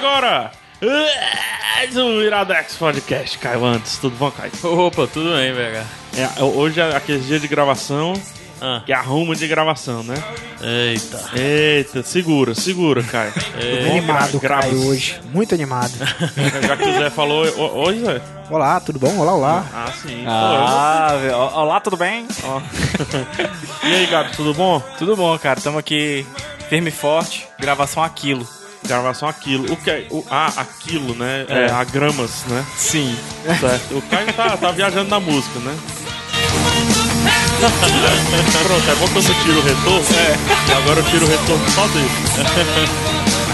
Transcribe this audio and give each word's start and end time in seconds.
Agora! 0.00 0.50
Mais 1.76 1.94
um 1.96 2.22
Iradex 2.22 2.74
Podcast, 2.76 3.36
Caio 3.38 3.64
Antes. 3.64 3.98
Tudo 3.98 4.16
bom, 4.16 4.30
Caio? 4.30 4.50
Opa, 4.62 5.06
tudo 5.06 5.34
bem, 5.34 5.52
velho. 5.52 5.84
É, 6.16 6.42
hoje 6.42 6.80
é 6.80 6.96
aquele 6.96 7.18
dia 7.20 7.38
de 7.38 7.46
gravação, 7.46 8.14
Ah, 8.62 8.82
que 8.86 8.92
arruma 8.94 9.34
de 9.36 9.46
gravação, 9.46 10.02
né? 10.02 10.14
eita. 10.62 11.30
Eita, 11.38 12.02
segura, 12.02 12.54
segura, 12.54 13.02
Caio. 13.02 13.32
Bom? 13.84 13.90
animado, 13.98 14.40
Gra- 14.40 14.60
Caio, 14.60 14.86
hoje. 14.86 15.20
Muito 15.34 15.54
animado. 15.54 15.92
Já 16.66 16.76
que 16.78 16.84
o 16.88 16.98
Zé 16.98 17.10
falou... 17.10 17.44
Oi, 17.86 18.00
Zé? 18.00 18.20
Olá, 18.50 18.80
tudo 18.80 18.98
bom? 18.98 19.18
Olá, 19.18 19.34
olá. 19.34 19.66
Ah, 19.74 19.92
sim. 19.92 20.24
Ah, 20.26 21.18
velho. 21.20 21.36
olá, 21.36 21.78
tudo 21.80 21.96
bem? 21.98 22.26
Ó. 22.44 22.60
e 23.86 23.94
aí, 23.94 24.06
Gabi, 24.06 24.32
tudo 24.34 24.54
bom? 24.54 24.80
Tudo 24.98 25.14
bom, 25.14 25.38
cara. 25.38 25.58
Estamos 25.58 25.78
aqui 25.78 26.26
firme 26.70 26.88
e 26.88 26.92
forte. 26.92 27.46
Gravação 27.58 28.02
aquilo. 28.02 28.46
Gravação 28.86 29.28
aquilo. 29.28 29.72
O 29.72 29.76
que 29.76 29.90
é? 29.90 30.06
O, 30.10 30.24
ah, 30.30 30.52
aquilo, 30.56 31.14
né? 31.14 31.44
É, 31.48 31.66
É. 31.66 31.70
a 31.70 31.84
gramas, 31.84 32.44
né? 32.48 32.64
Sim. 32.76 33.14
Certo. 33.60 33.98
O 33.98 34.02
Caio 34.02 34.32
tá, 34.32 34.56
tá 34.56 34.72
viajando 34.72 35.10
na 35.10 35.20
música, 35.20 35.58
né? 35.60 35.76
Pronto, 37.60 38.90
é 38.90 38.94
bom 38.94 39.06
que 39.08 39.18
eu 39.18 39.22
tiro 39.44 39.58
o 39.58 39.62
retorno. 39.62 40.06
É. 40.16 40.70
E 40.70 40.72
agora 40.72 41.00
eu 41.00 41.04
tiro 41.04 41.26
o 41.26 41.28
retorno 41.28 41.70
só 41.70 41.86
dele. 41.88 42.08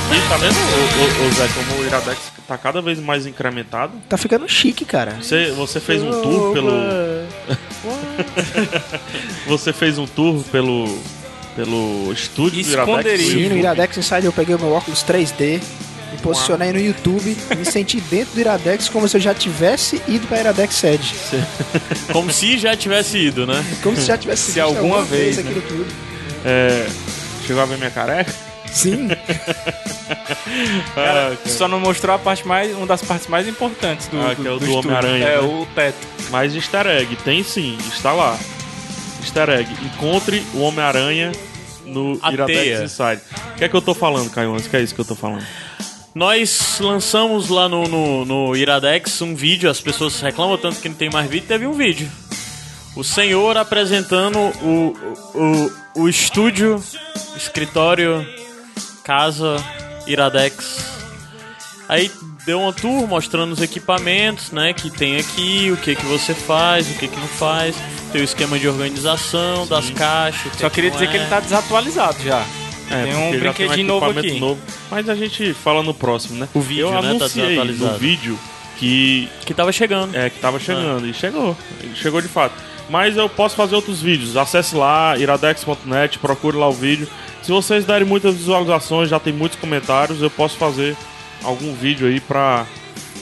E 0.08 0.20
tá 0.28 0.36
vendo, 0.36 0.54
ô, 0.54 1.24
ô, 1.24 1.26
ô, 1.26 1.30
Zé, 1.32 1.48
como 1.48 1.82
o 1.82 1.84
Iradex 1.84 2.30
tá 2.46 2.56
cada 2.56 2.80
vez 2.80 3.00
mais 3.00 3.26
incrementado? 3.26 3.92
Tá 4.08 4.16
ficando 4.16 4.48
chique, 4.48 4.84
cara. 4.84 5.16
Você, 5.20 5.50
você 5.50 5.80
fez 5.80 6.00
um 6.00 6.22
tour 6.22 6.52
pelo. 6.52 6.70
Você 9.48 9.72
fez 9.72 9.98
um 9.98 10.06
tour 10.06 10.44
pelo. 10.44 10.96
Pelo 11.56 12.12
estúdio 12.12 12.62
do 12.62 12.70
Iradex? 12.70 12.88
Esconderijo. 12.98 13.30
Sim, 13.38 13.48
no 13.48 13.56
Iradex 13.56 13.96
Inside 13.96 14.26
eu 14.26 14.32
peguei 14.32 14.54
o 14.54 14.58
meu 14.60 14.72
óculos 14.72 15.02
3D, 15.04 15.60
me 16.12 16.18
posicionei 16.22 16.72
no 16.72 16.78
YouTube, 16.78 17.36
me 17.56 17.64
senti 17.64 18.00
dentro 18.02 18.34
do 18.34 18.40
Iradex 18.40 18.88
como 18.88 19.08
se 19.08 19.16
eu 19.16 19.20
já 19.20 19.34
tivesse 19.34 20.00
ido 20.06 20.26
pra 20.28 20.38
Iradex 20.40 20.74
Sede. 20.76 21.14
Como 22.12 22.30
se 22.32 22.56
já 22.58 22.76
tivesse 22.76 23.18
ido, 23.18 23.46
né? 23.46 23.64
Como 23.82 23.96
se 23.96 24.04
já 24.06 24.16
tivesse 24.16 24.42
Se 24.52 24.60
visto 24.60 24.60
alguma 24.60 25.02
vez, 25.02 25.36
né? 25.38 25.42
aquilo 25.42 25.62
tudo. 25.62 25.86
É, 26.44 26.86
chegou 27.46 27.62
a 27.62 27.66
ver 27.66 27.76
minha 27.78 27.90
careca? 27.90 28.32
Sim, 28.72 29.08
Cara, 30.94 31.32
Ah, 31.32 31.48
só 31.48 31.66
não 31.68 31.80
mostrou 31.80 32.14
a 32.14 32.18
parte 32.18 32.46
mais, 32.46 32.74
uma 32.76 32.86
das 32.86 33.02
partes 33.02 33.26
mais 33.28 33.46
importantes 33.48 34.06
do, 34.08 34.20
Ah, 34.20 34.34
que 34.34 34.46
é 34.46 34.50
o 34.50 34.58
do 34.58 34.64
estúdio. 34.66 34.90
Homem-Aranha, 34.90 35.24
É, 35.26 35.40
né? 35.40 35.40
o 35.40 35.66
teto. 35.74 35.96
Mas 36.30 36.54
easter 36.54 36.86
egg, 36.86 37.16
tem 37.24 37.42
sim, 37.42 37.76
está 37.92 38.12
lá. 38.12 38.38
Easter 39.22 39.48
egg, 39.50 39.68
encontre 39.84 40.44
o 40.54 40.60
Homem-Aranha 40.60 41.32
no 41.86 42.18
A 42.22 42.32
Iradex 42.32 42.58
teia. 42.58 42.84
Inside. 42.84 43.22
O 43.54 43.58
que 43.58 43.64
é 43.64 43.68
que 43.68 43.76
eu 43.76 43.82
tô 43.82 43.94
falando, 43.94 44.30
Caio? 44.30 44.52
Antes 44.52 44.66
que 44.66 44.76
é 44.76 44.82
isso 44.82 44.94
que 44.94 45.00
eu 45.00 45.04
tô 45.04 45.14
falando? 45.14 45.44
Nós 46.14 46.78
lançamos 46.80 47.48
lá 47.48 47.68
no, 47.68 47.86
no, 47.86 48.24
no 48.24 48.56
Iradex 48.56 49.20
um 49.20 49.34
vídeo, 49.34 49.70
as 49.70 49.80
pessoas 49.80 50.18
reclamam 50.20 50.56
tanto 50.56 50.80
que 50.80 50.88
não 50.88 50.96
tem 50.96 51.10
mais 51.10 51.28
vídeo, 51.28 51.46
teve 51.46 51.66
um 51.66 51.74
vídeo. 51.74 52.10
O 52.96 53.04
senhor 53.04 53.58
apresentando 53.58 54.38
o, 54.38 54.96
o, 55.34 56.02
o 56.02 56.08
estúdio, 56.08 56.82
escritório, 57.36 58.26
casa, 59.04 59.56
Iradex. 60.06 60.78
Aí 61.86 62.10
deu 62.46 62.60
uma 62.60 62.72
tour 62.72 63.08
mostrando 63.08 63.52
os 63.52 63.60
equipamentos, 63.60 64.52
né, 64.52 64.72
que 64.72 64.88
tem 64.88 65.16
aqui, 65.16 65.70
o 65.72 65.76
que 65.76 65.96
que 65.96 66.06
você 66.06 66.32
faz, 66.32 66.88
o 66.88 66.94
que 66.94 67.08
que 67.08 67.18
não 67.18 67.26
faz, 67.26 67.76
tem 68.12 68.20
o 68.20 68.24
esquema 68.24 68.56
de 68.56 68.68
organização 68.68 69.66
das 69.66 69.90
caixas. 69.90 70.52
Só 70.56 70.68
que 70.68 70.76
queria 70.76 70.92
dizer 70.92 71.10
que 71.10 71.16
é. 71.16 71.20
ele 71.20 71.28
tá 71.28 71.40
desatualizado 71.40 72.22
já. 72.22 72.46
É, 72.88 73.02
Tem 73.02 73.16
um 73.16 73.38
brinquedinho 73.40 73.86
novo 73.88 74.06
equipamento 74.06 74.32
aqui. 74.32 74.40
novo. 74.40 74.60
Mas 74.88 75.08
a 75.08 75.14
gente 75.16 75.52
fala 75.54 75.82
no 75.82 75.92
próximo, 75.92 76.38
né? 76.38 76.48
O 76.54 76.60
vídeo, 76.60 76.86
eu 76.86 76.92
né, 76.92 77.00
tá 77.00 77.08
anunciei 77.08 77.56
no 77.56 77.98
vídeo 77.98 78.38
que, 78.78 79.28
que 79.44 79.52
tava 79.52 79.72
chegando. 79.72 80.16
é, 80.16 80.30
que 80.30 80.38
tava 80.38 80.60
chegando. 80.60 81.04
E 81.04 81.12
chegou. 81.12 81.56
Chegou 81.96 82.20
de 82.20 82.28
fato. 82.28 82.54
Mas 82.88 83.16
eu 83.16 83.28
posso 83.28 83.56
fazer 83.56 83.74
outros 83.74 84.00
vídeos. 84.00 84.36
Acesse 84.36 84.76
lá, 84.76 85.18
iradex.net, 85.18 86.20
procure 86.20 86.56
lá 86.56 86.68
o 86.68 86.72
vídeo. 86.72 87.08
Se 87.42 87.50
vocês 87.50 87.84
derem 87.84 88.06
muitas 88.06 88.36
visualizações, 88.36 89.08
já 89.08 89.18
tem 89.18 89.32
muitos 89.32 89.58
comentários, 89.58 90.22
eu 90.22 90.30
posso 90.30 90.56
fazer 90.56 90.96
algum 91.42 91.72
vídeo 91.74 92.06
aí 92.06 92.20
pra... 92.20 92.66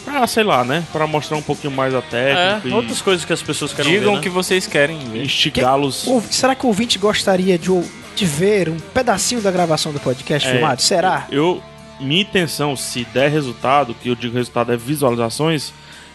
Pra, 0.04 0.26
sei 0.26 0.44
lá, 0.44 0.62
né? 0.64 0.84
Pra 0.92 1.06
mostrar 1.06 1.36
um 1.38 1.42
pouquinho 1.42 1.72
mais 1.72 1.94
a 1.94 2.02
técnica 2.02 2.60
É, 2.66 2.68
e 2.68 2.72
outras 2.74 3.00
coisas 3.00 3.24
que 3.24 3.32
as 3.32 3.40
pessoas 3.40 3.72
querem 3.72 3.90
Digam 3.92 4.08
ver, 4.08 4.12
o 4.12 4.16
né? 4.16 4.22
que 4.22 4.28
vocês 4.28 4.66
querem 4.66 4.98
ver. 4.98 5.24
instigá-los. 5.24 6.06
O- 6.06 6.22
será 6.30 6.54
que 6.54 6.64
o 6.66 6.68
ouvinte 6.68 6.98
gostaria 6.98 7.56
de, 7.58 7.70
ou- 7.70 7.82
de 8.14 8.26
ver 8.26 8.68
um 8.68 8.76
pedacinho 8.76 9.40
da 9.40 9.50
gravação 9.50 9.92
do 9.94 10.00
podcast 10.00 10.46
É, 10.46 10.52
filmado? 10.52 10.82
Será? 10.82 11.26
Eu, 11.30 11.62
minha 11.98 12.20
intenção, 12.20 12.76
se 12.76 13.04
der 13.14 13.30
resultado, 13.30 13.94
que 13.94 14.10
eu 14.10 14.14
digo 14.14 14.34
resultado 14.36 14.72
é 14.72 14.76
visualizações, 14.76 15.72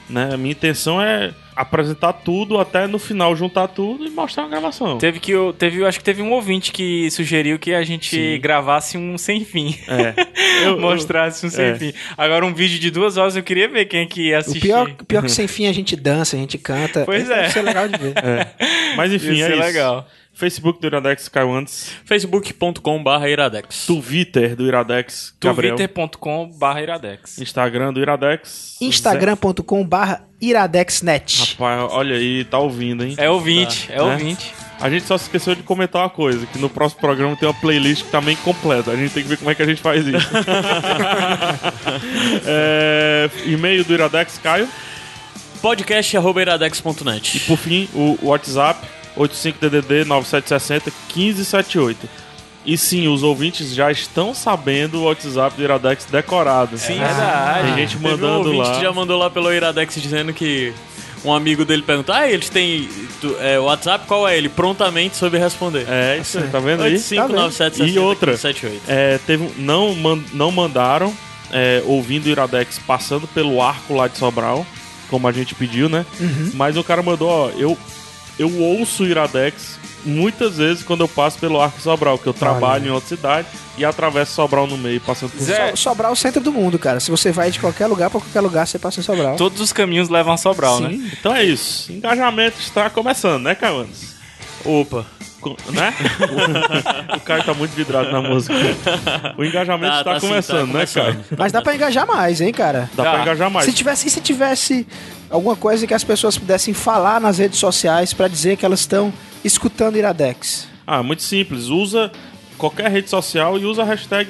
né? 0.09 0.30
A 0.34 0.38
minha 0.38 0.52
intenção 0.52 1.02
é 1.02 1.31
apresentar 1.56 2.14
tudo 2.14 2.58
até 2.58 2.88
no 2.88 2.97
final 2.97 3.36
juntar 3.36 3.68
tudo 3.68 4.06
e 4.06 4.09
mostrar 4.09 4.44
uma 4.44 4.50
gravação. 4.50 4.97
Teve 4.97 5.20
que 5.20 5.31
eu, 5.31 5.52
teve, 5.52 5.80
eu 5.81 5.86
acho 5.88 5.97
que 5.97 6.03
teve 6.06 6.22
um 6.22 6.31
ouvinte 6.31 6.72
que 6.72 7.12
sugeriu 7.12 7.59
que 7.59 7.74
a 7.74 7.84
gente 7.84 8.16
Sim. 8.16 8.40
gravasse 8.40 8.98
um 8.98 9.18
sem 9.18 9.44
fim. 9.44 9.78
É. 9.88 10.14
Eu- 10.66 10.80
Mostrasse 10.80 11.46
um 11.46 11.50
sem 11.50 11.66
é. 11.66 11.75
fim. 11.75 11.94
Agora 12.18 12.46
um 12.46 12.53
vídeo 12.53 12.80
de 12.80 12.90
duas 12.90 13.18
horas 13.18 13.36
eu 13.36 13.44
queria 13.44 13.68
ver 13.68 13.86
quem 13.86 14.02
é 14.02 14.06
que 14.06 14.30
ia 14.30 14.38
O 14.38 14.40
assistir. 14.40 14.62
pior, 14.62 14.90
o 15.02 15.06
pior 15.06 15.22
que 15.24 15.31
sem 15.31 15.48
fim 15.48 15.68
a 15.68 15.74
gente 15.74 15.96
dança, 15.98 16.36
a 16.38 16.40
gente 16.40 16.58
canta. 16.58 17.03
Pois 17.06 17.24
Isso 17.24 17.31
é. 17.34 17.42
Deve 17.42 17.50
ser 17.53 17.62
legal 17.62 17.88
de 17.90 17.98
ver. 17.98 18.14
Mas 18.96 19.12
enfim, 19.14 19.34
Ia 19.34 19.46
é 19.46 19.48
ser 19.50 19.53
isso. 19.58 19.62
legal. 19.66 20.08
Facebook 20.40 20.80
do 20.80 20.88
Iradex 20.88 21.28
caiu 21.28 21.54
antes. 21.54 21.92
facebook.com.br 22.06 23.28
iradex. 23.28 23.86
Twitter 23.86 24.56
do 24.56 24.66
Iradex 24.66 25.36
Gabriel. 25.42 25.76
twitter.com 25.76 26.50
barra 26.58 26.82
iradex. 26.82 27.38
Instagram 27.40 27.92
do 27.92 28.00
Iradex. 28.00 28.78
Instagram.com 28.80 29.84
barra 29.86 30.22
iradexnet. 30.40 31.58
Rapaz, 31.60 31.92
olha 31.92 32.16
aí, 32.16 32.46
tá 32.46 32.58
ouvindo, 32.58 33.04
hein? 33.04 33.16
É 33.18 33.30
ouvinte, 33.30 33.92
é 33.92 33.98
Né? 33.98 34.02
ouvinte. 34.02 34.54
A 34.80 34.90
gente 34.90 35.06
só 35.06 35.18
se 35.18 35.26
esqueceu 35.26 35.56
de 35.56 35.64
comentar 35.64 36.04
uma 36.04 36.10
coisa, 36.10 36.46
que 36.46 36.58
no 36.58 36.70
próximo 36.70 37.02
programa 37.02 37.36
tem 37.36 37.46
uma 37.50 37.60
playlist 37.60 38.06
que 38.06 38.12
tá 38.12 38.22
meio 38.22 38.38
completa. 38.38 38.92
A 38.92 38.96
gente 38.96 39.14
tem 39.14 39.24
que 39.24 39.28
ver 39.28 39.36
como 39.38 39.52
é 39.52 39.56
que 39.56 39.62
a 39.62 39.66
gente 39.66 39.82
faz 39.82 40.08
isso. 40.08 40.26
é, 42.48 43.30
e-mail 43.46 43.84
do 43.84 43.94
Iradex, 43.94 44.40
Caio. 44.42 44.70
podcast.iradex.net. 45.62 47.36
E 47.36 47.40
por 47.42 47.58
fim, 47.58 47.90
o 47.94 48.18
WhatsApp 48.24 48.88
85DDD 49.19 50.06
9760 50.06 50.91
1578. 51.16 52.09
E 52.66 52.78
sim, 52.78 53.07
os 53.07 53.24
ouvintes 53.24 53.74
já 53.74 53.90
estão 53.91 54.34
sabendo 54.34 55.00
o 55.00 55.04
WhatsApp 55.06 55.56
do 55.56 55.63
Iradex 55.63 56.06
decorado. 56.06 56.77
Sim, 56.77 57.00
É. 57.00 57.06
verdade. 57.07 57.68
Tem 57.68 57.75
gente 57.77 57.98
um 57.98 58.01
mandando 58.01 58.38
ouvinte 58.50 58.57
lá. 58.57 58.75
que 58.75 58.81
já 58.81 58.92
mandou 58.92 59.18
lá 59.18 59.30
pelo 59.30 59.51
iradex 59.51 59.95
dizendo 59.95 60.33
que 60.33 60.74
um 61.24 61.33
amigo 61.33 61.63
dele 61.66 61.81
perguntou: 61.81 62.13
Ah, 62.13 62.30
eles 62.30 62.50
têm 62.50 62.88
tu- 63.21 63.36
é, 63.39 63.57
WhatsApp? 63.57 64.06
Qual 64.06 64.27
é 64.27 64.38
ele? 64.38 64.50
Prontamente 64.50 65.16
soube 65.16 65.38
responder. 65.38 65.86
É, 65.89 66.19
isso 66.22 66.38
aí, 66.38 66.48
tá 66.50 66.60
vendo 66.60 66.83
aí? 66.83 66.94
8597 66.94 67.83
E 67.83 67.98
outra. 67.98 68.36
78. 68.38 68.81
É, 68.88 69.18
teve, 69.25 69.44
um- 69.45 69.51
não, 69.57 69.95
man- 69.95 70.24
não 70.33 70.51
mandaram, 70.51 71.13
é, 71.51 71.81
ouvindo 71.86 72.25
o 72.25 72.30
Iradex 72.30 72.77
passando 72.86 73.25
pelo 73.27 73.62
arco 73.63 73.95
lá 73.95 74.07
de 74.07 74.18
Sobral, 74.18 74.65
como 75.10 75.27
a 75.27 75.31
gente 75.31 75.56
pediu, 75.56 75.88
né? 75.89 76.06
Mas 76.54 76.75
o 76.77 76.83
cara 76.83 77.01
mandou, 77.01 77.30
ó, 77.30 77.50
eu, 77.57 77.77
eu 78.39 78.51
ouço 78.59 79.03
o 79.03 79.06
Iradex 79.07 79.77
muitas 80.06 80.56
vezes 80.57 80.81
quando 80.81 81.01
eu 81.01 81.07
passo 81.09 81.38
pelo 81.38 81.59
arco 81.59 81.80
Sobral, 81.81 82.18
que 82.18 82.25
eu 82.25 82.33
trabalho 82.33 82.88
em 82.88 82.89
outra 82.89 83.09
cidade 83.09 83.47
e 83.77 83.83
atravesso 83.83 84.31
Sobral 84.33 84.65
no 84.65 84.77
meio, 84.77 85.01
passando 85.01 85.30
por 85.31 85.41
Zé, 85.41 85.71
So- 85.71 85.77
Sobral 85.89 86.12
é 86.12 86.13
o 86.13 86.15
centro 86.15 86.41
do 86.41 86.51
mundo, 86.53 86.80
cara. 86.80 87.00
Se 87.01 87.12
você 87.12 87.31
vai 87.33 87.51
de 87.51 87.59
qualquer 87.59 87.86
lugar 87.88 88.09
pra 88.09 88.21
qualquer 88.21 88.39
lugar, 88.41 88.65
você 88.65 88.80
passa 88.80 89.01
em 89.01 89.03
Sobral. 89.03 89.36
Todos 89.36 89.59
os 89.59 89.74
caminhos 89.74 90.07
levam 90.09 90.33
a 90.33 90.38
Sobral, 90.38 90.80
né? 90.80 90.94
Então 91.19 91.36
é 91.36 91.44
isso. 91.44 91.91
Engajamento 91.91 92.57
está 92.59 92.89
começando, 92.89 93.44
né, 93.44 93.56
Cawanes? 93.56 94.15
Opa. 94.63 95.06
Né? 95.71 95.94
o 97.15 97.19
Caio 97.21 97.44
tá 97.44 97.53
muito 97.53 97.71
vidrado 97.71 98.12
na 98.12 98.21
música. 98.21 98.53
O 99.38 99.44
engajamento 99.44 99.91
Tá, 99.94 100.00
está 100.00 100.13
tá 100.13 100.19
sim, 100.19 100.25
tá 100.27 100.30
começando, 100.31 100.68
né, 100.68 100.71
começando. 100.74 101.06
Caio? 101.06 101.25
Mas 101.38 101.51
dá 101.51 101.62
pra 101.62 101.75
engajar 101.75 102.06
mais, 102.07 102.41
hein, 102.41 102.51
cara? 102.51 102.89
Dá 102.95 103.03
Dá. 103.03 103.12
pra 103.12 103.21
engajar 103.21 103.50
mais. 103.50 103.65
Se 103.65 103.74
tivesse, 103.74 104.07
e 104.07 104.12
se 104.12 104.21
tivesse 104.21 104.88
alguma 105.30 105.56
coisa 105.56 105.86
que 105.88 105.94
as 105.94 106.03
pessoas 106.03 106.38
pudessem 106.38 106.74
falar 106.74 107.19
nas 107.21 107.38
redes 107.38 107.59
sociais 107.59 108.13
pra 108.13 108.27
dizer 108.27 108.57
que 108.57 108.65
elas 108.65 108.81
estão 108.81 109.13
escutando 109.44 109.97
Iradex. 109.97 110.68
Ah, 110.86 111.01
muito 111.03 111.21
simples. 111.24 111.65
Usa 111.68 112.12
qualquer 112.57 112.89
rede 112.91 113.09
social 113.09 113.57
e 113.57 113.65
usa 113.65 113.83
a 113.83 113.86
hashtag 113.86 114.30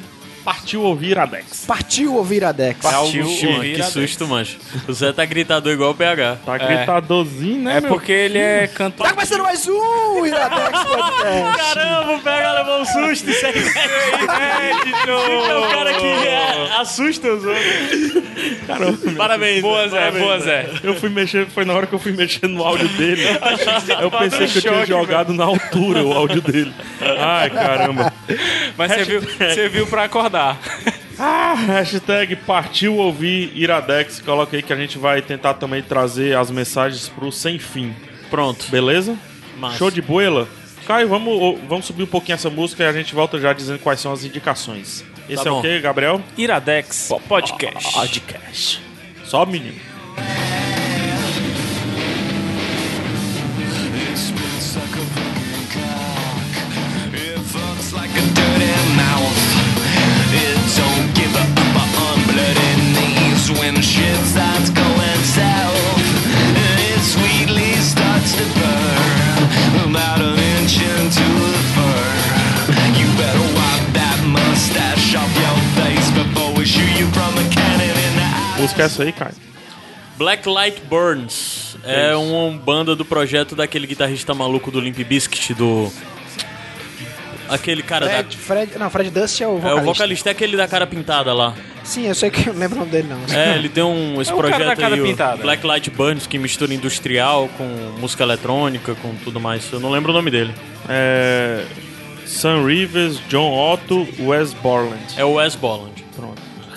Partiu 0.49 0.81
Ouvir 0.81 1.09
Iradex. 1.11 1.65
Partiu 1.67 2.15
ouvir 2.15 2.37
Iradex. 2.37 2.79
Partiu 2.81 3.23
Ixi, 3.23 3.45
mano, 3.45 3.57
ouvir 3.57 3.75
que 3.75 3.81
a 3.83 3.85
susto, 3.85 4.27
mancho. 4.27 4.57
O 4.87 4.93
Zé 4.93 5.13
tá 5.13 5.23
gritador 5.23 5.71
igual 5.71 5.91
o 5.91 5.93
PH. 5.93 6.37
Tá 6.43 6.57
gritadorzinho, 6.57 7.61
né, 7.61 7.77
É 7.77 7.81
meu? 7.81 7.91
porque 7.91 8.11
ele 8.11 8.39
é 8.39 8.65
cantor. 8.65 9.05
Tá 9.05 9.13
começando 9.13 9.43
mais 9.43 9.67
um 9.67 10.25
Iradex 10.25 10.83
Podcast. 10.85 11.75
Caramba, 11.75 12.13
o 12.15 12.19
PH 12.21 12.51
levou 12.53 12.81
um 12.81 12.85
susto, 12.85 13.29
isso 13.29 13.45
é 13.45 13.49
inédito. 13.51 15.09
É 15.11 15.55
o 15.55 15.69
cara 15.69 15.93
que 15.93 16.05
é, 16.07 16.69
assusta 16.79 17.27
os 17.31 17.45
outros. 17.45 18.23
Caramba. 18.65 18.97
Parabéns. 19.17 19.61
Boa, 19.61 19.87
Zé, 19.87 19.99
parabéns, 19.99 20.23
boa, 20.23 20.39
Zé. 20.39 20.69
Eu 20.81 20.95
fui 20.95 21.09
mexer, 21.09 21.45
foi 21.45 21.63
na 21.63 21.73
hora 21.75 21.85
que 21.85 21.93
eu 21.93 21.99
fui 21.99 22.11
mexer 22.11 22.47
no 22.47 22.63
áudio 22.63 22.87
dele. 22.89 23.21
Eu 24.01 24.09
pensei 24.09 24.47
que 24.47 24.57
eu 24.57 24.61
tinha 24.61 24.73
choque, 24.73 24.87
jogado 24.87 25.33
na 25.33 25.43
altura 25.43 26.03
o 26.03 26.11
áudio 26.13 26.41
dele. 26.41 26.73
Ai, 27.19 27.49
caramba. 27.49 28.11
Mas 28.77 28.91
você 28.91 29.03
viu, 29.03 29.21
você 29.21 29.69
viu 29.69 29.85
pra 29.87 30.05
acordar. 30.05 30.38
Ah, 31.21 31.53
hashtag 31.53 32.35
partiu 32.37 32.95
ouvir 32.95 33.51
Iradex. 33.55 34.21
Coloca 34.21 34.55
aí 34.55 34.63
que 34.63 34.71
a 34.71 34.75
gente 34.75 34.97
vai 34.97 35.21
tentar 35.21 35.55
também 35.55 35.81
trazer 35.83 36.37
as 36.37 36.49
mensagens 36.49 37.09
pro 37.09 37.31
sem 37.31 37.59
fim. 37.59 37.93
Pronto. 38.29 38.65
Beleza? 38.69 39.17
Massa. 39.57 39.77
Show 39.77 39.91
de 39.91 40.01
boela? 40.01 40.47
Caio, 40.87 41.09
vamos, 41.09 41.59
vamos 41.67 41.85
subir 41.85 42.03
um 42.03 42.07
pouquinho 42.07 42.35
essa 42.35 42.49
música 42.49 42.83
e 42.83 42.87
a 42.87 42.93
gente 42.93 43.13
volta 43.13 43.37
já 43.39 43.51
dizendo 43.53 43.79
quais 43.79 43.99
são 43.99 44.13
as 44.13 44.23
indicações. 44.23 45.03
Esse 45.29 45.43
Tá 45.43 45.49
é 45.49 45.53
bom. 45.53 45.59
o 45.59 45.61
quê, 45.61 45.79
Gabriel? 45.79 46.21
Iradex 46.37 47.09
Podcast. 47.27 47.93
Podcast. 47.93 48.81
Só 49.25 49.45
menino. 49.45 49.77
Música 78.59 78.81
é 78.83 78.85
essa 78.85 79.03
aí, 79.03 79.11
Caio? 79.11 79.33
Black 80.17 80.47
Light 80.49 80.81
Burns 80.81 81.77
é 81.83 82.13
uma 82.15 82.51
banda 82.57 82.93
do 82.95 83.05
projeto 83.05 83.55
daquele 83.55 83.87
guitarrista 83.87 84.33
maluco 84.33 84.69
do 84.69 84.79
Limp 84.79 84.97
Bizkit, 84.97 85.53
do... 85.53 85.89
Aquele 87.47 87.81
cara 87.81 88.05
da... 88.05 88.11
Fred, 88.15 88.37
Fred, 88.37 88.77
não, 88.77 88.89
Fred 88.89 89.09
Dust 89.09 89.41
é 89.41 89.47
o 89.47 89.55
É, 89.57 89.59
vocalista. 89.59 89.81
o 89.81 89.85
vocalista 89.85 90.29
é 90.29 90.31
aquele 90.33 90.55
da 90.57 90.67
cara 90.67 90.85
pintada 90.85 91.33
lá. 91.33 91.55
Sim, 91.83 92.05
eu 92.05 92.13
sei 92.13 92.29
que 92.29 92.47
eu 92.47 92.53
não 92.53 92.59
lembro 92.59 92.75
o 92.75 92.79
nome 92.81 92.91
dele, 92.91 93.07
não. 93.07 93.35
É, 93.35 93.55
ele 93.55 93.69
tem 93.69 93.81
um, 93.81 94.21
esse 94.21 94.31
É 94.31 94.35
projeto 94.35 94.83
aí, 94.83 95.01
pintada. 95.01 95.41
Black 95.41 95.65
Light 95.65 95.89
Burns, 95.89 96.27
que 96.27 96.37
mistura 96.37 96.73
industrial 96.73 97.49
com 97.57 97.63
música 97.99 98.23
eletrônica, 98.23 98.93
com 98.95 99.15
tudo 99.23 99.39
mais. 99.39 99.71
Eu 99.71 99.79
não 99.79 99.89
lembro 99.89 100.11
o 100.11 100.15
nome 100.15 100.29
dele. 100.29 100.53
É... 100.87 101.63
Sam 102.27 102.63
Rivers, 102.67 103.19
John 103.27 103.51
Otto, 103.73 104.07
Wes 104.19 104.53
Borland. 104.53 105.01
É 105.17 105.25
o 105.25 105.33
Wes 105.35 105.55
Bolland. 105.55 105.98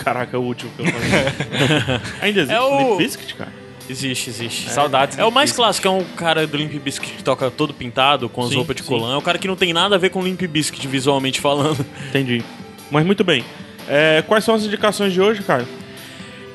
Caraca, 0.04 0.36
é 0.36 0.38
o 0.38 0.42
último 0.42 0.70
que 0.76 0.82
eu 0.82 0.86
falei. 0.86 2.00
Ainda 2.22 2.40
existe 2.40 2.54
É 2.56 2.60
o- 2.60 2.78
Limp 2.90 2.98
Bizkit, 2.98 3.34
cara? 3.34 3.52
Existe, 3.90 4.30
existe. 4.30 4.70
Saudades. 4.70 5.18
É 5.18 5.24
o 5.24 5.30
mais 5.30 5.52
clássico, 5.52 5.86
é 5.88 5.90
um 5.90 6.04
cara 6.16 6.46
do 6.46 6.56
Limp 6.56 6.72
Bizkit 6.82 7.12
que 7.14 7.22
toca 7.24 7.50
todo 7.50 7.74
pintado, 7.74 8.28
com 8.28 8.42
as 8.42 8.48
Sim, 8.50 8.56
roupas 8.56 8.76
de 8.76 8.82
sim. 8.82 8.88
colã. 8.88 9.14
É 9.14 9.16
um 9.16 9.20
cara 9.20 9.38
que 9.38 9.48
não 9.48 9.56
tem 9.56 9.72
nada 9.72 9.96
a 9.96 9.98
ver 9.98 10.10
com 10.10 10.22
Limp 10.22 10.40
Bizkit 10.42 10.86
visualmente 10.86 11.40
falando. 11.40 11.84
Entendi. 12.08 12.42
Mas 12.90 13.04
muito 13.04 13.24
bem. 13.24 13.44
É, 13.88 14.22
quais 14.26 14.44
são 14.44 14.54
as 14.54 14.62
indicações 14.64 15.12
de 15.12 15.20
hoje, 15.20 15.42
Caio? 15.42 15.66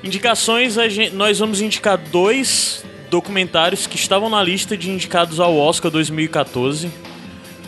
Indicações, 0.04 0.78
a 0.78 0.88
gente- 0.88 1.14
nós 1.14 1.40
vamos 1.40 1.60
indicar 1.62 1.98
dois 1.98 2.84
documentários 3.10 3.88
que 3.88 3.96
estavam 3.98 4.30
na 4.30 4.42
lista 4.44 4.78
de 4.78 4.90
indicados 4.90 5.40
ao 5.40 5.56
Oscar 5.58 5.92
2014. 5.92 6.90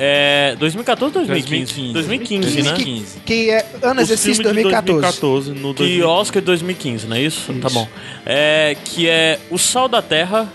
É, 0.02 0.56
2014 0.58 1.18
ou 1.18 1.26
2015? 1.26 1.92
2015, 1.92 1.94
2015, 1.94 2.58
né? 2.58 2.64
2015. 2.72 3.20
Que 3.20 3.50
é 3.52 3.66
ano 3.82 4.00
exercício 4.00 4.44
filmes 4.44 4.64
de 4.64 4.64
2014. 4.64 5.02
2014 5.20 5.50
no 5.52 5.74
Que 5.74 6.00
2015. 6.00 6.04
Oscar 6.04 6.42
de 6.42 6.46
2015, 6.46 7.08
não 7.08 7.18
é 7.18 7.22
isso? 7.22 7.54
Tá 7.56 7.70
bom. 7.70 7.88
É, 8.26 8.78
que 8.86 9.10
é 9.10 9.38
O 9.52 9.58
Sal 9.58 9.90
da 9.90 10.02
Terra, 10.02 10.48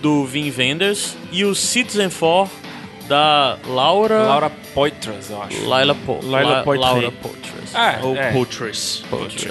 do 0.00 0.24
Vin 0.24 0.52
Wenders, 0.56 1.16
e 1.32 1.44
o 1.44 1.52
Citizen 1.52 2.08
4, 2.08 2.48
da 3.08 3.58
Laura... 3.66 4.22
Laura 4.22 4.50
Poitras, 4.72 5.30
eu 5.30 5.42
acho. 5.42 5.66
Laila 5.66 5.94
Po... 5.94 6.20
Laila 6.22 6.50
La- 6.50 6.62
Poitras. 6.62 6.92
Laura 6.92 7.10
Poitras. 7.10 7.46
Ah, 7.74 7.98
Ou 8.02 8.16
é. 8.16 8.32
Poultries. 8.32 9.02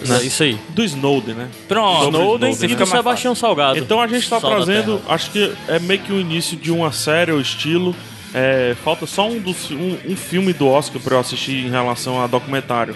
É 0.09 0.23
isso 0.25 0.43
aí. 0.43 0.57
Do 0.69 0.83
Snowden, 0.83 1.35
né? 1.35 1.49
Pronto. 1.67 2.05
Snowden 2.05 2.51
Snowden, 2.51 2.69
e 2.69 2.73
né? 2.73 2.75
do 2.75 2.85
Sebastião 2.85 3.35
Salgado. 3.35 3.77
Então 3.77 4.01
a 4.01 4.07
gente 4.07 4.29
tá 4.29 4.39
Sal 4.39 4.49
trazendo, 4.51 5.01
acho 5.07 5.31
que 5.31 5.51
é 5.67 5.77
meio 5.79 5.99
que 5.99 6.13
o 6.13 6.19
início 6.19 6.55
de 6.57 6.71
uma 6.71 6.91
série 6.91 7.31
ou 7.31 7.41
estilo. 7.41 7.93
É, 8.37 8.75
falta 8.83 9.05
só 9.05 9.29
um, 9.29 9.39
dos, 9.39 9.71
um, 9.71 9.97
um 10.09 10.15
filme 10.15 10.51
do 10.51 10.67
Oscar 10.67 11.01
pra 11.01 11.15
eu 11.15 11.19
assistir 11.21 11.65
em 11.65 11.69
relação 11.69 12.21
a 12.21 12.27
documentário, 12.27 12.93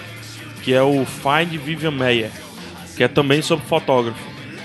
que 0.62 0.74
é 0.74 0.82
o 0.82 1.04
Find 1.06 1.58
Vivian 1.58 1.90
Mayer, 1.92 2.30
que 2.94 3.02
é 3.02 3.08
também 3.08 3.40
sobre 3.40 3.64
fotógrafo. 3.66 4.20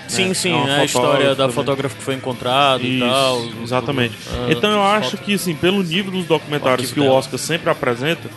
Sim, 0.08 0.32
É, 0.32 0.34
sim, 0.34 0.54
é 0.54 0.70
é 0.70 0.76
a 0.82 0.86
história 0.86 1.30
da 1.30 1.36
também. 1.36 1.52
fotógrafa 1.56 1.96
que 1.96 2.04
foi 2.04 2.14
encontrado 2.16 2.84
e 2.84 3.00
tal. 3.00 3.42
exatamente. 3.64 4.16
tudo. 4.18 4.36
Ah, 4.48 4.52
então 4.52 4.70
eu 4.72 4.84
acho 4.84 5.18
que, 5.18 5.34
assim, 5.34 5.56
pelo 5.56 5.82
nível 5.82 6.12
dos 6.12 6.26
documentários 6.26 6.92
que 6.92 7.00
o 7.00 7.04
dela. 7.04 7.16
Oscar 7.16 7.40
sempre 7.40 7.70
apresenta, 7.72 8.30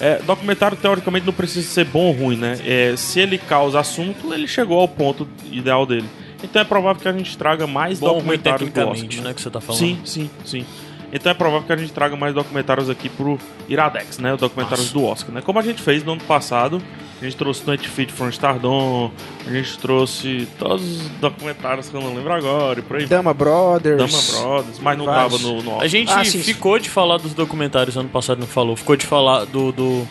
é, 0.00 0.20
documentário 0.22 0.76
teoricamente 0.76 1.26
não 1.26 1.32
precisa 1.32 1.68
ser 1.68 1.84
bom 1.84 2.04
ou 2.06 2.12
ruim, 2.12 2.36
né? 2.36 2.58
É, 2.64 2.94
se 2.96 3.18
ele 3.20 3.36
causa 3.38 3.80
assunto, 3.80 4.32
ele 4.32 4.46
chegou 4.48 4.80
ao 4.80 4.88
ponto 4.88 5.28
ideal 5.50 5.84
dele. 5.84 6.06
Então 6.42 6.62
é 6.62 6.64
provável 6.64 7.00
que 7.02 7.06
a 7.08 7.12
gente 7.12 7.36
traga 7.36 7.66
mais 7.66 8.00
Bom, 8.00 8.06
ruim 8.06 8.14
documentários 8.16 8.60
do 8.60 8.80
Oscar. 8.80 8.84
tecnicamente, 8.86 9.20
né, 9.20 9.34
que 9.34 9.42
você 9.42 9.50
tá 9.50 9.60
falando. 9.60 9.78
Sim, 9.80 9.98
sim, 10.04 10.30
sim. 10.44 10.64
Então 11.12 11.30
é 11.30 11.34
provável 11.34 11.66
que 11.66 11.72
a 11.72 11.76
gente 11.76 11.92
traga 11.92 12.16
mais 12.16 12.34
documentários 12.34 12.88
aqui 12.88 13.08
pro 13.08 13.38
Iradex, 13.68 14.18
né? 14.18 14.32
Os 14.32 14.40
documentários 14.40 14.90
do 14.92 15.04
Oscar, 15.04 15.34
né? 15.34 15.42
Como 15.42 15.58
a 15.58 15.62
gente 15.62 15.82
fez 15.82 16.02
no 16.02 16.12
ano 16.12 16.22
passado, 16.24 16.80
a 17.20 17.24
gente 17.24 17.36
trouxe 17.36 17.62
20 17.64 17.86
Feet 17.86 18.10
from 18.12 18.30
Stardom, 18.30 19.10
a 19.46 19.50
gente 19.50 19.78
trouxe 19.78 20.48
todos 20.58 20.82
os 21.02 21.08
documentários 21.20 21.90
que 21.90 21.94
eu 21.94 22.00
não 22.00 22.14
lembro 22.14 22.32
agora 22.32 22.78
e 22.78 22.82
por 22.82 22.96
aí. 22.96 23.04
Dama 23.04 23.34
Brothers. 23.34 23.98
Dama 23.98 24.22
Brothers, 24.54 24.78
mas 24.80 24.96
não 24.96 25.04
Vários. 25.04 25.32
tava 25.42 25.52
no, 25.52 25.62
no 25.62 25.70
A 25.72 25.74
Oscar. 25.74 25.88
gente 25.88 26.10
Ah, 26.12 26.24
sim, 26.24 26.30
sim. 26.38 26.42
ficou 26.42 26.78
de 26.78 26.88
falar 26.88 27.18
dos 27.18 27.34
documentários 27.34 27.94
ano 27.96 28.08
passado, 28.08 28.38
não 28.38 28.46
falou. 28.46 28.74
Ficou 28.74 28.96
de 28.96 29.04
falar 29.04 29.44
do. 29.44 29.70
do. 29.70 30.08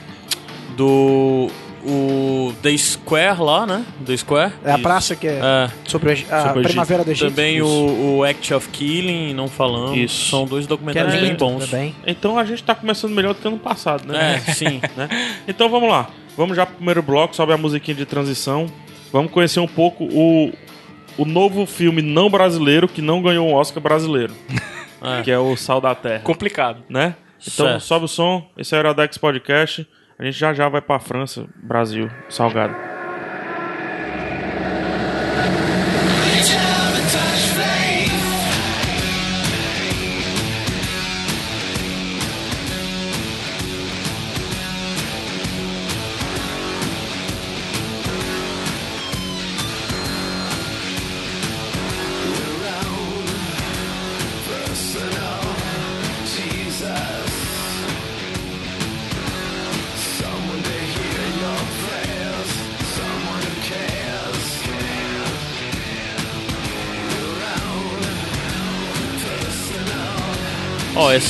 do 0.77 1.49
o 1.85 2.53
The 2.61 2.75
Square 2.77 3.41
lá, 3.41 3.65
né? 3.65 3.85
The 4.05 4.17
Square. 4.17 4.53
É 4.63 4.71
a 4.71 4.77
praça 4.77 5.15
que 5.15 5.27
é, 5.27 5.39
É. 5.41 5.69
sobre 5.85 6.11
a, 6.29 6.37
a 6.37 6.43
Sobre 6.47 6.59
o 6.59 6.63
Primavera 6.63 7.03
do 7.03 7.11
Egito. 7.11 7.29
Também 7.29 7.61
o, 7.61 8.17
o 8.17 8.23
Act 8.23 8.53
of 8.53 8.69
Killing, 8.69 9.33
não 9.33 9.47
falamos. 9.47 9.97
Isso. 9.97 10.29
São 10.29 10.45
dois 10.45 10.67
documentários 10.67 11.13
bem 11.19 11.35
bons. 11.35 11.69
também. 11.69 11.95
Então 12.05 12.37
a 12.37 12.45
gente 12.45 12.63
tá 12.63 12.73
começando 12.75 13.11
melhor 13.13 13.33
do 13.33 13.41
que 13.41 13.47
ano 13.47 13.57
passado, 13.59 14.07
né? 14.07 14.35
É, 14.47 14.51
sim. 14.53 14.79
Né? 14.95 15.07
Então 15.47 15.69
vamos 15.69 15.89
lá. 15.89 16.09
Vamos 16.37 16.55
já 16.55 16.65
pro 16.65 16.75
primeiro 16.75 17.01
bloco, 17.01 17.35
sobe 17.35 17.53
a 17.53 17.57
musiquinha 17.57 17.95
de 17.95 18.05
transição. 18.05 18.65
Vamos 19.11 19.31
conhecer 19.31 19.59
um 19.59 19.67
pouco 19.67 20.05
o, 20.05 20.51
o 21.17 21.25
novo 21.25 21.65
filme 21.65 22.01
não 22.01 22.29
brasileiro 22.29 22.87
que 22.87 23.01
não 23.01 23.21
ganhou 23.21 23.47
um 23.47 23.53
Oscar 23.53 23.81
brasileiro. 23.81 24.33
É. 25.03 25.23
Que 25.23 25.31
é 25.31 25.39
o 25.39 25.57
Sal 25.57 25.81
da 25.81 25.95
Terra. 25.95 26.19
Complicado. 26.19 26.83
né? 26.87 27.15
Então 27.41 27.65
Certo. 27.65 27.81
sobe 27.81 28.05
o 28.05 28.07
som, 28.07 28.47
esse 28.55 28.75
é 28.75 28.77
o 28.77 28.81
Iradex 28.81 29.17
Podcast. 29.17 29.87
A 30.21 30.25
gente 30.25 30.37
já 30.37 30.53
já 30.53 30.69
vai 30.69 30.81
pra 30.83 30.99
França, 30.99 31.47
Brasil, 31.55 32.07
Salgado. 32.29 32.90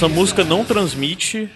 Essa 0.01 0.09
música 0.09 0.43
não 0.43 0.65
transmite 0.65 1.47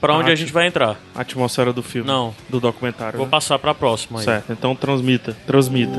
pra 0.00 0.14
onde 0.14 0.30
Ah, 0.30 0.32
a 0.32 0.36
gente 0.36 0.52
vai 0.52 0.68
entrar. 0.68 0.96
A 1.16 1.22
atmosfera 1.22 1.72
do 1.72 1.82
filme. 1.82 2.06
Não. 2.06 2.32
Do 2.48 2.60
documentário. 2.60 3.16
Vou 3.16 3.26
né? 3.26 3.30
passar 3.30 3.58
pra 3.58 3.74
próxima 3.74 4.20
aí. 4.20 4.24
Certo, 4.24 4.52
então 4.52 4.76
transmita. 4.76 5.36
Transmita. 5.44 5.98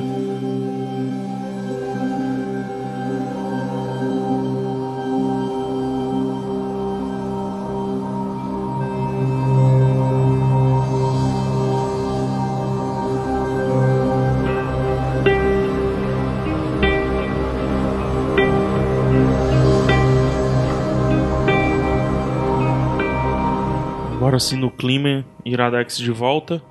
Agora 24.30 24.40
sim 24.40 24.58
no 24.58 24.70
clima, 24.70 25.26
Iradex 25.44 25.98
de 25.98 26.12
volta 26.12 26.62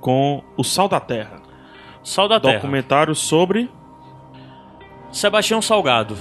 com 0.00 0.42
o 0.56 0.64
Sal 0.64 0.88
da 0.88 0.98
Terra. 0.98 1.40
Sal 2.02 2.26
da 2.26 2.40
Terra. 2.40 2.54
Documentário 2.54 3.14
sobre. 3.14 3.70
Sebastião 5.12 5.62
Salgado. 5.62 6.16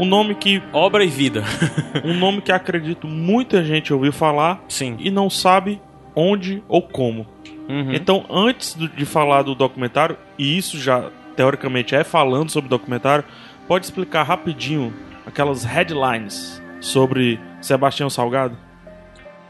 Um 0.00 0.06
nome 0.06 0.34
que. 0.34 0.62
Obra 0.72 1.04
e 1.04 1.08
vida. 1.08 1.44
Um 2.02 2.14
nome 2.14 2.40
que 2.40 2.50
acredito 2.50 3.06
muita 3.06 3.62
gente 3.62 3.92
ouviu 3.92 4.14
falar 4.14 4.64
Sim. 4.66 4.96
e 4.98 5.10
não 5.10 5.28
sabe 5.28 5.78
onde 6.14 6.62
ou 6.68 6.80
como. 6.80 7.26
Uhum. 7.68 7.92
Então, 7.92 8.24
antes 8.30 8.74
de 8.74 9.04
falar 9.04 9.42
do 9.42 9.54
documentário, 9.54 10.16
e 10.38 10.56
isso 10.56 10.80
já 10.80 11.10
teoricamente 11.36 11.94
é 11.94 12.02
falando 12.02 12.48
sobre 12.48 12.70
documentário, 12.70 13.26
pode 13.68 13.84
explicar 13.84 14.22
rapidinho 14.22 14.90
aquelas 15.26 15.64
headlines 15.64 16.62
sobre 16.80 17.38
Sebastião 17.60 18.08
Salgado? 18.08 18.64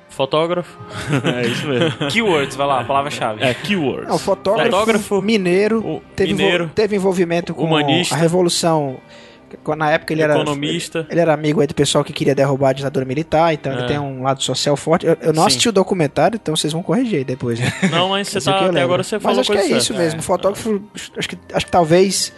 Fotógrafo. 0.08 0.78
é 1.24 1.46
isso 1.46 1.66
mesmo. 1.66 2.08
Keywords, 2.08 2.56
vai 2.56 2.66
lá, 2.66 2.82
palavra-chave. 2.84 3.42
É, 3.44 3.52
keywords. 3.52 4.08
Não, 4.08 4.18
fotógrafo, 4.18 4.70
Fotógrafo, 4.70 5.22
mineiro, 5.22 6.02
teve, 6.14 6.32
envol- 6.32 6.44
mineiro, 6.46 6.70
teve 6.74 6.96
envolvimento 6.96 7.54
com 7.54 7.64
humanista. 7.64 8.14
a 8.14 8.18
Revolução. 8.18 8.98
Na 9.76 9.90
época 9.90 10.12
ele 10.12 10.22
era. 10.22 10.34
Economista. 10.34 11.06
Ele 11.08 11.20
era 11.20 11.32
amigo 11.32 11.60
aí 11.60 11.66
do 11.66 11.74
pessoal 11.74 12.02
que 12.02 12.12
queria 12.12 12.34
derrubar 12.34 12.70
a 12.70 12.72
ditadura 12.72 13.04
militar, 13.04 13.54
então 13.54 13.72
É. 13.72 13.76
ele 13.78 13.86
tem 13.86 13.98
um 13.98 14.22
lado 14.22 14.42
social 14.42 14.76
forte. 14.76 15.06
Eu, 15.06 15.16
eu 15.20 15.32
não 15.32 15.42
Sim. 15.42 15.46
assisti 15.48 15.68
o 15.68 15.72
documentário, 15.72 16.36
então 16.42 16.54
vocês 16.56 16.72
vão 16.72 16.82
corrigir 16.82 17.18
aí 17.18 17.24
depois. 17.24 17.60
Né? 17.60 17.72
Não, 17.90 18.08
mas 18.08 18.28
você 18.28 18.40
tá. 18.40 18.56
Até 18.56 18.64
lembro. 18.66 18.80
agora 18.82 19.02
você 19.04 19.20
falou 19.20 19.36
Mas 19.36 19.40
acho 19.42 19.52
que 19.52 19.58
é 19.58 19.60
coisa 19.60 19.76
isso 19.78 19.86
certa. 19.88 20.02
mesmo. 20.02 20.22
Fotógrafo, 20.22 20.82
acho 21.16 21.28
que, 21.28 21.38
acho 21.52 21.66
que 21.66 21.70
talvez 21.72 22.32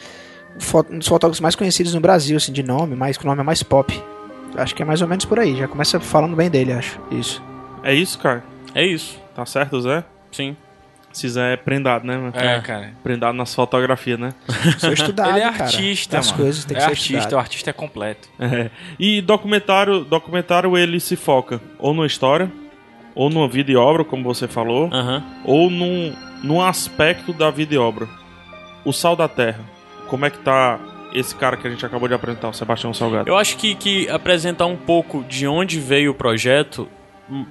um 0.93 0.99
dos 0.99 1.09
fotógrafos 1.09 1.41
mais 1.41 1.55
conhecidos 1.55 1.95
no 1.95 2.01
Brasil, 2.01 2.37
assim, 2.37 2.53
de 2.53 2.63
nome, 2.63 2.95
que 3.17 3.25
o 3.25 3.27
nome 3.27 3.41
é 3.41 3.45
mais 3.45 3.63
pop. 3.63 3.99
Acho 4.57 4.75
que 4.75 4.83
é 4.83 4.85
mais 4.85 5.01
ou 5.01 5.09
menos 5.09 5.25
por 5.25 5.39
aí. 5.39 5.57
Já 5.57 5.67
começa 5.69 5.99
falando 6.01 6.37
bem 6.37 6.51
dele, 6.51 6.73
acho. 6.73 6.99
Isso. 7.11 7.43
É 7.83 7.95
isso, 7.95 8.19
cara? 8.19 8.43
É 8.75 8.85
isso. 8.85 9.19
Tá 9.35 9.45
certo, 9.47 9.81
Zé? 9.81 10.05
Sim. 10.33 10.57
Se 11.13 11.29
Zé 11.29 11.55
é 11.55 11.57
prendado, 11.57 12.05
né? 12.07 12.17
mano? 12.17 12.33
É, 12.35 12.61
cara. 12.61 12.93
Prendado 13.03 13.35
nas 13.35 13.55
fotografias, 13.55 14.19
né? 14.19 14.35
Sou 14.79 14.93
estudado, 14.93 15.31
Ele 15.31 15.41
é 15.41 15.51
cara. 15.51 15.65
artista, 15.65 16.19
As 16.19 16.31
mano. 16.31 16.43
coisas 16.45 16.65
que 16.65 16.75
é 16.77 16.81
ser 16.81 16.87
artista, 16.87 17.13
estudado. 17.19 17.33
o 17.35 17.39
artista 17.39 17.71
é 17.71 17.73
completo. 17.73 18.29
É. 18.39 18.71
E 18.99 19.21
documentário, 19.21 20.01
documentário 20.05 20.77
ele 20.77 21.01
se 21.01 21.17
foca 21.17 21.61
ou 21.79 21.95
numa 21.95 22.07
história, 22.07 22.51
ou 23.15 23.31
numa 23.31 23.49
vida 23.49 23.73
e 23.73 23.77
obra, 23.77 24.05
como 24.05 24.23
você 24.23 24.47
falou, 24.47 24.91
Aham. 24.93 25.25
ou 25.45 25.71
num, 25.71 26.15
num 26.43 26.63
aspecto 26.63 27.33
da 27.33 27.51
vida 27.51 27.75
e 27.75 27.79
obra. 27.79 28.07
O 28.85 28.93
Sal 28.93 29.17
da 29.17 29.27
Terra. 29.27 29.61
Como 30.09 30.25
é 30.25 30.31
que 30.31 30.39
tá 30.39 30.79
esse 31.13 31.35
cara 31.35 31.57
que 31.57 31.67
a 31.67 31.71
gente 31.71 31.85
acabou 31.85 32.07
de 32.07 32.15
apresentar, 32.15 32.49
o 32.49 32.53
Sebastião 32.53 32.95
Salgado? 32.95 33.29
Eu 33.29 33.37
acho 33.37 33.57
que, 33.57 33.75
que 33.75 34.09
apresentar 34.09 34.67
um 34.67 34.77
pouco 34.77 35.25
de 35.25 35.49
onde 35.49 35.81
veio 35.81 36.13
o 36.13 36.15
projeto 36.15 36.89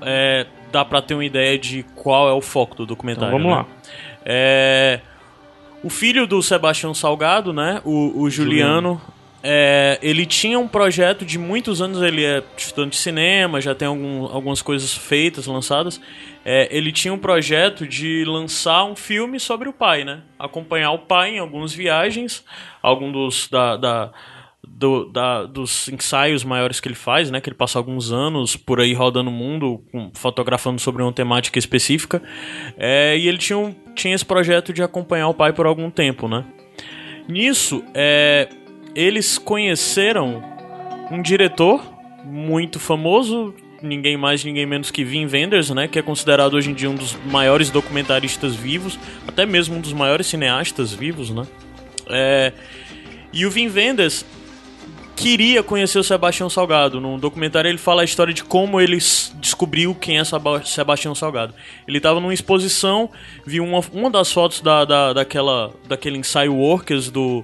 é, 0.02 0.46
dá 0.72 0.84
pra 0.86 1.02
ter 1.02 1.14
uma 1.14 1.26
ideia 1.26 1.58
de 1.58 1.84
qual 1.96 2.28
é 2.30 2.34
o 2.34 2.42
foco 2.42 2.76
do 2.76 2.86
documentário. 2.86 3.36
Então 3.38 3.50
vamos 3.50 3.68
né? 3.68 3.74
É, 4.26 5.00
o 5.84 5.90
filho 5.90 6.28
do 6.28 6.42
Sebastião 6.42 6.94
Salgado, 6.94 7.54
né? 7.54 7.82
O, 7.86 8.22
o 8.22 8.30
Juliano. 8.30 9.02
é, 9.44 9.98
ele 10.02 10.26
tinha 10.26 10.60
um 10.60 10.68
projeto 10.68 11.24
de 11.24 11.38
muitos 11.38 11.82
anos, 11.82 12.02
ele 12.02 12.26
é 12.26 12.44
estudante 12.58 12.92
de 12.94 12.98
cinema, 12.98 13.62
já 13.62 13.74
tem 13.74 13.88
algum- 13.88 14.26
algumas 14.26 14.62
coisas 14.62 14.94
feitas, 14.94 15.46
lançadas. 15.48 16.02
É, 16.44 16.68
ele 16.76 16.92
tinha 16.92 17.14
um 17.14 17.18
projeto 17.18 17.86
de 17.88 18.26
lançar 18.26 18.84
um 18.86 18.96
filme 18.96 19.40
sobre 19.40 19.70
o 19.70 19.74
pai, 19.74 20.04
né? 20.04 20.22
Acompanhar 20.40 20.92
o 20.92 21.00
pai 21.00 21.36
em 21.36 21.40
algumas 21.40 21.74
viagens, 21.74 22.44
algum 22.82 23.12
dos 23.12 23.48
da, 23.50 23.78
da- 23.78 24.10
do- 24.80 25.06
da- 25.06 25.44
dos 25.46 25.90
ensaios 25.90 26.44
maiores 26.44 26.80
que 26.80 26.88
ele 26.88 26.94
faz, 26.96 27.32
né? 27.32 27.42
Que 27.42 27.50
ele 27.50 27.56
passa 27.56 27.80
alguns 27.80 28.12
anos 28.12 28.56
por 28.56 28.80
aí 28.80 28.94
rodando 28.94 29.32
o 29.32 29.34
mundo, 29.34 29.82
fotografando 30.14 30.80
sobre 30.80 31.02
uma 31.02 31.12
temática 31.12 31.58
específica. 31.58 32.22
É, 32.78 33.18
e 33.18 33.28
ele 33.28 33.40
tinha, 33.40 33.58
um- 33.58 33.74
tinha 33.96 34.14
esse 34.14 34.24
projeto 34.26 34.72
de 34.72 34.84
acompanhar 34.84 35.30
o 35.30 35.34
pai 35.34 35.52
por 35.52 35.66
algum 35.66 35.90
tempo, 35.90 36.28
né? 36.28 36.46
Nisso, 37.28 37.84
é, 37.94 38.48
eles 38.94 39.40
conheceram 39.40 40.44
um 41.12 41.22
diretor 41.24 41.82
muito 42.24 42.80
famoso, 42.80 43.56
ninguém 43.82 44.16
mais, 44.16 44.44
ninguém 44.44 44.66
menos 44.68 44.92
que 44.92 45.04
Wim 45.04 45.26
Wenders, 45.26 45.72
né? 45.72 45.88
Que 45.88 45.98
é 45.98 46.02
considerado 46.04 46.54
hoje 46.54 46.70
em 46.70 46.74
dia 46.76 46.90
um 46.90 46.96
dos 46.96 47.18
maiores 47.26 47.72
documentaristas 47.72 48.56
vivos, 48.56 49.00
até 49.28 49.44
mesmo 49.44 49.76
um 49.76 49.82
dos 49.82 49.94
maiores 49.94 50.28
cineastas 50.28 50.94
vivos, 50.94 51.32
né? 51.32 51.48
É, 52.10 52.54
e 53.34 53.44
o 53.46 53.52
Wim 53.52 53.70
Wenders 53.70 54.24
queria 55.18 55.64
conhecer 55.64 55.98
o 55.98 56.04
Sebastião 56.04 56.48
Salgado. 56.48 57.02
No 57.02 57.18
documentário 57.18 57.68
ele 57.68 57.80
fala 57.80 58.04
a 58.04 58.06
história 58.06 58.32
de 58.32 58.44
como 58.44 58.80
ele 58.80 59.00
descobriu 59.40 59.96
quem 59.96 60.20
é 60.20 60.24
Sebastião 60.64 61.16
Salgado. 61.16 61.56
Ele 61.88 61.98
estava 61.98 62.20
numa 62.20 62.34
exposição, 62.34 63.10
viu 63.44 63.64
uma, 63.64 63.82
uma 63.92 64.12
das 64.12 64.32
fotos 64.32 64.62
da, 64.62 64.86
da, 64.86 65.14
daquela, 65.14 65.74
daquele 65.88 66.20
ensaio 66.20 66.54
Workers 66.54 67.10
do, 67.10 67.44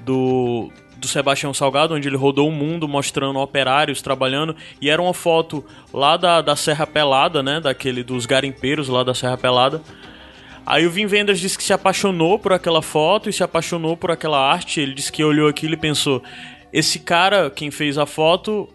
do, 0.00 0.72
do 0.96 1.06
Sebastião 1.06 1.52
Salgado, 1.52 1.94
onde 1.94 2.08
ele 2.08 2.16
rodou 2.16 2.48
o 2.48 2.52
mundo 2.52 2.88
mostrando 2.88 3.38
operários 3.38 4.00
trabalhando, 4.00 4.56
e 4.80 4.88
era 4.88 5.00
uma 5.00 5.14
foto 5.14 5.62
lá 5.92 6.16
da, 6.16 6.40
da 6.40 6.56
Serra 6.56 6.86
Pelada, 6.86 7.42
né, 7.42 7.60
daquele 7.60 8.02
dos 8.02 8.24
garimpeiros 8.24 8.88
lá 8.88 9.04
da 9.04 9.14
Serra 9.14 9.36
Pelada. 9.36 9.82
Aí 10.64 10.86
o 10.86 10.90
Vin 10.90 11.06
Wenders 11.06 11.38
disse 11.40 11.58
que 11.58 11.64
se 11.64 11.72
apaixonou 11.72 12.38
por 12.38 12.52
aquela 12.52 12.80
foto 12.80 13.28
e 13.28 13.32
se 13.32 13.42
apaixonou 13.42 13.96
por 13.96 14.10
aquela 14.10 14.38
arte. 14.38 14.80
Ele 14.80 14.94
disse 14.94 15.10
que 15.10 15.24
olhou 15.24 15.48
aquilo 15.48 15.74
e 15.74 15.76
pensou: 15.76 16.22
esse 16.72 16.98
cara, 17.00 17.50
quem 17.50 17.70
fez 17.70 17.96
a 17.98 18.06
foto, 18.06 18.68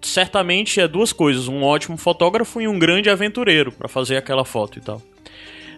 certamente 0.00 0.80
é 0.80 0.88
duas 0.88 1.12
coisas: 1.12 1.48
um 1.48 1.62
ótimo 1.62 1.96
fotógrafo 1.96 2.60
e 2.60 2.68
um 2.68 2.78
grande 2.78 3.08
aventureiro 3.10 3.72
para 3.72 3.88
fazer 3.88 4.16
aquela 4.16 4.44
foto 4.44 4.78
e 4.78 4.82
tal. 4.82 5.00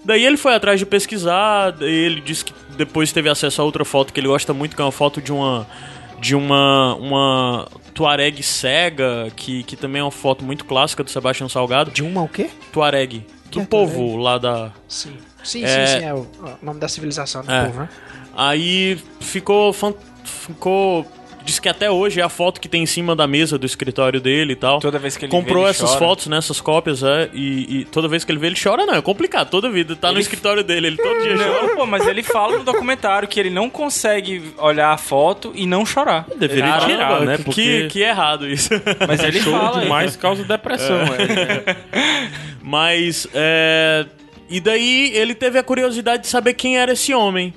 Daí 0.05 0.25
ele 0.25 0.37
foi 0.37 0.55
atrás 0.55 0.79
de 0.79 0.85
pesquisar, 0.85 1.75
ele 1.81 2.21
disse 2.21 2.45
que 2.45 2.53
depois 2.77 3.11
teve 3.11 3.29
acesso 3.31 3.63
a 3.63 3.65
outra 3.65 3.85
foto 3.87 4.13
que 4.13 4.21
ele 4.21 4.29
gosta 4.29 4.53
muito, 4.53 4.77
que 4.77 4.83
é 4.83 4.85
uma 4.85 4.93
foto 4.93 5.21
de 5.23 5.33
uma 5.33 5.67
de 6.21 6.35
uma 6.35 6.95
uma 6.97 7.69
Tuareg 7.95 8.43
cega, 8.43 9.31
que, 9.35 9.63
que 9.63 9.77
também 9.77 10.01
é 10.01 10.05
uma 10.05 10.11
foto 10.11 10.45
muito 10.45 10.65
clássica 10.67 11.03
do 11.03 11.11
Sebastião 11.11 11.49
Salgado. 11.49 11.91
De 11.91 12.03
uma 12.03 12.23
o 12.23 12.29
quê? 12.29 12.51
Tuareg, 12.73 13.25
Que 13.51 13.59
do 13.59 13.63
é 13.63 13.67
povo 13.67 14.17
lá 14.17 14.37
da 14.37 14.73
Sim. 14.89 15.17
Sim, 15.43 15.65
É- 15.65 15.87
sim, 15.87 15.99
sim. 16.01 16.05
É 16.07 16.13
o, 16.15 16.19
o 16.21 16.59
nome 16.65 16.81
da 16.81 16.89
civilização 16.89 17.43
do 17.43 17.51
É. 17.51 17.65
povo, 17.67 17.81
né? 17.81 17.89
Aí 18.37 18.99
ficou. 19.21 19.73
fan- 19.73 19.95
ficou. 20.25 21.07
Diz 21.45 21.59
que 21.59 21.69
até 21.69 21.91
hoje 21.91 22.21
é 22.21 22.23
a 22.23 22.29
foto 22.29 22.61
que 22.61 22.69
tem 22.69 22.83
em 22.83 22.87
cima 22.87 23.15
da 23.15 23.27
mesa 23.27 23.59
do 23.59 23.67
escritório 23.67 24.21
dele 24.21 24.55
e 24.55 24.57
tal. 24.57 24.81
Toda 24.81 24.99
vez 24.99 25.17
que 25.17 25.27
ele 25.27 25.31
Comprou 25.31 25.57
vê, 25.59 25.63
ele 25.65 25.71
essas 25.71 25.91
chora. 25.91 25.99
fotos, 25.99 26.27
né? 26.27 26.39
Essas 26.39 26.61
cópias, 26.61 27.03
é. 27.03 27.29
E, 27.35 27.81
e 27.81 27.85
toda 27.85 28.09
vez 28.09 28.25
que 28.25 28.33
ele 28.33 28.39
vê, 28.39 28.47
ele 28.47 28.57
chora, 28.61 28.87
não. 28.87 28.95
É 28.95 29.03
complicado, 29.03 29.51
toda 29.51 29.69
vida. 29.71 29.95
Tá 29.95 30.09
no 30.09 30.15
Ele- 30.15 30.21
escritório 30.23 30.65
dele, 30.65 30.87
ele 30.87 30.97
todo 30.97 31.21
dia 31.23 31.37
chora. 31.37 31.63
Não, 31.67 31.77
pô, 31.77 31.87
mas 31.87 32.07
ele 32.07 32.23
fala 32.23 32.57
no 32.59 32.65
documentário 32.65 33.29
que 33.29 33.39
ele 33.39 33.51
não 33.51 33.69
consegue 33.69 34.43
olhar 34.59 34.91
a 34.93 34.97
foto 34.97 35.53
e 35.55 35.67
não 35.67 35.85
chorar. 35.85 36.27
Deveria 36.37 36.65
Caramba, 36.65 36.87
tirar, 36.87 37.21
né? 37.21 37.37
que, 37.37 37.45
Porque 37.45 37.89
que 37.91 38.01
errado 38.01 38.49
isso. 38.49 38.71
Mas 39.07 39.23
ele 39.23 39.41
fala. 39.41 39.69
choro 39.73 39.81
demais 39.83 40.17
causa 40.17 40.45
depressão. 40.45 40.97
é. 40.97 41.77
Mas, 42.63 43.27
é... 43.35 44.07
E 44.49 44.61
daí 44.61 45.11
ele 45.15 45.35
teve 45.35 45.59
a 45.59 45.63
curiosidade 45.63 46.23
de 46.25 46.29
saber 46.29 46.55
quem 46.55 46.79
era 46.79 46.93
esse 46.93 47.15
homem, 47.15 47.53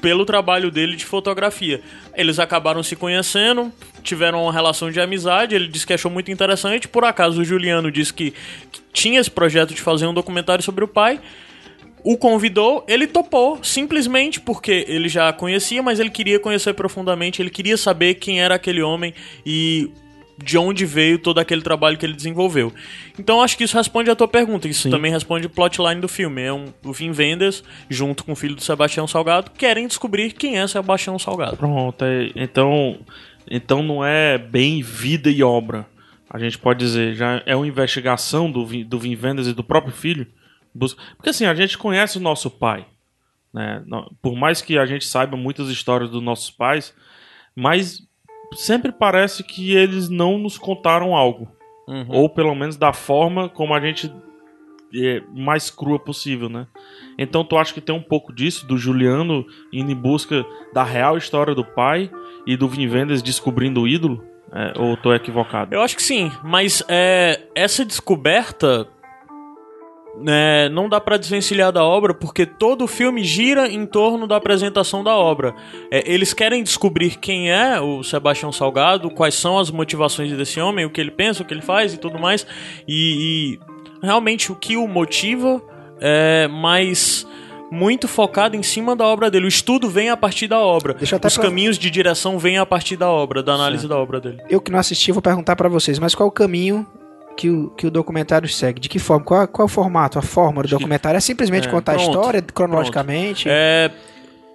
pelo 0.00 0.24
trabalho 0.24 0.70
dele 0.70 0.96
de 0.96 1.04
fotografia. 1.04 1.80
Eles 2.14 2.38
acabaram 2.38 2.82
se 2.82 2.96
conhecendo, 2.96 3.72
tiveram 4.02 4.42
uma 4.42 4.52
relação 4.52 4.90
de 4.90 5.00
amizade, 5.00 5.54
ele 5.54 5.68
disse 5.68 5.86
que 5.86 5.92
achou 5.92 6.10
muito 6.10 6.30
interessante. 6.30 6.88
Por 6.88 7.04
acaso 7.04 7.40
o 7.40 7.44
Juliano 7.44 7.90
disse 7.90 8.12
que, 8.12 8.32
que 8.70 8.80
tinha 8.92 9.20
esse 9.20 9.30
projeto 9.30 9.74
de 9.74 9.80
fazer 9.80 10.06
um 10.06 10.14
documentário 10.14 10.62
sobre 10.62 10.84
o 10.84 10.88
pai. 10.88 11.20
O 12.04 12.16
convidou, 12.16 12.84
ele 12.88 13.06
topou, 13.06 13.58
simplesmente 13.62 14.40
porque 14.40 14.84
ele 14.88 15.08
já 15.08 15.32
conhecia, 15.32 15.82
mas 15.82 15.98
ele 15.98 16.10
queria 16.10 16.38
conhecer 16.38 16.72
profundamente, 16.72 17.42
ele 17.42 17.50
queria 17.50 17.76
saber 17.76 18.14
quem 18.14 18.40
era 18.40 18.54
aquele 18.54 18.80
homem 18.80 19.12
e 19.44 19.90
de 20.42 20.56
onde 20.56 20.86
veio 20.86 21.18
todo 21.18 21.38
aquele 21.38 21.62
trabalho 21.62 21.98
que 21.98 22.06
ele 22.06 22.14
desenvolveu. 22.14 22.72
Então 23.18 23.42
acho 23.42 23.56
que 23.56 23.64
isso 23.64 23.76
responde 23.76 24.10
a 24.10 24.14
tua 24.16 24.28
pergunta. 24.28 24.68
Isso 24.68 24.88
também 24.88 25.10
responde 25.10 25.46
o 25.46 25.50
plotline 25.50 26.00
do 26.00 26.08
filme. 26.08 26.42
É 26.42 26.52
um, 26.52 26.66
o 26.84 26.92
Vin 26.92 27.10
Wenders, 27.10 27.64
junto 27.90 28.24
com 28.24 28.32
o 28.32 28.36
filho 28.36 28.54
do 28.54 28.62
Sebastião 28.62 29.06
Salgado, 29.06 29.50
querem 29.50 29.86
descobrir 29.86 30.32
quem 30.32 30.58
é 30.58 30.66
Sebastião 30.66 31.18
Salgado. 31.18 31.56
Pronto, 31.56 32.04
é- 32.04 32.30
então, 32.36 33.00
então 33.50 33.82
não 33.82 34.04
é 34.04 34.38
bem 34.38 34.80
vida 34.82 35.28
e 35.30 35.42
obra. 35.42 35.86
a 36.30 36.38
gente 36.38 36.58
pode 36.58 36.78
dizer, 36.78 37.14
já 37.14 37.42
é 37.46 37.56
uma 37.56 37.66
investigação 37.66 38.50
do, 38.50 38.64
do 38.84 38.98
Vin 38.98 39.14
Vendors 39.16 39.48
e 39.48 39.52
do 39.54 39.64
próprio 39.64 39.92
filho. 39.92 40.26
Porque 41.16 41.30
assim, 41.30 41.46
a 41.46 41.54
gente 41.54 41.76
conhece 41.76 42.18
o 42.18 42.20
nosso 42.20 42.48
pai. 42.50 42.86
Né? 43.52 43.82
Por 44.22 44.36
mais 44.36 44.60
que 44.62 44.78
a 44.78 44.86
gente 44.86 45.04
saiba 45.06 45.36
muitas 45.36 45.68
histórias 45.68 46.10
dos 46.10 46.22
nossos 46.22 46.50
pais, 46.50 46.94
mas 47.56 48.06
sempre 48.54 48.92
parece 48.92 49.42
que 49.42 49.74
eles 49.74 50.08
não 50.08 50.38
nos 50.38 50.58
contaram 50.58 51.14
algo. 51.14 51.48
Uhum. 51.86 52.06
Ou 52.08 52.28
pelo 52.28 52.54
menos 52.54 52.76
da 52.76 52.92
forma 52.92 53.48
como 53.48 53.74
a 53.74 53.80
gente 53.80 54.12
é, 54.94 55.22
mais 55.34 55.70
crua 55.70 55.98
possível, 55.98 56.48
né? 56.48 56.66
Então 57.18 57.44
tu 57.44 57.56
acha 57.56 57.72
que 57.72 57.80
tem 57.80 57.94
um 57.94 58.02
pouco 58.02 58.32
disso, 58.32 58.66
do 58.66 58.76
Juliano 58.76 59.46
indo 59.72 59.90
em 59.90 59.94
busca 59.94 60.44
da 60.72 60.84
real 60.84 61.16
história 61.16 61.54
do 61.54 61.64
pai 61.64 62.10
e 62.46 62.56
do 62.56 62.68
Vin 62.68 62.86
Vendors 62.86 63.22
descobrindo 63.22 63.82
o 63.82 63.88
ídolo? 63.88 64.24
É, 64.52 64.72
ou 64.78 64.96
tô 64.96 65.12
equivocado? 65.12 65.74
Eu 65.74 65.82
acho 65.82 65.94
que 65.94 66.02
sim, 66.02 66.32
mas 66.42 66.82
é, 66.88 67.42
essa 67.54 67.84
descoberta 67.84 68.88
né, 70.20 70.68
não 70.68 70.88
dá 70.88 71.00
pra 71.00 71.16
desvencilhar 71.16 71.70
da 71.72 71.84
obra 71.84 72.12
porque 72.12 72.44
todo 72.44 72.84
o 72.84 72.88
filme 72.88 73.22
gira 73.22 73.68
em 73.68 73.86
torno 73.86 74.26
da 74.26 74.36
apresentação 74.36 75.04
da 75.04 75.14
obra. 75.14 75.54
É, 75.90 76.02
eles 76.12 76.32
querem 76.34 76.62
descobrir 76.62 77.16
quem 77.18 77.50
é 77.50 77.80
o 77.80 78.02
Sebastião 78.02 78.50
Salgado, 78.52 79.10
quais 79.10 79.34
são 79.34 79.58
as 79.58 79.70
motivações 79.70 80.32
desse 80.36 80.60
homem, 80.60 80.84
o 80.84 80.90
que 80.90 81.00
ele 81.00 81.10
pensa, 81.10 81.42
o 81.42 81.46
que 81.46 81.54
ele 81.54 81.62
faz 81.62 81.94
e 81.94 81.98
tudo 81.98 82.18
mais, 82.18 82.46
e, 82.86 83.58
e 84.02 84.06
realmente 84.06 84.50
o 84.50 84.56
que 84.56 84.76
o 84.76 84.86
motiva 84.88 85.62
é 86.00 86.46
mais 86.48 87.26
muito 87.70 88.08
focado 88.08 88.56
em 88.56 88.62
cima 88.62 88.96
da 88.96 89.04
obra 89.04 89.30
dele. 89.30 89.44
O 89.44 89.48
estudo 89.48 89.88
vem 89.90 90.08
a 90.08 90.16
partir 90.16 90.48
da 90.48 90.58
obra. 90.58 90.96
Os 91.00 91.10
pra- 91.10 91.44
caminhos 91.44 91.78
de 91.78 91.90
direção 91.90 92.38
vêm 92.38 92.56
a 92.56 92.64
partir 92.64 92.96
da 92.96 93.10
obra, 93.10 93.42
da 93.42 93.52
análise 93.52 93.86
da 93.86 93.98
obra 93.98 94.20
dele. 94.20 94.38
Eu 94.48 94.60
que 94.60 94.72
não 94.72 94.78
assisti, 94.78 95.12
vou 95.12 95.20
perguntar 95.20 95.54
pra 95.54 95.68
vocês, 95.68 95.98
mas 95.98 96.14
qual 96.14 96.26
é 96.26 96.30
o 96.30 96.32
caminho 96.32 96.86
que 97.38 97.48
o, 97.48 97.70
que 97.70 97.86
o 97.86 97.90
documentário 97.90 98.48
segue? 98.48 98.80
De 98.80 98.88
que 98.88 98.98
forma? 98.98 99.24
Qual, 99.24 99.46
qual 99.46 99.64
é 99.64 99.66
o 99.66 99.72
formato, 99.72 100.18
a 100.18 100.22
forma 100.22 100.60
do 100.60 100.68
documentário? 100.68 101.16
É 101.16 101.20
simplesmente 101.20 101.68
é, 101.68 101.70
contar 101.70 101.92
a 101.92 101.94
pronto, 101.94 102.10
história 102.10 102.42
cronologicamente? 102.42 103.48
É, 103.48 103.92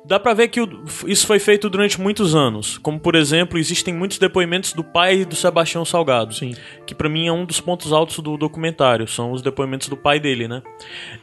dá 0.06 0.20
pra 0.20 0.34
ver 0.34 0.48
que 0.50 0.60
o- 0.62 0.84
isso 1.08 1.26
foi 1.26 1.40
feito 1.40 1.70
durante 1.70 2.00
muitos 2.00 2.36
anos. 2.36 2.78
Como, 2.80 3.00
por 3.00 3.16
exemplo, 3.16 3.58
existem 3.58 3.94
muitos 3.94 4.18
depoimentos 4.18 4.74
do 4.74 4.84
pai 4.84 5.24
do 5.26 5.36
Sebastião 5.36 5.86
Salgado. 5.86 6.34
Sim. 6.34 6.54
Que 6.86 6.94
pra 6.94 7.08
mim 7.10 7.28
é 7.28 7.32
um 7.32 7.46
dos 7.46 7.60
pontos 7.62 7.92
altos 7.94 8.20
do 8.20 8.36
documentário. 8.38 9.08
São 9.08 9.32
os 9.32 9.42
depoimentos 9.42 9.88
do 9.88 9.96
pai 9.98 10.20
dele, 10.20 10.48
né? 10.48 10.62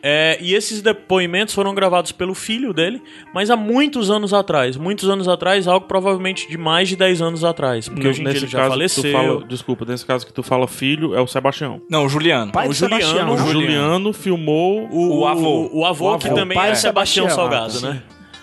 É, 0.02 0.38
e 0.40 0.54
esses 0.54 0.80
depoimentos 0.82 1.54
foram 1.54 1.74
gravados 1.74 2.12
pelo 2.12 2.34
filho 2.34 2.72
dele, 2.72 3.02
mas 3.34 3.50
há 3.50 3.56
muitos 3.56 4.10
anos 4.10 4.32
atrás. 4.32 4.76
Muitos 4.76 5.08
anos 5.08 5.28
atrás, 5.28 5.68
algo 5.68 5.86
provavelmente 5.86 6.48
de 6.48 6.56
mais 6.56 6.88
de 6.88 6.96
10 6.96 7.20
anos 7.20 7.44
atrás. 7.44 7.88
Porque 7.88 8.08
hoje 8.08 8.20
em 8.22 8.24
dia 8.24 8.36
ele 8.38 8.46
já 8.46 8.58
que 8.60 8.64
tu 8.66 8.70
faleceu. 8.70 9.12
fala, 9.12 9.44
desculpa, 9.46 9.84
nesse 9.84 10.06
caso 10.06 10.26
que 10.26 10.32
tu 10.32 10.42
fala 10.42 10.66
filho, 10.66 11.14
é 11.14 11.20
o 11.20 11.26
Sebastião. 11.26 11.82
Não, 11.90 12.06
o 12.06 12.08
Juliano. 12.08 12.50
Pai 12.52 12.66
o 12.66 12.70
do 12.70 12.74
Sebastião, 12.74 13.10
Juliano- 13.10 13.32
O 13.32 13.36
né? 13.36 13.42
Juliano. 13.44 13.60
Juliano 13.66 14.12
filmou 14.12 14.88
O, 14.90 15.20
O 15.20 15.26
avô. 15.26 15.68
O, 15.72 15.84
avô, 15.84 16.14
O 16.14 16.18
que 16.18 16.26
avô. 16.28 16.36
também 16.36 16.56
O 16.56 16.60
pai 16.60 16.70
é 16.70 16.74
Sebastião 16.74 17.28
Sebastião, 17.28 17.50
Salgado, 17.50 17.72
sim. 17.72 18.02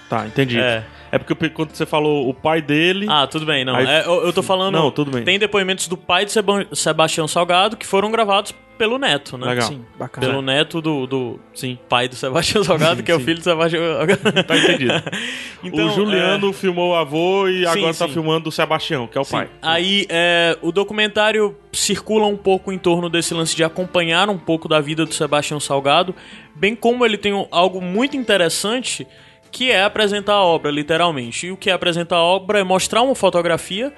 Tá, 0.09 0.25
entendi. 0.25 0.59
É. 0.59 0.83
É 1.11 1.17
porque 1.17 1.49
quando 1.49 1.71
você 1.73 1.85
falou 1.85 2.27
o 2.29 2.33
pai 2.33 2.61
dele. 2.61 3.07
Ah, 3.09 3.25
tudo 3.27 3.45
bem, 3.45 3.63
não. 3.63 3.75
Aí- 3.75 3.85
É, 3.87 4.03
eu, 4.05 4.25
eu 4.25 4.33
tô 4.33 4.43
falando. 4.43 4.73
Não, 4.73 4.91
tudo 4.91 5.09
bem. 5.11 5.23
Tem 5.23 5.39
depoimentos 5.39 5.87
do 5.87 5.95
pai 5.97 6.25
de 6.25 6.31
Seba- 6.33 6.65
Sebastião 6.73 7.27
Salgado 7.27 7.77
que 7.77 7.85
foram 7.85 8.11
gravados 8.11 8.53
pelo 8.77 8.97
neto, 8.99 9.37
né? 9.37 9.47
Legal. 9.47 9.67
Sim, 9.69 9.83
bacana. 9.97 10.27
Pelo 10.27 10.41
neto 10.41 10.81
do, 10.81 11.07
do 11.07 11.39
Sim. 11.53 11.79
pai 11.89 12.07
do 12.07 12.15
Sebastião 12.15 12.63
Salgado, 12.63 13.01
que 13.03 13.11
é 13.11 13.15
o 13.15 13.19
sim. 13.19 13.25
filho 13.25 13.37
do 13.39 13.43
Sebastião 13.43 13.81
Salgado. 13.95 14.43
Tá 14.43 14.57
entendido. 14.57 14.93
Então, 15.63 15.87
o 15.87 15.89
Juliano 15.89 16.53
filmou 16.53 16.91
o 16.91 16.95
avô 16.95 17.47
e 17.47 17.61
Sim, 17.61 17.65
agora 17.65 17.93
tá 17.93 18.05
sim. 18.07 18.13
filmando 18.13 18.47
o 18.47 18.51
Sebastião, 18.51 19.07
que 19.07 19.17
é 19.17 19.21
o 19.21 19.23
Sim. 19.23 19.31
pai. 19.37 19.49
Aí 19.59 20.05
é, 20.07 20.55
o 20.61 20.71
documentário 20.71 21.57
circula 21.73 22.27
um 22.27 22.37
pouco 22.37 22.71
em 22.71 22.77
torno 22.77 23.09
desse 23.09 23.33
lance 23.33 23.55
de 23.55 23.63
acompanhar 23.63 24.29
um 24.29 24.37
pouco 24.37 24.67
da 24.69 24.79
vida 24.79 25.03
do 25.03 25.13
Sebastião 25.15 25.59
Salgado, 25.59 26.13
bem 26.53 26.75
como 26.75 27.03
ele 27.03 27.17
tem 27.17 27.33
algo 27.49 27.81
muito 27.81 28.15
interessante 28.15 29.07
que 29.51 29.71
é 29.71 29.83
apresentar 29.83 30.33
a 30.33 30.43
obra, 30.43 30.71
literalmente. 30.71 31.47
E 31.47 31.51
o 31.51 31.57
que 31.57 31.69
é 31.69 31.73
apresentar 31.73 32.17
a 32.17 32.23
obra 32.23 32.59
é 32.59 32.63
mostrar 32.63 33.01
uma 33.01 33.15
fotografia 33.15 33.93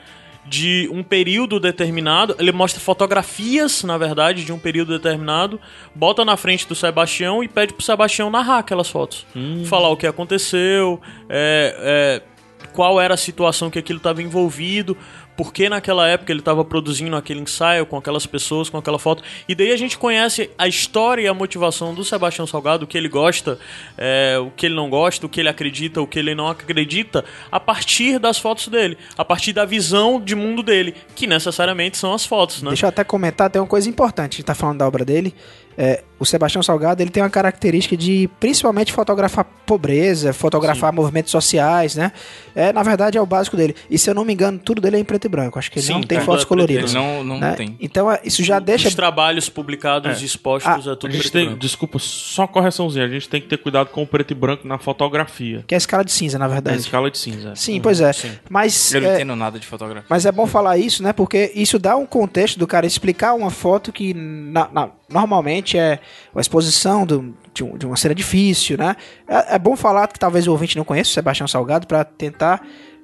de 0.46 0.90
um 0.92 1.04
período 1.04 1.60
determinado. 1.60 2.36
Ele 2.40 2.52
mostra 2.52 2.80
fotografias, 2.80 3.84
na 3.84 3.98
verdade, 3.98 4.44
de 4.44 4.52
um 4.52 4.60
período 4.60 4.98
determinado, 4.98 5.60
bota 5.94 6.26
na 6.26 6.36
frente 6.36 6.68
do 6.68 6.76
Sebastião 6.76 7.44
e 7.44 7.48
pede 7.48 7.74
pro 7.74 7.84
Sebastião 7.84 8.30
narrar 8.30 8.60
aquelas 8.60 8.90
fotos. 8.90 9.26
Falar 9.66 9.90
o 9.90 9.98
que 9.98 10.08
aconteceu, 10.08 11.00
é, 11.30 12.22
é, 12.26 12.68
qual 12.74 13.00
era 13.00 13.14
a 13.14 13.18
situação 13.18 13.70
que 13.70 13.80
aquilo 13.80 13.98
estava 13.98 14.22
envolvido, 14.22 14.98
por 15.40 15.54
que 15.54 15.70
naquela 15.70 16.06
época 16.06 16.34
ele 16.34 16.42
estava 16.42 16.66
produzindo 16.66 17.16
aquele 17.16 17.40
ensaio 17.40 17.86
com 17.86 17.96
aquelas 17.96 18.26
pessoas, 18.26 18.70
com 18.70 18.78
aquela 18.78 19.00
foto. 19.00 19.24
E 19.48 19.56
daí 19.56 19.72
a 19.72 19.78
gente 19.78 19.98
conhece 19.98 20.50
a 20.58 20.68
história 20.68 21.22
e 21.22 21.28
a 21.30 21.34
motivação 21.34 21.96
do 21.96 22.04
Sebastião 22.04 22.46
Salgado, 22.46 22.84
o 22.84 22.88
que 22.88 22.98
ele 22.98 23.08
gosta, 23.08 23.58
é, 23.98 24.38
o 24.38 24.52
que 24.52 24.66
ele 24.66 24.76
não 24.76 24.90
gosta, 24.90 25.26
o 25.26 25.30
que 25.30 25.40
ele 25.40 25.48
acredita, 25.48 26.02
o 26.02 26.06
que 26.06 26.20
ele 26.20 26.36
não 26.36 26.50
acredita, 26.50 27.24
a 27.50 27.58
partir 27.58 28.20
das 28.20 28.38
fotos 28.38 28.68
dele, 28.68 28.98
a 29.18 29.24
partir 29.24 29.54
da 29.54 29.64
visão 29.64 30.20
de 30.20 30.36
mundo 30.36 30.62
dele, 30.62 30.94
que 31.16 31.26
necessariamente 31.26 31.98
são 31.98 32.14
as 32.14 32.26
fotos, 32.26 32.62
né? 32.62 32.72
Deixa 32.72 32.86
eu 32.86 32.90
até 32.90 33.06
comentar, 33.06 33.50
tem 33.50 33.62
uma 33.62 33.68
coisa 33.68 33.88
importante, 33.88 34.34
a 34.34 34.36
gente 34.40 34.46
tá 34.46 34.54
falando 34.54 34.80
da 34.80 34.88
obra 34.90 35.06
dele. 35.06 35.34
É, 35.78 36.04
o 36.20 36.26
Sebastião 36.26 36.62
Salgado 36.62 37.02
ele 37.02 37.10
tem 37.10 37.24
uma 37.24 37.30
característica 37.30 37.96
de 37.96 38.30
principalmente 38.40 38.92
fotografar 38.92 39.46
pobreza, 39.66 40.34
fotografar 40.34 40.92
movimentos 40.92 41.32
sociais, 41.32 41.96
né? 41.96 42.12
É, 42.56 42.74
na 42.74 42.84
verdade 42.84 43.18
é 43.18 43.22
o 43.22 43.26
básico 43.26 43.56
dele. 43.56 43.76
E 43.90 43.98
se 43.98 44.10
eu 44.10 44.14
não 44.14 44.26
me 44.26 44.34
engano, 44.34 44.60
tudo 44.60 44.82
dele 44.82 44.98
é 44.98 45.00
em 45.00 45.04
preto 45.04 45.26
e 45.26 45.30
branco. 45.30 45.58
Acho 45.60 45.72
que 45.72 45.80
ele 45.80 45.86
Sim, 45.88 45.94
não 45.94 46.02
tem 46.02 46.18
tudo 46.18 46.26
fotos 46.26 46.42
é 46.42 46.46
e 46.46 46.48
coloridas. 46.48 46.94
Ele 46.94 47.02
não, 47.04 47.24
não 47.24 47.40
né? 47.40 47.54
tem. 47.54 47.78
Então 47.80 48.12
é, 48.12 48.20
isso 48.24 48.44
já 48.44 48.60
deixa 48.60 48.88
Os 48.88 48.96
trabalhos 48.96 49.48
publicados 49.50 50.22
e 50.22 50.26
expostos 50.26 50.70
Ah, 50.88 50.90
é 50.90 50.94
A 50.94 50.96
tudo 50.96 51.12
gente 51.12 51.22
preto 51.22 51.28
e 51.28 51.32
tem, 51.32 51.46
branco. 51.46 51.60
desculpa, 51.62 52.00
só 52.00 52.46
correçãozinha. 52.48 53.06
A 53.06 53.08
gente 53.10 53.30
tem 53.30 53.40
que 53.42 53.48
ter 53.48 53.58
cuidado 53.58 53.88
com 53.90 54.04
o 54.04 54.08
preto 54.08 54.32
e 54.32 54.36
branco 54.36 54.68
na 54.68 54.78
fotografia. 54.78 55.64
que 55.68 55.74
é 55.74 55.78
a 55.78 55.80
escala 55.80 56.04
de 56.04 56.12
cinza, 56.12 56.38
na 56.38 56.48
verdade. 56.48 56.78
escala 56.80 57.10
de 57.10 57.18
cinza. 57.18 57.56
Sim, 57.56 57.80
pois 57.80 58.02
é. 58.02 58.12
Mas 58.50 58.94
Eu 58.94 59.02
não 59.02 59.10
é, 59.10 59.16
entendo 59.16 59.36
nada 59.36 59.60
de 59.60 59.66
fotografia. 59.68 60.06
Mas 60.10 60.26
é 60.26 60.32
bom 60.32 60.46
falar 60.48 60.78
isso, 60.78 61.02
né? 61.04 61.14
Porque 61.14 61.52
isso 61.56 61.78
dá 61.80 61.96
um 61.96 62.06
contexto 62.06 62.58
do 62.60 62.68
cara 62.68 62.86
explicar 62.86 63.34
uma 63.34 63.50
foto 63.50 63.92
que 63.94 64.14
na- 64.14 64.68
na- 64.72 64.90
normalmente 65.10 65.78
é 65.78 66.00
uma 66.34 66.42
exposição 66.42 67.06
do- 67.06 67.34
de, 67.54 67.64
um- 67.64 67.78
de 67.78 67.86
uma 67.86 67.96
cena 67.98 68.14
difícil, 68.16 68.78
né? 68.78 68.96
É, 69.28 69.56
é 69.56 69.60
bom 69.60 69.76
falar 69.76 70.08
que 70.08 70.20
talvez 70.20 70.48
o 70.48 70.52
ouvinte 70.52 70.78
não 70.78 70.84
conheça 70.86 71.10
o 71.10 71.14
Sebastião 71.14 71.48
Salgado 71.48 71.86
para 71.88 72.04
tentar 72.04 72.62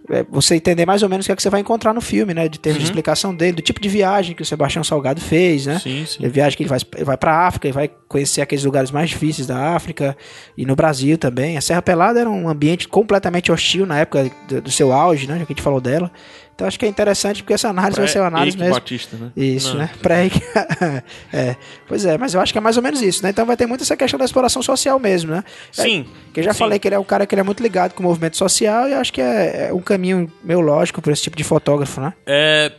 é, 0.07 0.23
você 0.29 0.53
entender 0.55 0.85
mais 0.85 1.01
ou 1.01 1.09
menos 1.09 1.25
o 1.25 1.27
que 1.27 1.31
é 1.31 1.35
que 1.35 1.41
você 1.41 1.49
vai 1.49 1.59
encontrar 1.61 1.91
no 1.91 1.99
filme, 1.99 2.31
né? 2.31 2.47
De 2.47 2.59
termos 2.59 2.77
de 2.83 2.85
explicação 2.85 3.33
dele, 3.33 3.53
do 3.53 3.61
tipo 3.63 3.81
de 3.81 3.89
viagem 3.89 4.35
que 4.35 4.43
o 4.43 4.45
Sebastião 4.45 4.83
Salgado 4.83 5.19
fez, 5.19 5.65
né? 5.65 5.79
Sim, 5.79 6.05
sim. 6.05 6.23
A 6.23 6.29
viagem 6.29 6.55
que 6.55 6.61
ele 6.61 6.69
vai, 6.69 6.77
ele 6.95 7.05
vai 7.05 7.17
pra 7.17 7.47
África 7.47 7.67
e 7.67 7.71
vai 7.71 7.89
conhecer 8.07 8.39
aqueles 8.41 8.63
lugares 8.63 8.91
mais 8.91 9.09
difíceis 9.09 9.47
da 9.47 9.73
África 9.75 10.15
e 10.55 10.63
no 10.63 10.75
Brasil 10.75 11.17
também. 11.17 11.57
A 11.57 11.61
Serra 11.61 11.81
Pelada 11.81 12.19
era 12.19 12.29
um 12.29 12.47
ambiente 12.47 12.87
completamente 12.87 13.51
hostil 13.51 13.87
na 13.87 13.97
época 13.97 14.29
do, 14.47 14.61
do 14.61 14.69
seu 14.71 14.93
auge, 14.93 15.25
né? 15.25 15.39
Já 15.39 15.45
que 15.47 15.53
a 15.53 15.55
gente 15.55 15.63
falou 15.63 15.81
dela. 15.81 16.11
Então 16.55 16.65
acho 16.65 16.79
que 16.79 16.85
é 16.85 16.87
interessante 16.89 17.43
porque 17.43 17.53
essa 17.53 17.67
análise 17.67 17.99
vai 17.99 18.07
ser 18.07 18.19
uma 18.19 18.27
análise 18.27 18.57
mesmo. 18.57 18.73
Batista, 18.73 19.17
né? 19.17 19.29
Isso, 19.35 19.71
Não. 19.73 19.79
né? 19.79 19.89
Que- 20.29 20.41
é. 21.35 21.55
Pois 21.85 22.05
é, 22.05 22.17
mas 22.17 22.33
eu 22.33 22.39
acho 22.39 22.53
que 22.53 22.57
é 22.57 22.61
mais 22.61 22.77
ou 22.77 22.83
menos 22.83 23.01
isso, 23.01 23.21
né? 23.23 23.29
Então 23.29 23.45
vai 23.45 23.57
ter 23.57 23.65
muito 23.65 23.81
essa 23.81 23.97
questão 23.97 24.17
da 24.17 24.23
exploração 24.23 24.63
social 24.63 24.97
mesmo, 24.97 25.31
né? 25.31 25.43
Sim. 25.69 26.05
Que 26.33 26.39
eu 26.39 26.43
já 26.45 26.53
sim. 26.53 26.59
falei 26.59 26.79
que 26.79 26.87
ele 26.87 26.95
é 26.95 26.99
um 26.99 27.03
cara 27.03 27.25
que 27.27 27.35
ele 27.35 27.41
é 27.41 27.43
muito 27.43 27.61
ligado 27.61 27.93
com 27.93 28.01
o 28.01 28.05
movimento 28.05 28.37
social 28.37 28.87
e 28.87 28.93
acho 28.93 29.11
que 29.11 29.19
é, 29.21 29.67
é 29.67 29.73
um 29.73 29.81
caminho 29.81 30.31
meio 30.41 30.61
lógico 30.61 31.01
para 31.01 31.11
esse 31.11 31.23
tipo 31.23 31.35
de 31.35 31.43
fotógrafo, 31.43 31.99
né? 31.99 32.13
É, 32.25 32.71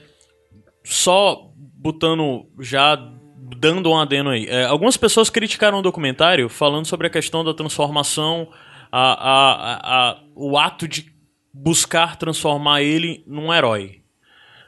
só 0.85 1.51
botando 1.79 2.47
já 2.61 2.97
dando 3.59 3.91
um 3.91 3.97
adeno 3.99 4.31
aí. 4.31 4.47
É, 4.49 4.65
algumas 4.65 4.97
pessoas 4.97 5.31
criticaram 5.31 5.79
o 5.79 5.83
documentário 5.83 6.49
falando 6.49 6.87
sobre 6.87 7.07
a 7.07 7.11
questão 7.11 7.45
da 7.45 7.55
transformação, 7.55 8.49
a, 8.91 9.01
a, 9.01 9.53
a- 9.53 10.11
a- 10.11 10.19
o 10.35 10.59
ato 10.59 10.89
de 10.89 11.15
buscar 11.63 12.17
transformar 12.17 12.83
ele 12.83 13.25
num 13.27 13.53
herói, 13.53 14.01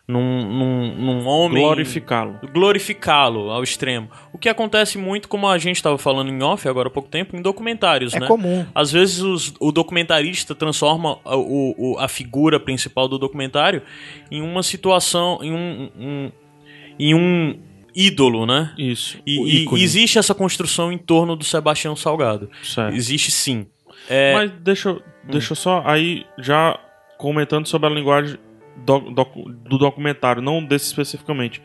num, 0.06 0.42
num, 0.42 0.96
num 0.96 1.26
homem 1.26 1.62
Glorificá-lo. 1.62 2.38
glorificá-lo 2.52 3.50
ao 3.50 3.62
extremo. 3.62 4.08
O 4.32 4.38
que 4.38 4.48
acontece 4.48 4.96
muito, 4.96 5.28
como 5.28 5.46
a 5.46 5.58
gente 5.58 5.76
estava 5.76 5.98
falando 5.98 6.30
em 6.30 6.42
off 6.42 6.66
agora 6.66 6.88
há 6.88 6.90
pouco 6.90 7.08
tempo, 7.10 7.36
em 7.36 7.42
documentários, 7.42 8.14
É 8.14 8.20
né? 8.20 8.26
comum. 8.26 8.64
Às 8.74 8.90
vezes 8.90 9.18
os- 9.20 9.52
o 9.60 9.70
documentarista 9.70 10.54
transforma 10.54 11.18
a, 11.24 11.36
o- 11.36 11.96
a 11.98 12.08
figura 12.08 12.58
principal 12.58 13.06
do 13.06 13.18
documentário 13.18 13.82
em 14.30 14.40
uma 14.40 14.62
situação, 14.62 15.38
em 15.42 15.52
um, 15.52 15.90
um- 15.98 16.32
em 16.98 17.14
um 17.14 17.58
ídolo, 17.94 18.46
né? 18.46 18.72
Isso. 18.78 19.18
E, 19.26 19.64
e 19.74 19.82
existe 19.82 20.18
essa 20.18 20.34
construção 20.34 20.90
em 20.92 20.96
torno 20.98 21.36
do 21.36 21.44
Sebastião 21.44 21.94
Salgado. 21.96 22.48
Certo. 22.62 22.94
Existe 22.94 23.30
sim. 23.30 23.66
É, 24.08 24.34
Mas 24.34 24.50
deixa, 24.60 24.90
eu- 24.90 25.02
deixa 25.24 25.54
só 25.54 25.82
aí 25.84 26.24
já 26.38 26.78
comentando 27.18 27.66
sobre 27.66 27.88
a 27.88 27.92
linguagem 27.92 28.38
do, 28.76 29.00
docu- 29.10 29.50
do 29.50 29.76
documentário, 29.78 30.40
não 30.40 30.64
desse 30.64 30.86
especificamente. 30.86 31.60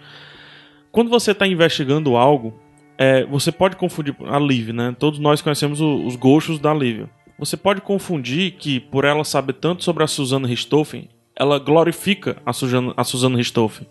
Quando 0.92 1.10
você 1.10 1.32
está 1.32 1.48
investigando 1.48 2.16
algo, 2.16 2.60
é, 2.98 3.24
você 3.26 3.52
pode 3.52 3.76
confundir 3.76 4.16
a 4.28 4.38
Liv, 4.40 4.70
né? 4.72 4.96
Todos 4.98 5.20
nós 5.20 5.42
conhecemos 5.42 5.80
o- 5.82 6.06
os 6.06 6.16
gostos 6.16 6.60
da 6.60 6.74
Liv. 6.74 7.06
Você 7.40 7.58
pode 7.58 7.82
confundir 7.82 8.52
que, 8.52 8.80
por 8.80 9.04
ela 9.06 9.24
saber 9.24 9.54
tanto 9.54 9.84
sobre 9.84 10.04
a 10.04 10.08
Susana 10.08 10.48
Richthofen, 10.48 11.10
ela 11.36 11.58
glorifica 11.58 12.38
a 12.46 12.54
Suzana, 12.54 12.94
a 12.96 13.04
Susana 13.04 13.38
Richthofen. 13.38 13.88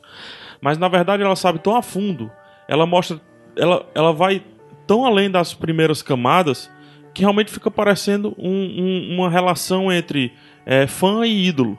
Mas 0.61 0.79
na 0.79 0.87
verdade 0.89 1.23
ela 1.25 1.35
sabe 1.35 1.59
tão 1.59 1.75
a 1.77 1.83
fundo, 1.83 2.31
ela 2.69 2.87
mostra. 2.87 3.21
Ela, 3.57 3.85
ela 3.95 4.13
vai 4.13 4.43
tão 4.87 5.05
além 5.05 5.29
das 5.31 5.53
primeiras 5.53 6.03
camadas 6.03 6.71
que 7.15 7.21
realmente 7.23 7.51
fica 7.53 7.71
parecendo 7.71 8.35
um- 8.39 8.51
um- 8.51 9.15
uma 9.17 9.31
relação 9.31 9.93
entre 9.93 10.33
é, 10.65 10.87
fã 10.87 11.27
e 11.27 11.47
ídolo. 11.49 11.79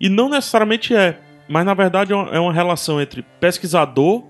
E 0.00 0.08
não 0.08 0.28
necessariamente 0.28 0.94
é, 0.94 1.20
mas 1.48 1.64
na 1.64 1.74
verdade 1.74 2.12
é 2.12 2.16
uma, 2.16 2.30
é 2.30 2.40
uma 2.40 2.52
relação 2.52 3.00
entre 3.00 3.22
pesquisador 3.40 4.24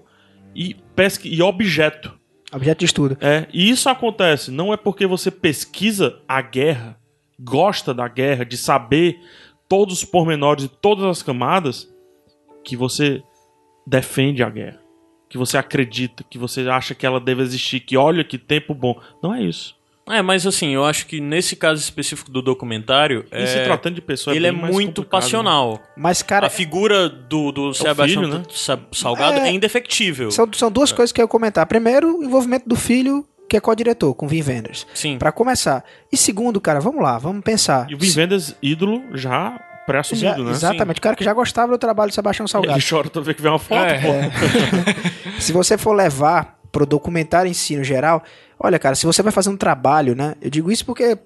e, 0.55 0.75
pesqui 0.95 1.35
e 1.35 1.41
objeto. 1.43 2.13
Objeto 2.53 2.81
de 2.81 2.85
estudo. 2.85 3.17
É, 3.21 3.47
e 3.53 3.71
isso 3.71 3.89
acontece 3.89 4.51
não 4.51 4.73
é 4.73 4.77
porque 4.77 5.07
você 5.07 5.31
pesquisa 5.31 6.21
a 6.29 6.43
guerra, 6.43 6.99
gosta 7.41 7.95
da 7.95 8.07
guerra, 8.07 8.45
de 8.45 8.59
saber 8.59 9.19
todos 9.67 9.99
os 9.99 10.05
pormenores 10.05 10.65
e 10.65 10.69
todas 10.69 11.05
as 11.07 11.23
camadas, 11.23 11.91
que 12.63 12.77
você 12.77 13.23
defende 13.87 14.43
a 14.43 14.51
guerra. 14.51 14.81
Que 15.31 15.39
você 15.39 15.57
acredita, 15.57 16.23
que 16.29 16.37
você 16.37 16.69
acha 16.69 16.95
que 16.95 17.07
ela 17.07 17.19
deve 17.19 17.41
existir, 17.43 17.81
que 17.81 17.97
olha 17.97 18.23
que 18.23 18.37
tempo 18.37 18.75
bom. 18.75 19.01
Não 19.23 19.35
é 19.35 19.43
isso. 19.43 19.75
É, 20.09 20.21
mas 20.21 20.47
assim, 20.47 20.71
eu 20.75 20.85
acho 20.85 21.07
que 21.07 21.21
nesse 21.21 21.55
caso 21.55 21.81
específico 21.81 22.31
do 22.31 22.43
documentário, 22.43 23.25
E 23.33 23.37
é, 23.43 23.47
se 23.47 23.63
tratando 23.65 23.95
de 23.95 24.01
pessoa, 24.03 24.35
ele 24.35 24.47
é 24.49 24.53
bem 24.53 24.61
mais 24.63 24.75
muito 24.75 25.03
né? 25.03 25.07
passional. 25.09 25.81
Mas, 25.97 26.23
cara, 26.23 26.49
a 26.49 26.51
figura 26.51 27.09
do, 27.09 27.53
do 27.53 27.73
Sebastião 27.73 28.23
filho, 28.25 28.39
né? 28.39 28.43
Sa- 28.51 28.81
Salgado 28.93 29.39
é, 29.39 29.49
É. 29.49 29.53
indefectível. 29.53 30.31
são, 30.31 30.49
são 30.53 30.71
duas 30.73 30.91
coisas 30.93 31.13
que 31.13 31.21
eu 31.21 31.25
ia 31.25 31.29
comentar. 31.29 31.65
Primeiro, 31.67 32.19
o 32.19 32.25
envolvimento 32.25 32.69
do 32.69 32.75
filho, 32.75 33.25
que 33.49 33.57
é 33.57 33.61
co-diretor, 33.61 34.13
com 34.15 34.27
Vin 34.27 34.43
Wenders. 34.43 34.87
Sim. 34.93 35.19
Pra 35.19 35.31
começar. 35.31 35.85
E 36.11 36.17
segundo, 36.17 36.61
cara, 36.61 36.81
vamos 36.81 37.01
lá, 37.03 37.17
vamos 37.19 37.43
pensar. 37.45 37.87
E 37.89 37.95
o 37.95 37.99
Vin 37.99 38.13
Wenders, 38.19 38.57
ídolo, 38.61 39.01
já 39.15 39.61
pré-assumido, 39.87 40.43
né? 40.45 40.51
Exatamente, 40.51 40.99
o 40.99 41.03
cara 41.03 41.15
que 41.15 41.25
já 41.25 41.33
gostava 41.33 41.71
do 41.73 41.79
trabalho 41.79 42.11
do 42.11 42.15
Sebastião 42.15 42.49
Salgado. 42.49 42.77
Ele 42.77 42.85
chora 42.89 43.09
toda 43.09 43.25
vez 43.25 43.37
que 43.37 43.43
vê 43.43 43.49
uma 43.49 43.59
foto, 43.59 43.85
É. 43.85 44.01
pô. 44.01 44.13
Se 45.41 45.53
você 45.53 45.77
for 45.79 45.93
levar 45.93 46.59
pro 46.71 46.87
documentário 46.87 47.51
em 47.51 47.53
si, 47.53 47.77
no 47.77 47.85
geral, 47.85 48.23
olha, 48.63 48.79
cara, 48.79 48.95
se 48.95 49.05
você 49.05 49.23
vai 49.23 49.33
fazer 49.33 49.51
um 49.51 49.57
trabalho, 49.57 50.15
né? 50.15 50.35
Eu 50.41 50.49
digo 50.51 50.71
isso 50.71 50.87
porque 50.87 51.19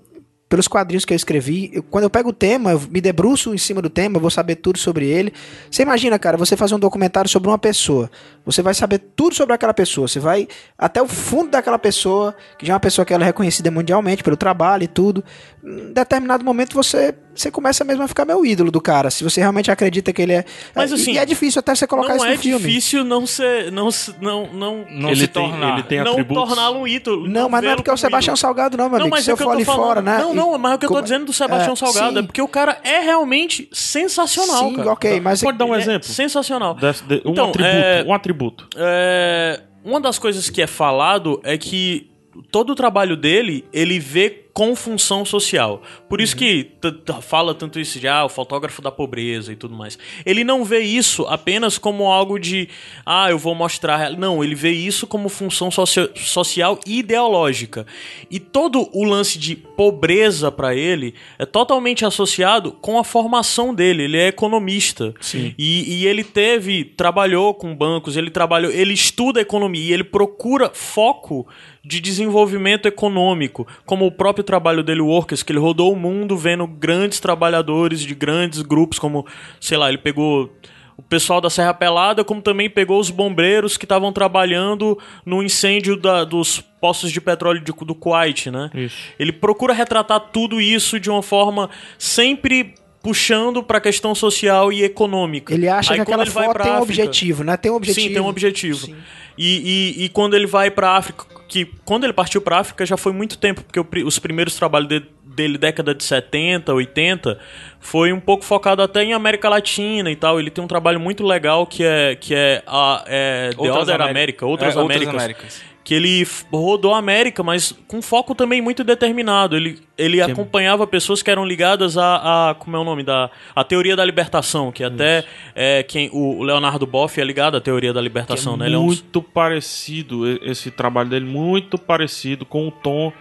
pelos 0.48 0.68
quadrinhos 0.68 1.04
que 1.04 1.12
eu 1.12 1.16
escrevi, 1.16 1.70
eu- 1.72 1.82
quando 1.82 2.04
eu 2.04 2.10
pego 2.10 2.28
o 2.28 2.32
tema, 2.32 2.70
eu 2.70 2.80
me 2.88 3.00
debruço 3.00 3.52
em 3.52 3.58
cima 3.58 3.82
do 3.82 3.90
tema, 3.90 4.16
eu 4.16 4.20
vou 4.20 4.30
saber 4.30 4.56
tudo 4.56 4.78
sobre 4.78 5.06
ele. 5.06 5.32
Você 5.70 5.82
imagina, 5.82 6.18
cara, 6.18 6.36
você 6.36 6.56
fazer 6.56 6.74
um 6.74 6.78
documentário 6.78 7.28
sobre 7.28 7.48
uma 7.48 7.58
pessoa, 7.58 8.08
você 8.46 8.62
vai 8.62 8.72
saber 8.72 8.98
tudo 9.16 9.34
sobre 9.34 9.52
aquela 9.54 9.74
pessoa, 9.74 10.08
você 10.08 10.18
vai 10.20 10.48
até 10.78 11.02
o 11.02 11.06
fundo 11.08 11.50
daquela 11.50 11.78
pessoa, 11.78 12.34
que 12.58 12.64
já 12.64 12.72
é 12.72 12.74
uma 12.74 12.80
pessoa 12.80 13.04
que 13.04 13.12
ela 13.12 13.24
é 13.24 13.26
reconhecida 13.26 13.70
mundialmente 13.70 14.22
pelo 14.22 14.36
trabalho 14.36 14.84
e 14.84 14.88
tudo. 14.88 15.22
Em 15.64 15.92
determinado 15.92 16.44
momento 16.44 16.72
você 16.74 17.14
você 17.34 17.50
começa 17.50 17.84
mesmo 17.84 18.02
a 18.02 18.08
ficar 18.08 18.24
meio 18.24 18.46
ídolo 18.46 18.70
do 18.70 18.80
cara, 18.80 19.10
se 19.10 19.22
você 19.22 19.40
realmente 19.42 19.70
acredita 19.70 20.10
que 20.10 20.22
ele 20.22 20.32
é. 20.32 20.44
Mas, 20.74 20.90
e- 20.90 20.94
assim, 20.94 21.12
e 21.12 21.18
é 21.18 21.26
difícil 21.26 21.58
até 21.58 21.74
você 21.74 21.86
colocar 21.86 22.08
não 22.14 22.16
isso 22.16 22.24
é 22.24 22.30
no 22.34 22.38
filme. 22.38 22.64
difícil 22.66 23.04
não 23.04 23.26
ser. 23.26 23.70
Não, 23.70 23.90
se- 23.90 24.14
não, 24.22 24.46
não, 24.54 24.86
Não 24.90 25.10
Ele 25.10 25.20
se 25.20 25.26
tem- 25.28 25.50
tornar. 25.50 25.74
ele 25.74 25.82
tem 25.82 26.02
não 26.02 26.24
torná-lo 26.24 26.78
um 26.80 26.88
ídolo. 26.88 27.28
Não, 27.28 27.46
mas 27.50 27.62
não 27.62 27.72
é 27.72 27.76
porque 27.76 27.90
é 27.90 27.92
o 27.92 27.96
Sebastião 27.98 28.32
ídolo. 28.32 28.40
Salgado, 28.40 28.78
não, 28.78 28.84
meu 28.84 28.92
Não, 28.92 29.04
amigo. 29.04 29.14
mas 29.14 29.24
Se 29.24 29.30
é 29.30 29.32
eu 29.34 29.36
for 29.36 29.50
ali 29.50 29.66
falando. 29.66 29.82
fora, 29.84 30.00
né? 30.00 30.16
Não, 30.18 30.32
não, 30.32 30.56
mas 30.56 30.76
o 30.76 30.78
que 30.78 30.86
eu 30.86 30.88
tô 30.88 30.94
Como- 30.94 31.02
dizendo 31.04 31.26
do 31.26 31.32
Sebastião 31.34 31.74
É, 31.74 31.76
Salgado 31.76 32.18
é 32.20 32.22
porque 32.22 32.40
o 32.40 32.48
cara 32.48 32.78
é 32.82 33.00
realmente 33.00 33.68
sensacional, 33.70 34.70
Sim, 34.70 34.74
cara. 34.76 34.92
ok, 34.92 35.20
mas 35.20 35.42
Pode 35.42 35.58
dar 35.58 35.66
um 35.66 35.74
é 35.74 35.78
exemplo? 35.78 36.08
sensacional. 36.08 36.74
De- 36.74 37.22
um 37.26 37.32
Então, 37.32 37.50
atributo. 37.50 38.06
É- 38.36 38.44
Um. 38.44 38.68
É, 38.76 39.62
uma 39.84 40.00
das 40.00 40.18
coisas 40.18 40.50
que 40.50 40.60
é 40.62 40.66
falado 40.66 41.40
é 41.44 41.56
que 41.56 42.10
todo 42.50 42.70
o 42.70 42.74
trabalho 42.74 43.16
dele, 43.16 43.64
ele 43.72 43.98
vê 43.98 44.42
com 44.52 44.74
função 44.74 45.22
social. 45.22 45.82
Por 46.08 46.18
isso 46.18 46.34
que 46.34 46.64
t- 46.64 46.90
t- 46.90 47.12
fala 47.20 47.54
tanto 47.54 47.78
isso 47.78 48.00
de 48.00 48.08
ah, 48.08 48.24
o 48.24 48.28
fotógrafo 48.30 48.80
da 48.80 48.90
pobreza 48.90 49.52
e 49.52 49.56
tudo 49.56 49.76
mais. 49.76 49.98
Ele 50.24 50.44
não 50.44 50.64
vê 50.64 50.80
isso 50.80 51.26
apenas 51.26 51.76
como 51.76 52.04
algo 52.10 52.38
de 52.38 52.66
ah, 53.04 53.28
eu 53.30 53.38
vou 53.38 53.54
mostrar. 53.54 54.12
Não, 54.16 54.42
ele 54.42 54.54
vê 54.54 54.70
isso 54.70 55.06
como 55.06 55.28
função 55.28 55.70
socio- 55.70 56.08
social 56.16 56.80
e 56.86 57.00
ideológica. 57.00 57.86
E 58.30 58.40
todo 58.40 58.88
o 58.94 59.04
lance 59.04 59.38
de 59.38 59.54
pobreza 59.54 60.50
para 60.50 60.74
ele 60.74 61.12
é 61.38 61.44
totalmente 61.44 62.06
associado 62.06 62.72
com 62.72 62.98
a 62.98 63.04
formação 63.04 63.74
dele. 63.74 64.04
Ele 64.04 64.16
é 64.16 64.28
economista. 64.28 65.12
Sim. 65.20 65.54
E, 65.58 65.98
e 66.00 66.06
ele 66.06 66.24
teve, 66.24 66.82
trabalhou 66.82 67.52
com 67.52 67.76
bancos, 67.76 68.16
ele 68.16 68.30
trabalhou, 68.30 68.72
ele 68.72 68.94
estuda 68.94 69.38
economia 69.38 69.90
e 69.90 69.92
ele 69.92 70.04
procura 70.04 70.70
foco 70.72 71.46
de 71.86 72.00
desenvolvimento 72.00 72.86
econômico, 72.86 73.66
como 73.84 74.06
o 74.06 74.10
próprio 74.10 74.42
trabalho 74.42 74.82
dele, 74.82 75.00
o 75.00 75.06
Workers, 75.06 75.42
que 75.42 75.52
ele 75.52 75.60
rodou 75.60 75.92
o 75.92 75.96
mundo 75.96 76.36
vendo 76.36 76.66
grandes 76.66 77.20
trabalhadores 77.20 78.00
de 78.00 78.14
grandes 78.14 78.60
grupos, 78.62 78.98
como, 78.98 79.24
sei 79.60 79.78
lá, 79.78 79.88
ele 79.88 79.98
pegou 79.98 80.52
o 80.96 81.02
pessoal 81.02 81.40
da 81.40 81.48
Serra 81.50 81.74
Pelada, 81.74 82.24
como 82.24 82.40
também 82.42 82.68
pegou 82.70 82.98
os 82.98 83.10
bombeiros 83.10 83.76
que 83.76 83.84
estavam 83.84 84.12
trabalhando 84.12 84.98
no 85.24 85.42
incêndio 85.42 85.94
da- 85.96 86.24
dos 86.24 86.58
poços 86.80 87.12
de 87.12 87.20
petróleo 87.20 87.60
de- 87.60 87.72
do 87.72 87.94
Kuwait, 87.94 88.50
né? 88.50 88.70
Isso. 88.74 88.96
Ele 89.18 89.30
procura 89.30 89.72
retratar 89.74 90.18
tudo 90.32 90.60
isso 90.60 90.98
de 90.98 91.08
uma 91.10 91.22
forma 91.22 91.68
sempre 91.98 92.74
puxando 93.02 93.62
para 93.62 93.78
a 93.78 93.80
questão 93.80 94.14
social 94.14 94.72
e 94.72 94.82
econômica. 94.82 95.54
Ele 95.54 95.68
acha 95.68 95.92
Aí 95.92 96.00
que 96.00 96.04
quando 96.06 96.08
aquela 96.20 96.22
ele 96.24 96.30
vai 96.30 96.46
foto 96.46 96.62
tem 96.62 96.72
um 96.72 96.74
África- 96.76 96.82
objetivo, 97.02 97.44
né? 97.44 97.56
Tem 97.56 97.70
um 97.70 97.74
objetivo. 97.76 98.08
Sim, 98.08 98.12
tem 98.14 98.22
um 98.22 98.26
objetivo. 98.26 98.78
Sim. 98.86 98.96
E, 99.38 99.94
e, 99.98 100.04
e 100.06 100.08
quando 100.08 100.34
ele 100.34 100.46
vai 100.46 100.70
pra 100.70 100.92
África, 100.96 101.24
que 101.48 101.66
quando 101.84 102.04
ele 102.04 102.12
partiu 102.12 102.40
pra 102.40 102.58
África 102.58 102.84
já 102.86 102.96
foi 102.96 103.12
muito 103.12 103.38
tempo, 103.38 103.62
porque 103.62 103.80
os 104.02 104.18
primeiros 104.18 104.54
trabalhos 104.56 104.88
de- 104.88 105.02
dele, 105.24 105.58
década 105.58 105.94
de 105.94 106.02
70, 106.02 106.72
80, 106.72 107.38
foi 107.78 108.10
um 108.12 108.18
pouco 108.20 108.42
focado 108.44 108.80
até 108.82 109.02
em 109.04 109.12
América 109.12 109.48
Latina 109.50 110.10
e 110.10 110.16
tal. 110.16 110.40
Ele 110.40 110.50
tem 110.50 110.64
um 110.64 110.66
trabalho 110.66 110.98
muito 110.98 111.22
legal 111.24 111.66
que 111.66 111.84
é, 111.84 112.14
que 112.16 112.34
é, 112.34 112.62
a, 112.66 113.04
é 113.06 113.50
The 113.50 113.60
Outras 113.60 113.82
Other 113.82 114.00
América- 114.00 114.46
Outras 114.46 114.74
é, 114.74 114.78
Outras 114.80 114.96
Américas. 115.02 115.14
Américas. 115.22 115.75
Que 115.86 115.94
ele 115.94 116.26
rodou 116.52 116.92
a 116.94 116.98
América, 116.98 117.44
mas 117.44 117.72
com 117.86 118.02
foco 118.02 118.34
também 118.34 118.60
muito 118.60 118.82
determinado. 118.82 119.56
Ele, 119.56 119.78
ele 119.96 120.20
acompanhava 120.20 120.84
pessoas 120.84 121.22
que 121.22 121.30
eram 121.30 121.44
ligadas 121.44 121.96
a, 121.96 122.50
a. 122.50 122.54
Como 122.56 122.76
é 122.76 122.80
o 122.80 122.82
nome? 122.82 123.04
da 123.04 123.30
A 123.54 123.62
teoria 123.62 123.94
da 123.94 124.04
libertação, 124.04 124.72
que 124.72 124.82
até 124.82 125.24
é, 125.54 125.84
quem, 125.84 126.10
o 126.12 126.42
Leonardo 126.42 126.84
Boff 126.88 127.20
é 127.20 127.24
ligado 127.24 127.56
à 127.56 127.60
teoria 127.60 127.92
da 127.92 128.00
libertação, 128.00 128.56
né? 128.56 128.66
Ele 128.66 128.74
é 128.74 128.78
um 128.78 128.86
muito 128.86 129.22
parecido, 129.22 130.26
esse 130.42 130.72
trabalho 130.72 131.08
dele, 131.08 131.24
muito 131.24 131.78
parecido 131.78 132.44
com 132.44 132.66
o 132.66 132.70
tom 132.72 133.12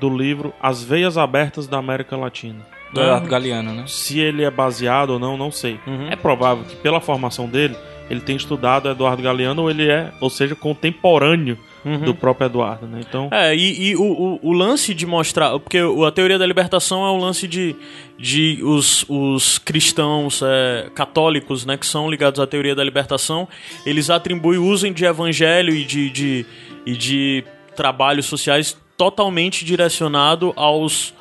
do 0.00 0.08
livro 0.08 0.54
As 0.62 0.82
Veias 0.82 1.18
Abertas 1.18 1.66
da 1.66 1.76
América 1.76 2.16
Latina. 2.16 2.66
Do 2.90 3.00
Eduardo 3.00 3.28
Galeano, 3.28 3.74
né? 3.74 3.84
Se 3.86 4.18
ele 4.18 4.44
é 4.44 4.50
baseado 4.50 5.10
ou 5.10 5.18
não, 5.18 5.36
não 5.36 5.50
sei. 5.50 5.78
Uhum. 5.86 6.08
É 6.08 6.16
provável 6.16 6.64
que 6.64 6.76
pela 6.76 7.00
formação 7.00 7.48
dele, 7.48 7.76
ele 8.10 8.20
tenha 8.20 8.36
estudado 8.36 8.88
Eduardo 8.88 9.22
Galeano 9.22 9.62
ou 9.62 9.70
ele 9.70 9.88
é, 9.88 10.12
ou 10.20 10.30
seja, 10.30 10.54
contemporâneo 10.54 11.58
do 12.02 12.14
próprio 12.14 12.46
Eduardo, 12.46 12.86
né? 12.86 13.00
Então, 13.06 13.28
É, 13.30 13.54
e, 13.54 13.90
e 13.90 13.96
o, 13.96 14.02
o, 14.02 14.40
o 14.42 14.52
lance 14.52 14.94
de 14.94 15.04
mostrar. 15.04 15.58
Porque 15.58 15.78
a 15.78 16.10
teoria 16.10 16.38
da 16.38 16.46
libertação 16.46 17.04
é 17.04 17.10
o 17.10 17.16
lance 17.18 17.46
de, 17.46 17.76
de 18.18 18.58
os, 18.62 19.04
os 19.06 19.58
cristãos 19.58 20.40
é, 20.42 20.88
católicos, 20.94 21.66
né, 21.66 21.76
que 21.76 21.86
são 21.86 22.10
ligados 22.10 22.40
à 22.40 22.46
teoria 22.46 22.74
da 22.74 22.82
libertação, 22.82 23.46
eles 23.84 24.08
atribuem 24.08 24.58
o 24.58 24.64
uso 24.64 24.90
de 24.90 25.04
evangelho 25.04 25.74
e 25.74 25.84
de, 25.84 26.08
de, 26.08 26.46
e 26.86 26.96
de 26.96 27.44
trabalhos 27.76 28.26
sociais 28.26 28.76
totalmente 28.96 29.64
direcionado 29.64 30.52
aos 30.56 31.12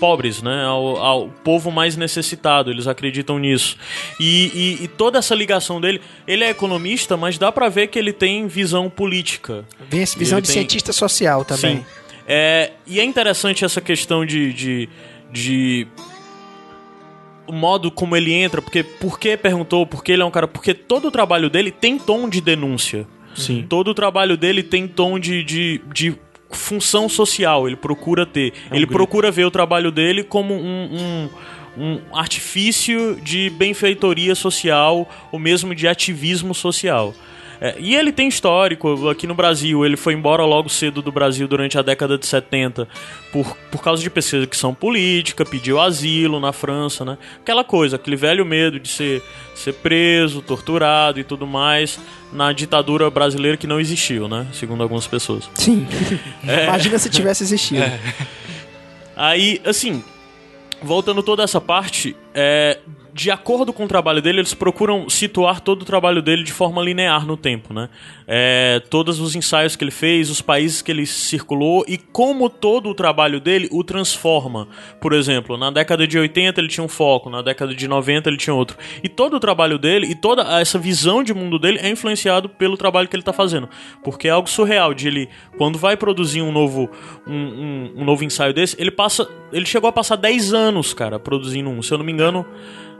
pobres, 0.00 0.42
né, 0.42 0.64
ao, 0.64 0.96
ao 0.96 1.28
povo 1.28 1.70
mais 1.70 1.96
necessitado, 1.96 2.70
eles 2.70 2.86
acreditam 2.86 3.38
nisso. 3.38 3.76
E, 4.18 4.78
e, 4.80 4.84
e 4.84 4.88
toda 4.88 5.18
essa 5.18 5.34
ligação 5.34 5.80
dele, 5.80 6.00
ele 6.26 6.42
é 6.44 6.50
economista, 6.50 7.16
mas 7.16 7.38
dá 7.38 7.52
pra 7.52 7.68
ver 7.68 7.86
que 7.88 7.98
ele 7.98 8.12
tem 8.12 8.46
visão 8.48 8.90
política. 8.90 9.64
Vem 9.88 10.00
essa 10.02 10.18
visão 10.18 10.38
Ele 10.38 10.42
de 10.42 10.48
tem- 10.48 10.60
cientista 10.60 10.92
social 10.92 11.44
também. 11.44 11.76
Sim. 11.78 11.84
É, 12.26 12.72
e 12.86 12.98
é 13.00 13.04
interessante 13.04 13.64
essa 13.64 13.80
questão 13.80 14.24
de, 14.26 14.52
de, 14.52 14.88
de 15.32 15.86
o 17.46 17.52
modo 17.52 17.90
como 17.90 18.16
ele 18.16 18.32
entra, 18.32 18.62
porque 18.62 18.82
por 18.82 19.18
que 19.18 19.36
perguntou, 19.36 19.86
porque 19.86 20.12
ele 20.12 20.22
é 20.22 20.24
um 20.24 20.30
cara, 20.30 20.46
porque 20.48 20.72
todo 20.72 21.08
o 21.08 21.10
trabalho 21.10 21.50
dele 21.50 21.70
tem 21.70 21.98
tom 21.98 22.28
de 22.28 22.40
denúncia. 22.40 23.06
sim. 23.34 23.66
Todo 23.68 23.88
o 23.88 23.94
trabalho 23.94 24.36
dele 24.36 24.62
tem 24.62 24.86
tom 24.86 25.18
de, 25.18 25.42
de, 25.42 25.80
de 25.92 26.14
função 26.56 27.08
social, 27.08 27.66
ele 27.66 27.76
procura 27.76 28.24
ter. 28.26 28.52
ele 28.70 28.80
grito. 28.80 28.92
procura 28.92 29.30
ver 29.30 29.44
o 29.44 29.50
trabalho 29.50 29.90
dele 29.90 30.22
como 30.22 30.54
um, 30.54 31.28
um, 31.76 31.82
um 31.82 32.16
artifício 32.16 33.18
de 33.22 33.50
benfeitoria 33.50 34.34
social, 34.34 35.08
ou 35.30 35.38
mesmo 35.38 35.74
de 35.74 35.88
ativismo 35.88 36.54
social. 36.54 37.14
É, 37.62 37.76
e 37.78 37.94
ele 37.94 38.10
tem 38.10 38.26
histórico 38.26 39.08
aqui 39.08 39.24
no 39.24 39.36
Brasil. 39.36 39.86
Ele 39.86 39.96
foi 39.96 40.14
embora 40.14 40.44
logo 40.44 40.68
cedo 40.68 41.00
do 41.00 41.12
Brasil 41.12 41.46
durante 41.46 41.78
a 41.78 41.82
década 41.82 42.18
de 42.18 42.26
70 42.26 42.88
por, 43.30 43.56
por 43.70 43.80
causa 43.80 44.02
de 44.02 44.10
perseguição 44.10 44.74
política, 44.74 45.44
pediu 45.44 45.80
asilo 45.80 46.40
na 46.40 46.52
França, 46.52 47.04
né? 47.04 47.16
Aquela 47.40 47.62
coisa, 47.62 47.94
aquele 47.94 48.16
velho 48.16 48.44
medo 48.44 48.80
de 48.80 48.88
ser, 48.88 49.22
ser 49.54 49.74
preso, 49.74 50.42
torturado 50.42 51.20
e 51.20 51.24
tudo 51.24 51.46
mais 51.46 52.00
na 52.32 52.52
ditadura 52.52 53.08
brasileira 53.08 53.56
que 53.56 53.68
não 53.68 53.78
existiu, 53.78 54.26
né? 54.26 54.48
Segundo 54.52 54.82
algumas 54.82 55.06
pessoas. 55.06 55.48
Sim. 55.54 55.86
É. 56.44 56.64
Imagina 56.64 56.98
se 56.98 57.08
tivesse 57.08 57.44
existido. 57.44 57.84
Aí, 59.14 59.60
assim, 59.64 60.02
voltando 60.82 61.22
toda 61.22 61.44
essa 61.44 61.60
parte, 61.60 62.16
é, 62.34 62.80
de 63.14 63.30
acordo 63.30 63.72
com 63.74 63.84
o 63.84 63.88
trabalho 63.88 64.22
dele, 64.22 64.38
eles 64.40 64.54
procuram 64.54 65.08
situar 65.10 65.60
todo 65.60 65.82
o 65.82 65.84
trabalho 65.84 66.22
dele 66.22 66.42
de 66.42 66.52
forma 66.52 66.80
linear 66.82 67.26
no 67.26 67.36
tempo, 67.36 67.74
né? 67.74 67.90
É, 68.26 68.80
todos 68.88 69.20
os 69.20 69.36
ensaios 69.36 69.76
que 69.76 69.84
ele 69.84 69.90
fez, 69.90 70.30
os 70.30 70.40
países 70.40 70.80
que 70.80 70.90
ele 70.90 71.04
circulou 71.04 71.84
e 71.86 71.98
como 71.98 72.48
todo 72.48 72.88
o 72.88 72.94
trabalho 72.94 73.38
dele 73.38 73.68
o 73.70 73.84
transforma. 73.84 74.66
Por 75.00 75.12
exemplo, 75.12 75.58
na 75.58 75.70
década 75.70 76.06
de 76.06 76.18
80 76.18 76.58
ele 76.60 76.68
tinha 76.68 76.82
um 76.82 76.88
foco, 76.88 77.28
na 77.28 77.42
década 77.42 77.74
de 77.74 77.86
90 77.86 78.30
ele 78.30 78.38
tinha 78.38 78.54
outro. 78.54 78.78
E 79.02 79.08
todo 79.10 79.34
o 79.36 79.40
trabalho 79.40 79.78
dele 79.78 80.06
e 80.06 80.14
toda 80.14 80.42
essa 80.58 80.78
visão 80.78 81.22
de 81.22 81.34
mundo 81.34 81.58
dele 81.58 81.78
é 81.82 81.90
influenciado 81.90 82.48
pelo 82.48 82.76
trabalho 82.78 83.08
que 83.08 83.14
ele 83.14 83.20
está 83.22 83.32
fazendo. 83.32 83.68
Porque 84.02 84.26
é 84.26 84.30
algo 84.30 84.48
surreal 84.48 84.94
de 84.94 85.08
ele, 85.08 85.28
quando 85.58 85.78
vai 85.78 85.98
produzir 85.98 86.40
um 86.40 86.50
novo, 86.50 86.88
um, 87.26 87.34
um- 87.34 87.92
um 87.96 88.04
novo 88.04 88.24
ensaio 88.24 88.54
desse, 88.54 88.74
ele 88.80 88.90
passa. 88.90 89.28
Ele 89.52 89.66
chegou 89.66 89.88
a 89.88 89.92
passar 89.92 90.16
10 90.16 90.54
anos, 90.54 90.94
cara, 90.94 91.18
produzindo 91.18 91.68
um. 91.68 91.82
Se 91.82 91.92
eu 91.92 91.98
não 91.98 92.04
me 92.06 92.12
engano. 92.12 92.46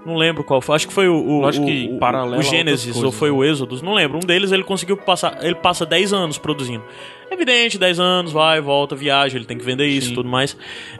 Não 0.04 0.16
lembro 0.16 0.42
qual 0.42 0.60
foi. 0.60 0.74
Acho 0.76 0.88
que 0.88 0.92
foi 0.92 1.08
o, 1.08 1.14
o, 1.14 1.40
Lógico 1.42 1.64
o, 1.64 1.68
que 1.68 1.90
o- 1.92 1.98
paralelo 1.98 2.38
o 2.40 2.42
Gênesis 2.42 2.86
coisas, 2.86 3.02
ou 3.04 3.12
foi 3.12 3.30
né? 3.30 3.36
o 3.36 3.44
Êxodos. 3.44 3.80
Não 3.82 3.94
lembro. 3.94 4.16
Um 4.18 4.20
deles 4.20 4.50
ele 4.50 4.64
conseguiu 4.64 4.96
passar. 4.96 5.38
Ele 5.44 5.54
passa 5.54 5.86
10 5.86 6.12
anos 6.12 6.38
produzindo. 6.38 6.82
Evidente, 7.30 7.78
10 7.78 8.00
anos, 8.00 8.32
vai, 8.32 8.60
volta, 8.60 8.94
viaja, 8.96 9.36
ele 9.38 9.44
tem 9.44 9.56
que 9.56 9.64
vender 9.64 9.86
isso 9.86 10.10
e 10.10 10.14
tudo 10.14 10.28
mais. 10.28 10.56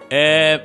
É. 0.08 0.60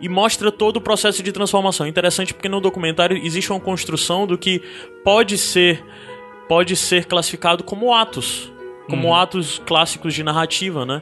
E 0.00 0.08
mostra 0.08 0.50
todo 0.50 0.78
o 0.78 0.80
processo 0.80 1.22
de 1.22 1.30
transformação. 1.30 1.86
Interessante 1.86 2.34
porque 2.34 2.48
no 2.48 2.60
documentário 2.60 3.16
existe 3.16 3.50
uma 3.52 3.60
construção 3.60 4.26
do 4.26 4.36
que 4.36 4.60
pode 5.04 5.38
ser 5.38 5.84
pode 6.48 6.76
ser 6.76 7.06
classificado 7.06 7.62
como 7.64 7.94
atos, 7.94 8.52
como 8.90 9.08
Uhum. 9.08 9.14
atos 9.14 9.62
clássicos 9.64 10.12
de 10.12 10.22
narrativa, 10.22 10.84
né? 10.84 11.00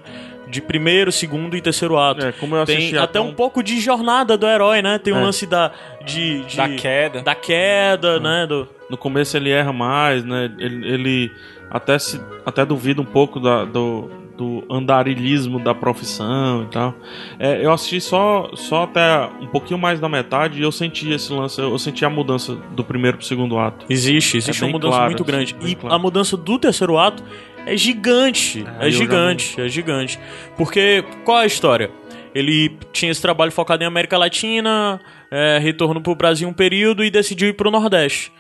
De 0.53 0.61
primeiro, 0.61 1.11
segundo 1.11 1.57
e 1.57 1.63
terceiro 1.63 1.99
ato. 1.99 2.27
É, 2.27 2.31
como 2.33 2.55
eu 2.57 2.61
assisti 2.63 2.91
Tem 2.91 2.99
até 3.01 3.19
um 3.19 3.33
pouco 3.33 3.63
de 3.63 3.81
jornada 3.81 4.37
do 4.37 4.47
herói, 4.47 4.83
né? 4.83 4.99
Tem 4.99 5.13
um 5.15 5.19
É. 5.21 5.23
lance 5.23 5.47
da 5.47 5.73
de, 6.05 6.45
de- 6.45 6.57
Da 6.59 6.69
queda. 6.69 7.23
da 7.23 7.35
queda, 7.35 8.21
né? 8.21 8.47
Do, 8.47 8.69
No 8.91 8.99
começo 8.99 9.35
ele 9.35 9.49
erra 9.51 9.73
mais, 9.73 10.23
né? 10.25 10.53
Ele, 10.59 10.87
ele 10.87 11.33
até, 11.71 11.99
se, 11.99 12.21
até 12.45 12.67
duvida 12.67 13.01
um 13.01 13.05
pouco 13.07 13.41
da- 13.41 13.65
do, 13.65 14.11
do 14.37 14.63
andarilismo 14.71 15.59
da 15.59 15.75
profissão 15.75 16.65
e 16.65 16.67
tal. 16.67 16.95
É, 17.39 17.65
eu 17.65 17.73
assisti 17.73 18.01
só, 18.01 18.51
só 18.55 18.83
até 18.85 19.27
um 19.41 19.47
pouquinho 19.47 19.79
mais 19.79 20.01
da 20.01 20.09
metade 20.09 20.59
e 20.61 20.63
eu 20.63 20.73
senti 20.73 21.11
esse 21.13 21.33
lance, 21.33 21.59
eu 21.61 21.79
senti 21.79 22.05
a 22.05 22.11
mudança 22.11 22.55
do 22.73 22.85
primeiro 22.85 23.17
pro 23.17 23.27
segundo 23.27 23.59
ato. 23.59 23.87
Existe, 23.89 24.37
existe 24.37 24.61
É 24.63 24.65
uma 24.65 24.67
bem 24.67 24.73
mudança 24.75 24.97
claro, 24.97 25.11
muito 25.11 25.25
grande. 25.25 25.55
bem 25.55 25.69
E 25.71 25.75
claro. 25.77 25.95
a 25.95 25.99
mudança 25.99 26.37
do 26.37 26.59
terceiro 26.59 26.99
ato 26.99 27.23
é 27.67 27.77
gigante. 27.77 28.65
É, 28.81 28.89
É, 28.89 28.91
gigante, 28.91 29.61
é 29.61 29.69
gigante. 29.69 30.21
Porque 30.57 31.05
qual 31.25 31.41
é 31.41 31.45
a 31.45 31.47
história? 31.47 31.91
Ele 32.35 32.77
tinha 32.93 33.13
esse 33.13 33.21
trabalho 33.21 33.53
focado 33.53 33.83
em 33.83 33.87
América 33.87 34.17
Latina, 34.17 35.01
é, 35.31 35.59
retornou 35.59 36.03
pro 36.03 36.15
Brasil 36.15 36.49
um 36.49 36.53
período 36.53 37.05
e 37.05 37.11
decidiu 37.11 37.49
ir 37.49 37.53
pro 37.53 37.71
Nordeste. 37.71 38.33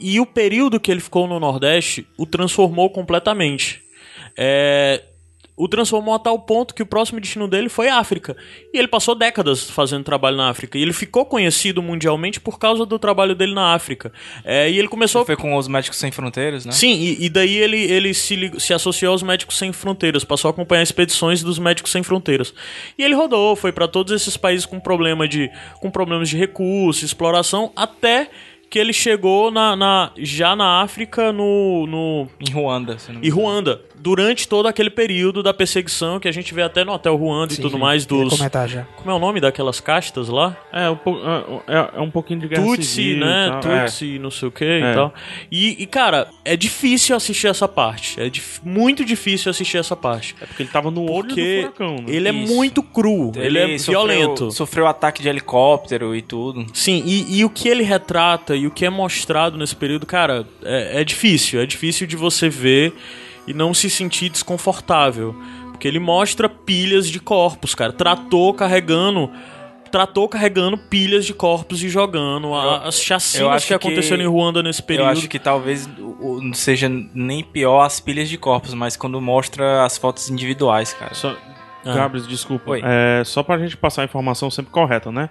E 0.00 0.20
o 0.20 0.26
período 0.26 0.80
que 0.80 0.90
ele 0.90 1.00
ficou 1.00 1.26
no 1.26 1.38
Nordeste 1.40 2.06
o 2.16 2.26
transformou 2.26 2.90
completamente. 2.90 3.82
É, 4.36 5.02
o 5.58 5.68
transformou 5.68 6.14
a 6.14 6.18
tal 6.18 6.38
ponto 6.38 6.72
que 6.72 6.82
o 6.82 6.86
próximo 6.86 7.20
destino 7.20 7.48
dele 7.48 7.68
foi 7.68 7.88
a 7.88 7.98
África. 7.98 8.36
E 8.72 8.78
ele 8.78 8.86
passou 8.86 9.14
décadas 9.14 9.68
fazendo 9.68 10.04
trabalho 10.04 10.36
na 10.36 10.48
África. 10.48 10.78
E 10.78 10.82
ele 10.82 10.92
ficou 10.92 11.26
conhecido 11.26 11.82
mundialmente 11.82 12.40
por 12.40 12.58
causa 12.58 12.86
do 12.86 12.98
trabalho 12.98 13.34
dele 13.34 13.52
na 13.52 13.74
África. 13.74 14.12
É, 14.44 14.70
e 14.70 14.78
ele 14.78 14.86
começou. 14.86 15.24
Foi 15.24 15.36
com 15.36 15.56
os 15.56 15.66
Médicos 15.66 15.98
Sem 15.98 16.12
Fronteiras, 16.12 16.64
né? 16.64 16.70
Sim, 16.70 16.92
e, 16.92 17.26
e 17.26 17.28
daí 17.28 17.56
ele, 17.56 17.76
ele 17.76 18.14
se, 18.14 18.52
se 18.58 18.72
associou 18.72 19.12
aos 19.12 19.22
Médicos 19.22 19.58
Sem 19.58 19.72
Fronteiras, 19.72 20.22
passou 20.22 20.48
a 20.48 20.52
acompanhar 20.52 20.82
expedições 20.82 21.42
dos 21.42 21.58
Médicos 21.58 21.90
Sem 21.90 22.04
Fronteiras. 22.04 22.54
E 22.96 23.02
ele 23.02 23.14
rodou, 23.14 23.56
foi 23.56 23.72
para 23.72 23.88
todos 23.88 24.12
esses 24.12 24.36
países 24.36 24.64
com 24.64 24.78
problema 24.78 25.26
de 25.26 25.50
com 25.80 25.90
problemas 25.90 26.28
de 26.28 26.36
recurso, 26.36 27.04
exploração, 27.04 27.72
até 27.74 28.30
que 28.70 28.78
ele 28.78 28.92
chegou 28.92 29.50
na, 29.50 29.74
na- 29.74 30.10
já 30.18 30.54
na 30.54 30.82
África 30.82 31.32
no, 31.32 31.86
no 31.86 32.28
Em 32.40 32.50
Ruanda, 32.52 32.98
se 32.98 33.10
não 33.12 33.20
me 33.20 33.26
e. 33.26 33.30
Ruanda, 33.30 33.80
durante 33.96 34.46
todo 34.46 34.66
aquele 34.68 34.90
período 34.90 35.42
da 35.42 35.52
perseguição 35.52 36.20
que 36.20 36.28
a 36.28 36.32
gente 36.32 36.52
vê 36.54 36.62
até 36.62 36.84
no 36.84 36.92
Hotel 36.92 37.16
Ruanda 37.16 37.52
e 37.52 37.56
tudo 37.56 37.78
mais 37.78 38.06
dos 38.06 38.30
comentar 38.36 38.68
já. 38.68 38.82
como 38.96 39.10
é 39.10 39.14
o 39.14 39.18
nome 39.18 39.40
daquelas 39.40 39.80
castas 39.80 40.28
lá? 40.28 40.56
É, 40.72 40.88
um, 40.88 40.96
po- 40.96 41.18
é, 41.66 41.96
é 41.96 42.00
um 42.00 42.10
pouquinho 42.10 42.40
de 42.40 42.48
guerra 42.48 42.62
Tutsi, 42.64 42.84
civil 42.84 43.24
né? 43.26 43.46
e 43.48 43.60
tal. 43.62 43.72
É. 43.72 43.84
Tutsi, 43.86 44.18
não 44.18 44.30
sei 44.30 44.48
o 44.48 44.52
que 44.52 44.64
É. 44.64 44.78
e 44.92 44.94
tal. 44.94 45.14
E, 45.50 45.82
e, 45.82 45.86
cara, 45.86 46.28
é 46.44 46.56
difícil 46.56 47.16
assistir 47.16 47.48
essa 47.48 47.66
parte. 47.66 48.20
É 48.20 48.28
dif- 48.28 48.60
muito 48.62 49.04
difícil 49.04 49.50
assistir 49.50 49.78
essa 49.78 49.96
parte. 49.96 50.36
É 50.40 50.46
porque 50.46 50.62
ele 50.62 50.70
tava 50.70 50.90
no 50.90 51.02
olho 51.10 51.26
Porque 51.28 51.56
do 51.56 51.62
furacão, 51.62 51.96
né? 51.96 52.04
ele 52.08 52.28
é 52.28 52.32
Isso. 52.32 52.54
muito 52.54 52.82
cru, 52.82 53.32
ele, 53.34 53.58
é 53.58 53.78
sofreu- 53.78 54.00
violento. 54.06 54.52
Sofreu 54.52 54.86
ataque 54.86 55.22
de 55.22 55.28
helicóptero 55.28 56.14
e 56.14 56.22
tudo. 56.22 56.66
Sim, 56.72 57.02
e, 57.04 57.38
e 57.38 57.44
o 57.44 57.50
que 57.50 57.68
ele 57.68 57.82
retrata 57.82 58.54
e 58.58 58.66
o 58.66 58.70
que 58.70 58.84
é 58.84 58.90
mostrado 58.90 59.56
nesse 59.56 59.74
período, 59.76 60.04
cara, 60.06 60.46
é, 60.64 61.00
é 61.00 61.04
difícil. 61.04 61.60
É 61.60 61.66
difícil 61.66 62.06
de 62.06 62.16
você 62.16 62.48
ver 62.48 62.92
e 63.46 63.54
não 63.54 63.72
se 63.72 63.88
sentir 63.88 64.28
desconfortável. 64.28 65.34
Porque 65.70 65.86
ele 65.86 65.98
mostra 66.00 66.48
pilhas 66.48 67.08
de 67.08 67.20
corpos, 67.20 67.74
cara. 67.74 67.92
Trator 67.92 68.52
carregando. 68.54 69.30
Trator 69.92 70.28
carregando 70.28 70.76
pilhas 70.76 71.24
de 71.24 71.32
corpos 71.32 71.82
e 71.82 71.88
jogando. 71.88 72.52
A- 72.54 72.64
Eu- 72.64 72.88
as 72.88 73.00
chacinas 73.00 73.48
acho 73.56 73.66
que 73.68 73.74
aconteceram 73.74 74.18
que- 74.18 74.22
em 74.24 74.26
Ruanda 74.26 74.62
nesse 74.62 74.82
período. 74.82 75.06
Eu 75.06 75.12
acho 75.12 75.28
que 75.28 75.38
talvez 75.38 75.88
não 75.88 76.52
seja 76.52 76.90
nem 77.14 77.42
pior 77.42 77.82
as 77.86 77.98
pilhas 78.00 78.28
de 78.28 78.36
corpos, 78.36 78.74
mas 78.74 78.96
quando 78.96 79.18
mostra 79.20 79.84
as 79.84 79.96
fotos 79.96 80.28
individuais, 80.28 80.92
cara. 80.92 81.14
Só, 81.14 81.34
Ah. 81.86 81.94
Gabris, 81.94 82.26
desculpa. 82.26 82.72
Oi. 82.72 82.82
É, 82.84 83.22
só 83.24 83.42
pra 83.42 83.56
gente 83.56 83.76
passar 83.78 84.02
a 84.02 84.04
informação 84.04 84.50
sempre 84.50 84.70
correta, 84.72 85.10
né? 85.10 85.30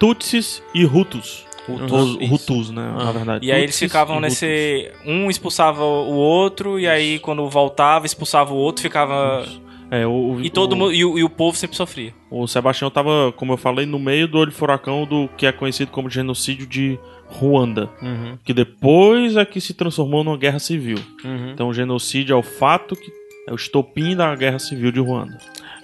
Tutsis 0.00 0.60
e 0.74 0.84
Hutus. 0.84 1.44
Isso. 1.68 2.34
Hutus, 2.34 2.70
né? 2.70 2.94
Na 2.96 3.12
verdade. 3.12 3.46
E 3.46 3.52
aí 3.52 3.62
eles 3.62 3.78
ficavam 3.78 4.20
nesse. 4.20 4.90
Um 5.06 5.30
expulsava 5.30 5.84
o 5.84 6.14
outro, 6.14 6.78
e 6.78 6.88
aí 6.88 7.18
quando 7.18 7.48
voltava, 7.48 8.04
expulsava 8.06 8.52
o 8.52 8.56
outro, 8.56 8.82
ficava. 8.82 9.46
É, 9.90 10.06
o, 10.06 10.10
o- 10.36 10.40
E 10.42 10.48
todo 10.50 10.72
o, 10.72 10.76
mundo. 10.76 10.92
E 10.92 11.04
o, 11.04 11.18
e 11.18 11.22
o 11.24 11.28
povo 11.28 11.56
sempre 11.56 11.76
sofria. 11.76 12.14
o 12.30 12.46
Sebastião 12.46 12.90
tava, 12.90 13.32
como 13.36 13.52
eu 13.52 13.56
falei, 13.56 13.84
no 13.86 13.98
meio 13.98 14.26
do 14.26 14.38
olho 14.38 14.50
furacão 14.52 15.04
do 15.06 15.28
que 15.36 15.46
é 15.46 15.52
conhecido 15.52 15.90
como 15.90 16.08
genocídio 16.10 16.66
de 16.66 16.98
Ruanda. 17.26 17.88
Uhum, 18.02 18.38
Que 18.44 18.52
depois 18.54 19.36
é 19.36 19.44
que 19.44 19.60
se 19.60 19.74
transformou 19.74 20.24
numa 20.24 20.36
guerra 20.36 20.58
civil. 20.58 20.98
uhum. 21.24 21.50
Então 21.52 21.68
o 21.68 21.74
genocídio 21.74 22.32
é 22.34 22.36
o 22.36 22.42
fato 22.42 22.96
que 22.96 23.10
é 23.46 23.52
o 23.52 23.56
estopim 23.56 24.14
da 24.16 24.34
guerra 24.34 24.58
civil 24.58 24.90
de 24.92 25.00
Ruanda. 25.00 25.36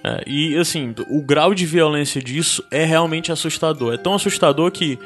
É, 0.03 0.23
e 0.25 0.55
assim, 0.57 0.93
o 1.09 1.21
grau 1.21 1.53
de 1.53 1.65
violência 1.65 2.21
disso 2.21 2.63
é 2.71 2.85
realmente 2.85 3.31
assustador. 3.31 3.93
É 3.93 3.97
tão 3.97 4.13
assustador 4.13 4.71
que, 4.71 4.97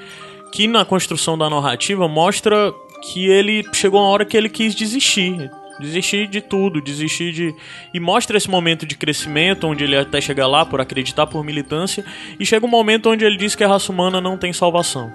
que 0.54 0.68
na 0.68 0.86
construção 0.86 1.36
da 1.36 1.50
narrativa 1.50 2.08
mostra 2.08 2.72
que 3.02 3.26
ele 3.26 3.66
chegou 3.74 4.00
uma 4.00 4.10
hora 4.10 4.24
que 4.24 4.38
ele 4.38 4.48
quis 4.48 4.76
desistir. 4.76 5.50
Desistir 5.80 6.28
de 6.28 6.42
tudo, 6.42 6.80
desistir 6.80 7.34
de. 7.34 7.56
E 7.92 8.00
mostra 8.00 8.38
esse 8.38 8.48
momento 8.48 8.86
de 8.86 8.96
crescimento, 8.96 9.66
onde 9.66 9.84
ele 9.84 9.98
até 9.98 10.22
chega 10.22 10.46
lá 10.46 10.63
por 10.63 10.80
acreditar 10.80 11.26
por 11.26 11.44
militância, 11.44 12.06
e 12.39 12.46
chega 12.46 12.68
um 12.68 12.70
momento 12.70 13.10
onde 13.10 13.26
ele 13.26 13.36
diz 13.36 13.56
que 13.56 13.63
a 13.63 13.68
raça 13.68 13.92
humana 13.92 14.22
não 14.22 14.38
tem 14.38 14.54
salvação. 14.54 15.12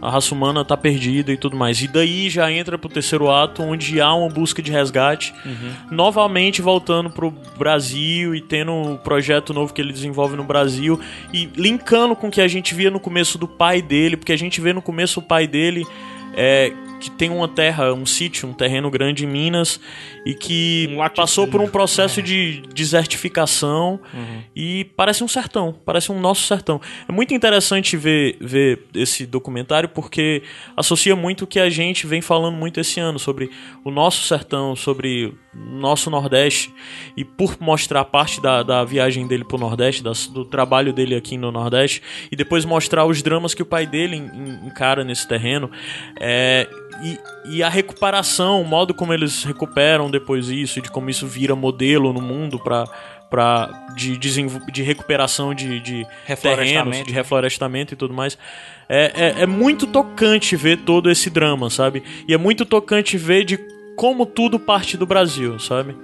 A 0.00 0.10
raça 0.10 0.34
humana 0.34 0.64
tá 0.64 0.76
perdida 0.76 1.32
e 1.32 1.36
tudo 1.36 1.56
mais. 1.56 1.80
E 1.82 1.88
daí 1.88 2.30
já 2.30 2.50
entra 2.50 2.78
pro 2.78 2.88
terceiro 2.88 3.30
ato, 3.30 3.62
onde 3.62 4.00
há 4.00 4.14
uma 4.14 4.28
busca 4.28 4.62
de 4.62 4.70
resgate, 4.70 5.34
novamente 5.90 6.62
voltando 6.62 7.10
pro 7.10 7.32
Brasil 7.58 8.34
e 8.34 8.40
tendo 8.40 8.72
um 8.72 8.96
projeto 8.96 9.52
novo 9.52 9.72
que 9.72 9.80
ele 9.80 9.92
desenvolve 9.92 10.36
no 10.36 10.44
Brasil 10.44 10.98
e 11.32 11.48
linkando 11.56 12.16
com 12.16 12.28
o 12.28 12.30
que 12.30 12.40
a 12.40 12.48
gente 12.48 12.74
via 12.74 12.90
no 12.90 13.00
começo 13.00 13.36
do 13.38 13.46
pai 13.46 13.82
dele, 13.82 14.16
porque 14.16 14.32
a 14.32 14.38
gente 14.38 14.60
vê 14.60 14.72
no 14.72 14.82
começo 14.82 15.20
o 15.20 15.22
pai 15.22 15.46
dele 15.46 15.86
é, 16.34 16.72
que 17.00 17.10
tem 17.10 17.30
uma 17.30 17.48
terra, 17.48 17.92
um 17.94 18.04
sítio, 18.06 18.48
um 18.48 18.52
terreno 18.52 18.90
grande 18.90 19.24
em 19.24 19.28
Minas 19.28 19.80
e 20.26 20.34
que 20.34 20.88
Um 20.92 21.08
passou 21.08 21.46
por 21.48 21.60
um 21.60 21.68
processo 21.68 22.20
de 22.22 22.62
desertificação 22.74 23.98
e 24.54 24.84
parece 24.96 25.24
um 25.24 25.28
sertão, 25.28 25.74
parece 25.84 26.12
um 26.12 26.20
nosso 26.20 26.42
sertão. 26.46 26.80
É 27.08 27.12
muito 27.12 27.32
interessante 27.34 27.96
ver, 27.96 28.36
ver 28.40 28.86
esse 28.94 29.26
documentário 29.26 29.88
porque 29.88 30.42
associa 30.76 31.16
muito 31.16 31.42
o 31.42 31.46
que 31.46 31.58
a 31.58 31.70
gente 31.70 32.06
vem 32.06 32.20
falando 32.20 32.56
muito 32.56 32.78
esse 32.80 33.00
ano 33.00 33.18
sobre 33.18 33.50
o 33.84 33.90
nosso 33.90 34.22
sertão, 34.26 34.76
sobre 34.76 35.32
o 35.54 35.58
nosso 35.58 36.10
Nordeste. 36.10 36.72
E 37.16 37.24
por 37.24 37.56
mostrar 37.60 38.04
parte 38.04 38.40
da, 38.40 38.62
da 38.62 38.84
viagem 38.84 39.26
dele 39.26 39.44
pro 39.44 39.58
Nordeste, 39.58 40.02
das- 40.02 40.26
do 40.26 40.44
trabalho 40.44 40.92
dele 40.92 41.14
aqui 41.14 41.36
no 41.36 41.50
Nordeste 41.50 42.02
e 42.30 42.36
depois 42.36 42.64
mostrar 42.64 43.04
os 43.06 43.22
dramas 43.22 43.54
que 43.54 43.62
o 43.62 43.66
pai 43.66 43.86
dele 43.86 44.16
en- 44.16 44.26
en- 44.26 44.66
encara 44.66 45.02
nesse 45.04 45.26
terreno 45.26 45.70
é, 46.20 46.68
e, 47.02 47.18
e 47.44 47.62
a 47.62 47.68
recuperação, 47.68 48.60
o 48.60 48.64
modo 48.64 48.92
como 48.94 49.12
eles 49.12 49.44
recuperam 49.44 50.10
depois 50.10 50.48
isso 50.48 50.78
e 50.78 50.82
de 50.82 50.90
como 50.90 51.08
isso 51.08 51.26
vira 51.26 51.54
modelo 51.56 52.12
no 52.12 52.20
mundo 52.20 52.58
para 52.58 52.84
para 53.30 53.70
de, 53.94 54.18
de 54.18 54.82
recuperação 54.82 55.54
de, 55.54 55.78
de 55.78 56.04
terrenos, 56.42 57.04
de 57.04 57.12
reflorestamento 57.12 57.94
e 57.94 57.96
tudo 57.96 58.12
mais. 58.12 58.36
É, 58.88 59.12
é, 59.14 59.42
é 59.42 59.46
muito 59.46 59.86
tocante 59.86 60.56
ver 60.56 60.78
todo 60.78 61.08
esse 61.08 61.30
drama, 61.30 61.70
sabe? 61.70 62.02
E 62.26 62.34
é 62.34 62.36
muito 62.36 62.66
tocante 62.66 63.16
ver 63.16 63.44
de 63.44 63.56
como 63.96 64.26
tudo 64.26 64.58
parte 64.58 64.96
do 64.96 65.06
Brasil, 65.06 65.60
sabe? 65.60 65.94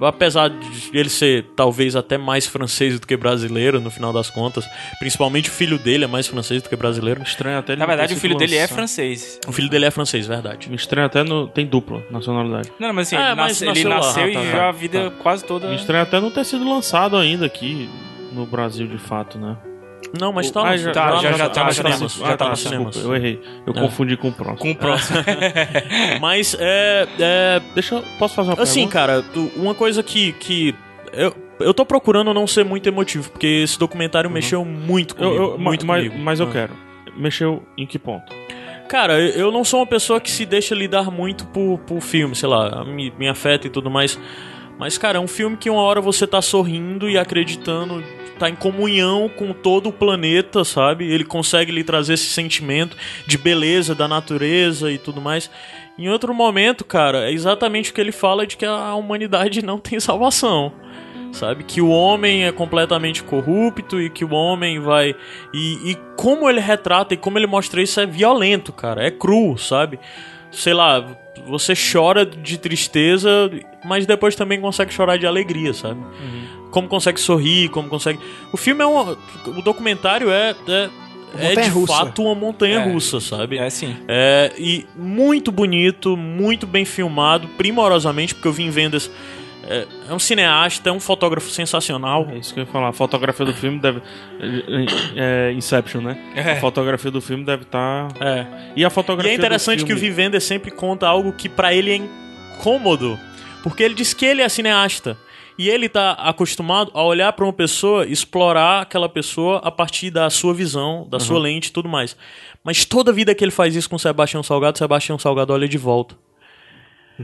Apesar 0.00 0.48
de 0.48 0.90
ele 0.92 1.08
ser 1.08 1.46
talvez 1.56 1.96
até 1.96 2.16
mais 2.16 2.46
francês 2.46 2.98
do 3.00 3.06
que 3.06 3.16
brasileiro, 3.16 3.80
no 3.80 3.90
final 3.90 4.12
das 4.12 4.30
contas. 4.30 4.64
Principalmente 4.98 5.48
o 5.48 5.52
filho 5.52 5.78
dele 5.78 6.04
é 6.04 6.06
mais 6.06 6.26
francês 6.26 6.62
do 6.62 6.68
que 6.68 6.76
brasileiro. 6.76 7.22
Estranho 7.22 7.58
até 7.58 7.72
ele 7.72 7.80
Na 7.80 7.86
verdade, 7.86 8.14
o 8.14 8.16
filho 8.16 8.36
dele 8.36 8.56
é 8.56 8.66
francês. 8.66 9.38
O 9.46 9.52
filho 9.52 9.68
dele 9.68 9.84
é 9.86 9.90
francês, 9.90 10.26
verdade. 10.26 10.68
Me 10.68 10.76
estranha 10.76 11.06
até 11.06 11.22
no. 11.22 11.48
Tem 11.48 11.66
dupla 11.66 12.02
nacionalidade. 12.10 12.70
Não, 12.78 12.92
mas 12.92 13.08
assim, 13.08 13.16
É, 13.16 13.26
ele, 13.26 13.34
mas 13.34 13.60
nasce- 13.60 13.80
ele 13.80 13.88
nasceu 13.88 14.22
lá. 14.22 14.26
Ah, 14.26 14.30
e 14.30 14.32
tá, 14.34 14.40
viveu 14.40 14.58
tá, 14.58 14.68
a 14.68 14.72
vida 14.72 15.12
quase 15.22 15.44
toda. 15.44 15.68
Me 15.68 15.76
estranha 15.76 16.02
até 16.02 16.20
não 16.20 16.30
ter 16.30 16.44
sido 16.44 16.68
lançado 16.68 17.16
ainda 17.16 17.46
aqui 17.46 17.88
no 18.32 18.46
Brasil 18.46 18.86
de 18.86 18.98
fato, 18.98 19.38
né? 19.38 19.56
Não, 20.18 20.32
mas 20.32 20.50
tá, 20.50 20.60
Ah, 20.62 20.76
no- 20.76 20.92
tá, 20.92 21.10
no- 21.14 21.22
já- 21.22 21.32
já 21.32 21.48
tá 21.48 21.54
tá 21.54 21.64
nos 21.64 21.78
no 21.78 21.82
cinemas. 21.90 22.20
Ah, 22.22 22.26
Já 22.26 22.30
tá 22.30 22.36
tá, 22.44 22.50
nos 22.50 22.58
desculpa, 22.62 22.92
cinemas. 22.92 22.96
Eu 22.96 23.14
errei. 23.16 23.40
Eu 23.66 23.72
É. 23.76 23.80
confundi 23.80 24.16
com 24.16 24.28
o 24.28 24.32
próximo. 24.32 24.58
Com 24.58 24.70
o 24.70 24.74
próximo. 24.76 25.18
Mas 26.20 26.56
é, 26.58 27.06
é, 27.18 27.60
Deixa 27.74 27.94
eu. 27.96 28.04
Posso 28.18 28.34
fazer 28.34 28.50
uma 28.50 28.62
Assim, 28.62 28.88
pergunta? 28.88 28.92
cara, 28.98 29.22
tu- 29.22 29.50
uma 29.56 29.74
coisa 29.74 30.02
que. 30.02 30.32
que 30.32 30.74
eu, 31.12 31.34
eu 31.60 31.74
tô 31.74 31.84
procurando 31.84 32.32
não 32.34 32.46
ser 32.46 32.64
muito 32.64 32.88
emotivo, 32.88 33.30
porque 33.30 33.46
esse 33.64 33.78
documentário 33.78 34.30
mexeu 34.30 34.64
muito 34.64 35.14
Eu, 35.14 35.18
comigo. 35.30 35.42
eu- 35.52 35.58
muito 35.58 35.86
mas, 35.86 36.04
comigo. 36.08 36.22
mas 36.24 36.40
eu 36.40 36.46
Ah. 36.46 36.50
quero. 36.50 36.72
Mexeu 37.16 37.62
em 37.76 37.86
que 37.86 37.98
ponto? 37.98 38.32
Cara, 38.88 39.18
eu 39.20 39.28
eu 39.46 39.52
não 39.52 39.62
sou 39.64 39.80
uma 39.80 39.86
pessoa 39.86 40.20
que 40.20 40.30
se 40.30 40.44
deixa 40.44 40.74
lidar 40.74 41.10
muito 41.10 41.46
por, 41.46 41.78
por 41.80 42.00
filme, 42.00 42.34
sei 42.34 42.48
lá, 42.48 42.84
me, 42.84 43.12
me 43.18 43.28
afeta 43.28 43.66
e 43.66 43.70
tudo 43.70 43.88
mais. 43.90 44.18
Mas, 44.80 44.96
cara, 44.96 45.18
é 45.18 45.20
um 45.20 45.28
filme 45.28 45.58
que 45.58 45.68
uma 45.68 45.82
hora 45.82 46.00
você 46.00 46.26
tá 46.26 46.40
sorrindo 46.40 47.06
e 47.06 47.18
acreditando, 47.18 48.02
tá 48.38 48.48
em 48.48 48.54
comunhão 48.54 49.28
com 49.28 49.52
todo 49.52 49.90
o 49.90 49.92
planeta, 49.92 50.64
sabe? 50.64 51.04
Ele 51.04 51.22
consegue 51.22 51.70
lhe 51.70 51.84
trazer 51.84 52.14
esse 52.14 52.30
sentimento 52.30 52.96
de 53.26 53.36
beleza 53.36 53.94
da 53.94 54.08
natureza 54.08 54.90
e 54.90 54.96
tudo 54.96 55.20
mais. 55.20 55.50
Em 55.98 56.08
outro 56.08 56.32
momento, 56.32 56.82
cara, 56.82 57.28
é 57.28 57.30
exatamente 57.30 57.90
o 57.90 57.94
que 57.94 58.00
ele 58.00 58.10
fala 58.10 58.46
de 58.46 58.56
que 58.56 58.64
a 58.64 58.94
humanidade 58.94 59.62
não 59.62 59.78
tem 59.78 60.00
salvação. 60.00 60.72
Sabe? 61.30 61.62
Que 61.62 61.82
o 61.82 61.90
homem 61.90 62.46
é 62.46 62.50
completamente 62.50 63.22
corrupto 63.22 64.00
e 64.00 64.08
que 64.08 64.24
o 64.24 64.32
homem 64.32 64.80
vai. 64.80 65.14
E, 65.52 65.90
e 65.90 65.94
como 66.16 66.48
ele 66.48 66.58
retrata 66.58 67.12
e 67.12 67.18
como 67.18 67.38
ele 67.38 67.46
mostra 67.46 67.82
isso 67.82 68.00
é 68.00 68.06
violento, 68.06 68.72
cara. 68.72 69.04
É 69.04 69.10
cru, 69.10 69.58
sabe? 69.58 70.00
Sei 70.50 70.72
lá, 70.72 71.06
você 71.46 71.72
chora 71.74 72.24
de 72.26 72.58
tristeza, 72.58 73.50
mas 73.84 74.06
depois 74.06 74.34
também 74.36 74.60
consegue 74.60 74.92
chorar 74.92 75.16
de 75.18 75.26
alegria, 75.26 75.72
sabe? 75.74 76.00
Como 76.70 76.86
consegue 76.88 77.20
sorrir, 77.20 77.68
como 77.70 77.88
consegue. 77.88 78.18
O 78.52 78.56
filme 78.56 78.82
é 78.82 78.86
um. 78.86 79.16
O 79.46 79.62
documentário 79.62 80.30
é. 80.30 80.54
É, 80.68 80.88
é 81.34 81.48
de 81.48 81.48
Montanha-russa. 81.48 81.92
fato 81.92 82.22
uma 82.22 82.34
montanha 82.34 82.78
É. 82.80 82.92
russa, 82.92 83.20
sabe? 83.20 83.58
É 83.58 83.70
sim. 83.70 83.96
É, 84.08 84.52
e 84.58 84.86
muito 84.96 85.50
bonito, 85.52 86.16
muito 86.16 86.66
bem 86.66 86.84
filmado, 86.84 87.46
primorosamente, 87.56 88.34
porque 88.34 88.48
eu 88.48 88.52
vi 88.52 88.64
em 88.64 88.70
vendas. 88.70 89.10
É, 89.70 89.86
é 90.08 90.12
um 90.12 90.18
cineasta, 90.18 90.90
é 90.90 90.92
um 90.92 90.98
fotógrafo 90.98 91.48
sensacional. 91.48 92.26
É 92.32 92.38
isso 92.38 92.52
que 92.52 92.58
eu 92.58 92.64
ia 92.64 92.70
falar. 92.70 92.88
A 92.88 92.92
fotografia 92.92 93.46
do 93.46 93.54
filme 93.54 93.78
deve. 93.78 94.02
É, 95.16 95.52
Inception, 95.52 96.00
né? 96.00 96.18
É. 96.34 96.52
A 96.52 96.60
fotografia 96.60 97.10
do 97.10 97.20
filme 97.20 97.44
deve 97.44 97.62
estar. 97.62 98.08
É. 98.20 98.46
E 98.74 98.84
a 98.84 98.88
E 98.88 98.90
fotografia 98.90 99.30
é 99.30 99.34
interessante 99.36 99.84
que 99.84 99.92
o. 99.92 99.96
Vivenda 99.96 100.40
sempre 100.40 100.72
conta 100.72 101.06
algo 101.06 101.32
que 101.32 101.48
pra 101.48 101.72
ele 101.72 101.92
é 101.92 101.96
incômodo. 101.96 103.16
Porque 103.62 103.82
ele 103.82 103.94
diz 103.94 104.12
que 104.12 104.26
ele 104.26 104.42
é 104.42 104.48
cineasta. 104.48 105.16
E 105.56 105.68
ele 105.68 105.88
tá 105.88 106.12
acostumado 106.12 106.90
a 106.94 107.02
olhar 107.04 107.32
pra 107.34 107.44
uma 107.44 107.52
pessoa, 107.52 108.06
explorar 108.06 108.80
aquela 108.80 109.10
pessoa 109.10 109.58
a 109.62 109.70
partir 109.70 110.10
da 110.10 110.30
sua 110.30 110.54
visão, 110.54 111.06
da 111.08 111.20
sua 111.20 111.38
lente 111.38 111.68
e 111.68 111.72
tudo 111.72 111.88
mais. 111.88 112.16
Mas 112.64 112.86
toda 112.86 113.12
vida 113.12 113.34
que 113.34 113.44
ele 113.44 113.50
faz 113.50 113.76
isso 113.76 113.88
com 113.88 113.98
Sebastião 113.98 114.42
Salgado, 114.42 114.78
Sebastião 114.78 115.18
Salgado 115.18 115.52
olha 115.52 115.68
de 115.68 115.76
volta. 115.76 116.16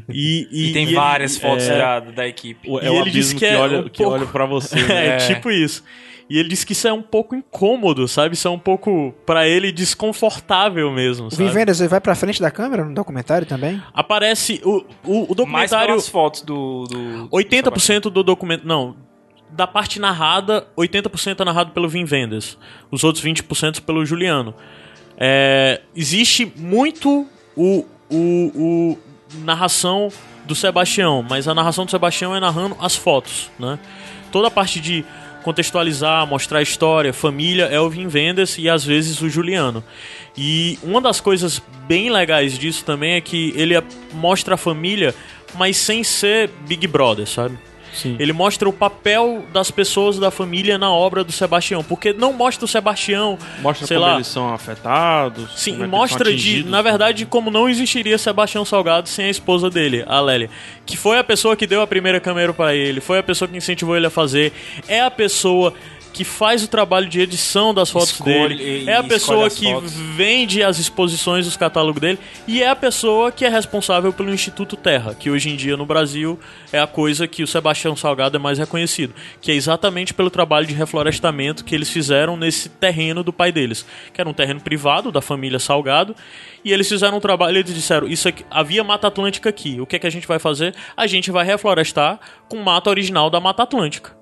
E, 0.08 0.48
E, 0.50 0.72
tem 0.72 0.84
e 0.84 0.88
ele- 0.88 0.94
várias 0.94 1.36
fotos 1.36 1.68
é, 1.68 1.78
da, 1.78 2.00
da 2.00 2.26
equipe. 2.28 2.68
O- 2.70 2.78
É 2.80 2.86
E 2.86 2.88
o 2.90 2.94
ele 3.00 3.10
disse 3.10 3.34
que 3.34 3.40
que, 3.40 3.46
é 3.46 3.56
olha, 3.58 3.80
um 3.80 3.88
que 3.88 4.02
pouco- 4.02 4.12
olha 4.18 4.26
pra 4.26 4.46
você. 4.46 4.74
né? 4.82 5.06
É, 5.06 5.08
É. 5.10 5.16
tipo 5.16 5.50
isso. 5.50 5.82
E 6.28 6.38
ele 6.38 6.48
disse 6.48 6.66
que 6.66 6.72
isso 6.72 6.88
é 6.88 6.92
um 6.92 7.02
pouco 7.02 7.36
incômodo, 7.36 8.08
sabe? 8.08 8.34
Isso 8.34 8.48
é 8.48 8.50
um 8.50 8.58
pouco, 8.58 9.14
pra 9.24 9.46
ele, 9.46 9.70
desconfortável 9.70 10.90
mesmo, 10.90 11.28
O 11.28 11.30
sabe? 11.30 11.44
Vivendas, 11.44 11.78
ele 11.80 11.88
vai 11.88 12.00
pra 12.00 12.16
frente 12.16 12.40
da 12.40 12.50
câmera 12.50 12.84
no 12.84 12.92
documentário 12.92 13.46
também? 13.46 13.80
Aparece 13.94 14.60
o, 14.64 14.84
o, 15.04 15.12
o 15.12 15.18
Mais 15.18 15.28
documentário. 15.36 15.86
pelas 15.86 16.08
fotos 16.08 16.42
do. 16.42 16.84
do 16.84 17.28
80% 17.30 18.10
do 18.10 18.22
documento. 18.24 18.66
Não. 18.66 18.96
Da 19.48 19.68
parte 19.68 20.00
narrada, 20.00 20.66
80% 20.76 21.40
é 21.40 21.44
narrado 21.44 21.70
pelo 21.70 21.88
Vin 21.88 22.04
Vendas. 22.04 22.58
Os 22.90 23.04
outros 23.04 23.24
20% 23.24 23.82
pelo 23.82 24.04
Juliano. 24.04 24.52
É, 25.16 25.80
existe 25.94 26.52
muito 26.56 27.24
o, 27.56 27.84
o, 28.10 28.52
o 28.54 28.98
narração 29.34 30.08
do 30.44 30.54
Sebastião, 30.54 31.24
mas 31.28 31.48
a 31.48 31.54
narração 31.54 31.84
do 31.84 31.90
Sebastião 31.90 32.34
é 32.34 32.40
narrando 32.40 32.76
as 32.80 32.94
fotos, 32.94 33.50
né? 33.58 33.78
Toda 34.30 34.48
a 34.48 34.50
parte 34.50 34.80
de 34.80 35.04
contextualizar, 35.42 36.26
mostrar 36.26 36.58
a 36.58 36.62
história, 36.62 37.12
família, 37.12 37.64
é 37.66 37.80
o 37.80 37.88
Vin 37.88 38.08
Vendas 38.08 38.56
e 38.58 38.68
às 38.68 38.84
vezes 38.84 39.20
o 39.22 39.28
Juliano. 39.30 39.82
E 40.36 40.78
uma 40.82 41.00
das 41.00 41.20
coisas 41.20 41.62
bem 41.86 42.10
legais 42.10 42.58
disso 42.58 42.84
também 42.84 43.14
é 43.14 43.20
que 43.20 43.52
ele 43.56 43.76
a- 43.76 43.82
mostra 44.12 44.54
a 44.54 44.58
família, 44.58 45.14
mas 45.54 45.76
sem 45.76 46.02
ser 46.02 46.50
Big 46.66 46.86
Brother, 46.88 47.26
sabe? 47.28 47.56
Sim. 47.96 48.16
Ele 48.18 48.32
mostra 48.32 48.68
o 48.68 48.72
papel 48.72 49.44
das 49.52 49.70
pessoas 49.70 50.18
da 50.18 50.30
família 50.30 50.76
na 50.76 50.92
obra 50.92 51.24
do 51.24 51.32
Sebastião, 51.32 51.82
porque 51.82 52.12
não 52.12 52.32
mostra 52.32 52.66
o 52.66 52.68
Sebastião, 52.68 53.38
Mostra 53.62 53.86
sei 53.86 53.96
como 53.96 54.08
lá, 54.08 54.14
eles 54.16 54.26
são 54.26 54.52
afetados. 54.52 55.50
Sim, 55.56 55.82
é 55.82 55.86
mostra 55.86 56.34
de, 56.34 56.62
na 56.64 56.82
verdade, 56.82 57.24
como 57.24 57.50
não 57.50 57.68
existiria 57.68 58.18
Sebastião 58.18 58.64
Salgado 58.64 59.08
sem 59.08 59.26
a 59.26 59.30
esposa 59.30 59.70
dele, 59.70 60.04
a 60.06 60.20
Lélia. 60.20 60.50
Que 60.84 60.96
foi 60.96 61.18
a 61.18 61.24
pessoa 61.24 61.56
que 61.56 61.66
deu 61.66 61.80
a 61.80 61.86
primeira 61.86 62.20
câmera 62.20 62.52
pra 62.52 62.74
ele, 62.74 63.00
foi 63.00 63.18
a 63.18 63.22
pessoa 63.22 63.48
que 63.48 63.56
incentivou 63.56 63.96
ele 63.96 64.06
a 64.06 64.10
fazer, 64.10 64.52
é 64.86 65.00
a 65.00 65.10
pessoa 65.10 65.72
que 66.16 66.24
faz 66.24 66.64
o 66.64 66.68
trabalho 66.68 67.06
de 67.10 67.20
edição 67.20 67.74
das 67.74 67.90
fotos 67.90 68.12
Escolhe- 68.12 68.56
dele, 68.56 68.88
é 68.90 68.96
a 68.96 69.04
pessoa 69.04 69.50
que 69.50 69.70
fotos. 69.70 69.92
vende 69.92 70.62
as 70.62 70.78
exposições, 70.78 71.46
os 71.46 71.58
catálogos 71.58 72.00
dele, 72.00 72.18
e 72.48 72.62
é 72.62 72.70
a 72.70 72.74
pessoa 72.74 73.30
que 73.30 73.44
é 73.44 73.50
responsável 73.50 74.10
pelo 74.14 74.32
Instituto 74.32 74.76
Terra, 74.76 75.14
que 75.14 75.30
hoje 75.30 75.50
em 75.50 75.56
dia 75.56 75.76
no 75.76 75.84
Brasil 75.84 76.40
é 76.72 76.80
a 76.80 76.86
coisa 76.86 77.28
que 77.28 77.42
o 77.42 77.46
Sebastião 77.46 77.94
Salgado 77.94 78.34
é 78.34 78.40
mais 78.40 78.58
reconhecido, 78.58 79.12
que 79.42 79.52
é 79.52 79.54
exatamente 79.54 80.14
pelo 80.14 80.30
trabalho 80.30 80.66
de 80.66 80.72
reflorestamento 80.72 81.62
que 81.62 81.74
eles 81.74 81.90
fizeram 81.90 82.34
nesse 82.34 82.70
terreno 82.70 83.22
do 83.22 83.30
pai 83.30 83.52
deles, 83.52 83.84
que 84.14 84.18
era 84.18 84.30
um 84.30 84.32
terreno 84.32 84.62
privado 84.62 85.12
da 85.12 85.20
família 85.20 85.58
Salgado, 85.58 86.16
e 86.64 86.72
eles 86.72 86.88
fizeram 86.88 87.18
um 87.18 87.20
trabalho, 87.20 87.58
eles 87.58 87.74
disseram, 87.74 88.08
isso 88.08 88.26
aqui, 88.26 88.42
havia 88.50 88.82
Mata 88.82 89.08
Atlântica 89.08 89.50
aqui, 89.50 89.78
o 89.82 89.86
que 89.86 89.96
é 89.96 89.98
que 89.98 90.06
a 90.06 90.10
gente 90.10 90.26
vai 90.26 90.38
fazer? 90.38 90.74
A 90.96 91.06
gente 91.06 91.30
vai 91.30 91.44
reflorestar 91.44 92.18
com 92.48 92.56
mata 92.56 92.88
original 92.88 93.28
da 93.28 93.38
Mata 93.38 93.64
Atlântica. 93.64 94.15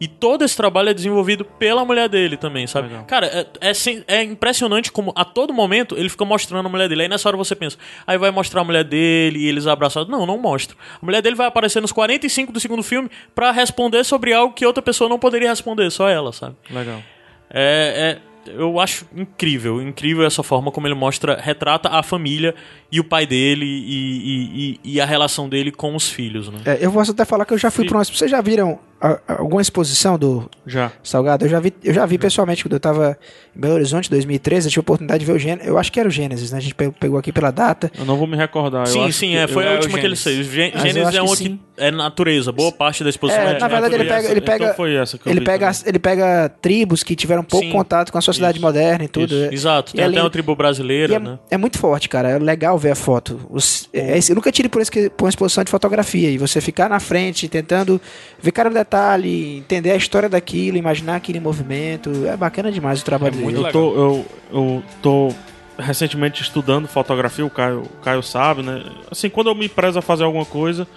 E 0.00 0.06
todo 0.06 0.44
esse 0.44 0.56
trabalho 0.56 0.88
é 0.90 0.94
desenvolvido 0.94 1.44
pela 1.44 1.84
mulher 1.84 2.08
dele 2.08 2.36
também, 2.36 2.66
sabe? 2.66 2.88
Legal. 2.88 3.04
Cara, 3.04 3.26
é, 3.26 3.46
é, 3.70 3.72
é 4.18 4.22
impressionante 4.22 4.92
como 4.92 5.12
a 5.16 5.24
todo 5.24 5.52
momento 5.52 5.96
ele 5.98 6.08
fica 6.08 6.24
mostrando 6.24 6.66
a 6.66 6.68
mulher 6.68 6.88
dele. 6.88 7.02
Aí 7.02 7.08
nessa 7.08 7.28
hora 7.28 7.36
você 7.36 7.56
pensa, 7.56 7.76
aí 8.06 8.16
vai 8.16 8.30
mostrar 8.30 8.60
a 8.60 8.64
mulher 8.64 8.84
dele 8.84 9.40
e 9.40 9.48
eles 9.48 9.66
abraçados. 9.66 10.08
Não, 10.08 10.24
não 10.24 10.38
mostra. 10.38 10.76
A 11.02 11.04
mulher 11.04 11.20
dele 11.20 11.34
vai 11.34 11.46
aparecer 11.48 11.80
nos 11.80 11.90
45 11.90 12.52
do 12.52 12.60
segundo 12.60 12.82
filme 12.82 13.10
pra 13.34 13.50
responder 13.50 14.04
sobre 14.04 14.32
algo 14.32 14.54
que 14.54 14.64
outra 14.64 14.82
pessoa 14.82 15.08
não 15.10 15.18
poderia 15.18 15.48
responder, 15.50 15.90
só 15.90 16.08
ela, 16.08 16.32
sabe? 16.32 16.54
Legal. 16.70 17.02
É, 17.50 18.18
é- 18.24 18.28
eu 18.56 18.80
acho 18.80 19.06
incrível, 19.14 19.82
incrível 19.82 20.24
essa 20.24 20.42
forma 20.42 20.70
como 20.70 20.86
ele 20.86 20.94
mostra, 20.94 21.38
retrata 21.38 21.90
a 21.90 22.02
família 22.02 22.54
e 22.90 22.98
o 23.00 23.04
pai 23.04 23.26
dele 23.26 23.64
e, 23.66 23.88
e- 23.88 24.80
e- 24.84 24.92
e 24.94 25.00
a 25.00 25.04
relação 25.04 25.48
dele 25.48 25.70
com 25.70 25.94
os 25.94 26.08
filhos, 26.08 26.48
né? 26.48 26.58
É, 26.64 26.78
eu 26.80 26.90
posso 26.92 27.10
até 27.10 27.24
falar 27.24 27.44
que 27.44 27.52
eu 27.54 27.58
já 27.58 27.70
fui 27.70 27.86
pra 27.86 27.98
uma. 27.98 28.04
Vocês 28.04 28.30
já 28.30 28.40
viram 28.40 28.78
a- 29.00 29.20
a- 29.28 29.38
alguma 29.40 29.60
exposição 29.62 30.18
do 30.18 30.48
Já. 30.66 30.90
Salgado? 31.04 31.44
Eu 31.44 31.48
já 31.48 31.60
vi, 31.60 31.72
eu 31.84 31.92
já 31.94 32.04
vi 32.06 32.18
pessoalmente 32.18 32.64
quando 32.64 32.72
eu 32.72 32.80
tava 32.80 33.16
em 33.56 33.60
Belo 33.60 33.74
Horizonte, 33.74 34.08
2013. 34.10 34.66
Eu 34.66 34.70
tive 34.70 34.80
a 34.80 34.82
oportunidade 34.82 35.20
de 35.20 35.26
ver 35.26 35.32
o 35.36 35.38
Gênesis. 35.38 35.68
Eu 35.68 35.78
acho 35.78 35.92
que 35.92 36.00
era 36.00 36.08
o 36.08 36.12
Gênesis, 36.12 36.50
né? 36.50 36.58
A 36.58 36.60
gente 36.60 36.74
pe- 36.74 36.90
pegou 36.98 37.18
aqui 37.18 37.30
pela 37.32 37.50
data. 37.50 37.92
Eu 37.96 38.04
não 38.04 38.16
vou 38.16 38.26
me 38.26 38.36
recordar. 38.36 38.82
eu 38.82 38.86
Sim, 38.86 39.04
acho 39.04 39.12
sim, 39.12 39.30
que 39.30 39.36
é, 39.36 39.46
foi 39.46 39.64
eu- 39.64 39.68
a 39.68 39.72
é 39.72 39.74
última 39.76 39.98
que 39.98 40.06
ele 40.06 40.16
fez. 40.16 40.46
Gênesis 40.46 40.96
é 40.96 41.10
que 41.12 41.20
uma 41.20 41.36
sim. 41.36 41.44
que 41.44 41.60
é 41.84 41.90
natureza, 41.92 42.50
boa 42.50 42.72
parte 42.72 43.04
da 43.04 43.10
exposição 43.10 43.42
É, 43.42 43.52
é, 43.56 43.58
na 43.60 43.68
verdade, 43.68 43.94
ele 43.94 44.04
pega, 44.04 44.28
ele 44.30 44.40
pega, 44.40 44.64
Então 44.64 44.76
foi 44.76 44.94
essa 44.96 45.16
que 45.18 45.28
eu 45.28 45.30
ele 45.32 45.40
vi 45.40 45.46
pega, 45.46 45.66
também. 45.72 45.82
ele 45.88 45.98
pega 46.00 46.48
tribos 46.60 47.02
que 47.04 47.14
tiveram 47.14 47.44
pouco 47.44 47.66
Sim. 47.66 47.70
contato 47.72 48.10
com 48.10 48.18
a 48.18 48.20
sociedade 48.20 48.56
Isso. 48.58 48.66
moderna 48.66 49.04
e 49.04 49.08
tudo. 49.08 49.26
Isso. 49.32 49.44
É- 49.44 49.54
Exato, 49.54 49.92
e 49.92 49.96
tem 49.96 50.04
é 50.04 50.08
até 50.08 50.20
uma 50.20 50.30
tribo 50.30 50.56
brasileira, 50.56 51.12
E 51.12 51.16
é, 51.16 51.18
né? 51.20 51.38
é 51.50 51.56
muito 51.56 51.78
forte, 51.78 52.08
cara. 52.08 52.30
É 52.30 52.38
legal 52.38 52.77
ver 52.78 52.92
a 52.92 52.94
foto. 52.94 53.40
Os- 53.50 53.88
é- 53.92 54.18
é- 54.18 54.20
eu 54.28 54.34
nunca 54.34 54.50
tirei 54.52 54.68
por, 54.68 54.80
esse, 54.80 54.90
que- 54.90 55.10
por 55.10 55.24
uma 55.24 55.30
exposição 55.30 55.62
de 55.64 55.70
fotografia. 55.70 56.30
E 56.30 56.38
você 56.38 56.60
ficar 56.60 56.88
na 56.88 57.00
frente, 57.00 57.48
tentando 57.48 58.00
ver 58.40 58.52
cada 58.52 58.70
detalhe, 58.70 59.58
entender 59.58 59.90
a 59.92 59.96
história 59.96 60.28
daquilo, 60.28 60.76
imaginar 60.76 61.16
aquele 61.16 61.40
movimento. 61.40 62.10
É 62.26 62.36
bacana 62.36 62.70
demais 62.72 63.00
o 63.00 63.04
trabalho 63.04 63.32
dele. 63.32 63.44
muito 63.44 63.66
Eu 63.66 63.72
tô, 63.72 63.94
eu, 63.94 64.26
eu 64.52 64.82
tô 65.02 65.34
recentemente 65.78 66.42
estudando 66.42 66.88
fotografia, 66.88 67.44
o 67.46 67.50
Caio, 67.50 67.82
o 67.82 68.02
Caio 68.02 68.22
sabe, 68.22 68.62
né? 68.62 68.82
Assim, 69.10 69.28
quando 69.30 69.48
eu 69.48 69.54
me 69.54 69.68
prezo 69.68 69.98
a 69.98 70.02
fazer 70.02 70.24
alguma 70.24 70.44
coisa, 70.44 70.88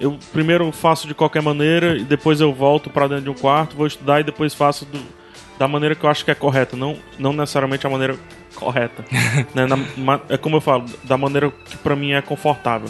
eu 0.00 0.18
primeiro 0.32 0.70
faço 0.72 1.06
de 1.06 1.12
qualquer 1.14 1.42
maneira 1.42 1.96
e 1.98 2.04
depois 2.04 2.40
eu 2.40 2.52
volto 2.52 2.88
pra 2.88 3.06
dentro 3.06 3.24
de 3.24 3.30
um 3.30 3.34
quarto, 3.34 3.76
vou 3.76 3.86
estudar 3.86 4.20
e 4.20 4.24
depois 4.24 4.54
faço 4.54 4.86
do- 4.86 5.20
da 5.58 5.68
maneira 5.68 5.94
que 5.94 6.02
eu 6.04 6.08
acho 6.08 6.24
que 6.24 6.30
é 6.30 6.34
correta, 6.34 6.74
não, 6.74 6.96
não 7.18 7.34
necessariamente 7.34 7.86
a 7.86 7.90
maneira 7.90 8.16
correta. 8.60 9.04
né? 9.54 9.66
Na- 9.66 10.20
é 10.28 10.36
como 10.36 10.56
eu 10.56 10.60
falo, 10.60 10.84
da 11.04 11.16
maneira 11.16 11.50
que 11.50 11.76
pra 11.78 11.96
mim 11.96 12.12
é 12.12 12.22
confortável. 12.22 12.88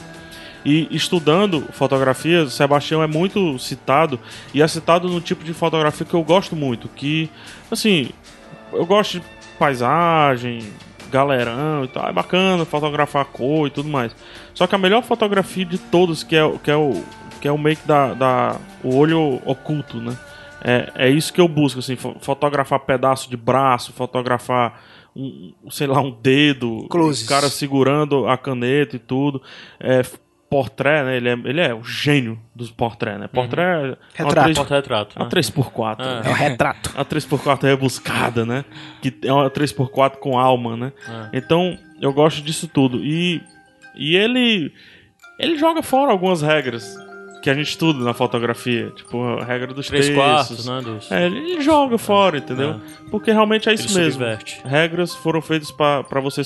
E 0.62 0.86
estudando 0.90 1.62
fotografia, 1.72 2.46
Sebastião 2.48 3.02
é 3.02 3.06
muito 3.06 3.58
citado 3.58 4.20
e 4.52 4.60
é 4.60 4.68
citado 4.68 5.08
no 5.08 5.18
tipo 5.18 5.42
de 5.42 5.54
fotografia 5.54 6.04
que 6.04 6.12
eu 6.12 6.22
gosto 6.22 6.54
muito, 6.54 6.86
que 6.88 7.30
assim, 7.70 8.10
eu 8.70 8.84
gosto 8.84 9.20
de 9.20 9.24
paisagem, 9.58 10.60
galerão 11.10 11.84
e 11.84 11.88
tal, 11.88 12.06
é 12.08 12.12
bacana 12.12 12.64
fotografar 12.66 13.24
cor 13.24 13.68
e 13.68 13.70
tudo 13.70 13.88
mais. 13.88 14.14
Só 14.52 14.66
que 14.66 14.74
a 14.74 14.78
melhor 14.78 15.02
fotografia 15.02 15.64
de 15.64 15.78
todos, 15.78 16.22
que 16.22 16.36
é, 16.36 16.58
que 16.62 16.70
é 16.70 16.76
o 16.76 17.02
que 17.40 17.48
é 17.48 17.52
o 17.52 17.56
make 17.56 17.80
da, 17.86 18.12
da 18.12 18.56
o 18.84 18.94
olho 18.96 19.40
oculto, 19.46 19.96
né? 19.96 20.14
É, 20.62 20.92
é 20.94 21.08
isso 21.08 21.32
que 21.32 21.40
eu 21.40 21.48
busco, 21.48 21.78
assim, 21.80 21.96
fo- 21.96 22.16
fotografar 22.20 22.80
pedaço 22.80 23.30
de 23.30 23.36
braço, 23.38 23.94
fotografar 23.94 24.78
um, 25.64 25.70
sei 25.70 25.86
lá, 25.86 26.00
um 26.00 26.10
dedo, 26.10 26.86
Closes. 26.90 27.24
o 27.24 27.28
cara 27.28 27.48
segurando 27.48 28.26
a 28.26 28.36
caneta 28.38 28.96
e 28.96 28.98
tudo. 28.98 29.42
É, 29.78 30.02
portré, 30.48 31.04
né? 31.04 31.16
Ele 31.16 31.28
é, 31.28 31.32
ele 31.44 31.60
é 31.60 31.72
o 31.74 31.84
gênio 31.84 32.36
dos 32.54 32.70
portré, 32.72 33.16
né? 33.16 33.28
Portré 33.28 33.62
é 33.62 33.76
uma 33.76 33.98
Retrato. 34.12 34.42
três- 34.44 34.58
Porta-retrato. 34.58 35.16
uma 35.16 35.24
né? 35.26 35.30
3x4. 35.30 35.96
Ah. 36.00 36.22
É 36.24 36.28
o 36.30 36.32
retrato. 36.34 36.90
A 36.96 37.04
3x4 37.04 37.64
é 37.64 37.68
rebuscada, 37.68 38.44
né? 38.44 38.64
Que 39.00 39.14
é 39.24 39.32
uma 39.32 39.48
3x4 39.48 40.16
com 40.16 40.36
alma, 40.38 40.76
né? 40.76 40.92
Então, 41.32 41.78
eu 42.00 42.12
gosto 42.12 42.42
disso 42.42 42.66
tudo. 42.66 42.98
E, 43.04 43.40
e 43.94 44.16
ele 44.16 44.72
ele 45.38 45.56
joga 45.56 45.82
fora 45.82 46.10
algumas 46.10 46.42
regras 46.42 46.94
que 47.42 47.48
a 47.48 47.54
gente 47.54 47.68
estuda 47.70 48.04
na 48.04 48.12
fotografia, 48.12 48.90
tipo 48.94 49.22
a 49.38 49.44
regra 49.44 49.68
dos 49.72 49.86
Três 49.86 50.06
terços. 50.06 50.22
quartos, 50.22 50.66
né? 50.66 50.80
Dos... 50.82 51.10
É, 51.10 51.26
ele 51.26 51.60
joga 51.62 51.96
fora, 51.96 52.38
entendeu? 52.38 52.80
Porque 53.10 53.32
realmente 53.32 53.68
é 53.68 53.72
isso 53.74 53.88
Ele 53.88 54.04
mesmo. 54.04 54.12
subverte. 54.12 54.60
Regras 54.64 55.14
foram 55.14 55.40
feitas 55.40 55.70
pra 55.70 56.04
pra 56.04 56.20
você 56.20 56.42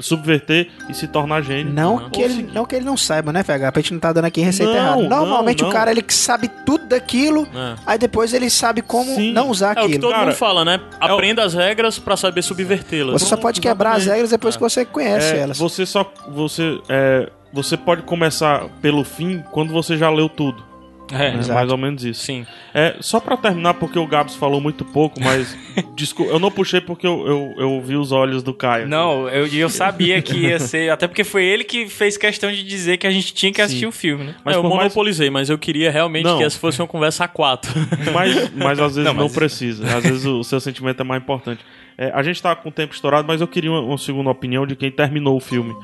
subverter 0.00 0.68
e 0.88 0.94
se 0.94 1.06
tornar 1.06 1.42
gênio. 1.42 1.72
Não 1.72 2.08
que, 2.10 2.20
ele, 2.22 2.42
não 2.52 2.64
que 2.64 2.74
ele 2.76 2.84
não 2.84 2.96
saiba, 2.96 3.32
né, 3.32 3.42
FH? 3.42 3.70
Pra 3.72 3.82
gente 3.82 3.92
não 3.92 4.00
tá 4.00 4.12
dando 4.12 4.24
aqui 4.24 4.40
receita 4.40 4.72
Não, 4.72 4.78
errada. 4.78 5.02
não, 5.02 5.08
Normalmente 5.26 5.62
não. 5.62 5.68
o 5.68 5.72
cara 5.72 5.90
ele 5.90 6.02
que 6.02 6.14
sabe 6.14 6.48
tudo 6.64 6.86
daquilo, 6.86 7.46
É. 7.54 7.76
aí 7.86 7.98
depois 7.98 8.32
ele 8.32 8.48
sabe 8.50 8.82
como 8.82 9.14
Sim. 9.14 9.32
não 9.32 9.48
usar 9.50 9.68
É 9.68 9.72
o 9.72 9.74
que 9.74 9.80
aquilo. 9.82 10.00
todo 10.02 10.12
Cara, 10.12 10.26
mundo 10.26 10.34
fala, 10.34 10.64
né? 10.64 10.80
Aprenda 11.00 11.44
as 11.44 11.54
regras 11.54 11.98
pra 11.98 12.16
saber 12.16 12.42
subvertê-las. 12.42 13.20
Você 13.20 13.26
só 13.28 13.36
pode 13.36 13.60
quebrar 13.60 13.92
as 13.96 14.06
regras 14.06 14.30
depois 14.30 14.56
que 14.56 14.62
você 14.62 14.84
conhece 14.84 15.34
É, 15.34 15.38
elas. 15.40 15.58
Você 15.58 15.84
só. 15.86 16.10
Você, 16.30 16.78
é, 16.88 17.30
você 17.52 17.76
pode 17.76 18.02
começar 18.02 18.66
pelo 18.80 19.04
fim 19.04 19.42
quando 19.50 19.72
você 19.72 19.96
já 19.96 20.10
leu 20.10 20.28
tudo. 20.28 20.68
É, 21.12 21.30
É 21.30 21.34
Exato. 21.34 21.54
mais 21.54 21.72
ou 21.72 21.76
menos 21.76 22.04
isso. 22.04 22.22
sim. 22.22 22.46
É, 22.72 22.94
só 23.00 23.18
pra 23.18 23.36
terminar, 23.36 23.74
porque 23.74 23.98
o 23.98 24.06
Gabs 24.06 24.36
falou 24.36 24.60
muito 24.60 24.84
pouco, 24.84 25.20
mas. 25.20 25.58
desculpa, 25.96 26.30
eu 26.30 26.38
não 26.38 26.52
puxei 26.52 26.80
porque 26.80 27.04
eu, 27.04 27.26
eu, 27.26 27.54
eu 27.58 27.80
vi 27.80 27.96
os 27.96 28.12
olhos 28.12 28.44
do 28.44 28.54
Caio. 28.54 28.86
Não, 28.86 29.28
eu, 29.28 29.44
eu 29.48 29.68
sabia 29.68 30.22
que 30.22 30.36
ia 30.36 30.60
ser. 30.60 30.88
Até 30.88 31.08
porque 31.08 31.24
foi 31.24 31.42
ele 31.44 31.64
que 31.64 31.88
fez 31.88 32.16
questão 32.16 32.52
de 32.52 32.62
dizer 32.62 32.96
que 32.96 33.08
a 33.08 33.10
gente 33.10 33.34
tinha 33.34 33.50
que 33.52 33.60
assistir 33.60 33.80
Sim. 33.80 33.86
o 33.86 33.90
filme, 33.92 34.22
né? 34.22 34.34
Mas 34.44 34.54
É, 34.54 34.58
eu 34.58 34.62
por 34.62 34.68
mais- 34.68 34.82
monopolizei, 34.82 35.30
mas 35.30 35.50
eu 35.50 35.58
queria 35.58 35.90
realmente 35.90 36.26
Não. 36.26 36.38
que 36.38 36.44
essa 36.44 36.56
fosse 36.60 36.80
uma 36.80 36.86
conversa 36.86 37.24
a 37.24 37.28
quatro. 37.28 37.72
Mas, 38.14 38.52
mas 38.54 38.78
às 38.78 38.94
vezes 38.94 39.04
não, 39.04 39.14
Não, 39.14 39.24
mas- 39.24 39.34
precisa. 39.34 39.96
Às 39.96 40.04
vezes 40.04 40.24
o, 40.24 40.38
o 40.38 40.44
seu 40.44 40.60
sentimento 40.60 41.00
é 41.00 41.04
mais 41.04 41.20
importante. 41.20 41.60
É, 41.98 42.12
a 42.14 42.22
gente 42.22 42.40
tá 42.40 42.54
com 42.54 42.68
o 42.68 42.72
tempo 42.72 42.94
estourado, 42.94 43.26
mas 43.26 43.40
eu 43.40 43.48
queria 43.48 43.70
uma, 43.72 43.80
uma 43.80 43.98
segunda 43.98 44.30
opinião 44.30 44.64
de 44.64 44.76
quem 44.76 44.92
terminou 44.92 45.36
o 45.36 45.40
filme. 45.40 45.74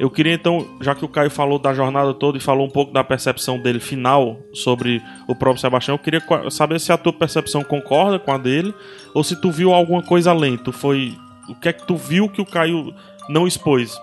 Eu 0.00 0.08
queria 0.08 0.32
então, 0.32 0.66
já 0.80 0.94
que 0.94 1.04
o 1.04 1.08
Caio 1.08 1.28
falou 1.30 1.58
da 1.58 1.74
jornada 1.74 2.14
toda 2.14 2.38
e 2.38 2.40
falou 2.40 2.66
um 2.66 2.70
pouco 2.70 2.90
da 2.90 3.04
percepção 3.04 3.58
dele 3.58 3.78
final 3.78 4.40
sobre 4.54 5.02
o 5.28 5.34
próprio 5.34 5.60
Sebastião, 5.60 5.96
eu 5.96 5.98
queria 5.98 6.22
saber 6.50 6.80
se 6.80 6.90
a 6.90 6.96
tua 6.96 7.12
percepção 7.12 7.62
concorda 7.62 8.18
com 8.18 8.32
a 8.32 8.38
dele 8.38 8.72
ou 9.14 9.22
se 9.22 9.38
tu 9.38 9.50
viu 9.50 9.74
alguma 9.74 10.02
coisa 10.02 10.30
além. 10.30 10.56
Tu 10.56 10.72
foi. 10.72 11.14
O 11.50 11.54
que 11.54 11.68
é 11.68 11.72
que 11.74 11.86
tu 11.86 11.96
viu 11.96 12.30
que 12.30 12.40
o 12.40 12.46
Caio 12.46 12.94
não 13.28 13.46
expôs? 13.46 13.94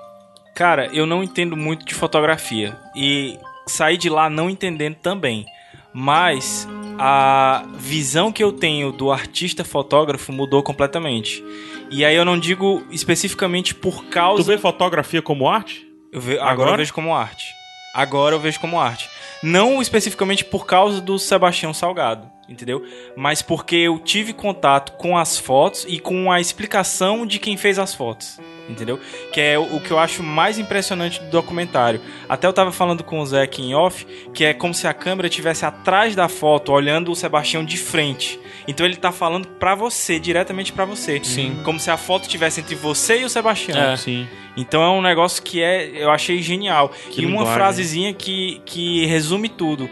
Cara, 0.54 0.86
eu 0.94 1.08
não 1.08 1.24
entendo 1.24 1.58
muito 1.58 1.84
de 1.84 1.96
fotografia. 1.96 2.78
E 2.96 3.36
saí 3.66 3.98
de 3.98 4.08
lá 4.08 4.30
não 4.30 4.52
entendendo 4.52 4.98
também. 5.02 5.48
Mas 5.92 6.70
a 7.00 7.66
visão 7.80 8.32
que 8.32 8.44
eu 8.44 8.52
tenho 8.52 8.92
do 8.92 9.12
artista 9.12 9.64
fotógrafo 9.64 10.32
mudou 10.32 10.62
completamente. 10.62 11.44
E 11.90 12.06
aí 12.06 12.16
eu 12.16 12.24
não 12.24 12.38
digo 12.38 12.84
especificamente 12.92 13.74
por 13.74 14.04
Tu 14.04 14.10
causa. 14.12 14.44
vê 14.44 14.60
fotografia 14.60 15.24
como 15.24 15.50
arte? 15.50 15.87
Eu 16.12 16.22
ve- 16.22 16.34
agora? 16.40 16.52
Agora? 16.52 16.72
eu 16.72 16.78
vejo 16.78 16.94
como 16.94 17.16
arte. 17.16 17.54
Agora 17.94 18.36
eu 18.36 18.40
vejo 18.40 18.60
como 18.60 18.80
arte. 18.80 19.10
Não 19.42 19.82
especificamente 19.82 20.44
por 20.46 20.66
causa 20.66 21.02
do 21.02 21.18
Sebastião 21.20 21.74
Salgado, 21.74 22.30
entendeu? 22.48 22.84
Mas 23.16 23.42
porque 23.42 23.76
eu 23.76 24.00
tive 24.00 24.34
contato 24.34 24.94
com 24.94 25.18
as 25.18 25.38
fotos 25.38 25.86
e 25.88 26.00
com 26.00 26.32
a 26.32 26.40
explicação 26.40 27.26
de 27.26 27.40
quem 27.40 27.58
fez 27.58 27.78
as 27.78 27.94
fotos, 27.94 28.40
entendeu? 28.70 29.00
Que 29.34 29.42
é 29.42 29.60
o 29.60 29.80
que 29.80 29.92
eu 29.92 30.00
acho 30.00 30.24
mais 30.24 30.58
impressionante 30.58 31.20
do 31.22 31.30
documentário. 31.30 32.02
Até 32.28 32.48
eu 32.48 32.54
tava 32.54 32.72
falando 32.72 33.04
com 33.04 33.20
o 33.20 33.26
Zé 33.26 33.42
aqui 33.44 33.62
em 33.62 33.76
off, 33.76 34.06
que 34.34 34.46
é 34.46 34.54
como 34.54 34.74
se 34.74 34.88
a 34.88 34.94
câmera 34.94 35.28
estivesse 35.28 35.66
atrás 35.66 36.16
da 36.16 36.30
foto, 36.30 36.72
olhando 36.72 37.12
o 37.12 37.16
Sebastião 37.16 37.64
de 37.64 37.78
frente. 37.78 38.40
Então 38.68 38.86
ele 38.86 38.98
tá 38.98 39.12
falando 39.12 39.48
pra 39.48 39.76
você, 39.76 40.20
diretamente 40.20 40.74
pra 40.74 40.84
você. 40.84 41.24
Sim. 41.24 41.60
Como 41.64 41.80
se 41.80 41.90
a 41.90 41.96
foto 41.96 42.24
estivesse 42.24 42.60
entre 42.60 42.76
você 42.76 43.22
e 43.22 43.24
o 43.24 43.30
Sebastião. 43.30 43.80
É. 43.80 43.96
Sim. 43.96 44.28
Então 44.58 44.84
é 44.84 44.90
um 44.90 45.02
negócio 45.02 45.42
que 45.42 45.62
é, 45.62 45.90
eu 45.94 46.12
achei 46.12 46.42
genial. 46.42 46.90
Que 47.12 47.22
e 47.22 47.26
uma 47.26 47.38
linguagem. 47.38 47.54
frasezinha 47.54 48.14
que, 48.14 48.62
que 48.66 49.06
resume 49.06 49.48
tudo. 49.48 49.90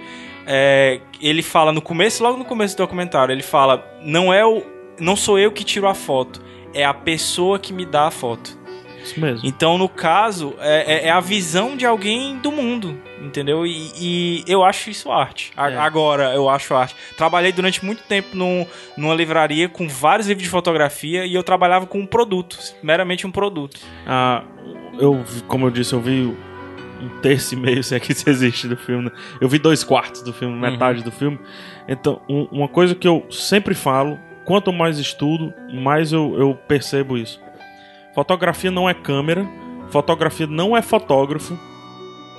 É, 0.47 0.99
ele 1.21 1.41
fala 1.41 1.71
no 1.71 1.81
começo, 1.81 2.21
logo 2.23 2.37
no 2.37 2.45
começo 2.45 2.75
do 2.75 2.79
documentário, 2.83 3.31
ele 3.33 3.43
fala: 3.43 3.83
não 4.01 4.33
é 4.33 4.45
o, 4.45 4.63
não 4.99 5.15
sou 5.15 5.39
eu 5.39 5.51
que 5.51 5.63
tiro 5.63 5.87
a 5.87 5.93
foto, 5.93 6.41
é 6.73 6.83
a 6.85 6.93
pessoa 6.93 7.57
que 7.59 7.73
me 7.73 7.85
dá 7.85 8.07
a 8.07 8.11
foto. 8.11 8.57
Isso 9.03 9.19
mesmo. 9.19 9.47
Então, 9.47 9.77
no 9.77 9.87
caso, 9.87 10.55
é, 10.59 10.93
é- 11.03 11.07
é 11.07 11.11
a 11.11 11.19
visão 11.19 11.77
de 11.77 11.85
alguém 11.85 12.39
do 12.39 12.51
mundo, 12.51 12.99
entendeu? 13.21 13.63
E, 13.63 13.91
e 13.99 14.43
eu 14.47 14.63
acho 14.63 14.89
isso 14.89 15.11
arte. 15.11 15.51
A- 15.55 15.69
É. 15.69 15.77
Agora, 15.77 16.33
eu 16.33 16.49
acho 16.49 16.73
arte. 16.73 16.95
Trabalhei 17.15 17.51
durante 17.51 17.85
muito 17.85 18.01
tempo 18.01 18.29
num, 18.35 18.65
numa 18.97 19.13
livraria 19.13 19.69
com 19.69 19.87
vários 19.87 20.27
livros 20.27 20.43
de 20.43 20.49
fotografia 20.49 21.23
e 21.23 21.35
eu 21.35 21.43
trabalhava 21.43 21.85
com 21.85 21.99
um 21.99 22.05
produto, 22.07 22.57
meramente 22.81 23.27
um 23.27 23.31
produto. 23.31 23.79
Ah, 24.07 24.41
eu, 24.97 25.23
como 25.47 25.67
eu 25.67 25.69
disse, 25.71 25.93
eu 25.93 25.99
vi 26.01 26.35
um 27.01 27.19
terço 27.21 27.53
e 27.53 27.57
meio, 27.57 27.81
se 27.83 27.93
é 27.95 27.99
que 27.99 28.11
isso 28.11 28.29
existe 28.29 28.67
do 28.67 28.77
filme. 28.77 29.05
né? 29.05 29.11
Eu 29.41 29.47
vi 29.49 29.59
dois 29.59 29.83
quartos 29.83 30.21
do 30.21 30.31
filme, 30.33 30.55
metade 30.55 31.03
do 31.03 31.11
filme. 31.11 31.39
Então, 31.87 32.21
um- 32.29 32.47
uma 32.51 32.67
coisa 32.67 32.95
que 32.95 33.07
eu 33.07 33.25
sempre 33.29 33.73
falo, 33.73 34.17
quanto 34.43 34.71
mais 34.73 34.97
estudo, 34.99 35.53
mais 35.73 36.11
eu, 36.11 36.35
eu 36.37 36.55
percebo 36.67 37.17
isso. 37.17 37.39
Fotografia 38.13 38.71
não 38.71 38.87
é 38.89 38.93
câmera, 38.93 39.45
fotografia 39.89 40.47
não 40.47 40.75
é 40.75 40.81
fotógrafo, 40.81 41.57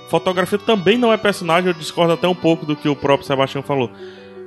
fotografia 0.09 0.59
também 0.59 0.97
não 0.97 1.13
é 1.13 1.17
personagem, 1.17 1.69
eu 1.69 1.75
discordo 1.75 2.13
até 2.15 2.27
um 2.29 2.35
pouco 2.35 2.65
do 2.65 2.75
que 2.77 2.89
o 2.89 2.97
próprio 2.97 3.27
Sebastião 3.27 3.63
falou. 3.63 3.91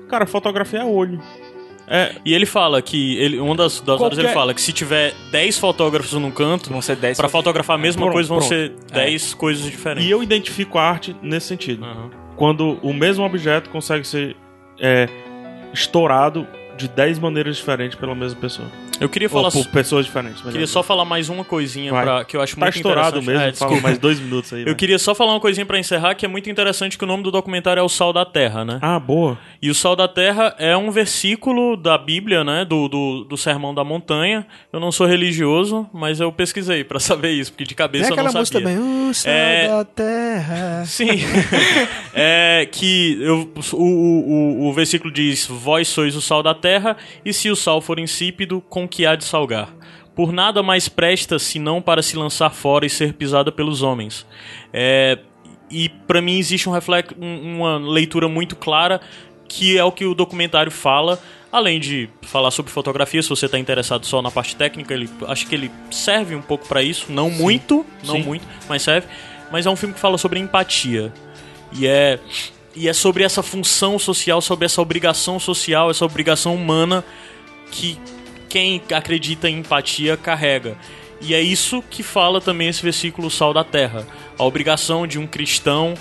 Cara, 0.07 0.25
fotografia 0.25 0.79
é 0.79 0.85
olho. 0.85 1.21
É, 1.89 2.15
E 2.23 2.33
ele 2.33 2.45
fala 2.45 2.81
que. 2.81 3.17
Ele, 3.17 3.39
uma 3.39 3.55
das, 3.55 3.79
das 3.81 3.89
horas 3.99 3.99
Qualquer- 4.15 4.25
ele 4.25 4.33
fala 4.33 4.53
que 4.53 4.61
se 4.61 4.71
tiver 4.71 5.13
10 5.31 5.57
fotógrafos 5.57 6.13
num 6.13 6.29
canto, 6.31 6.69
Vão 6.69 6.81
ser 6.81 6.95
10 6.95 7.17
pra 7.17 7.27
fotografar 7.27 7.75
a 7.75 7.79
mesma 7.79 8.01
Pronto, 8.03 8.13
coisa 8.13 8.29
vão 8.29 8.37
pronto. 8.37 8.49
ser 8.49 8.73
10 8.93 9.33
coisas 9.33 9.65
diferentes. 9.65 10.07
e 10.07 10.11
eu 10.11 10.21
identifico 10.21 10.77
a 10.77 10.83
arte 10.83 11.15
nesse 11.21 11.47
sentido. 11.47 11.83
Aham. 11.83 12.11
quando 12.35 12.79
o 12.83 12.93
mesmo 12.93 13.25
objeto 13.25 13.69
consegue 13.69 14.05
ser 14.07 14.35
é, 14.79 15.09
estourado 15.73 16.47
de 16.79 16.87
10 16.87 17.19
maneiras 17.19 17.57
diferentes 17.57 17.97
pela 17.99 18.15
mesma 18.15 18.39
pessoa. 18.39 18.67
Eu 18.99 19.07
queria 19.07 19.27
Ou 19.27 19.31
falar. 19.31 19.51
por 19.51 19.65
pessoas 19.71 20.05
diferentes. 20.05 20.41
Queria 20.41 20.67
só 20.67 20.81
falar 20.83 21.05
mais 21.05 21.29
uma 21.29 21.43
coisinha 21.45 21.91
pra, 21.91 22.25
que 22.25 22.35
eu 22.35 22.41
acho 22.41 22.55
Tá 22.55 22.65
muito 22.65 22.75
estourado 22.75 23.19
interessante. 23.19 23.43
mesmo, 23.43 23.49
É, 23.65 23.69
fala 23.69 23.81
mais 23.81 23.97
dois 23.97 24.19
minutos 24.19 24.51
aí. 24.51 24.61
Eu 24.61 24.65
vai. 24.67 24.75
queria 24.75 24.99
só 24.99 25.15
falar 25.15 25.31
uma 25.33 25.39
coisinha 25.39 25.65
pra 25.65 25.79
encerrar, 25.79 26.15
que 26.15 26.25
é 26.25 26.29
muito 26.29 26.49
interessante 26.49 26.97
que 26.97 27.03
o 27.03 27.07
nome 27.07 27.23
do 27.23 27.31
documentário 27.31 27.79
é 27.79 27.83
O 27.83 27.87
Sal 27.87 28.11
da 28.11 28.25
Terra, 28.25 28.65
né? 28.65 28.79
Ah, 28.81 28.99
boa. 28.99 29.37
E 29.61 29.69
o 29.69 29.75
Sal 29.75 29.95
da 29.95 30.07
Terra 30.07 30.53
é 30.59 30.75
um 30.75 30.91
versículo 30.91 31.77
da 31.77 31.97
Bíblia, 31.97 32.43
né? 32.43 32.65
Do, 32.65 32.89
do, 32.89 33.23
do 33.23 33.37
Sermão 33.37 33.73
da 33.73 33.83
Montanha. 33.85 34.45
Eu 34.73 34.79
não 34.81 34.91
sou 34.91 35.07
religioso, 35.07 35.87
mas 35.93 36.19
eu 36.19 36.29
pesquisei 36.31 36.83
pra 36.83 36.99
saber 36.99 37.31
isso, 37.31 37.51
porque 37.53 37.63
de 37.63 37.75
cabeça 37.75 38.09
Tem 38.09 38.11
eu 38.17 38.23
não 38.23 38.29
aquela 38.29 38.45
sabia. 38.45 38.59
música 38.69 38.81
também, 38.83 39.09
o 39.09 39.13
céu 39.13 39.31
É- 39.33 39.67
da 39.69 39.85
terra. 39.85 40.83
Sim. 40.85 41.07
é 42.13 42.67
que 42.71 43.17
eu, 43.21 43.49
o, 43.73 43.77
o, 43.77 44.67
o 44.69 44.73
versículo 44.73 45.11
diz: 45.11 45.45
Vós 45.47 45.87
sois 45.87 46.15
o 46.15 46.21
sal 46.21 46.43
da 46.43 46.53
terra, 46.53 46.68
e 47.25 47.33
se 47.33 47.49
o 47.49 47.55
sal 47.55 47.81
for 47.81 47.99
insípido, 47.99 48.61
com 48.61 48.87
que 48.87 49.05
há 49.05 49.15
de 49.15 49.23
salgar? 49.25 49.69
Por 50.15 50.31
nada 50.31 50.61
mais 50.61 50.89
presta 50.89 51.39
senão 51.39 51.81
para 51.81 52.01
se 52.01 52.15
lançar 52.17 52.49
fora 52.51 52.85
e 52.85 52.89
ser 52.89 53.13
pisada 53.13 53.51
pelos 53.51 53.81
homens. 53.81 54.25
É, 54.73 55.17
e 55.71 55.87
para 55.89 56.21
mim 56.21 56.37
existe 56.37 56.67
um 56.67 56.71
reflexo, 56.71 57.15
um- 57.19 57.55
uma 57.57 57.77
leitura 57.77 58.27
muito 58.27 58.55
clara 58.55 58.99
que 59.47 59.77
é 59.77 59.83
o 59.83 59.91
que 59.91 60.05
o 60.05 60.13
documentário 60.13 60.71
fala. 60.71 61.19
Além 61.51 61.79
de 61.79 62.07
falar 62.21 62.51
sobre 62.51 62.71
fotografia, 62.71 63.23
se 63.23 63.29
você 63.29 63.47
está 63.47 63.57
interessado 63.57 64.05
só 64.05 64.21
na 64.21 64.29
parte 64.29 64.55
técnica, 64.55 64.93
ele, 64.93 65.09
acho 65.27 65.47
que 65.47 65.55
ele 65.55 65.71
serve 65.89 66.35
um 66.35 66.41
pouco 66.41 66.67
para 66.67 66.83
isso. 66.83 67.11
Não 67.11 67.31
muito, 67.31 67.83
não 68.05 68.15
Sim. 68.17 68.23
muito, 68.23 68.45
mas 68.67 68.83
serve. 68.83 69.07
Mas 69.51 69.65
é 69.65 69.69
um 69.71 69.75
filme 69.75 69.95
que 69.95 69.99
fala 69.99 70.19
sobre 70.19 70.37
empatia. 70.39 71.11
E 71.73 71.87
é, 71.87 72.19
e 72.79 72.87
é 72.87 72.93
sobre 72.93 73.23
essa 73.25 73.43
função 73.43 73.99
social, 73.99 74.39
sobre 74.41 74.65
essa 74.65 74.81
obrigação 74.81 75.37
social, 75.37 75.91
essa 75.91 76.05
obrigação 76.05 76.55
humana 76.55 77.03
que 77.71 77.99
quem 78.47 78.81
acredita 78.93 79.49
em 79.49 79.59
empatia 79.59 80.15
carrega. 80.15 80.77
E 81.19 81.33
é 81.33 81.41
isso 81.41 81.83
que 81.89 82.01
fala 82.01 82.39
também 82.39 82.69
esse 82.69 82.81
versículo 82.81 83.29
Sal 83.29 83.53
da 83.53 83.65
Terra. 83.65 84.07
A 84.37 84.45
obrigação 84.45 85.05
de 85.05 85.19
um 85.19 85.27
cristão 85.27 85.93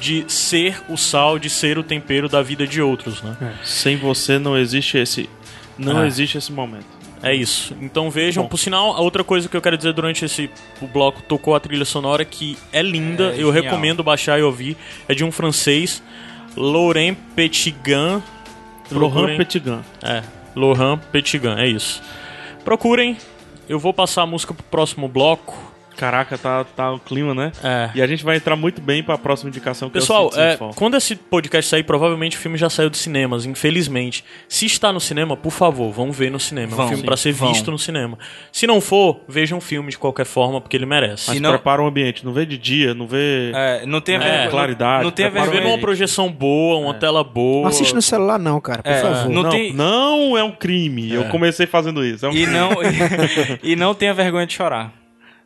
de 0.00 0.24
ser 0.26 0.82
o 0.88 0.96
sal, 0.96 1.38
de 1.38 1.48
ser 1.48 1.78
o 1.78 1.84
tempero 1.84 2.28
da 2.28 2.42
vida 2.42 2.66
de 2.66 2.82
outros, 2.82 3.22
né? 3.22 3.36
Sem 3.62 3.96
você 3.96 4.36
não 4.36 4.58
existe 4.58 4.98
esse. 4.98 5.30
Não 5.78 6.02
É. 6.02 6.06
existe 6.08 6.36
esse 6.36 6.50
momento. 6.50 6.93
É 7.24 7.34
isso. 7.34 7.74
Então 7.80 8.10
vejam, 8.10 8.42
Bom. 8.44 8.48
por 8.48 8.58
sinal, 8.58 8.92
a 8.96 9.00
outra 9.00 9.24
coisa 9.24 9.48
que 9.48 9.56
eu 9.56 9.62
quero 9.62 9.76
dizer 9.76 9.92
durante 9.94 10.24
esse 10.24 10.50
o 10.80 10.86
bloco 10.86 11.22
tocou 11.22 11.54
a 11.54 11.60
trilha 11.60 11.84
sonora 11.84 12.24
que 12.24 12.56
é 12.72 12.82
linda, 12.82 13.28
É, 13.28 13.40
eu 13.42 13.52
genial. 13.52 13.52
recomendo 13.64 14.02
baixar 14.04 14.38
e 14.38 14.42
ouvir. 14.42 14.76
É 15.08 15.14
de 15.14 15.24
um 15.24 15.32
francês, 15.32 16.02
Laurent 16.56 17.16
Petigan. 17.34 18.22
Lohan 18.90 19.10
Procurem. 19.10 19.36
Petigan. 19.38 19.82
É, 20.02 20.22
Laurent 20.54 21.00
Petigan, 21.10 21.56
é 21.58 21.66
isso. 21.66 22.02
Procurem. 22.64 23.16
Eu 23.68 23.78
vou 23.78 23.94
passar 23.94 24.22
a 24.22 24.26
música 24.26 24.52
pro 24.52 24.62
próximo 24.64 25.08
bloco. 25.08 25.73
Caraca, 25.96 26.36
tá, 26.36 26.64
tá 26.64 26.92
o 26.92 26.98
clima, 26.98 27.34
né? 27.34 27.52
É. 27.62 27.90
E 27.94 28.02
a 28.02 28.06
gente 28.06 28.24
vai 28.24 28.36
entrar 28.36 28.56
muito 28.56 28.80
bem 28.80 29.02
pra 29.02 29.16
próxima 29.16 29.48
indicação 29.48 29.88
que 29.88 29.94
Pessoal, 29.94 30.24
é 30.24 30.26
o 30.26 30.30
Citizen 30.30 30.48
é, 30.52 30.56
Fall. 30.56 30.70
quando 30.74 30.96
esse 30.96 31.14
podcast 31.16 31.70
sair, 31.70 31.82
provavelmente 31.84 32.36
o 32.36 32.40
filme 32.40 32.58
já 32.58 32.68
saiu 32.68 32.90
dos 32.90 33.00
cinemas, 33.00 33.46
infelizmente. 33.46 34.24
Se 34.48 34.66
está 34.66 34.92
no 34.92 35.00
cinema, 35.00 35.36
por 35.36 35.52
favor, 35.52 35.92
vão 35.92 36.10
ver 36.12 36.30
no 36.30 36.40
cinema. 36.40 36.72
é 36.72 36.74
um 36.74 36.76
Vão, 36.76 36.88
filme 36.88 37.02
pra 37.04 37.16
ser 37.16 37.32
vão. 37.32 37.52
visto 37.52 37.70
no 37.70 37.78
cinema. 37.78 38.18
Se 38.52 38.66
não 38.66 38.80
for, 38.80 39.20
vejam 39.28 39.58
um 39.58 39.60
filme 39.60 39.90
de 39.90 39.98
qualquer 39.98 40.26
forma, 40.26 40.60
porque 40.60 40.76
ele 40.76 40.86
merece. 40.86 41.24
Mas 41.28 41.36
Se 41.36 41.40
não- 41.40 41.50
prepara 41.50 41.82
o 41.82 41.86
ambiente, 41.86 42.24
não 42.24 42.32
vê 42.32 42.44
de 42.46 42.58
dia, 42.58 42.94
não 42.94 43.06
vê. 43.06 43.52
É, 43.54 43.86
não 43.86 44.00
tem 44.00 44.16
a 44.16 44.18
É, 44.18 44.20
vergonha. 44.22 44.50
claridade, 44.50 45.04
Não 45.04 45.10
tem 45.10 45.26
a 45.26 45.30
prepara 45.30 45.50
vergonha. 45.50 45.72
numa 45.74 45.80
projeção 45.80 46.30
boa, 46.30 46.78
uma 46.78 46.94
tela 46.94 47.22
boa. 47.24 47.62
Não 47.62 47.68
assiste 47.68 47.94
no 47.94 48.02
celular, 48.02 48.38
não, 48.38 48.60
cara, 48.60 48.82
por 48.82 48.90
É, 48.92 49.00
favor. 49.00 49.28
não 49.30 49.42
não, 49.44 49.50
tem- 49.50 49.72
não 49.72 50.36
é 50.36 50.42
um 50.42 50.52
crime. 50.52 51.12
Eu 51.12 51.24
comecei 51.26 51.66
fazendo 51.66 52.04
isso. 52.04 52.24
É 52.26 52.28
um 52.28 52.32
E 52.32 52.42
crime. 52.44 52.52
não, 52.52 52.70
e 53.62 53.76
não 53.76 53.94
tenha 53.94 54.12
vergonha 54.14 54.46
de 54.46 54.54
chorar. 54.54 54.92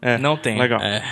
É, 0.00 0.18
não 0.18 0.36
tem. 0.36 0.58
Legal. 0.58 0.80
É. 0.80 1.02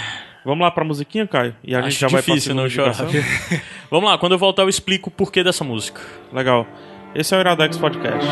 Vamos 0.44 0.62
lá 0.62 0.70
pra 0.70 0.84
musiquinha, 0.84 1.26
Caio? 1.26 1.56
E 1.64 1.74
a 1.74 1.80
gente 1.82 1.88
Acho 1.88 1.98
já 2.00 2.08
vai 2.08 2.22
pra 2.22 2.34
difícil 2.34 2.54
não 2.54 2.68
chorar. 2.68 2.94
Vamos 3.90 4.08
lá, 4.08 4.16
quando 4.16 4.32
eu 4.32 4.38
voltar 4.38 4.62
eu 4.62 4.68
explico 4.68 5.08
o 5.08 5.12
porquê 5.12 5.42
dessa 5.42 5.64
música. 5.64 6.00
Legal. 6.32 6.66
Esse 7.14 7.34
é 7.34 7.38
o 7.38 7.40
Iradex 7.40 7.76
Podcast. 7.78 8.26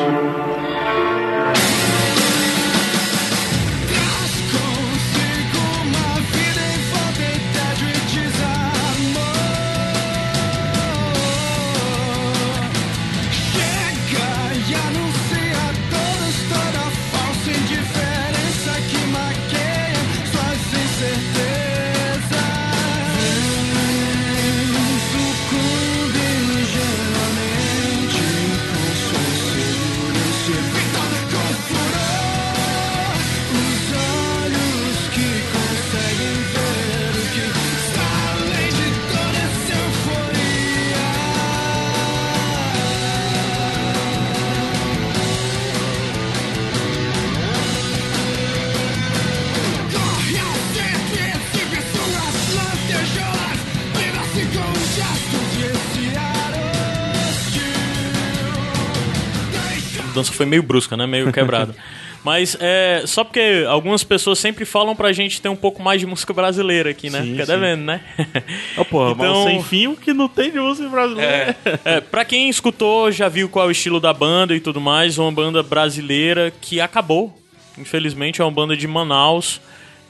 Foi 60.44 60.50
meio 60.50 60.62
brusca, 60.62 60.96
né? 60.96 61.06
Meio 61.06 61.32
quebrada. 61.32 61.74
Mas 62.24 62.56
é 62.58 63.02
só 63.06 63.22
porque 63.22 63.66
algumas 63.68 64.02
pessoas 64.02 64.38
sempre 64.38 64.64
falam 64.64 64.96
pra 64.96 65.12
gente 65.12 65.42
ter 65.42 65.50
um 65.50 65.56
pouco 65.56 65.82
mais 65.82 66.00
de 66.00 66.06
música 66.06 66.32
brasileira 66.32 66.88
aqui, 66.88 67.10
né? 67.10 67.20
Sim, 67.20 67.32
Fica 67.32 67.44
devendo, 67.44 67.82
né? 67.84 68.00
Ô, 68.78 68.84
pô, 68.86 69.10
Então- 69.10 69.44
mas 69.44 69.52
sem 69.52 69.62
fim 69.62 69.86
o 69.88 69.96
que 69.96 70.14
não 70.14 70.26
tem 70.26 70.50
de 70.50 70.58
música 70.58 70.88
brasileira. 70.88 71.54
É, 71.84 72.00
pra 72.00 72.24
quem 72.24 72.48
escutou, 72.48 73.12
já 73.12 73.28
viu 73.28 73.46
qual 73.50 73.66
é 73.66 73.68
o 73.68 73.70
estilo 73.70 74.00
da 74.00 74.14
banda 74.14 74.54
e 74.56 74.60
tudo 74.60 74.80
mais. 74.80 75.18
Uma 75.18 75.30
banda 75.30 75.62
brasileira 75.62 76.50
que 76.62 76.80
acabou. 76.80 77.38
Infelizmente, 77.76 78.40
é 78.40 78.44
uma 78.44 78.50
banda 78.50 78.74
de 78.74 78.86
Manaus. 78.88 79.60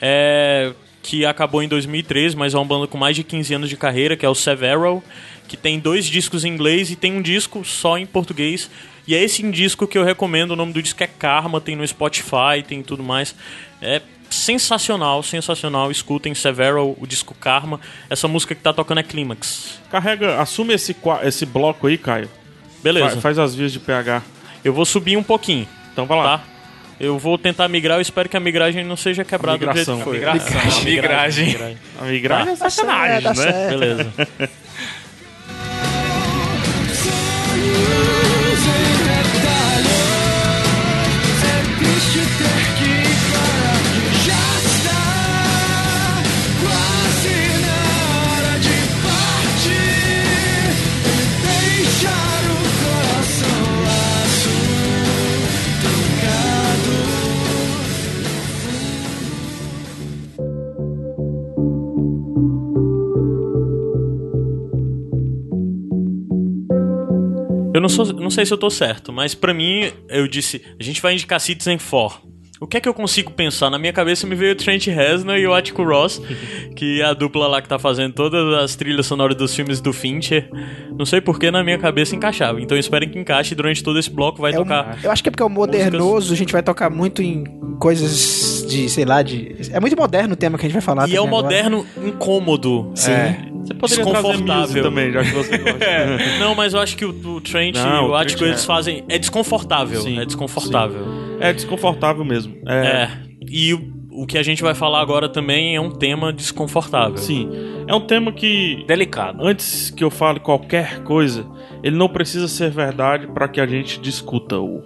é, 0.01 0.73
que 1.03 1.27
acabou 1.27 1.63
em 1.63 1.69
2003, 1.69 2.35
mas 2.35 2.55
é 2.55 2.57
uma 2.59 2.65
banda 2.65 2.87
com 2.87 2.97
mais 2.97 3.15
de 3.15 3.23
15 3.25 3.53
anos 3.55 3.69
de 3.69 3.77
carreira, 3.77 4.17
que 4.17 4.25
é 4.25 4.29
o 4.29 4.35
Severo. 4.37 5.03
Que 5.49 5.57
tem 5.57 5.79
dois 5.79 6.07
discos 6.07 6.45
em 6.45 6.49
inglês 6.49 6.91
e 6.91 6.97
tem 6.97 7.13
um 7.13 7.21
disco 7.21 7.63
só 7.65 7.99
em 7.99 8.07
português. 8.07 8.71
E 9.07 9.15
é 9.15 9.23
esse 9.23 9.43
disco 9.51 9.87
que 9.87 9.99
eu 9.99 10.05
recomendo. 10.05 10.53
O 10.53 10.57
nome 10.57 10.73
do 10.73 10.83
disco 10.83 11.03
é 11.03 11.07
Karma, 11.07 11.61
tem 11.61 11.77
no 11.77 11.87
Spotify, 11.87 12.63
tem 12.67 12.83
tudo 12.83 13.03
mais. 13.03 13.35
É 13.83 14.01
sensacional, 14.31 15.23
sensacional. 15.23 15.91
Escutem 15.91 16.35
Severo, 16.35 16.97
o 16.99 17.07
disco 17.07 17.35
Karma. 17.35 17.81
Essa 18.09 18.27
música 18.27 18.55
que 18.55 18.61
tá 18.63 18.73
tocando 18.73 18.99
é 18.99 19.03
Clímax. 19.03 19.79
Carrega, 19.91 20.41
assume 20.41 20.75
esse, 20.75 20.97
esse 21.23 21.45
bloco 21.47 21.87
aí, 21.87 21.99
Caio. 21.99 22.29
Beleza. 22.83 23.17
Fa- 23.17 23.21
faz 23.21 23.39
as 23.39 23.55
vias 23.55 23.73
de 23.73 23.79
PH. 23.79 24.23
Eu 24.65 24.73
vou 24.73 24.85
subir 24.85 25.17
um 25.17 25.23
pouquinho, 25.23 25.69
Então 25.93 26.07
vai 26.07 26.19
lá. 26.19 26.39
tá? 26.39 26.45
Eu 26.99 27.19
vou 27.19 27.37
tentar 27.37 27.67
migrar, 27.69 27.99
eu 27.99 28.03
espero 28.03 28.29
que 28.29 28.37
a 28.37 28.41
migragem 28.41 28.85
não 28.85 28.97
seja 28.97 29.25
quebrada 29.25 29.59
do 29.67 29.73
jeito 29.75 29.97
que 29.97 30.03
foi. 30.05 30.13
Migração. 30.19 30.59
Ah, 30.61 30.85
Migragem. 30.85 31.47
migragem. 31.47 31.79
A 32.01 32.05
migragem 32.05 32.53
é 32.53 32.57
Tá 32.57 32.71
sacanagem, 32.71 33.21
certo, 33.21 33.23
tá 33.25 33.35
né? 33.35 33.53
certo. 33.53 33.79
Beleza. 33.79 34.13
Eu 67.75 67.81
não, 67.81 67.89
sou, 67.89 68.07
não 68.13 68.31
sei 68.31 68.47
se 68.47 68.53
eu 68.53 68.59
tô 68.59 68.71
certo, 68.71 69.13
mas 69.13 69.35
pra 69.35 69.53
mim, 69.53 69.91
eu 70.09 70.29
disse, 70.29 70.63
a 70.79 70.83
gente 70.83 71.03
vai 71.03 71.13
indicar 71.13 71.41
Citizen 71.41 71.77
4. 71.77 72.33
O 72.61 72.69
que 72.69 72.77
é 72.77 72.81
que 72.81 72.89
eu 72.89 72.95
consigo 72.95 73.33
pensar? 73.33 73.69
Na 73.69 73.79
minha 73.81 73.93
cabeça 73.93 74.27
me 74.29 74.35
veio 74.37 74.53
o 74.53 74.55
Trent 74.55 74.87
Reznor 74.87 75.37
e 75.37 75.47
o 75.47 75.53
Attico 75.53 75.83
Ross, 75.83 76.23
que 76.77 77.01
é 77.03 77.05
a 77.05 77.13
dupla 77.13 77.49
lá 77.49 77.61
que 77.61 77.69
tá 77.69 77.79
fazendo 77.81 78.15
todas 78.15 78.55
as 78.63 78.77
trilhas 78.77 79.05
sonoras 79.07 79.37
dos 79.37 79.55
filmes 79.55 79.81
do 79.81 79.93
Fincher. 79.93 80.49
Não 80.97 81.05
sei 81.05 81.21
porque 81.21 81.51
na 81.51 81.65
minha 81.65 81.77
cabeça 81.77 82.15
encaixava. 82.15 82.61
Então 82.61 82.79
esperem 82.79 83.09
que 83.09 83.19
encaixe 83.19 83.57
durante 83.57 83.83
todo 83.83 83.99
esse 83.99 84.09
bloco 84.09 84.41
vai 84.41 84.53
É 84.53 84.55
um- 84.55 84.63
tocar. 84.63 84.99
eu 85.03 85.11
acho 85.11 85.21
que 85.23 85.29
é 85.29 85.33
porque 85.33 85.43
é 85.43 85.47
o 85.47 85.51
modernoso, 85.51 86.33
a 86.33 86.37
gente 86.37 86.53
vai 86.53 86.63
tocar 86.63 86.89
muito 86.89 87.21
em 87.23 87.45
coisas 87.81 88.65
de, 88.71 88.89
sei 88.89 89.05
lá, 89.05 89.21
de. 89.21 89.57
É 89.73 89.81
muito 89.81 89.97
moderno 89.97 90.35
o 90.35 90.37
tema 90.37 90.57
que 90.57 90.65
a 90.65 90.69
gente 90.69 90.75
vai 90.75 90.81
falar. 90.83 91.09
E 91.09 91.17
é 91.17 91.21
o 91.21 91.25
agora. 91.27 91.43
moderno 91.43 91.85
incômodo. 92.07 92.93
Sim. 92.95 93.11
Você 93.65 93.75
poderia 93.75 94.05
Desconfortável. 94.05 94.83
Também, 94.83 95.13
já 95.13 95.23
que 95.25 95.31
você 95.31 95.57
gosta. 95.59 95.85
É, 95.85 96.39
não, 96.39 96.55
mas 96.55 96.75
eu 96.75 96.81
acho 96.81 96.97
que 96.97 97.05
o, 97.05 97.11
o 97.11 97.41
Trent 97.41 97.75
Não, 97.77 98.05
e 98.05 98.07
o 98.07 98.11
o 98.11 98.15
Attico 98.15 98.39
Trent 98.41 98.51
eles 98.53 98.63
é- 98.63 98.67
fazem. 98.67 99.05
É 99.09 99.19
desconfortável. 99.19 100.01
Sim, 100.01 100.19
é 100.21 100.25
desconfortável. 100.25 101.05
É 101.41 101.53
desconfortável 101.53 102.25
mesmo. 102.25 102.57
É, 102.67 102.87
É. 102.87 103.11
E 103.49 103.73
o, 103.75 103.93
o 104.11 104.27
que 104.27 104.37
a 104.39 104.43
gente 104.43 104.63
vai 104.63 104.75
falar 104.75 105.01
agora 105.01 105.29
também 105.29 105.75
é 105.77 105.81
um 105.81 105.91
tema 105.91 106.33
desconfortável. 106.33 107.17
Sim. 107.17 107.49
É 107.87 107.95
um 107.95 108.01
tema 108.01 108.33
que, 108.33 108.85
Delicado. 108.87 109.39
antes 109.45 109.91
que 109.91 110.03
eu 110.05 110.11
fale 110.11 110.41
qualquer 110.41 111.01
coisa, 111.03 111.47
ele 111.83 111.97
não 111.97 112.09
precisa 112.09 112.49
ser 112.49 112.71
verdade 112.71 113.27
pra 113.29 113.47
que 113.49 113.61
a 113.61 113.67
gente 113.67 113.99
discuta-o. 114.01 114.83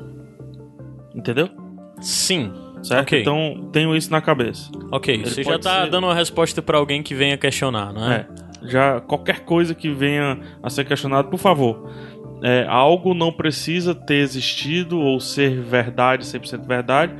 Entendeu? 1.14 1.48
Sim. 2.00 2.52
Certo? 2.82 3.02
Ok. 3.02 3.20
Então, 3.22 3.68
tenho 3.72 3.94
isso 3.96 4.10
na 4.10 4.20
cabeça. 4.20 4.70
Ok, 4.92 5.12
Ele 5.14 5.24
você 5.28 5.42
já 5.42 5.50
pode 5.50 5.62
tá 5.64 5.82
ser- 5.84 5.90
dando 5.90 6.04
uma 6.04 6.14
resposta 6.14 6.62
pra 6.62 6.78
alguém 6.78 7.02
que 7.02 7.12
venha 7.14 7.36
questionar, 7.36 7.92
não 7.92 8.10
é? 8.12 8.16
É. 8.16 8.26
Já 8.62 9.00
qualquer 9.00 9.40
coisa 9.40 9.74
que 9.74 9.90
venha 9.90 10.38
a 10.62 10.70
ser 10.70 10.84
questionado, 10.84 11.28
por 11.28 11.38
favor. 11.38 11.90
É, 12.42 12.66
algo 12.68 13.14
não 13.14 13.32
precisa 13.32 13.94
ter 13.94 14.16
existido 14.16 14.98
ou 15.00 15.18
ser 15.18 15.60
verdade, 15.60 16.24
100% 16.24 16.66
verdade, 16.66 17.12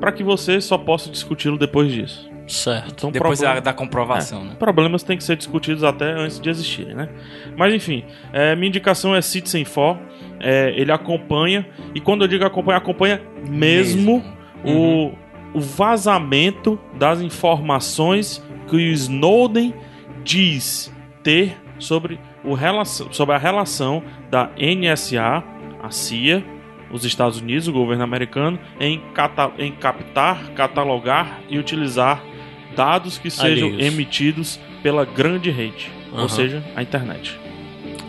para 0.00 0.12
que 0.12 0.22
você 0.22 0.60
só 0.60 0.78
possa 0.78 1.10
discuti-lo 1.10 1.58
depois 1.58 1.92
disso. 1.92 2.30
Certo. 2.46 2.92
Então, 2.92 3.10
Depois 3.10 3.40
problema- 3.40 3.60
da, 3.60 3.72
comprovação, 3.72 4.44
né? 4.44 4.54
Problemas 4.58 5.02
têm 5.02 5.16
que 5.16 5.24
ser 5.24 5.36
discutidos 5.36 5.82
até 5.82 6.12
antes 6.12 6.38
de 6.38 6.48
existirem, 6.48 6.94
né? 6.94 7.08
Mas 7.56 7.74
enfim, 7.74 8.04
é, 8.32 8.54
minha 8.54 8.68
indicação 8.68 9.14
é 9.14 9.20
Citizen 9.20 9.64
4. 9.64 10.00
É, 10.38 10.72
ele 10.76 10.92
acompanha, 10.92 11.66
e 11.94 12.00
quando 12.00 12.22
eu 12.22 12.28
digo 12.28 12.44
acompanha, 12.44 12.78
acompanha 12.78 13.20
mesmo, 13.48 14.22
o, 14.64 15.12
o 15.52 15.60
vazamento 15.60 16.78
das 16.94 17.20
informações 17.20 18.42
que 18.68 18.76
o 18.76 18.80
Snowden 18.80 19.74
diz 20.26 20.92
ter 21.22 21.56
sobre, 21.78 22.18
o 22.44 22.52
relação, 22.54 23.12
sobre 23.12 23.34
a 23.34 23.38
relação 23.38 24.02
da 24.30 24.50
NSA, 24.58 25.42
a 25.82 25.90
CIA, 25.90 26.44
os 26.90 27.04
Estados 27.04 27.40
Unidos, 27.40 27.68
o 27.68 27.72
governo 27.72 28.04
americano, 28.04 28.58
em, 28.80 29.00
cata- 29.14 29.52
em 29.58 29.72
captar, 29.72 30.50
catalogar 30.54 31.40
e 31.48 31.58
utilizar 31.58 32.22
dados 32.76 33.18
que 33.18 33.30
sejam 33.30 33.68
Alheios. 33.68 33.86
emitidos 33.94 34.60
pela 34.82 35.04
grande 35.04 35.50
rede, 35.50 35.90
ou 36.12 36.18
Aham. 36.20 36.28
seja, 36.28 36.64
a 36.76 36.82
internet. 36.82 37.38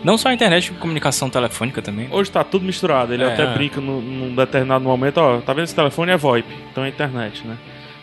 Não 0.04 0.16
só 0.16 0.28
a 0.28 0.34
internet, 0.34 0.70
comunicação 0.74 1.28
telefônica 1.28 1.82
também. 1.82 2.06
Hoje 2.12 2.30
tá 2.30 2.44
tudo 2.44 2.64
misturado. 2.64 3.12
Ele 3.12 3.24
É. 3.24 3.32
até 3.32 3.44
brinca 3.46 3.80
num, 3.80 4.00
num 4.00 4.34
determinado 4.34 4.84
momento, 4.84 5.18
ó, 5.18 5.38
tá 5.40 5.52
vendo 5.52 5.64
esse 5.64 5.74
telefone 5.74 6.12
é 6.12 6.16
VoIP, 6.16 6.46
então 6.70 6.84
é 6.84 6.88
internet, 6.88 7.44
né? 7.44 7.56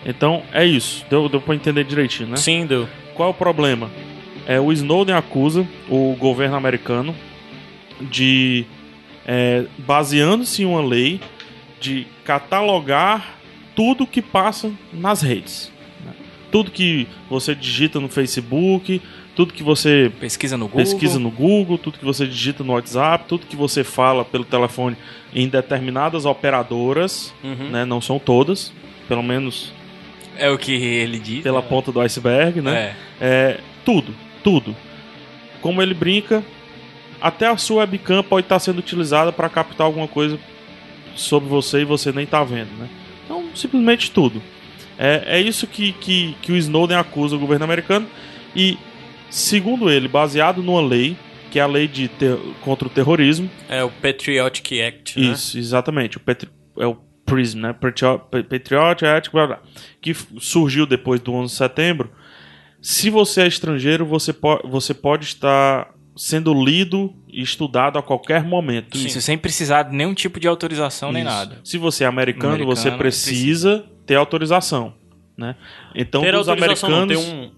Então 0.05 0.43
é 0.51 0.65
isso. 0.65 1.05
Deu, 1.09 1.29
deu 1.29 1.39
pra 1.39 1.55
entender 1.55 1.83
direitinho, 1.85 2.29
né? 2.29 2.35
Sim, 2.35 2.65
deu. 2.65 2.87
Qual 3.15 3.29
é 3.29 3.31
o 3.31 3.33
problema? 3.33 3.89
É, 4.45 4.59
o 4.59 4.71
Snowden 4.71 5.15
acusa 5.15 5.65
o 5.89 6.15
governo 6.19 6.55
americano 6.55 7.15
de, 7.99 8.65
é, 9.25 9.65
baseando-se 9.77 10.61
em 10.63 10.65
uma 10.65 10.81
lei, 10.85 11.19
de 11.79 12.05
catalogar 12.23 13.35
tudo 13.75 14.05
que 14.05 14.21
passa 14.21 14.71
nas 14.93 15.21
redes. 15.21 15.71
né? 16.05 16.11
Tudo 16.51 16.71
que 16.71 17.07
você 17.29 17.55
digita 17.55 17.99
no 17.99 18.07
Facebook, 18.09 19.01
tudo 19.35 19.53
que 19.53 19.63
você 19.63 20.11
Pesquisa 20.19 20.55
no 20.57 20.67
Google. 20.67 20.83
pesquisa 20.83 21.19
no 21.19 21.29
Google, 21.29 21.77
tudo 21.77 21.97
que 21.99 22.05
você 22.05 22.25
digita 22.27 22.63
no 22.63 22.73
WhatsApp, 22.73 23.25
tudo 23.27 23.45
que 23.45 23.55
você 23.55 23.83
fala 23.83 24.23
pelo 24.23 24.45
telefone 24.45 24.95
em 25.33 25.47
determinadas 25.47 26.25
operadoras, 26.25 27.33
Uhum. 27.43 27.69
né? 27.71 27.83
Não 27.85 27.99
são 27.99 28.17
todas, 28.19 28.71
pelo 29.07 29.21
menos 29.23 29.73
É 30.37 30.49
o 30.49 30.57
que 30.57 30.73
ele 30.73 31.19
diz. 31.19 31.41
pela 31.43 31.61
ponta 31.61 31.91
do 31.91 31.99
iceberg, 32.01 32.61
né? 32.61 32.95
É. 33.21 33.25
É, 33.25 33.59
tudo, 33.83 34.13
tudo. 34.43 34.75
Como 35.61 35.81
ele 35.81 35.93
brinca, 35.93 36.43
até 37.21 37.47
a 37.47 37.57
sua 37.57 37.77
webcam 37.81 38.21
pode 38.23 38.45
estar 38.45 38.59
sendo 38.59 38.79
utilizada 38.79 39.31
para 39.31 39.49
captar 39.49 39.85
alguma 39.87 40.07
coisa 40.07 40.37
sobre 41.15 41.49
você 41.49 41.81
e 41.81 41.85
você 41.85 42.11
nem 42.11 42.25
está 42.25 42.43
vendo, 42.43 42.71
né? 42.77 42.89
Então, 43.23 43.45
simplesmente 43.55 44.11
tudo. 44.11 44.41
É, 44.97 45.23
é 45.37 45.41
isso 45.41 45.65
que, 45.67 45.91
que, 45.93 46.35
que 46.41 46.51
o 46.51 46.55
Snowden 46.57 46.97
acusa 46.97 47.35
o 47.35 47.39
governo 47.39 47.65
americano 47.65 48.07
e, 48.55 48.77
segundo 49.29 49.89
ele, 49.89 50.07
baseado 50.07 50.61
numa 50.61 50.81
lei, 50.81 51.17
que 51.51 51.57
é 51.59 51.61
a 51.61 51.67
lei 51.67 51.87
de 51.87 52.07
ter- 52.07 52.37
contra 52.61 52.87
o 52.87 52.91
terrorismo, 52.91 53.49
É 53.69 53.83
o 53.83 53.89
Patriotic 53.89 54.81
Act, 54.81 55.19
né? 55.19 55.27
isso, 55.33 55.57
exatamente. 55.57 56.17
O 56.17 56.19
Petri- 56.19 56.49
é 56.77 56.85
o 56.85 56.97
PRISM, 57.25 57.59
né? 57.59 57.73
Patrio- 57.73 58.19
Pa- 58.19 58.43
Patriot 58.43 59.05
Act, 59.05 59.31
blá, 59.31 59.47
blá, 59.47 59.59
que 60.01 60.13
surgiu 60.39 60.85
depois 60.85 61.19
do 61.21 61.33
11 61.33 61.51
de 61.51 61.57
setembro. 61.57 62.11
Se 62.81 63.09
você 63.09 63.41
é 63.41 63.47
estrangeiro, 63.47 64.05
você, 64.05 64.31
po 64.31 64.59
você 64.63 64.93
pode 64.93 65.25
estar 65.25 65.89
sendo 66.15 66.53
lido 66.53 67.13
e 67.27 67.41
estudado 67.41 67.97
a 67.97 68.03
qualquer 68.03 68.43
momento. 68.43 68.95
Isso, 68.97 69.19
sem 69.19 69.37
precisar 69.37 69.83
de 69.83 69.95
nenhum 69.95 70.13
tipo 70.13 70.39
de 70.39 70.47
autorização 70.47 71.11
nem 71.11 71.23
Isso. 71.23 71.31
nada. 71.31 71.59
Se 71.63 71.77
você 71.77 72.03
é 72.03 72.07
americano, 72.07 72.53
Americano, 72.53 72.75
você 72.75 72.91
precisa 72.91 73.85
ter 74.05 74.15
autorização, 74.15 74.93
né? 75.37 75.55
Então, 75.95 76.21
ter 76.21 76.35
os 76.35 76.47
americanos... 76.47 77.07
ter 77.07 77.17
um... 77.17 77.51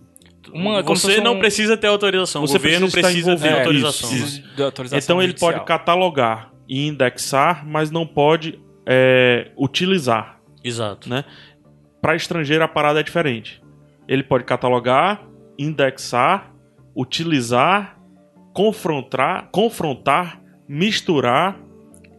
Uma- 0.53 0.81
você 0.81 1.19
não 1.19 1.35
um- 1.35 1.39
precisa 1.39 1.75
ter 1.75 1.87
autorização. 1.87 2.41
Você 2.41 2.55
o 2.55 2.59
governo 2.59 2.89
precisa 2.89 3.01
precisa 3.01 3.35
ter 3.35 3.47
envolvido. 3.49 3.57
autorização. 3.85 4.11
Isso, 4.13 4.25
isso. 4.39 4.55
de 4.55 4.63
autorização 4.63 4.97
Então 5.03 5.19
ele 5.21 5.27
judicial. 5.27 5.51
pode 5.53 5.65
catalogar 5.65 6.51
e 6.69 6.87
indexar, 6.87 7.67
mas 7.67 7.91
não 7.91 8.07
pode 8.07 8.57
é, 8.87 9.51
utilizar. 9.57 10.39
Exato. 10.63 11.09
né? 11.09 11.25
Para 12.01 12.15
estrangeiro 12.15 12.63
a 12.63 12.67
parada 12.67 12.99
é 13.01 13.03
diferente. 13.03 13.61
Ele 14.07 14.23
pode 14.23 14.45
catalogar, 14.45 15.27
indexar, 15.59 16.53
utilizar, 16.95 17.99
confrontar, 18.53 19.49
confrontar, 19.51 20.41
misturar 20.67 21.59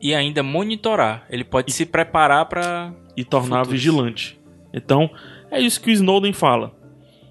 E 0.00 0.14
ainda 0.14 0.42
monitorar. 0.42 1.26
Ele 1.30 1.42
pode 1.44 1.72
se 1.72 1.86
preparar 1.86 2.46
pra. 2.46 2.92
e 3.16 3.24
tornar 3.24 3.60
Futuros. 3.60 3.72
vigilante. 3.72 4.40
Então, 4.72 5.10
é 5.50 5.60
isso 5.60 5.80
que 5.80 5.90
o 5.90 5.92
Snowden 5.92 6.32
fala. 6.32 6.72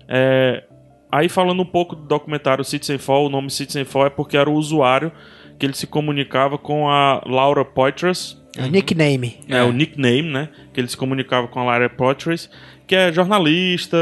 É, 0.07 0.63
aí 1.11 1.29
falando 1.29 1.61
um 1.61 1.65
pouco 1.65 1.95
do 1.95 2.03
documentário 2.07 2.63
Citizenfall, 2.63 3.27
o 3.27 3.29
nome 3.29 3.49
Citizenfall 3.49 4.07
é 4.07 4.09
porque 4.09 4.35
era 4.35 4.49
o 4.49 4.53
usuário 4.53 5.11
que 5.57 5.65
ele 5.65 5.73
se 5.73 5.87
comunicava 5.87 6.57
com 6.57 6.89
a 6.89 7.21
Laura 7.25 7.63
Poitras, 7.63 8.43
É 8.57 8.63
o 8.63 8.67
nickname. 8.69 9.37
é, 9.47 9.63
o 9.63 9.71
nickname, 9.71 10.23
né? 10.23 10.49
Que 10.73 10.79
ele 10.81 10.87
se 10.87 10.97
comunicava 10.97 11.47
com 11.47 11.59
a 11.59 11.63
Lara 11.63 11.89
Poitras, 11.89 12.49
que 12.85 12.95
é 12.95 13.11
jornalista, 13.11 13.97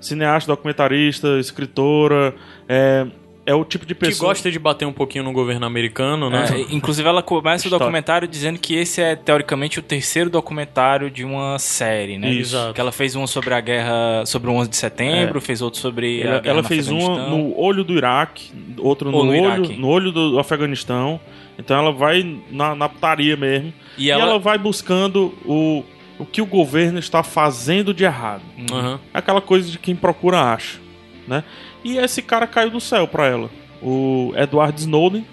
cineasta, 0.00 0.50
documentarista, 0.52 1.38
escritora. 1.38 2.34
É, 2.68 3.06
é 3.46 3.54
o 3.54 3.64
tipo 3.64 3.84
de 3.84 3.94
Que 3.94 4.00
pessoa. 4.06 4.28
gosta 4.28 4.50
de 4.50 4.58
bater 4.58 4.86
um 4.86 4.92
pouquinho 4.92 5.24
no 5.24 5.32
governo 5.32 5.66
americano, 5.66 6.30
né? 6.30 6.44
É, 6.52 6.74
inclusive, 6.74 7.08
ela 7.08 7.22
começa 7.22 7.66
o 7.66 7.70
documentário 7.70 8.28
dizendo 8.28 8.58
que 8.60 8.74
esse 8.76 9.00
é, 9.00 9.16
teoricamente, 9.16 9.78
o 9.80 9.82
terceiro 9.82 10.30
documentário 10.30 11.10
de 11.10 11.24
uma 11.24 11.58
série, 11.58 12.16
né? 12.18 12.30
Isso. 12.30 12.54
Exato. 12.54 12.74
Que 12.74 12.80
ela 12.80 12.92
fez 12.92 13.16
um 13.16 13.26
sobre 13.26 13.52
a 13.54 13.60
guerra, 13.60 14.24
sobre 14.26 14.50
o 14.50 14.52
11 14.52 14.70
de 14.70 14.76
setembro, 14.76 15.40
fez 15.40 15.60
outro 15.62 15.80
sobre 15.80 16.22
a 16.22 16.26
Ela, 16.26 16.40
guerra 16.40 16.54
ela 16.58 16.62
fez 16.62 16.86
Afeganistão. 16.86 17.30
no 17.30 17.58
olho 17.58 17.82
do 17.82 17.94
Iraque, 17.94 18.52
outro 18.78 19.10
no, 19.10 19.24
no 19.24 19.30
olho, 19.32 19.44
Iraque. 19.44 19.76
no 19.76 19.88
olho 19.88 20.12
do 20.12 20.38
Afeganistão. 20.38 21.18
Então 21.60 21.78
ela 21.78 21.92
vai 21.92 22.38
na, 22.50 22.74
na 22.74 22.88
putaria 22.88 23.36
mesmo. 23.36 23.72
E 23.96 24.06
E 24.06 24.10
ela... 24.10 24.22
ela, 24.22 24.38
vai 24.38 24.58
buscando 24.58 25.34
o, 25.44 25.84
o 26.18 26.24
que 26.26 26.40
o 26.42 26.46
governo 26.46 26.98
está 26.98 27.22
fazendo 27.22 27.92
de 27.94 28.04
errado. 28.04 28.42
Aham. 28.72 28.98
Aquela 29.12 29.40
coisa 29.40 29.70
de 29.70 29.78
quem 29.78 29.94
procura 29.94 30.40
acha, 30.52 30.78
né? 31.28 31.44
E 31.84 31.96
esse 31.98 32.22
cara 32.22 32.46
caiu 32.46 32.70
do 32.70 32.80
céu 32.80 33.06
pra 33.06 33.26
ela. 33.26 33.50
O 33.82 34.32
Edward 34.36 34.78
Snowden, 34.80 35.24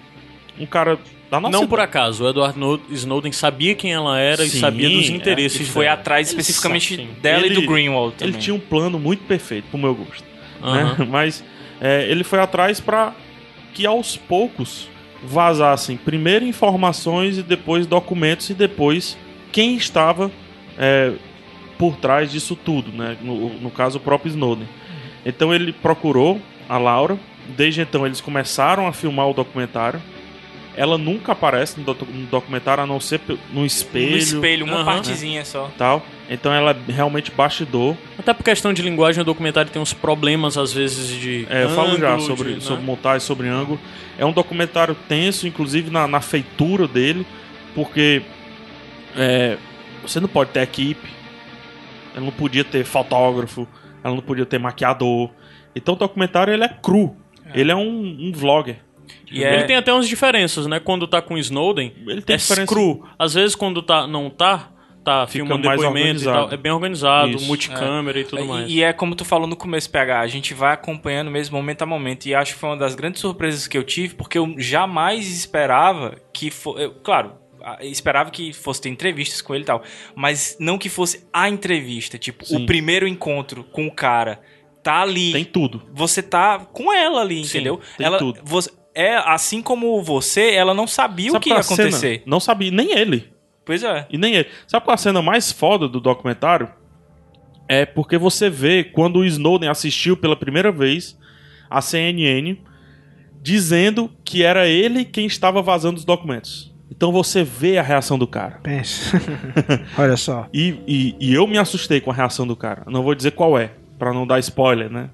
um 0.58 0.64
cara 0.66 0.98
da 1.30 1.38
nossa 1.38 1.52
Não 1.58 1.66
por 1.66 1.78
acaso, 1.78 2.24
o 2.24 2.28
Edward 2.30 2.58
No- 2.58 2.80
Snowden 2.90 3.32
sabia 3.32 3.74
quem 3.74 3.92
ela 3.92 4.18
era 4.18 4.44
e 4.44 4.48
Sim, 4.48 4.60
sabia 4.60 4.88
dos 4.88 5.10
é, 5.10 5.12
interesses 5.12 5.68
E 5.68 5.70
foi 5.70 5.86
atrás 5.86 6.28
especificamente 6.28 6.96
Sim. 6.96 7.08
dela 7.20 7.42
e 7.42 7.50
Ele- 7.50 7.54
do 7.60 7.66
Greenwald 7.70 8.14
também. 8.16 8.32
Ele 8.34 8.42
tinha 8.42 8.54
um 8.54 8.58
plano 8.60 8.98
muito 8.98 9.24
perfeito, 9.24 9.66
pro 9.70 9.78
meu 9.78 9.94
gosto. 9.94 10.24
Né? 10.62 11.04
Mas 11.10 11.44
é, 11.80 12.06
ele 12.10 12.24
foi 12.24 12.38
atrás 12.40 12.80
pra 12.80 13.12
que 13.74 13.84
aos 13.86 14.16
poucos 14.16 14.88
vazassem 15.22 15.96
primeiro 15.96 16.44
informações 16.44 17.38
e 17.38 17.42
depois 17.42 17.86
documentos 17.86 18.50
e 18.50 18.54
depois 18.54 19.16
quem 19.50 19.76
estava 19.76 20.30
é, 20.78 21.12
por 21.76 21.96
trás 21.96 22.30
disso 22.30 22.56
tudo, 22.56 22.92
né? 22.92 23.16
No, 23.22 23.50
no 23.60 23.70
caso, 23.70 23.98
o 23.98 24.00
próprio 24.00 24.30
Snowden. 24.30 24.68
Então 25.24 25.54
ele 25.54 25.72
procurou 25.72 26.40
a 26.68 26.78
Laura. 26.78 27.18
Desde 27.56 27.80
então 27.80 28.04
eles 28.04 28.20
começaram 28.20 28.86
a 28.86 28.92
filmar 28.92 29.28
o 29.28 29.32
documentário. 29.32 30.00
Ela 30.80 30.96
nunca 30.96 31.32
aparece 31.32 31.76
no, 31.80 31.84
docu- 31.84 32.06
no 32.06 32.26
documentário 32.26 32.84
a 32.84 32.86
não 32.86 33.00
ser 33.00 33.20
no 33.52 33.66
espelho, 33.66 34.12
No 34.12 34.16
espelho, 34.16 34.64
uma 34.64 34.76
Aham. 34.76 34.84
partezinha 34.84 35.44
só. 35.44 35.68
tal. 35.76 36.06
Então 36.30 36.52
ela 36.52 36.70
é 36.70 36.92
realmente 36.92 37.32
bastidor. 37.32 37.96
Até 38.16 38.32
por 38.32 38.44
questão 38.44 38.72
de 38.72 38.80
linguagem, 38.80 39.20
o 39.20 39.24
documentário 39.24 39.70
tem 39.72 39.82
uns 39.82 39.92
problemas, 39.92 40.56
às 40.56 40.72
vezes, 40.72 41.08
de. 41.20 41.46
É, 41.50 41.64
eu 41.64 41.70
falo 41.70 41.98
já 41.98 42.16
sobre, 42.20 42.50
de, 42.50 42.54
né? 42.56 42.60
sobre 42.60 42.84
montagem, 42.84 43.20
sobre 43.26 43.48
ângulo. 43.48 43.80
É 44.16 44.24
um 44.24 44.30
documentário 44.32 44.94
tenso, 45.08 45.48
inclusive 45.48 45.90
na, 45.90 46.06
na 46.06 46.20
feitura 46.20 46.86
dele, 46.86 47.26
porque 47.74 48.22
é, 49.16 49.58
você 50.02 50.20
não 50.20 50.28
pode 50.28 50.50
ter 50.50 50.60
equipe, 50.62 51.08
ela 52.14 52.24
não 52.24 52.32
podia 52.32 52.62
ter 52.62 52.84
fotógrafo, 52.84 53.66
ela 54.04 54.14
não 54.14 54.22
podia 54.22 54.46
ter 54.46 54.58
maquiador. 54.60 55.30
Então 55.74 55.94
o 55.94 55.98
documentário 55.98 56.52
ele 56.54 56.62
é 56.62 56.68
cru, 56.68 57.16
ele 57.54 57.72
é 57.72 57.76
um, 57.76 58.16
um 58.20 58.32
vlogger. 58.32 58.76
E 59.30 59.42
Ele 59.42 59.56
é... 59.56 59.62
tem 59.64 59.76
até 59.76 59.92
umas 59.92 60.08
diferenças, 60.08 60.66
né? 60.66 60.80
Quando 60.80 61.06
tá 61.06 61.20
com 61.22 61.34
o 61.34 61.38
Snowden, 61.38 61.92
Ele 62.06 62.22
tem 62.22 62.34
é 62.34 62.36
diferença- 62.36 62.66
cru. 62.66 63.04
Às 63.18 63.34
vezes, 63.34 63.54
quando 63.54 63.82
tá, 63.82 64.06
não 64.06 64.30
tá, 64.30 64.70
tá 65.04 65.26
filmando 65.26 65.66
mais 65.66 65.80
depoimento 65.80 66.20
e 66.20 66.24
tal. 66.24 66.32
organizado. 66.32 66.54
É 66.54 66.56
bem 66.56 66.72
organizado, 66.72 67.30
Isso. 67.30 67.46
multicâmera 67.46 68.18
e 68.20 68.24
tudo 68.24 68.44
mais. 68.44 68.68
E, 68.70 68.76
e 68.76 68.82
é 68.82 68.92
como 68.92 69.14
tu 69.14 69.24
falou 69.24 69.46
no 69.46 69.56
começo, 69.56 69.90
PH, 69.90 70.20
a 70.20 70.26
gente 70.26 70.54
vai 70.54 70.74
acompanhando 70.74 71.30
mesmo 71.30 71.56
momento 71.56 71.82
a 71.82 71.86
momento. 71.86 72.26
E 72.26 72.34
acho 72.34 72.54
que 72.54 72.60
foi 72.60 72.70
uma 72.70 72.76
das 72.76 72.94
grandes 72.94 73.20
surpresas 73.20 73.66
que 73.66 73.76
eu 73.78 73.84
tive, 73.84 74.14
porque 74.14 74.38
eu 74.38 74.54
jamais 74.58 75.28
esperava 75.30 76.16
que 76.32 76.50
fosse. 76.50 76.88
Claro, 77.02 77.32
esperava 77.82 78.30
que 78.30 78.52
fosse 78.52 78.80
ter 78.82 78.88
entrevistas 78.88 79.40
com 79.42 79.54
ele 79.54 79.64
e 79.64 79.66
tal. 79.66 79.82
Mas 80.14 80.56
não 80.60 80.78
que 80.78 80.88
fosse 80.88 81.26
a 81.32 81.48
entrevista. 81.48 82.16
Tipo, 82.18 82.44
Sim. 82.46 82.62
o 82.62 82.66
primeiro 82.66 83.06
encontro 83.06 83.64
com 83.64 83.86
o 83.86 83.90
cara. 83.90 84.40
Tá 84.82 85.02
ali. 85.02 85.32
Tem 85.32 85.44
tudo. 85.44 85.82
Você 85.92 86.22
tá 86.22 86.60
com 86.60 86.90
ela 86.92 87.20
ali, 87.20 87.44
Sim, 87.44 87.58
entendeu? 87.58 87.80
tem 87.96 88.06
ela, 88.06 88.16
tudo. 88.16 88.40
Você, 88.44 88.70
é 88.98 89.16
assim 89.16 89.62
como 89.62 90.02
você, 90.02 90.50
ela 90.54 90.74
não 90.74 90.88
sabia 90.88 91.28
o 91.28 91.32
Sabe 91.32 91.44
que 91.44 91.50
qual 91.50 91.58
ia 91.58 91.62
cena? 91.62 91.82
acontecer. 91.82 92.22
Não 92.26 92.40
sabia, 92.40 92.70
nem 92.72 92.98
ele. 92.98 93.32
Pois 93.64 93.84
é. 93.84 94.06
E 94.10 94.18
nem 94.18 94.34
ele. 94.34 94.48
Sabe 94.66 94.84
qual 94.84 94.94
a 94.94 94.98
cena 94.98 95.22
mais 95.22 95.52
foda 95.52 95.88
do 95.88 96.00
documentário? 96.00 96.68
É 97.68 97.86
porque 97.86 98.18
você 98.18 98.50
vê 98.50 98.82
quando 98.82 99.20
o 99.20 99.24
Snowden 99.24 99.68
assistiu 99.68 100.16
pela 100.16 100.34
primeira 100.34 100.72
vez 100.72 101.16
a 101.70 101.80
CNN 101.80 102.56
dizendo 103.40 104.10
que 104.24 104.42
era 104.42 104.66
ele 104.66 105.04
quem 105.04 105.26
estava 105.26 105.62
vazando 105.62 105.98
os 105.98 106.04
documentos. 106.04 106.74
Então 106.90 107.12
você 107.12 107.44
vê 107.44 107.78
a 107.78 107.82
reação 107.82 108.18
do 108.18 108.26
cara. 108.26 108.58
Pensa. 108.64 109.20
Olha 109.96 110.16
só. 110.16 110.48
E, 110.52 110.74
e, 110.88 111.16
e 111.20 111.34
eu 111.34 111.46
me 111.46 111.56
assustei 111.58 112.00
com 112.00 112.10
a 112.10 112.14
reação 112.14 112.46
do 112.46 112.56
cara. 112.56 112.82
Não 112.88 113.04
vou 113.04 113.14
dizer 113.14 113.30
qual 113.30 113.56
é, 113.56 113.70
pra 113.96 114.12
não 114.12 114.26
dar 114.26 114.40
spoiler, 114.40 114.90
né? 114.90 115.10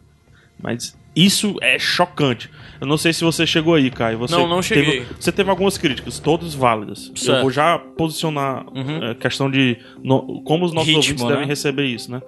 Mas 0.59 0.97
Isso 1.15 1.57
é 1.61 1.79
chocante. 1.79 2.49
Eu 2.85 2.89
não 2.89 2.99
sei 2.99 3.15
se 3.15 3.25
você 3.25 3.47
chegou 3.47 3.75
aí, 3.75 3.91
Caio. 3.91 4.19
Você 4.19 4.35
Não, 4.37 4.47
não 4.47 4.61
cheguei. 4.63 5.01
Teve, 5.01 5.07
você 5.19 5.33
teve 5.33 5.49
algumas 5.49 5.79
críticas, 5.79 6.19
todas 6.19 6.55
válidas. 6.55 7.09
Eu 7.09 7.17
Certo. 7.17 7.41
vou 7.41 7.51
já 7.51 7.79
posicionar 7.79 8.67
a 9.11 9.15
questão 9.15 9.51
de 9.51 9.79
no- 10.03 10.43
como 10.43 10.67
os 10.67 10.73
nossos 10.73 10.89
Ritmo, 10.89 11.03
ouvintes 11.03 11.25
né? 11.25 11.31
devem 11.31 11.47
receber 11.47 11.87
isso, 11.87 12.11
né? 12.13 12.21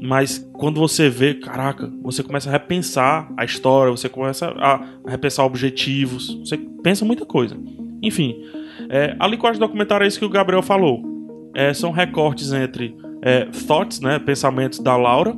Mas 0.00 0.38
quando 0.54 0.80
você 0.80 1.08
vê, 1.10 1.34
caraca, 1.34 1.92
você 2.02 2.22
começa 2.22 2.48
a 2.48 2.52
repensar 2.52 3.30
a 3.36 3.44
história, 3.44 3.90
você 3.90 4.08
começa 4.08 4.46
a 4.58 4.80
repensar 5.06 5.44
objetivos, 5.44 6.34
você 6.44 6.56
pensa 6.82 7.04
muita 7.04 7.24
coisa. 7.26 7.56
Enfim, 8.02 8.34
é, 8.88 9.14
a 9.20 9.26
linguagem 9.28 9.60
do 9.60 9.66
documentário 9.66 10.04
é 10.04 10.08
isso 10.08 10.18
que 10.18 10.24
o 10.24 10.28
Gabriel 10.30 10.62
falou. 10.62 11.02
É, 11.54 11.72
são 11.74 11.90
recortes 11.92 12.50
entre 12.52 12.96
é, 13.22 13.44
thoughts, 13.66 14.00
né, 14.00 14.18
pensamentos 14.18 14.78
da 14.78 14.96
Laura. 14.96 15.36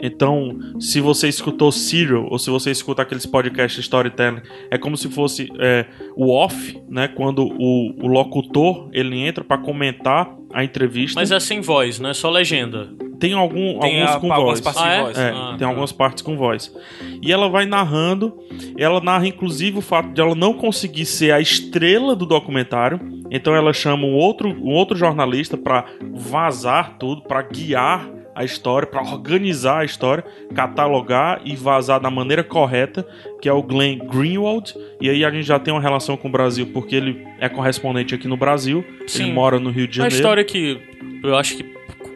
Então, 0.00 0.56
se 0.80 1.00
você 1.00 1.28
escutou 1.28 1.72
Serial 1.72 2.26
ou 2.30 2.38
se 2.38 2.50
você 2.50 2.70
escuta 2.70 3.02
aqueles 3.02 3.26
podcasts 3.26 3.80
storytelling, 3.84 4.40
é 4.70 4.78
como 4.78 4.96
se 4.96 5.08
fosse 5.08 5.48
é, 5.58 5.86
o 6.16 6.30
off, 6.32 6.80
né, 6.88 7.08
quando 7.08 7.44
o, 7.44 7.94
o 8.02 8.06
locutor 8.06 8.88
ele 8.92 9.18
entra 9.18 9.42
para 9.42 9.58
comentar 9.58 10.34
a 10.52 10.62
entrevista. 10.64 11.18
Mas 11.20 11.30
é 11.30 11.40
sem 11.40 11.60
voz, 11.60 11.98
não 11.98 12.10
é 12.10 12.14
só 12.14 12.30
legenda. 12.30 12.88
Tem 13.18 13.32
algum, 13.32 13.80
Tem 13.80 14.00
alguns 14.00 14.16
a- 14.16 14.20
com 14.20 14.32
algumas 14.32 14.60
voz. 14.60 14.74
partes 14.76 14.82
Ah, 14.82 14.88
é? 14.92 14.96
de 14.98 15.02
voz. 15.02 15.18
É, 15.18 15.30
Ah, 15.30 15.48
tem 15.50 15.58
tá. 15.58 15.66
algumas 15.66 15.90
partes 15.92 16.22
com 16.22 16.36
voz. 16.36 16.72
E 17.20 17.32
ela 17.32 17.48
vai 17.48 17.66
narrando, 17.66 18.32
ela 18.78 19.00
narra 19.00 19.26
inclusive 19.26 19.78
o 19.78 19.80
fato 19.82 20.10
de 20.12 20.20
ela 20.20 20.36
não 20.36 20.54
conseguir 20.54 21.04
ser 21.04 21.32
a 21.32 21.40
estrela 21.40 22.14
do 22.14 22.24
documentário, 22.24 23.00
então 23.30 23.54
ela 23.56 23.72
chama 23.72 24.04
um 24.06 24.14
outro, 24.14 24.48
um 24.50 24.70
outro 24.70 24.96
jornalista 24.96 25.56
pra 25.56 25.84
vazar 26.12 26.96
tudo, 26.98 27.22
pra 27.22 27.42
guiar 27.42 28.08
a 28.38 28.44
história, 28.44 28.86
pra 28.86 29.02
organizar 29.02 29.80
a 29.80 29.84
história, 29.84 30.24
catalogar 30.54 31.40
e 31.44 31.56
vazar 31.56 32.00
da 32.00 32.10
maneira 32.10 32.44
correta, 32.44 33.06
que 33.40 33.48
é 33.48 33.52
o 33.52 33.62
Glenn 33.62 33.98
Greenwald. 33.98 34.74
E 35.00 35.08
aí 35.10 35.24
a 35.24 35.30
gente 35.30 35.44
já 35.44 35.58
tem 35.58 35.72
uma 35.72 35.80
relação 35.80 36.16
com 36.16 36.28
o 36.28 36.30
Brasil, 36.30 36.66
porque 36.72 36.94
ele 36.94 37.26
é 37.40 37.48
correspondente 37.48 38.14
aqui 38.14 38.28
no 38.28 38.36
Brasil, 38.36 38.84
Sim. 39.06 39.24
ele 39.24 39.32
mora 39.32 39.58
no 39.58 39.70
Rio 39.70 39.86
de 39.88 40.00
A 40.00 40.04
Janeiro. 40.04 40.14
história 40.14 40.44
que 40.44 40.78
eu 41.22 41.36
acho 41.36 41.56
que 41.56 41.64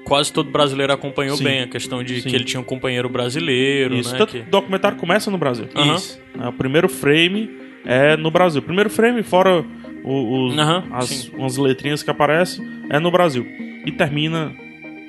quase 0.04 0.32
todo 0.32 0.50
brasileiro 0.50 0.92
acompanhou 0.92 1.36
Sim. 1.36 1.44
bem, 1.44 1.60
a 1.62 1.66
questão 1.66 2.02
de 2.04 2.20
Sim. 2.20 2.28
que 2.28 2.36
ele 2.36 2.44
tinha 2.44 2.60
um 2.60 2.64
companheiro 2.64 3.08
brasileiro, 3.08 3.94
Isso, 3.96 4.12
né? 4.12 4.18
tanto 4.18 4.32
que- 4.32 4.38
o 4.40 4.44
documentário 4.50 4.98
começa 4.98 5.30
no 5.30 5.38
Brasil. 5.38 5.68
Aham. 5.74 5.94
Isso. 5.94 6.20
É, 6.40 6.48
o 6.48 6.52
primeiro 6.52 6.88
frame 6.88 7.50
é 7.84 8.16
no 8.16 8.30
Brasil. 8.30 8.60
O 8.60 8.64
primeiro 8.64 8.90
frame, 8.90 9.22
fora 9.22 9.64
o- 10.04 10.46
os, 10.48 10.58
Aham, 10.58 10.84
as 10.92 11.28
umas 11.30 11.56
letrinhas 11.56 12.02
que 12.02 12.10
aparecem, 12.10 12.64
é 12.90 12.98
no 13.00 13.10
Brasil. 13.10 13.44
E 13.86 13.90
termina 13.90 14.52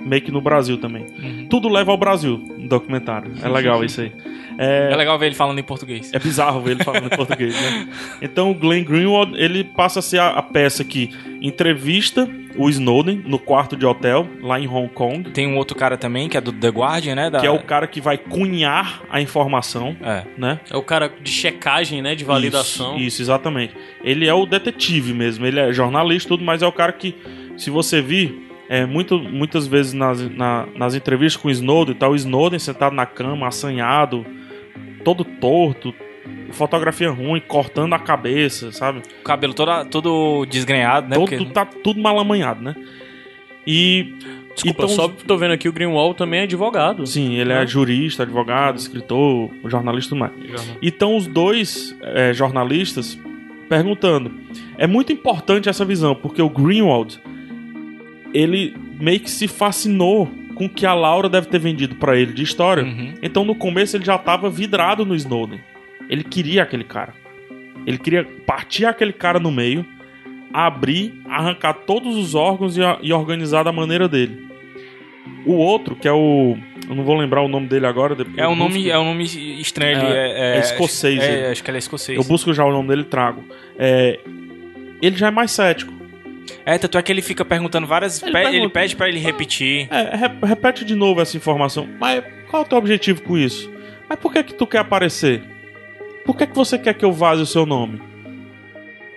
meio 0.06 0.22
que 0.22 0.32
no 0.32 0.42
Brasil 0.42 0.78
também. 0.78 1.06
Uhum. 1.22 1.48
Tudo 1.50 1.70
leva 1.70 1.92
ao 1.92 1.98
Brasil 1.98 2.44
no 2.58 2.68
documentário. 2.68 3.32
É 3.42 3.48
legal 3.48 3.84
isso 3.84 4.02
aí. 4.02 4.12
É 4.58 4.96
legal 4.96 5.18
ver 5.18 5.28
ele 5.28 5.36
falando 5.36 5.58
em 5.60 5.64
português. 5.64 6.12
É 6.14 6.20
bizarro 6.20 6.62
ver 6.62 6.72
ele 6.72 6.84
falando 6.84 7.06
em 7.06 7.10
português, 7.16 7.54
né? 7.60 7.88
Então 8.22 8.52
o 8.52 8.54
Glenn 8.54 8.84
Greenwald, 8.84 9.34
ele 9.36 9.64
passa 9.64 10.00
a 10.00 10.02
ser 10.02 10.20
a, 10.20 10.30
a 10.30 10.42
peça 10.44 10.84
que 10.84 11.10
entrevista 11.42 12.30
o 12.56 12.70
Snowden 12.70 13.24
no 13.26 13.40
quarto 13.40 13.76
de 13.76 13.84
hotel, 13.86 14.28
lá 14.42 14.60
em 14.60 14.68
Hong 14.68 14.88
Kong. 14.90 15.32
Tem 15.32 15.48
um 15.48 15.58
outro 15.58 15.76
cara 15.76 15.98
também, 15.98 16.30
que 16.30 16.38
é 16.38 16.42
do 16.42 16.52
The 16.52 16.70
Guardian, 16.70 17.16
né? 17.16 17.30
da- 17.32 17.40
Que 17.40 17.48
é 17.48 17.52
o 17.52 17.64
cara 17.64 17.88
que 17.88 18.00
vai 18.00 18.18
cunhar 18.18 19.02
a 19.10 19.20
informação, 19.20 19.96
É. 20.02 20.24
né? 20.38 20.60
É 20.70 20.78
o 20.78 20.84
cara 20.84 21.12
de 21.22 21.32
checagem, 21.32 22.02
né? 22.02 22.14
De 22.14 22.24
validação. 22.24 22.96
Isso, 22.98 23.06
isso, 23.08 23.22
exatamente. 23.24 23.74
Ele 24.04 24.28
é 24.28 24.34
o 24.34 24.46
detetive 24.46 25.14
mesmo, 25.14 25.46
ele 25.46 25.60
é 25.60 25.74
jornalista 25.74 26.28
e 26.28 26.30
tudo, 26.30 26.44
mas 26.46 26.62
é 26.62 26.68
o 26.68 26.72
cara 26.72 26.92
que, 26.94 27.16
se 27.58 27.70
você 27.72 28.02
vir, 28.02 28.50
é, 28.76 28.86
muito, 28.86 29.20
muitas 29.20 29.68
vezes 29.68 29.94
nas, 29.94 30.20
na- 30.32 30.66
nas 30.76 30.96
entrevistas 30.96 31.42
com 31.42 31.48
o 31.48 31.52
Snowden, 31.52 31.96
tá 31.96 32.08
o 32.10 32.16
Snowden 32.16 32.58
sentado 32.60 32.96
na 32.96 33.06
cama, 33.06 33.48
assanhado, 33.48 34.26
todo 35.04 35.24
torto, 35.24 35.94
fotografia 36.52 37.10
ruim, 37.12 37.42
cortando 37.48 37.94
a 37.94 38.00
cabeça, 38.00 38.72
sabe? 38.72 39.02
O 39.22 39.24
cabelo 39.24 39.54
todo, 39.54 39.86
todo 39.90 40.46
desgrenhado, 40.46 41.08
né? 41.10 41.16
todo, 41.16 41.30
Porque- 41.30 41.46
Tá 41.46 41.66
tudo 41.66 42.00
mal 42.02 42.18
amanhado, 42.20 42.64
né? 42.64 42.76
E. 43.66 44.16
Desculpa, 44.54 44.84
então, 44.84 44.96
só 44.96 45.08
tô 45.08 45.36
vendo 45.36 45.52
aqui 45.54 45.68
o 45.68 45.74
Greenwald 45.74 46.16
também 46.16 46.42
é 46.42 46.44
advogado. 46.44 47.08
Sim, 47.08 47.34
ele 47.34 47.52
é 47.52 47.66
jurista, 47.66 48.22
advogado, 48.22 48.78
escritor, 48.78 49.50
jornalista 49.66 50.10
e 50.10 50.10
tudo 50.10 50.20
mais. 50.20 50.32
E 50.80 50.88
estão 50.90 51.18
os 51.18 51.26
dois 51.26 51.96
é, 52.04 52.32
jornalistas 52.34 53.18
perguntando. 53.68 54.32
É 54.78 54.86
muito 54.86 55.12
importante 55.12 55.70
essa 55.70 55.84
visão, 55.84 56.14
porque 56.14 56.40
o 56.40 56.50
Greenwald, 56.50 57.20
ele 58.34 58.76
meio 59.00 59.20
que 59.20 59.30
se 59.30 59.48
fascinou 59.48 60.30
com 60.56 60.66
o 60.66 60.70
que 60.70 60.86
a 60.86 60.94
Laura 60.94 61.30
deve 61.30 61.48
ter 61.48 61.60
vendido 61.60 61.96
pra 61.96 62.18
ele 62.18 62.34
de 62.34 62.44
história. 62.44 62.84
Uhum. 62.84 63.14
Então 63.22 63.44
no 63.44 63.56
começo 63.56 63.98
ele 63.98 64.06
já 64.06 64.18
tava 64.18 64.50
vidrado 64.50 65.06
no 65.06 65.16
Snowden. 65.16 65.60
Ele 66.10 66.24
queria 66.24 66.64
aquele 66.64 66.84
cara. 66.84 67.14
Ele 67.86 67.98
queria 67.98 68.26
partir 68.46 68.86
aquele 68.86 69.14
cara 69.14 69.40
no 69.40 69.52
meio, 69.52 69.86
abrir, 70.54 71.14
arrancar 71.28 71.74
todos 71.74 72.16
os 72.16 72.36
órgãos 72.36 72.78
e, 72.78 72.82
e 73.02 73.12
organizar 73.12 73.64
da 73.64 73.72
maneira 73.72 74.08
dele. 74.08 74.48
O 75.46 75.54
outro, 75.54 75.96
que 75.96 76.08
é 76.08 76.12
o. 76.12 76.58
Eu 76.88 76.96
não 76.96 77.04
vou 77.04 77.16
lembrar 77.18 77.42
o 77.42 77.48
nome 77.48 77.68
dele 77.68 77.86
agora. 77.86 78.14
depois 78.14 78.38
É 78.38 78.48
um 78.48 78.56
nome, 78.56 78.90
é 78.90 78.98
um 78.98 79.06
nome 79.06 79.24
estranho. 79.60 80.00
ele 80.00 80.14
É, 80.14 80.56
é, 80.56 80.58
é 80.58 80.60
escocês, 80.60 81.24
É, 81.24 81.52
acho 81.52 81.64
que 81.64 81.70
ele 81.70 81.78
é 81.78 81.80
escocês. 81.80 82.18
Eu 82.18 82.24
busco 82.26 82.54
já 82.54 82.66
o 82.66 82.72
nome 82.72 82.90
dele 82.90 83.02
e 83.02 83.06
trago. 83.06 83.44
É, 83.78 84.20
ele 85.02 85.16
já 85.16 85.28
é 85.28 85.32
mais 85.32 85.52
cético. 85.52 85.94
É, 86.66 86.78
tanto 86.78 86.98
é 86.98 87.02
que 87.02 87.12
ele 87.12 87.22
fica 87.22 87.44
perguntando 87.46 87.88
várias. 87.88 88.22
Ele 88.22 88.32
pe- 88.32 88.38
Ele, 88.40 88.50
pergunta. 88.52 88.74
pede 88.74 88.96
pra 88.96 89.08
ele 89.10 89.20
repetir. 89.20 89.88
É, 89.92 90.16
re- 90.16 90.46
repete 90.48 90.84
de 90.86 90.96
novo 90.96 91.22
essa 91.22 91.36
informação. 91.38 91.88
Mas 92.00 92.24
qual 92.50 92.64
é 92.64 92.66
o 92.66 92.70
teu 92.70 92.78
objetivo 92.78 93.22
com 93.24 93.38
isso? 93.38 93.72
Mas 94.10 94.20
por 94.20 94.32
que 94.32 94.44
que 94.44 94.54
tu 94.54 94.68
quer 94.68 94.80
aparecer? 94.80 95.42
Por 96.26 96.36
que 96.38 96.48
que 96.48 96.56
você 96.56 96.78
quer 96.78 96.94
que 96.94 97.04
eu 97.06 97.12
vaze 97.12 97.42
o 97.42 97.46
seu 97.46 97.66
nome? 97.66 98.02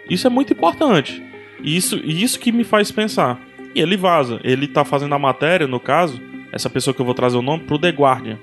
Isso 0.09 0.27
é 0.27 0.31
muito 0.31 0.53
importante. 0.53 1.23
E 1.63 1.77
Isso, 1.77 1.97
isso 2.05 2.39
que 2.39 2.53
me 2.53 2.65
faz 2.65 2.91
pensar. 2.93 3.41
E 3.75 3.81
ele 3.81 3.97
vaza. 3.97 4.41
Ele 4.45 4.67
tá 4.69 4.85
fazendo 4.85 5.15
a 5.15 5.19
matéria, 5.19 5.67
no 5.67 5.81
caso, 5.81 6.21
essa 6.53 6.71
pessoa 6.71 6.95
que 6.95 7.01
eu 7.01 7.05
vou 7.07 7.15
trazer 7.15 7.37
o 7.37 7.43
nome, 7.43 7.65
pro 7.65 7.79
The 7.79 7.91
Guardian, 7.91 8.39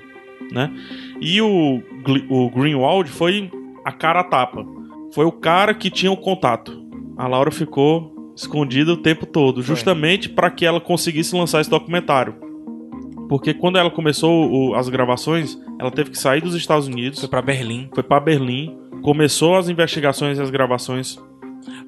né? 0.51 0.69
E 1.21 1.41
o, 1.41 1.81
o 2.29 2.49
Greenwald 2.49 3.09
foi 3.09 3.49
a 3.85 3.91
cara 3.91 4.23
tapa. 4.23 4.65
Foi 5.13 5.25
o 5.25 5.31
cara 5.31 5.73
que 5.73 5.89
tinha 5.89 6.11
o 6.11 6.17
contato. 6.17 6.83
A 7.17 7.27
Laura 7.27 7.51
ficou 7.51 8.12
escondida 8.35 8.91
o 8.93 8.97
tempo 8.97 9.25
todo, 9.25 9.61
justamente 9.61 10.27
para 10.29 10.49
que 10.49 10.65
ela 10.65 10.79
conseguisse 10.81 11.35
lançar 11.35 11.61
esse 11.61 11.69
documentário. 11.69 12.35
Porque 13.29 13.53
quando 13.53 13.77
ela 13.77 13.89
começou 13.89 14.51
o- 14.51 14.75
as 14.75 14.89
gravações, 14.89 15.57
ela 15.79 15.89
teve 15.91 16.11
que 16.11 16.17
sair 16.19 16.41
dos 16.41 16.55
Estados 16.55 16.87
Unidos, 16.87 17.19
Foi 17.19 17.29
pra 17.29 17.41
Berlim. 17.41 17.89
foi 17.93 18.03
para 18.03 18.19
Berlim, 18.19 18.77
começou 19.01 19.55
as 19.55 19.69
investigações 19.69 20.37
e 20.37 20.41
as 20.41 20.49
gravações. 20.49 21.17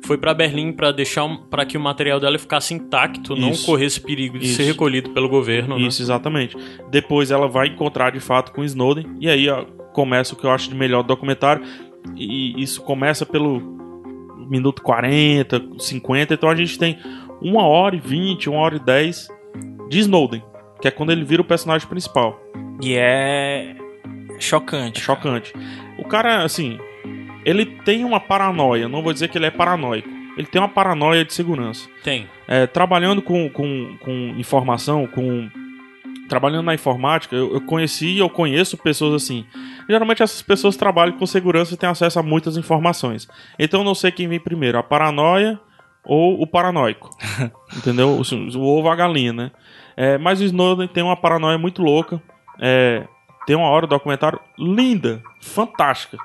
Foi 0.05 0.17
pra 0.17 0.33
Berlim 0.33 0.71
pra 0.71 0.91
deixar 0.91 1.27
para 1.49 1.65
que 1.65 1.77
o 1.77 1.81
material 1.81 2.19
dela 2.19 2.39
ficasse 2.39 2.73
intacto, 2.73 3.35
não 3.35 3.49
Isso. 3.49 3.65
corresse 3.65 3.99
perigo 3.99 4.39
de 4.39 4.45
Isso. 4.45 4.55
ser 4.55 4.63
recolhido 4.63 5.09
pelo 5.09 5.27
governo, 5.27 5.77
né? 5.77 5.85
Isso, 5.85 6.01
exatamente. 6.01 6.55
Depois 6.89 7.29
ela 7.29 7.47
vai 7.47 7.67
encontrar 7.67 8.11
de 8.11 8.19
fato 8.21 8.53
com 8.53 8.63
Snowden, 8.63 9.05
e 9.19 9.29
aí 9.29 9.49
ó, 9.49 9.65
começa 9.93 10.33
o 10.33 10.37
que 10.37 10.45
eu 10.45 10.51
acho 10.51 10.69
de 10.69 10.75
melhor 10.75 11.01
do 11.01 11.07
documentário. 11.07 11.63
E 12.15 12.53
isso 12.61 12.81
começa 12.83 13.25
pelo 13.25 13.75
minuto 14.49 14.81
40, 14.81 15.61
50, 15.79 16.33
então 16.33 16.49
a 16.49 16.55
gente 16.55 16.77
tem 16.77 16.97
uma 17.41 17.63
hora 17.63 17.95
e 17.95 17.99
20, 17.99 18.49
uma 18.49 18.59
hora 18.59 18.75
e 18.75 18.79
10 18.79 19.29
de 19.89 19.99
Snowden, 19.99 20.43
que 20.81 20.87
é 20.87 20.91
quando 20.91 21.11
ele 21.11 21.23
vira 21.23 21.41
o 21.41 21.45
personagem 21.45 21.87
principal. 21.87 22.39
E 22.81 22.95
é. 22.95 23.75
É 24.35 24.39
chocante. 24.39 24.99
chocante. 24.99 25.53
O 25.97 26.03
cara, 26.05 26.43
assim, 26.43 26.77
ele 27.45 27.65
tem 27.65 28.03
uma 28.03 28.19
paranoia, 28.19 28.89
não 28.89 29.01
vou 29.01 29.13
dizer 29.13 29.27
que 29.29 29.37
ele 29.37 29.45
é 29.45 29.51
paranoico. 29.51 30.09
Ele 30.37 30.47
tem 30.47 30.61
uma 30.61 30.67
paranoia 30.67 31.23
de 31.23 31.33
segurança. 31.33 31.87
Tem. 32.03 32.27
É, 32.47 32.67
trabalhando 32.67 33.21
com, 33.21 33.49
com, 33.49 33.97
com 33.99 34.33
informação, 34.37 35.07
com. 35.07 35.49
Trabalhando 36.27 36.65
na 36.65 36.73
informática, 36.73 37.35
eu, 37.35 37.53
eu 37.53 37.61
conheci 37.61 38.07
e 38.07 38.19
eu 38.19 38.29
conheço 38.29 38.77
pessoas 38.77 39.23
assim. 39.23 39.45
Geralmente 39.89 40.23
essas 40.23 40.41
pessoas 40.41 40.75
trabalham 40.75 41.17
com 41.17 41.25
segurança 41.25 41.73
e 41.73 41.77
têm 41.77 41.89
acesso 41.89 42.19
a 42.19 42.23
muitas 42.23 42.57
informações. 42.57 43.27
Então 43.59 43.81
eu 43.81 43.83
não 43.83 43.95
sei 43.95 44.11
quem 44.11 44.27
vem 44.27 44.39
primeiro, 44.39 44.77
a 44.77 44.83
paranoia 44.83 45.59
ou 46.03 46.41
o 46.41 46.47
paranoico. 46.47 47.09
Entendeu? 47.75 48.09
O, 48.19 48.57
o 48.57 48.63
ovo 48.63 48.89
a 48.89 48.95
galinha, 48.95 49.33
né? 49.33 49.51
É, 49.97 50.17
mas 50.17 50.41
o 50.41 50.43
Snowden 50.43 50.87
tem 50.87 51.03
uma 51.03 51.15
paranoia 51.15 51.57
muito 51.57 51.81
louca. 51.81 52.21
É, 52.59 53.07
tem 53.45 53.55
uma 53.55 53.69
hora 53.69 53.85
do 53.85 53.91
documentário 53.91 54.39
linda, 54.57 55.21
fantástica. 55.41 56.17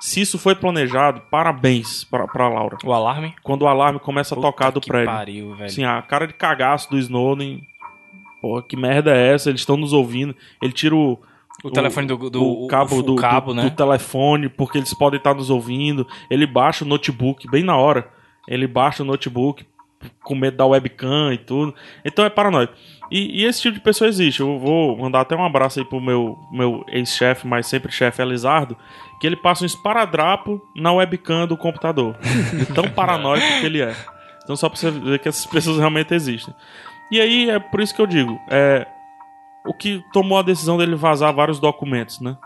Se 0.00 0.20
isso 0.20 0.38
foi 0.38 0.54
planejado, 0.54 1.20
parabéns 1.28 2.04
pra, 2.04 2.26
pra 2.28 2.48
Laura. 2.48 2.76
O 2.84 2.92
alarme. 2.92 3.34
Quando 3.42 3.62
o 3.62 3.66
alarme 3.66 3.98
começa 3.98 4.34
a 4.34 4.40
tocar 4.40 4.70
do 4.70 4.80
que 4.80 4.88
prédio. 4.88 5.12
pariu, 5.12 5.54
velho. 5.54 5.64
Assim, 5.64 5.84
a 5.84 6.00
cara 6.02 6.26
de 6.26 6.34
cagaço 6.34 6.88
do 6.88 6.98
Snowden. 6.98 7.66
Porra, 8.40 8.62
que 8.62 8.76
merda 8.76 9.14
é 9.16 9.34
essa? 9.34 9.48
Eles 9.50 9.60
estão 9.62 9.76
nos 9.76 9.92
ouvindo. 9.92 10.34
Ele 10.62 10.72
tira 10.72 10.94
o. 10.94 11.18
O 11.64 11.70
telefone 11.72 12.06
do- 12.06 12.30
do- 12.30 12.64
o 12.64 12.66
cabo, 12.68 13.02
do, 13.02 13.16
cabo, 13.16 13.52
do- 13.52 13.56
né? 13.56 13.64
do 13.64 13.70
telefone, 13.74 14.48
porque 14.48 14.78
eles 14.78 14.94
podem 14.94 15.18
estar 15.18 15.34
nos 15.34 15.50
ouvindo. 15.50 16.06
Ele 16.30 16.46
baixa 16.46 16.84
o 16.84 16.88
notebook 16.88 17.50
bem 17.50 17.64
na 17.64 17.76
hora. 17.76 18.08
Ele 18.46 18.66
baixa 18.68 19.02
o 19.02 19.06
notebook, 19.06 19.66
com 20.22 20.36
medo 20.36 20.56
da 20.56 20.64
webcam 20.64 21.32
e 21.32 21.38
tudo. 21.38 21.74
Então 22.04 22.24
é 22.24 22.30
paranoico. 22.30 22.72
E, 23.10 23.40
e 23.42 23.44
esse 23.44 23.60
tipo 23.62 23.74
de 23.74 23.80
pessoa 23.80 24.06
existe. 24.06 24.38
Eu 24.38 24.56
vou 24.58 24.96
mandar 24.96 25.22
até 25.22 25.34
um 25.34 25.44
abraço 25.44 25.80
aí 25.80 25.84
pro 25.84 26.00
meu, 26.00 26.38
meu 26.52 26.84
ex-chefe, 26.88 27.44
mas 27.44 27.66
sempre 27.66 27.90
chefe 27.90 28.22
Elizardo, 28.22 28.76
que 29.20 29.26
ele 29.26 29.34
passa 29.34 29.64
um 29.64 29.66
esparadrapo 29.66 30.62
na 30.76 30.92
webcam 30.92 31.44
do 31.44 31.56
computador. 31.56 32.16
Tão 32.72 32.88
paranoico 32.88 33.44
que 33.60 33.66
ele 33.66 33.80
é. 33.82 33.96
Então 34.44 34.54
só 34.54 34.68
pra 34.68 34.78
você 34.78 34.90
ver 34.92 35.18
que 35.18 35.28
essas 35.28 35.44
pessoas 35.44 35.76
realmente 35.78 36.14
existem. 36.14 36.54
E 37.10 37.20
aí 37.20 37.50
é 37.50 37.58
por 37.58 37.80
isso 37.80 37.94
que 37.94 38.00
eu 38.00 38.06
digo, 38.06 38.38
é 38.50 38.86
o 39.66 39.72
que 39.74 40.02
tomou 40.12 40.38
a 40.38 40.42
decisão 40.42 40.76
dele 40.78 40.94
vazar 40.94 41.32
vários 41.34 41.58
documentos, 41.58 42.20
né? 42.20 42.36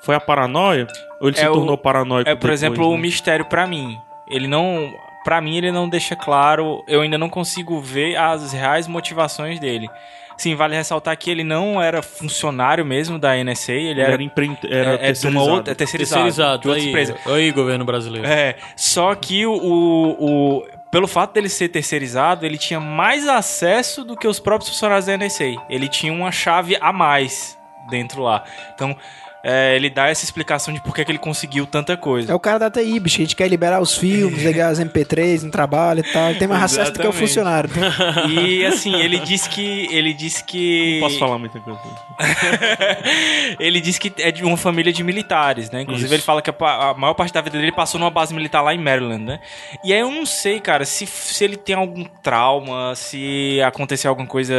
Foi 0.00 0.14
a 0.14 0.20
paranoia? 0.20 0.86
Ou 1.20 1.28
ele 1.28 1.36
É 1.36 1.40
se 1.40 1.48
o- 1.48 1.52
tornou 1.54 1.78
paranoico? 1.78 2.28
É, 2.28 2.34
por 2.34 2.40
depois, 2.42 2.60
exemplo, 2.62 2.88
o 2.88 2.94
né? 2.96 3.02
mistério 3.02 3.44
pra 3.44 3.66
mim. 3.66 3.98
Ele 4.28 4.48
não. 4.48 4.92
Pra 5.24 5.40
mim, 5.40 5.56
ele 5.56 5.70
não 5.70 5.88
deixa 5.88 6.16
claro. 6.16 6.82
Eu 6.88 7.00
ainda 7.02 7.16
não 7.16 7.28
consigo 7.28 7.80
ver 7.80 8.16
as 8.16 8.52
reais 8.52 8.88
motivações 8.88 9.60
dele. 9.60 9.88
Sim, 10.36 10.56
vale 10.56 10.74
ressaltar 10.74 11.16
que 11.16 11.30
ele 11.30 11.44
não 11.44 11.80
era 11.80 12.02
funcionário 12.02 12.84
mesmo 12.84 13.18
da 13.18 13.36
NSA, 13.36 13.72
ele 13.72 13.90
Ele 13.90 14.00
era. 14.00 14.12
era, 14.14 14.22
empre... 14.22 14.50
era 14.68 14.94
é, 14.94 15.10
é 15.10 15.12
de 15.12 15.26
uma 15.28 15.40
terceirizado. 15.42 15.50
outra. 15.52 15.72
É 15.72 15.74
terceirizado. 15.76 16.22
Terceirizado. 16.24 16.62
de 16.62 16.68
outra 16.68 16.82
Aí, 16.82 16.88
empresa. 16.88 17.16
aí, 17.26 17.50
governo 17.52 17.84
brasileiro. 17.84 18.26
É, 18.26 18.56
só 18.74 19.14
que 19.14 19.46
o, 19.46 19.52
o, 19.52 20.56
o- 20.58 20.64
Pelo 20.92 21.08
fato 21.08 21.32
dele 21.32 21.48
ser 21.48 21.70
terceirizado, 21.70 22.44
ele 22.44 22.58
tinha 22.58 22.78
mais 22.78 23.26
acesso 23.26 24.04
do 24.04 24.14
que 24.14 24.28
os 24.28 24.38
próprios 24.38 24.68
funcionários 24.68 25.06
da 25.06 25.16
NSA. 25.16 25.56
Ele 25.70 25.88
tinha 25.88 26.12
uma 26.12 26.30
chave 26.30 26.76
a 26.78 26.92
mais 26.92 27.58
dentro 27.88 28.20
lá. 28.20 28.44
Então, 28.74 28.94
é, 29.44 29.74
ele 29.74 29.90
dá 29.90 30.08
essa 30.08 30.24
explicação 30.24 30.72
de 30.72 30.80
por 30.80 30.94
que, 30.94 31.04
que 31.04 31.10
ele 31.10 31.18
conseguiu 31.18 31.66
tanta 31.66 31.96
coisa. 31.96 32.30
É 32.30 32.34
o 32.34 32.38
cara 32.38 32.58
da 32.58 32.70
TI, 32.70 33.00
bicho. 33.00 33.20
A 33.20 33.24
gente 33.24 33.34
quer 33.34 33.48
liberar 33.48 33.80
os 33.80 33.98
filmes, 33.98 34.40
ligar 34.42 34.70
as 34.70 34.78
MP3 34.78 35.42
no 35.42 35.50
trabalho 35.50 36.00
e 36.00 36.12
tal. 36.12 36.30
Ele 36.30 36.38
tem 36.38 36.46
mais 36.46 36.62
acesso 36.62 36.92
do 36.92 37.00
que 37.00 37.06
o 37.06 37.12
funcionário. 37.12 37.68
E 38.28 38.64
assim, 38.64 38.94
ele 38.94 39.18
disse 39.18 39.48
que. 39.48 39.88
Ele 39.90 40.12
disse 40.12 40.44
que. 40.44 41.00
Não 41.00 41.08
posso 41.08 41.18
falar 41.18 41.38
muita 41.38 41.58
coisa. 41.60 41.80
ele 43.58 43.80
disse 43.80 43.98
que 43.98 44.12
é 44.18 44.30
de 44.30 44.44
uma 44.44 44.56
família 44.56 44.92
de 44.92 45.02
militares, 45.02 45.70
né? 45.70 45.82
Inclusive, 45.82 46.06
Isso. 46.06 46.14
ele 46.14 46.22
fala 46.22 46.40
que 46.40 46.50
a, 46.50 46.90
a 46.90 46.94
maior 46.94 47.14
parte 47.14 47.32
da 47.32 47.40
vida 47.40 47.58
dele 47.58 47.72
passou 47.72 47.98
numa 47.98 48.10
base 48.10 48.34
militar 48.34 48.62
lá 48.62 48.74
em 48.74 48.78
Maryland, 48.78 49.24
né? 49.24 49.40
E 49.84 49.92
aí 49.92 50.00
eu 50.00 50.10
não 50.10 50.24
sei, 50.24 50.60
cara, 50.60 50.84
se, 50.84 51.06
se 51.06 51.42
ele 51.42 51.56
tem 51.56 51.74
algum 51.74 52.04
trauma, 52.22 52.94
se 52.94 53.60
aconteceu 53.62 54.10
alguma 54.10 54.28
coisa, 54.28 54.54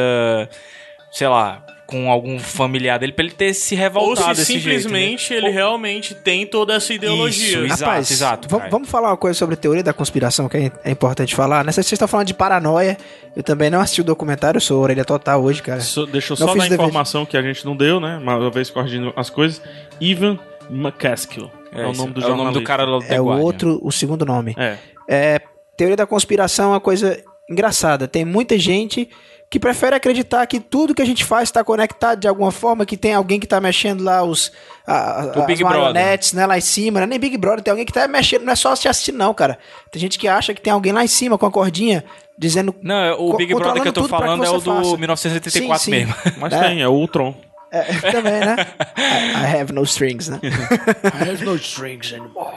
sei 1.11 1.27
lá, 1.27 1.63
com 1.85 2.09
algum 2.09 2.39
familiar 2.39 2.97
dele, 2.97 3.11
pra 3.11 3.25
ele 3.25 3.33
ter 3.33 3.53
se 3.53 3.75
Ou 3.75 3.81
revoltado 3.81 4.35
se 4.35 4.41
desse 4.41 4.53
simplesmente 4.53 5.27
jeito, 5.27 5.41
né? 5.43 5.49
ele 5.49 5.55
realmente 5.55 6.15
tem 6.15 6.45
toda 6.45 6.73
essa 6.73 6.93
ideologia. 6.93 7.47
Isso, 7.47 7.65
Exato, 7.65 7.81
Rapaz, 7.83 8.11
exato, 8.11 8.47
vamos 8.69 8.89
falar 8.89 9.09
uma 9.09 9.17
coisa 9.17 9.37
sobre 9.37 9.55
teoria 9.55 9.83
da 9.83 9.93
conspiração 9.93 10.47
que 10.47 10.57
é, 10.57 10.71
é 10.83 10.91
importante 10.91 11.35
falar. 11.35 11.63
Nessa 11.63 11.83
vocês 11.83 11.93
estão 11.93 12.07
falando 12.07 12.27
de 12.27 12.33
paranoia. 12.33 12.97
Eu 13.35 13.43
também 13.43 13.69
não 13.69 13.81
assisti 13.81 14.01
o 14.01 14.03
documentário, 14.03 14.57
eu 14.57 14.61
sou 14.61 14.81
orelha 14.81 15.03
total 15.03 15.43
hoje, 15.43 15.61
cara. 15.61 15.81
So- 15.81 16.05
deixa 16.05 16.33
eu 16.33 16.37
Não 16.39 16.47
só 16.47 16.55
dar 16.55 16.63
a 16.63 16.67
informação 16.67 17.25
que 17.25 17.35
a 17.35 17.41
gente 17.41 17.65
não 17.65 17.75
deu, 17.75 17.99
né? 17.99 18.17
Uma 18.17 18.49
vez 18.49 18.69
corrigindo 18.69 19.11
as 19.15 19.29
coisas. 19.29 19.61
Ivan 19.99 20.39
McCaskill. 20.69 21.51
É, 21.71 21.85
o 21.85 21.91
isso, 21.91 22.01
nome 22.01 22.13
do 22.13 22.21
é 22.21 22.31
o 22.31 22.35
nome 22.35 22.53
do 22.53 22.63
cara 22.63 22.85
do 22.85 23.03
É 23.09 23.19
o 23.19 23.25
outro, 23.25 23.79
o 23.83 23.91
segundo 23.91 24.25
nome. 24.25 24.55
É. 24.57 24.77
É, 25.07 25.41
teoria 25.75 25.95
da 25.97 26.05
conspiração 26.05 26.65
é 26.65 26.73
uma 26.73 26.79
coisa 26.79 27.21
engraçada. 27.49 28.07
Tem 28.07 28.23
muita 28.23 28.57
gente 28.57 29.09
que 29.53 29.59
prefere 29.59 29.95
acreditar 29.95 30.47
que 30.47 30.59
tudo 30.59 30.95
que 30.95 31.01
a 31.03 31.05
gente 31.05 31.23
faz 31.23 31.43
está 31.49 31.63
conectado 31.63 32.19
de 32.19 32.27
alguma 32.27 32.49
forma, 32.51 32.87
que 32.87 32.97
tem 32.97 33.13
alguém 33.13 33.39
que 33.39 33.45
tá 33.45 33.61
mexendo 33.61 34.03
lá 34.03 34.23
os 34.23 34.51
a, 34.87 35.31
O 35.35 35.39
as 35.41 35.45
Big 35.45 35.63
marionetes, 35.63 36.33
né, 36.33 36.43
lá 36.47 36.57
em 36.57 36.61
cima, 36.61 36.99
não 36.99 37.03
é 37.03 37.07
nem 37.07 37.19
Big 37.19 37.37
Brother, 37.37 37.61
tem 37.61 37.69
alguém 37.69 37.85
que 37.85 37.93
tá 37.93 38.07
mexendo, 38.07 38.45
não 38.45 38.51
é 38.51 38.55
só 38.55 38.75
se 38.75 38.87
assistir 38.87 39.11
não, 39.11 39.31
cara. 39.31 39.59
Tem 39.91 40.01
gente 40.01 40.17
que 40.17 40.27
acha 40.27 40.55
que 40.55 40.61
tem 40.61 40.73
alguém 40.73 40.91
lá 40.91 41.03
em 41.03 41.07
cima 41.07 41.37
com 41.37 41.45
a 41.45 41.51
cordinha 41.51 42.03
dizendo 42.35 42.73
Não, 42.81 42.95
é- 42.95 43.13
o 43.13 43.37
Big 43.37 43.53
Brother 43.53 43.79
que 43.83 43.87
eu 43.89 43.93
tô 43.93 44.07
falando 44.07 44.43
é 44.43 44.49
o 44.49 44.59
do 44.59 44.73
faça. 44.73 44.97
1984 44.97 45.51
Sim, 45.51 45.85
sim. 45.85 45.91
mesmo. 45.91 46.15
Mas 46.39 46.51
É. 46.51 46.59
tem, 46.63 46.81
é 46.81 46.87
o 46.87 46.91
Ultron. 46.93 47.35
É, 47.71 47.81
também, 48.11 48.39
né? 48.39 48.55
I, 48.97 49.55
I 49.55 49.61
have 49.61 49.71
no 49.71 49.83
strings, 49.83 50.29
né? 50.29 50.39
I 50.43 51.29
have 51.29 51.45
no 51.45 51.55
strings 51.57 52.11
anymore. 52.11 52.51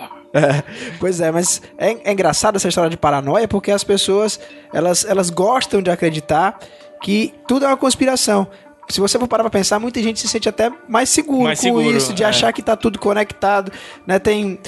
pois 0.98 1.20
é, 1.20 1.30
mas 1.30 1.60
é, 1.78 1.90
é 2.04 2.12
engraçado 2.12 2.56
essa 2.56 2.68
história 2.68 2.88
de 2.90 2.96
paranoia 2.96 3.46
porque 3.48 3.70
as 3.70 3.84
pessoas 3.84 4.40
elas, 4.72 5.04
elas 5.04 5.30
gostam 5.30 5.80
de 5.82 5.90
acreditar 5.90 6.58
que 7.02 7.34
tudo 7.46 7.64
é 7.64 7.68
uma 7.68 7.76
conspiração. 7.76 8.46
Se 8.88 9.00
você 9.00 9.18
for 9.18 9.26
parar 9.26 9.42
pra 9.42 9.50
pensar, 9.50 9.80
muita 9.80 10.00
gente 10.00 10.20
se 10.20 10.28
sente 10.28 10.48
até 10.48 10.70
mais 10.88 11.08
seguro 11.08 11.42
Mais 11.42 11.58
com 11.58 11.64
seguro, 11.64 11.96
isso, 11.96 12.14
de 12.14 12.22
é. 12.22 12.26
achar 12.26 12.52
que 12.52 12.62
tá 12.62 12.76
tudo 12.76 12.98
conectado, 13.00 13.72
né? 14.06 14.18
Tem 14.18 14.60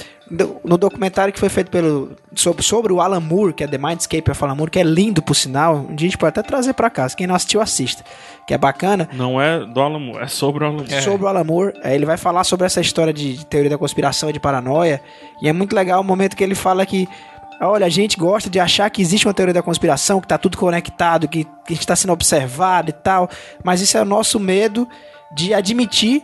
no 0.63 0.77
documentário 0.77 1.33
que 1.33 1.39
foi 1.39 1.49
feito 1.49 1.71
pelo 1.71 2.11
sobre, 2.35 2.61
sobre 2.61 2.93
o 2.93 3.01
Alan 3.01 3.19
Moore, 3.19 3.53
que 3.53 3.63
é 3.63 3.67
The 3.67 3.77
Mindscape 3.79 4.29
of 4.29 4.43
Alan 4.43 4.55
Moore, 4.55 4.69
que 4.69 4.79
é 4.79 4.83
lindo 4.83 5.21
por 5.23 5.33
sinal. 5.33 5.87
A 5.89 5.99
gente 5.99 6.17
pode 6.17 6.29
até 6.29 6.43
trazer 6.43 6.73
pra 6.73 6.89
casa. 6.89 7.15
Quem 7.15 7.25
não 7.25 7.33
assistiu, 7.33 7.61
assista. 7.61 8.03
Que 8.45 8.53
é 8.53 8.57
bacana 8.57 9.09
Não 9.13 9.41
é 9.41 9.65
do 9.65 9.81
Alan 9.81 9.99
Moore, 9.99 10.23
é 10.23 10.27
sobre 10.27 10.63
o 10.63 10.67
Alan 10.67 10.83
Moore. 10.83 11.01
sobre 11.01 11.25
o 11.25 11.27
Alan 11.27 11.43
Moore. 11.43 11.73
Aí 11.83 11.95
ele 11.95 12.05
vai 12.05 12.17
falar 12.17 12.43
sobre 12.43 12.65
essa 12.65 12.79
história 12.79 13.11
de, 13.13 13.37
de 13.37 13.45
teoria 13.45 13.69
da 13.69 13.77
conspiração 13.77 14.29
e 14.29 14.33
de 14.33 14.39
paranoia. 14.39 15.01
E 15.41 15.47
é 15.49 15.53
muito 15.53 15.73
legal 15.75 16.01
o 16.01 16.03
momento 16.03 16.35
que 16.35 16.43
ele 16.43 16.55
fala 16.55 16.85
que, 16.85 17.07
olha, 17.67 17.85
a 17.85 17.89
gente 17.89 18.17
gosta 18.17 18.49
de 18.49 18.59
achar 18.59 18.89
que 18.89 19.01
existe 19.01 19.27
uma 19.27 19.33
teoria 19.33 19.53
da 19.53 19.61
conspiração, 19.61 20.21
que 20.21 20.27
tá 20.27 20.37
tudo 20.37 20.57
conectado, 20.57 21.27
que, 21.27 21.43
que 21.43 21.73
a 21.73 21.73
gente 21.73 21.87
tá 21.87 21.95
sendo 21.95 22.13
observado 22.13 22.89
e 22.89 22.93
tal. 22.93 23.29
Mas 23.63 23.81
isso 23.81 23.97
é 23.97 24.01
o 24.01 24.05
nosso 24.05 24.39
medo 24.39 24.87
de 25.31 25.53
admitir 25.53 26.23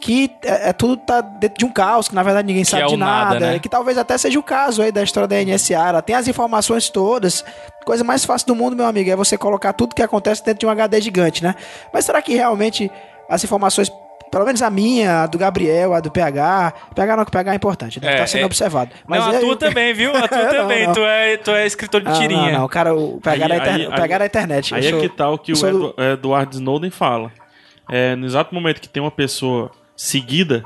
que 0.00 0.34
é, 0.42 0.70
é 0.70 0.72
tudo 0.72 0.96
tá 0.96 1.20
dentro 1.20 1.58
de 1.58 1.64
um 1.64 1.70
caos, 1.70 2.08
que 2.08 2.14
na 2.14 2.22
verdade 2.22 2.46
ninguém 2.46 2.64
sabe 2.64 2.84
é 2.84 2.86
de 2.86 2.96
nada, 2.96 3.34
nada, 3.34 3.52
né? 3.52 3.58
que 3.58 3.68
talvez 3.68 3.98
até 3.98 4.16
seja 4.16 4.38
o 4.38 4.42
caso 4.42 4.80
aí 4.80 4.90
da 4.90 5.02
história 5.02 5.28
da 5.28 5.36
NSA. 5.36 5.74
Ela 5.74 6.02
tem 6.02 6.16
as 6.16 6.26
informações 6.26 6.88
todas. 6.88 7.44
Coisa 7.84 8.02
mais 8.02 8.24
fácil 8.24 8.46
do 8.46 8.54
mundo, 8.54 8.74
meu 8.74 8.86
amigo, 8.86 9.10
é 9.10 9.16
você 9.16 9.36
colocar 9.36 9.74
tudo 9.74 9.94
que 9.94 10.02
acontece 10.02 10.42
dentro 10.42 10.60
de 10.60 10.66
um 10.66 10.70
HD 10.70 11.00
gigante, 11.02 11.44
né? 11.44 11.54
Mas 11.92 12.06
será 12.06 12.22
que 12.22 12.34
realmente 12.34 12.90
as 13.28 13.44
informações, 13.44 13.92
pelo 14.30 14.44
menos 14.44 14.62
a 14.62 14.70
minha, 14.70 15.22
a 15.22 15.26
do 15.26 15.36
Gabriel, 15.38 15.92
a 15.94 16.00
do 16.00 16.10
PH, 16.10 16.72
PH 16.94 17.16
não, 17.16 17.24
que 17.24 17.30
PH 17.30 17.52
é 17.52 17.56
importante, 17.56 17.98
deve 18.00 18.12
É, 18.12 18.16
estar 18.16 18.26
sendo 18.28 18.42
é. 18.42 18.46
observado. 18.46 18.90
Mas 19.06 19.20
não, 19.24 19.30
a 19.30 19.34
eu- 19.34 19.40
tua 19.40 19.56
também, 19.56 19.92
viu? 19.94 20.16
A 20.16 20.28
tua 20.28 20.38
Não, 20.44 20.50
também. 20.50 20.86
não. 20.86 20.92
Tu, 20.94 21.00
é, 21.00 21.36
tu 21.38 21.50
é 21.50 21.66
escritor 21.66 22.00
de 22.00 22.08
Ah, 22.08 22.12
tirinha. 22.12 22.52
Não, 22.52 22.58
não, 22.60 22.64
o 22.64 22.68
cara, 22.68 22.94
o 22.94 23.20
PH, 23.20 23.44
Aí- 23.44 23.48
da, 23.48 23.56
internet, 23.56 23.80
aí- 23.82 23.86
o 23.88 23.90
PH 23.94 24.18
da 24.18 24.26
internet. 24.26 24.74
Aí 24.74 24.82
eu 24.84 24.88
é 24.88 24.90
sou- 24.92 25.00
que 25.00 25.08
tá 25.08 25.28
o 25.30 25.38
que 25.38 25.52
eu 25.52 25.56
o 25.56 26.02
Edward 26.02 26.54
Snowden 26.54 26.90
fala. 26.90 27.32
É, 27.90 28.14
no 28.14 28.24
exato 28.26 28.54
momento 28.54 28.80
que 28.80 28.88
tem 28.88 29.02
uma 29.02 29.10
pessoa 29.10 29.70
seguida, 29.96 30.64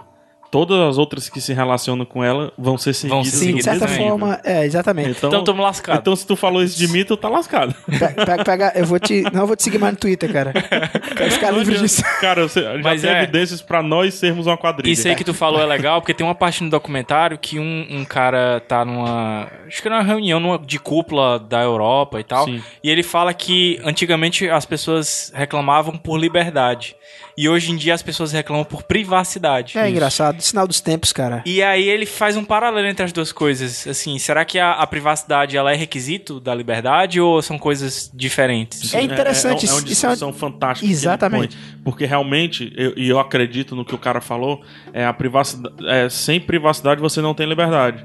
todas 0.55 0.79
as 0.89 0.99
outras 0.99 1.29
que 1.29 1.41
se 1.41 1.53
relacionam 1.53 2.05
com 2.05 2.23
ela 2.23 2.53
vão 2.57 2.79
ser 2.79 2.95
seguidas. 2.95 3.17
Vão 3.17 3.25
ser 3.25 3.31
Sim, 3.39 3.51
no 3.51 3.57
de 3.59 3.65
seguidas 3.65 3.89
certa 3.89 4.01
forma, 4.01 4.41
é, 4.45 4.65
exatamente. 4.65 5.11
Então, 5.11 5.29
Então 5.29 5.43
tamo 5.43 5.61
lascado. 5.61 5.99
Então, 5.99 6.15
se 6.15 6.25
tu 6.25 6.37
falou 6.37 6.63
isso 6.63 6.79
de 6.79 6.87
mim, 6.87 7.03
tu 7.05 7.17
tá 7.17 7.29
lascado. 7.29 7.75
Pe- 7.87 7.99
Pega, 8.25 8.45
pega, 8.45 8.73
eu 8.77 8.87
vou 8.87 9.01
te. 9.01 9.23
Não 9.33 9.41
eu 9.41 9.47
vou 9.49 9.57
te 9.57 9.65
seguir 9.65 9.79
mais 9.79 9.95
no 9.95 9.99
Twitter, 9.99 10.33
cara. 10.33 10.53
Quero 10.53 11.31
ficar 11.33 11.51
livre 11.51 11.77
disso. 11.77 12.05
Cara, 12.21 12.47
você 12.47 12.63
já 12.63 12.79
Mas 12.85 13.03
tem 13.03 13.11
é. 13.11 13.23
evidências 13.25 13.61
pra 13.61 13.83
nós 13.83 14.15
sermos 14.15 14.47
uma 14.47 14.57
quadrilha. 14.57 14.93
Isso 14.93 15.09
aí 15.09 15.17
que 15.17 15.25
tu 15.25 15.35
falou 15.35 15.61
é 15.61 15.67
legal, 15.67 16.01
porque 16.01 16.15
tem 16.15 16.25
uma 16.25 16.37
parte 16.37 16.63
no 16.63 16.71
documentário 16.71 17.37
que 17.37 17.59
um, 17.59 17.87
um 17.91 18.05
cara 18.05 18.61
tá 18.69 18.85
numa. 18.85 19.49
Acho 19.67 19.83
que 19.83 19.89
numa 19.89 20.03
reunião 20.03 20.39
numa- 20.39 20.59
de 20.59 20.79
cúpula 20.79 21.37
da 21.41 21.61
Europa 21.63 22.21
e 22.21 22.25
tal. 22.25 22.45
Sim. 22.45 22.63
E 22.83 22.89
ele 22.91 23.03
fala 23.03 23.35
que 23.35 23.81
antigamente 23.85 24.49
as 24.49 24.65
pessoas 24.65 25.33
reclamavam 25.35 25.97
por 25.97 26.17
liberdade. 26.17 26.95
E 27.37 27.49
hoje 27.49 27.73
em 27.73 27.77
dia 27.77 27.95
as 27.95 28.03
pessoas 28.03 28.31
reclamam 28.33 28.65
por 28.65 28.83
privacidade. 28.85 29.77
É 29.79 29.89
engraçado, 29.91 30.41
sinal 30.41 30.67
dos 30.69 30.81
tempos, 30.81 31.13
cara. 31.13 31.43
E 31.45 31.63
aí 31.63 31.89
ele 31.89 32.07
faz 32.07 32.37
um 32.37 32.45
paralelo 32.45 32.87
entre 32.87 33.05
as 33.05 33.13
duas 33.13 33.33
coisas. 33.33 33.87
Assim, 33.87 34.19
será 34.19 34.45
que 34.45 34.59
a, 34.59 34.73
a 34.73 34.87
privacidade 34.87 35.57
ela 35.57 35.73
é 35.73 35.77
requisito 35.77 36.39
da 36.41 36.55
liberdade 36.55 37.21
ou 37.21 37.41
são 37.43 37.59
coisas 37.59 38.11
diferentes? 38.15 38.95
É 38.95 39.03
interessante, 39.03 39.67
É, 39.67 39.69
é, 39.69 39.71
é 39.71 39.75
uma 39.75 39.81
isso 39.89 40.07
é 40.07 40.09
uma- 40.09 40.15
discussão 40.17 40.33
fantástica. 40.33 40.91
Exatamente. 40.91 41.57
porque 41.85 42.05
realmente, 42.07 42.73
eu- 42.77 42.95
e 42.97 43.09
eu, 43.09 43.19
acredito 43.19 43.75
no 43.77 43.85
que 43.85 43.95
o 43.95 43.99
cara 43.99 44.21
falou, 44.21 44.63
é 44.93 45.05
a 45.05 45.13
privacidade. 45.13 45.75
É, 45.89 46.09
sem 46.09 46.41
privacidade 46.41 47.01
você 47.01 47.21
não 47.21 47.35
tem 47.35 47.47
liberdade. 47.49 48.05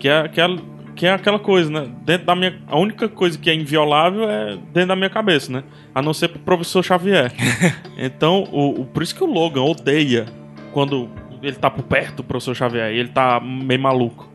Que 0.00 0.08
é, 0.08 0.26
que 0.28 0.40
é, 0.40 0.46
que 1.00 1.06
é 1.06 1.12
aquela 1.14 1.38
coisa, 1.38 1.70
né? 1.70 1.88
Dentro 2.04 2.26
da 2.26 2.36
minha. 2.36 2.60
A 2.66 2.78
única 2.78 3.08
coisa 3.08 3.38
que 3.38 3.48
é 3.48 3.54
inviolável 3.54 4.28
é 4.28 4.58
dentro 4.70 4.88
da 4.88 4.96
minha 4.96 5.08
cabeça, 5.08 5.50
né? 5.50 5.64
A 5.94 6.02
não 6.02 6.12
ser 6.12 6.28
pro 6.28 6.38
professor 6.40 6.84
Xavier. 6.84 7.32
então, 7.96 8.44
o, 8.52 8.82
o- 8.82 8.84
por 8.84 9.02
isso 9.02 9.14
que 9.14 9.24
o 9.24 9.26
Logan 9.26 9.62
odeia 9.62 10.26
quando 10.74 11.08
ele 11.42 11.56
tá 11.56 11.70
por 11.70 11.84
perto 11.84 12.16
do 12.16 12.24
professor 12.24 12.54
Xavier 12.54 12.92
e 12.92 12.98
ele 12.98 13.08
tá 13.08 13.40
meio 13.40 13.80
maluco. 13.80 14.28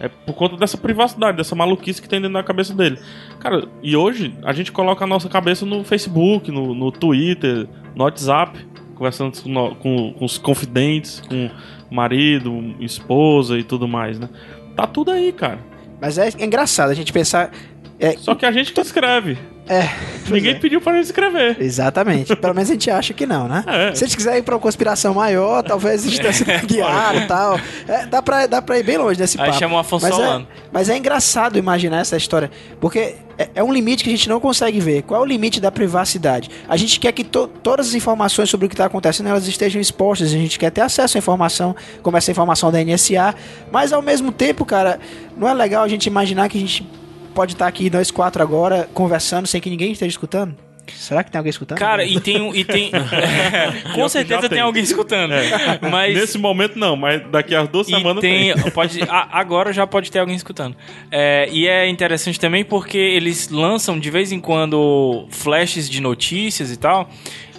É 0.00 0.08
por 0.08 0.32
conta 0.32 0.56
dessa 0.56 0.78
privacidade, 0.78 1.36
dessa 1.36 1.54
maluquice 1.54 2.00
que 2.00 2.08
tem 2.08 2.18
dentro 2.18 2.32
da 2.32 2.42
cabeça 2.42 2.72
dele. 2.74 2.98
Cara, 3.38 3.68
e 3.82 3.94
hoje 3.94 4.34
a 4.42 4.54
gente 4.54 4.72
coloca 4.72 5.04
a 5.04 5.06
nossa 5.06 5.28
cabeça 5.28 5.66
no 5.66 5.84
Facebook, 5.84 6.50
no, 6.50 6.74
no 6.74 6.90
Twitter, 6.90 7.68
no 7.94 8.04
WhatsApp, 8.04 8.58
conversando 8.94 9.38
com, 9.42 9.74
com- 9.76 10.12
com 10.14 10.24
os 10.24 10.38
confidentes, 10.38 11.20
com 11.28 11.50
marido, 11.90 12.74
esposa 12.80 13.58
e 13.58 13.62
tudo 13.62 13.86
mais, 13.86 14.18
né? 14.18 14.30
Tá 14.74 14.86
tudo 14.86 15.10
aí, 15.10 15.30
cara. 15.30 15.75
Mas 16.00 16.18
é 16.18 16.28
engraçado 16.38 16.90
a 16.90 16.94
gente 16.94 17.12
pensar. 17.12 17.50
É, 17.98 18.16
Só 18.16 18.34
que 18.34 18.44
a 18.44 18.52
gente 18.52 18.72
que 18.72 18.80
escreve. 18.80 19.38
É. 19.68 19.88
Ninguém 20.30 20.52
é. 20.52 20.58
pediu 20.58 20.80
pra 20.80 20.92
gente 20.94 21.06
escrever. 21.06 21.56
Exatamente. 21.60 22.34
Pelo 22.36 22.54
menos 22.54 22.70
a 22.70 22.72
gente 22.72 22.90
acha 22.90 23.12
que 23.12 23.26
não, 23.26 23.48
né? 23.48 23.64
É. 23.66 23.94
Se 23.94 24.04
a 24.04 24.06
gente 24.06 24.16
quiser 24.16 24.38
ir 24.38 24.42
pra 24.42 24.54
uma 24.54 24.60
conspiração 24.60 25.14
maior, 25.14 25.62
talvez 25.62 26.04
a 26.06 26.08
gente 26.08 26.20
tenha 26.20 26.32
sido 26.32 26.50
guiado 26.66 27.18
e 27.18 27.26
tal. 27.26 27.58
É, 27.88 28.06
dá, 28.06 28.22
pra, 28.22 28.46
dá 28.46 28.62
pra 28.62 28.78
ir 28.78 28.82
bem 28.84 28.96
longe 28.98 29.18
desse 29.18 29.40
Aí 29.40 29.46
papo. 29.48 29.58
chama 29.58 29.74
o 29.74 29.78
Afonso 29.78 30.06
mas 30.06 30.14
é, 30.14 30.16
Solano. 30.16 30.48
mas 30.72 30.88
é 30.88 30.96
engraçado 30.96 31.58
imaginar 31.58 31.98
essa 32.00 32.16
história, 32.16 32.50
porque 32.80 33.16
é, 33.38 33.48
é 33.56 33.62
um 33.62 33.72
limite 33.72 34.04
que 34.04 34.10
a 34.10 34.12
gente 34.16 34.28
não 34.28 34.38
consegue 34.40 34.78
ver. 34.80 35.02
Qual 35.02 35.20
é 35.20 35.24
o 35.24 35.26
limite 35.26 35.60
da 35.60 35.70
privacidade? 35.72 36.48
A 36.68 36.76
gente 36.76 36.98
quer 37.00 37.12
que 37.12 37.24
to- 37.24 37.48
todas 37.62 37.88
as 37.88 37.94
informações 37.94 38.48
sobre 38.48 38.66
o 38.66 38.68
que 38.68 38.74
está 38.74 38.86
acontecendo 38.86 39.28
elas 39.28 39.46
estejam 39.48 39.80
expostas. 39.80 40.28
A 40.28 40.32
gente 40.32 40.58
quer 40.58 40.70
ter 40.70 40.80
acesso 40.82 41.16
à 41.16 41.18
informação, 41.18 41.74
como 42.02 42.16
essa 42.16 42.30
informação 42.30 42.70
da 42.70 42.78
NSA. 42.82 43.34
Mas 43.72 43.92
ao 43.92 44.00
mesmo 44.02 44.30
tempo, 44.32 44.64
cara, 44.64 44.98
não 45.36 45.48
é 45.48 45.54
legal 45.54 45.82
a 45.82 45.88
gente 45.88 46.06
imaginar 46.06 46.48
que 46.48 46.56
a 46.56 46.60
gente 46.60 46.86
pode 47.36 47.52
estar 47.52 47.66
aqui 47.66 47.90
nós 47.90 48.10
quatro 48.10 48.42
agora 48.42 48.88
conversando 48.94 49.46
sem 49.46 49.60
que 49.60 49.68
ninguém 49.70 49.92
esteja 49.92 50.08
escutando? 50.10 50.56
Será 50.94 51.22
que 51.24 51.30
tem 51.32 51.38
alguém 51.38 51.50
escutando? 51.50 51.78
Cara, 51.78 52.04
e 52.04 52.18
tem. 52.20 52.40
um- 52.40 52.54
E 52.54 52.64
tem 52.64 52.90
com 53.94 54.08
certeza 54.08 54.42
tem 54.42 54.50
tem. 54.50 54.60
alguém 54.60 54.82
escutando. 54.82 55.32
Mas. 55.90 56.14
Nesse 56.14 56.38
momento 56.38 56.78
não, 56.78 56.94
mas 56.96 57.22
daqui 57.30 57.54
a 57.56 57.64
duas 57.64 57.88
E 57.88 57.90
semanas 57.94 58.20
tem, 58.20 58.54
tem. 58.54 58.62
pode, 58.70 59.02
a- 59.02 59.28
agora 59.32 59.72
já 59.72 59.84
pode 59.86 60.10
ter 60.12 60.20
alguém 60.20 60.36
escutando. 60.36 60.76
É, 61.10 61.48
e 61.50 61.66
é 61.66 61.88
interessante 61.88 62.38
também 62.40 62.64
porque 62.64 62.96
eles 62.98 63.48
lançam 63.50 63.98
de 63.98 64.10
vez 64.10 64.30
em 64.32 64.40
quando 64.40 65.26
flashes 65.30 65.90
de 65.90 66.00
notícias 66.00 66.70
e 66.70 66.76
tal. 66.76 67.10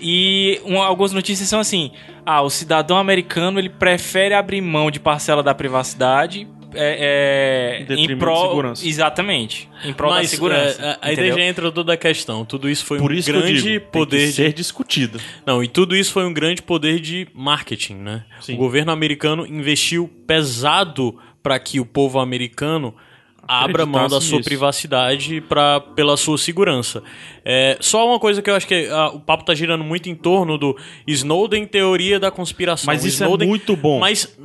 E 0.01 0.61
um- 0.65 0.81
algumas 0.81 1.11
notícias 1.11 1.49
são 1.49 1.59
assim: 1.59 1.91
ah, 2.25 2.41
o 2.41 2.49
cidadão 2.49 2.97
americano 2.97 3.59
ele 3.59 3.69
prefere 3.69 4.33
abrir 4.33 4.61
mão 4.61 4.89
de 4.89 4.99
parcela 5.01 5.43
da 5.43 5.53
privacidade. 5.53 6.47
É, 6.77 7.85
é, 7.89 7.93
Em 7.93 8.17
prol, 8.17 8.43
da 8.43 8.49
segurança. 8.49 8.87
Exatamente. 8.87 9.69
Em 9.83 9.93
prol 9.93 10.13
da 10.13 10.23
segurança. 10.23 10.81
é, 10.81 10.97
aí 11.01 11.13
entendeu? 11.13 11.35
daí 11.35 11.43
já 11.43 11.49
entra 11.49 11.71
toda 11.71 11.93
a 11.93 11.97
questão. 11.97 12.45
Tudo 12.45 12.69
isso 12.69 12.85
foi 12.85 12.99
Por 12.99 13.11
um 13.11 13.15
isso 13.15 13.29
que 13.29 13.35
eu 13.35 13.41
grande 13.41 13.61
digo, 13.61 13.79
tem 13.79 13.91
poder 13.91 14.19
que 14.19 14.25
de 14.27 14.33
ser 14.33 14.53
discutido. 14.53 15.19
Não, 15.45 15.63
e 15.63 15.67
tudo 15.67 15.95
isso 15.95 16.11
foi 16.11 16.25
um 16.25 16.33
grande 16.33 16.61
poder 16.61 16.99
de 16.99 17.27
marketing, 17.33 17.95
né? 17.95 18.25
Sim. 18.41 18.53
O 18.53 18.57
governo 18.57 18.91
americano 18.91 19.45
investiu 19.45 20.09
pesado 20.25 21.17
para 21.41 21.57
que 21.59 21.79
o 21.79 21.85
povo 21.85 22.19
americano 22.19 22.93
abra 23.47 23.85
mão 23.85 24.07
da 24.07 24.19
sua 24.21 24.37
nisso. 24.37 24.43
privacidade 24.49 25.41
pra, 25.41 25.79
pela 25.79 26.17
sua 26.17 26.37
segurança. 26.37 27.01
É, 27.45 27.77
só 27.79 28.05
uma 28.07 28.19
coisa 28.19 28.41
que 28.41 28.49
eu 28.49 28.55
acho 28.55 28.67
que 28.67 28.87
ah, 28.91 29.07
o 29.13 29.19
papo 29.21 29.45
tá 29.45 29.55
girando 29.55 29.83
muito 29.83 30.09
em 30.09 30.15
torno 30.15 30.57
do 30.57 30.75
Snowden 31.07 31.65
teoria 31.65 32.19
da 32.19 32.29
conspiração. 32.29 32.85
Mas 32.87 33.05
isso 33.05 33.23
Snowden- 33.23 33.47
é 33.47 33.49
muito 33.49 33.75
bom. 33.75 33.99
Mas 33.99 34.37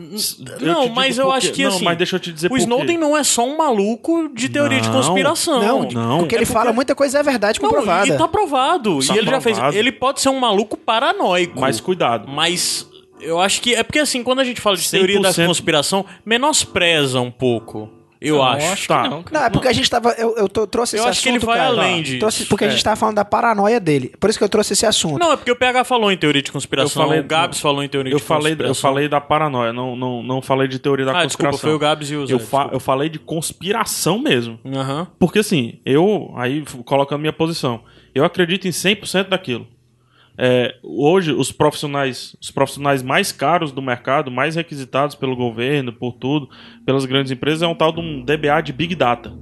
não, 0.60 0.88
mas 0.88 1.18
eu 1.18 1.32
acho 1.32 1.50
que 1.52 1.62
Não, 1.64 1.70
assim, 1.70 1.84
mas 1.84 1.98
deixa 1.98 2.16
eu 2.16 2.20
te 2.20 2.32
dizer 2.32 2.50
o. 2.52 2.56
Snowden 2.56 2.96
não 2.98 3.16
é 3.16 3.24
só 3.24 3.44
um 3.44 3.56
maluco 3.56 4.28
de 4.32 4.48
teoria 4.48 4.80
de 4.80 4.88
Não, 4.88 4.94
conspiração. 4.94 5.60
Não, 5.60 5.82
Não. 5.90 6.20
o 6.22 6.26
que 6.28 6.34
ele 6.36 6.44
É 6.44 6.46
porque- 6.46 6.52
fala, 6.58 6.72
muita 6.72 6.94
coisa 6.94 7.18
é 7.18 7.22
verdade 7.22 7.60
Não, 7.60 7.68
comprovada. 7.68 8.06
e 8.08 8.16
tá 8.16 8.28
provado. 8.28 8.98
Tá 9.04 9.14
e 9.14 9.18
ele 9.18 9.30
já 9.30 9.40
fez. 9.40 9.56
provado. 9.56 9.76
Ele 9.76 9.90
pode 9.92 10.20
ser 10.20 10.28
um 10.28 10.38
maluco 10.38 10.76
paranoico. 10.76 11.58
Mas 11.60 11.80
cuidado. 11.80 12.28
Mas 12.30 12.88
eu 13.20 13.40
acho 13.40 13.60
que. 13.60 13.74
É 13.74 13.82
porque 13.82 13.98
assim, 13.98 14.22
quando 14.22 14.38
a 14.40 14.44
gente 14.44 14.60
fala 14.60 14.76
de 14.76 14.88
teoria 14.88 15.20
da 15.20 15.30
100% 15.30 15.46
conspiração, 15.46 16.04
menospreza 16.24 17.20
um 17.20 17.30
pouco. 17.30 17.90
Eu 18.22 18.36
Não, 18.36 18.44
acho. 18.44 18.72
acho 18.72 18.88
Tá. 18.88 19.02
que 19.02 19.08
não. 19.08 19.22
cara. 19.22 19.38
Não, 19.40 19.46
é 19.46 19.50
porque 19.50 19.68
a 19.68 19.72
gente 19.72 19.90
tava. 19.90 20.10
Eu, 20.12 20.36
eu 20.36 20.48
tô- 20.48 20.66
trouxe 20.66 20.96
Eu 20.96 21.00
esse 21.00 21.08
acho 21.08 21.22
que 21.22 21.28
assunto. 21.28 21.40
ele 21.42 21.46
vai 21.46 21.58
cara. 21.58 21.70
além 21.70 22.02
disso. 22.02 22.18
Trouxe- 22.20 22.46
porque 22.46 22.64
a 22.64 22.68
É. 22.68 22.70
gente 22.70 22.84
tava 22.84 22.96
falando 22.96 23.16
da 23.16 23.24
paranoia 23.24 23.80
dele. 23.80 24.12
Por 24.20 24.30
isso 24.30 24.38
que 24.38 24.44
eu 24.44 24.48
trouxe 24.48 24.72
esse 24.74 24.86
assunto. 24.86 25.18
Não, 25.18 25.32
é 25.32 25.36
porque 25.36 25.50
o 25.50 25.56
PH 25.56 25.84
falou 25.84 26.10
em 26.12 26.16
teoria 26.16 26.40
de 26.42 26.52
conspiração. 26.52 27.02
Eu 27.02 27.08
falei- 27.08 27.20
o 27.20 27.24
Gabs 27.24 27.60
falou 27.60 27.82
em 27.82 27.88
teoria 27.88 28.12
Eu 28.12 28.18
de 28.18 28.22
falei, 28.24 28.52
conspiração. 28.52 28.70
eu 28.70 28.74
falei 28.74 29.08
da 29.08 29.20
paranoia, 29.20 29.72
não, 29.72 29.96
não, 29.96 30.22
não 30.22 30.40
falei 30.42 30.68
de 30.68 30.78
teoria 30.78 31.04
da 31.04 31.12
Ah, 31.12 31.22
conspiração. 31.24 31.50
desculpa, 31.52 31.66
foi 31.66 31.74
o 31.74 31.78
Gabs 31.78 32.10
e 32.10 32.16
o 32.16 32.26
Zé. 32.26 32.34
eu, 32.34 32.38
fa- 32.38 32.68
eu 32.72 32.80
falei 32.80 33.08
de 33.08 33.18
conspiração 33.18 34.18
mesmo. 34.18 34.58
Aham. 34.64 35.06
Porque 35.18 35.38
assim, 35.40 35.74
eu, 35.84 36.32
aí 36.36 36.62
colocando 36.84 37.20
minha 37.20 37.32
posição, 37.32 37.80
eu 38.14 38.24
acredito 38.24 38.66
em 38.66 38.72
100% 38.72 39.28
daquilo. 39.30 39.66
É, 40.36 40.76
hoje, 40.82 41.32
os 41.32 41.52
profissionais, 41.52 42.34
os 42.40 42.50
profissionais 42.50 43.02
mais 43.02 43.30
caros 43.30 43.70
do 43.70 43.82
mercado, 43.82 44.30
mais 44.30 44.56
requisitados 44.56 45.14
pelo 45.14 45.36
governo, 45.36 45.92
por 45.92 46.12
tudo, 46.12 46.48
pelas 46.86 47.04
grandes 47.04 47.30
empresas, 47.30 47.62
é 47.62 47.66
um 47.66 47.74
tal 47.74 47.92
de 47.92 48.00
um 48.00 48.24
DBA 48.24 48.62
de 48.62 48.72
Big 48.72 48.94
Data. 48.94 49.32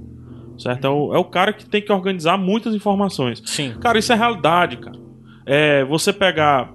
Certo? 0.57 0.85
É 0.85 0.89
o, 0.89 1.15
é 1.15 1.17
o 1.17 1.23
cara 1.23 1.53
que 1.53 1.65
tem 1.65 1.81
que 1.81 1.91
organizar 1.91 2.37
muitas 2.37 2.75
informações. 2.75 3.41
Sim. 3.45 3.73
Cara, 3.81 3.97
isso 3.97 4.13
é 4.13 4.15
realidade, 4.15 4.77
cara. 4.77 4.99
É, 5.45 5.83
você 5.85 6.13
pegar 6.13 6.71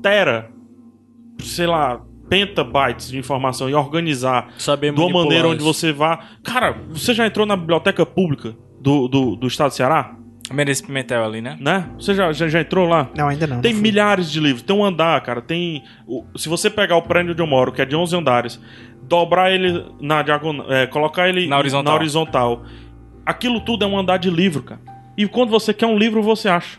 tera, 0.00 0.50
sei 1.40 1.66
lá, 1.66 2.00
petabytes 2.28 3.10
de 3.10 3.18
informação 3.18 3.68
e 3.68 3.74
organizar 3.74 4.52
Saber 4.58 4.92
de 4.92 5.00
uma 5.00 5.22
maneira 5.22 5.48
onde 5.48 5.62
isso. 5.62 5.72
você 5.72 5.92
vá. 5.92 6.18
Cara, 6.42 6.72
você 6.88 7.12
já 7.12 7.26
entrou 7.26 7.46
na 7.46 7.56
biblioteca 7.56 8.06
pública 8.06 8.56
do, 8.80 9.08
do, 9.08 9.36
do 9.36 9.46
estado 9.46 9.70
do 9.70 9.74
Ceará? 9.74 10.16
Mendes 10.52 10.80
Pimentel 10.82 11.24
ali, 11.24 11.40
né? 11.40 11.56
Né? 11.58 11.88
Você 11.98 12.14
já, 12.14 12.30
já, 12.32 12.46
já 12.48 12.60
entrou 12.60 12.86
lá? 12.86 13.08
Não, 13.16 13.28
ainda 13.28 13.46
não. 13.46 13.60
Tem 13.62 13.72
não 13.72 13.80
milhares 13.80 14.30
de 14.30 14.38
livros, 14.40 14.62
tem 14.62 14.76
um 14.76 14.84
andar, 14.84 15.20
cara. 15.22 15.40
Tem. 15.40 15.82
o- 16.06 16.24
se 16.36 16.48
você 16.48 16.68
pegar 16.68 16.96
o 16.96 17.02
prédio 17.02 17.32
onde 17.32 17.40
eu 17.42 17.46
moro, 17.46 17.72
que 17.72 17.80
é 17.80 17.84
de 17.86 17.96
11 17.96 18.14
andares, 18.14 18.60
dobrar 19.02 19.50
ele 19.50 19.84
na 20.00 20.22
diagonal, 20.22 20.70
é, 20.70 20.86
colocar 20.86 21.28
ele 21.28 21.46
Na 21.48 21.56
horizontal. 21.58 21.94
horizontal, 21.94 22.62
aquilo 23.24 23.60
tudo 23.60 23.84
é 23.84 23.88
um 23.88 23.98
andar 23.98 24.18
de 24.18 24.28
livro, 24.30 24.62
cara. 24.62 24.80
E 25.16 25.26
quando 25.26 25.48
você 25.50 25.72
quer 25.72 25.86
um 25.86 25.96
livro, 25.96 26.22
você 26.22 26.48
acha. 26.48 26.78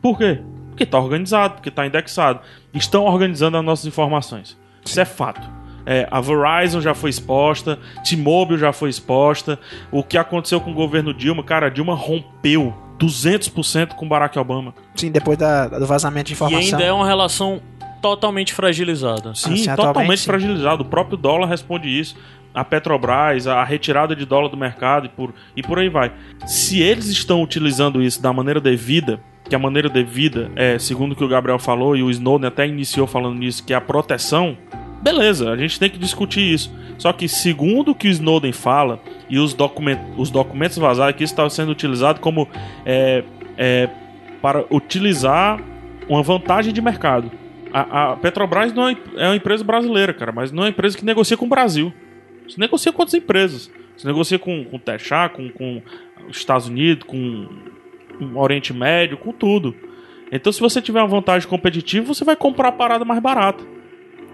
Por 0.00 0.16
quê? 0.16 0.38
Porque 0.68 0.86
tá 0.86 0.98
organizado, 0.98 1.54
porque 1.54 1.70
tá 1.70 1.84
indexado. 1.86 2.40
Estão 2.72 3.04
organizando 3.04 3.56
as 3.56 3.64
nossas 3.64 3.86
informações. 3.86 4.56
Isso 4.84 5.00
é 5.00 5.04
fato. 5.04 5.46
É, 5.84 6.06
a 6.10 6.20
Verizon 6.20 6.80
já 6.80 6.94
foi 6.94 7.10
exposta, 7.10 7.78
T-Mobile 8.08 8.58
já 8.58 8.72
foi 8.72 8.88
exposta. 8.90 9.58
O 9.90 10.04
que 10.04 10.16
aconteceu 10.16 10.60
com 10.60 10.70
o 10.70 10.74
governo 10.74 11.12
Dilma, 11.12 11.42
cara, 11.42 11.66
a 11.66 11.70
Dilma 11.70 11.94
rompeu 11.94 12.72
200% 13.00 13.94
com 13.94 14.06
Barack 14.08 14.38
Obama. 14.38 14.74
Sim, 14.94 15.10
depois 15.10 15.38
da, 15.38 15.66
do 15.68 15.86
vazamento 15.86 16.26
de 16.28 16.32
E 16.32 16.34
informação. 16.34 16.60
ainda 16.60 16.82
é 16.84 16.92
uma 16.92 17.06
relação 17.06 17.60
totalmente 18.02 18.52
fragilizada. 18.54 19.34
Sim, 19.34 19.54
Assim, 19.54 19.74
totalmente 19.74 20.20
sim. 20.20 20.26
fragilizado. 20.26 20.82
O 20.82 20.86
próprio 20.86 21.16
dólar 21.16 21.48
responde 21.48 21.88
isso. 21.88 22.16
A 22.52 22.64
Petrobras, 22.64 23.46
a 23.46 23.62
retirada 23.62 24.14
de 24.16 24.24
dólar 24.26 24.48
do 24.48 24.56
mercado 24.56 25.06
e 25.06 25.08
por, 25.08 25.32
e 25.54 25.62
por 25.62 25.78
aí 25.78 25.88
vai. 25.88 26.12
Se 26.46 26.80
eles 26.82 27.06
estão 27.06 27.42
utilizando 27.42 28.02
isso 28.02 28.20
da 28.20 28.32
maneira 28.32 28.60
devida, 28.60 29.20
que 29.48 29.54
a 29.54 29.58
maneira 29.58 29.88
devida 29.88 30.50
é, 30.56 30.76
segundo 30.78 31.12
o 31.12 31.16
que 31.16 31.22
o 31.22 31.28
Gabriel 31.28 31.58
falou, 31.60 31.96
e 31.96 32.02
o 32.02 32.10
Snowden 32.10 32.48
até 32.48 32.66
iniciou 32.66 33.06
falando 33.06 33.36
nisso, 33.38 33.64
que 33.64 33.72
é 33.72 33.76
a 33.76 33.80
proteção, 33.80 34.56
beleza, 35.00 35.50
a 35.50 35.56
gente 35.56 35.78
tem 35.78 35.90
que 35.90 35.98
discutir 35.98 36.40
isso. 36.40 36.72
Só 36.98 37.12
que, 37.12 37.28
segundo 37.28 37.92
o 37.92 37.94
que 37.94 38.08
o 38.08 38.10
Snowden 38.10 38.52
fala, 38.52 39.00
e 39.28 39.38
os, 39.38 39.54
document, 39.54 39.98
os 40.16 40.30
documentos 40.30 40.76
vazados, 40.76 41.16
que 41.16 41.24
isso 41.24 41.32
está 41.32 41.48
sendo 41.48 41.72
utilizado 41.72 42.20
como 42.20 42.48
é, 42.84 43.24
é, 43.56 43.88
para 44.42 44.64
utilizar 44.70 45.60
uma 46.08 46.22
vantagem 46.22 46.72
de 46.72 46.80
mercado. 46.80 47.30
A, 47.72 48.12
a 48.12 48.16
Petrobras 48.16 48.72
não 48.72 48.88
é, 48.88 48.96
é 49.16 49.26
uma 49.28 49.36
empresa 49.36 49.62
brasileira, 49.62 50.12
cara, 50.12 50.32
mas 50.32 50.50
não 50.50 50.64
é 50.64 50.66
uma 50.66 50.70
empresa 50.70 50.98
que 50.98 51.04
negocia 51.04 51.36
com 51.36 51.46
o 51.46 51.48
Brasil. 51.48 51.92
Você 52.48 52.60
negocia 52.60 52.92
com 52.92 53.00
outras 53.00 53.14
empresas. 53.14 53.70
Você 53.96 54.06
negocia 54.06 54.38
com, 54.38 54.64
com 54.64 54.76
o 54.76 54.80
Techá, 54.80 55.28
com, 55.28 55.48
com 55.50 55.80
os 56.28 56.36
Estados 56.36 56.66
Unidos, 56.66 57.04
com, 57.04 57.48
com 58.18 58.24
o 58.24 58.38
Oriente 58.38 58.72
Médio, 58.72 59.16
com 59.16 59.32
tudo. 59.32 59.74
Então, 60.32 60.52
se 60.52 60.60
você 60.60 60.82
tiver 60.82 61.00
uma 61.00 61.08
vantagem 61.08 61.48
competitiva, 61.48 62.12
você 62.12 62.24
vai 62.24 62.36
comprar 62.36 62.68
a 62.68 62.72
parada 62.72 63.04
mais 63.04 63.20
barata. 63.20 63.64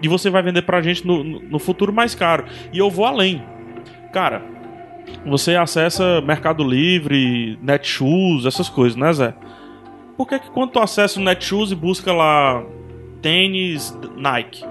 E 0.01 0.07
você 0.07 0.29
vai 0.29 0.43
vender 0.43 0.61
pra 0.61 0.81
gente 0.81 1.05
no, 1.05 1.23
no, 1.23 1.59
futuro 1.59 1.91
mais 1.91 2.13
caro. 2.13 2.45
E 2.71 2.77
eu 2.77 2.89
vou 2.89 3.05
além. 3.05 3.43
Cara, 4.13 4.43
você 5.25 5.55
acessa 5.55 6.21
Mercado 6.21 6.63
Livre, 6.63 7.57
Netshoes, 7.61 8.45
essas 8.45 8.69
coisas, 8.69 8.95
né, 8.95 9.11
Zé? 9.13 9.33
Por 10.15 10.27
que, 10.27 10.39
que 10.39 10.49
quando 10.51 10.71
tu 10.71 10.79
acessa 10.79 11.19
o 11.19 11.23
Netshoes 11.23 11.71
e 11.71 11.75
busca 11.75 12.11
lá 12.13 12.63
tênis 13.21 13.97
Nike, 14.15 14.63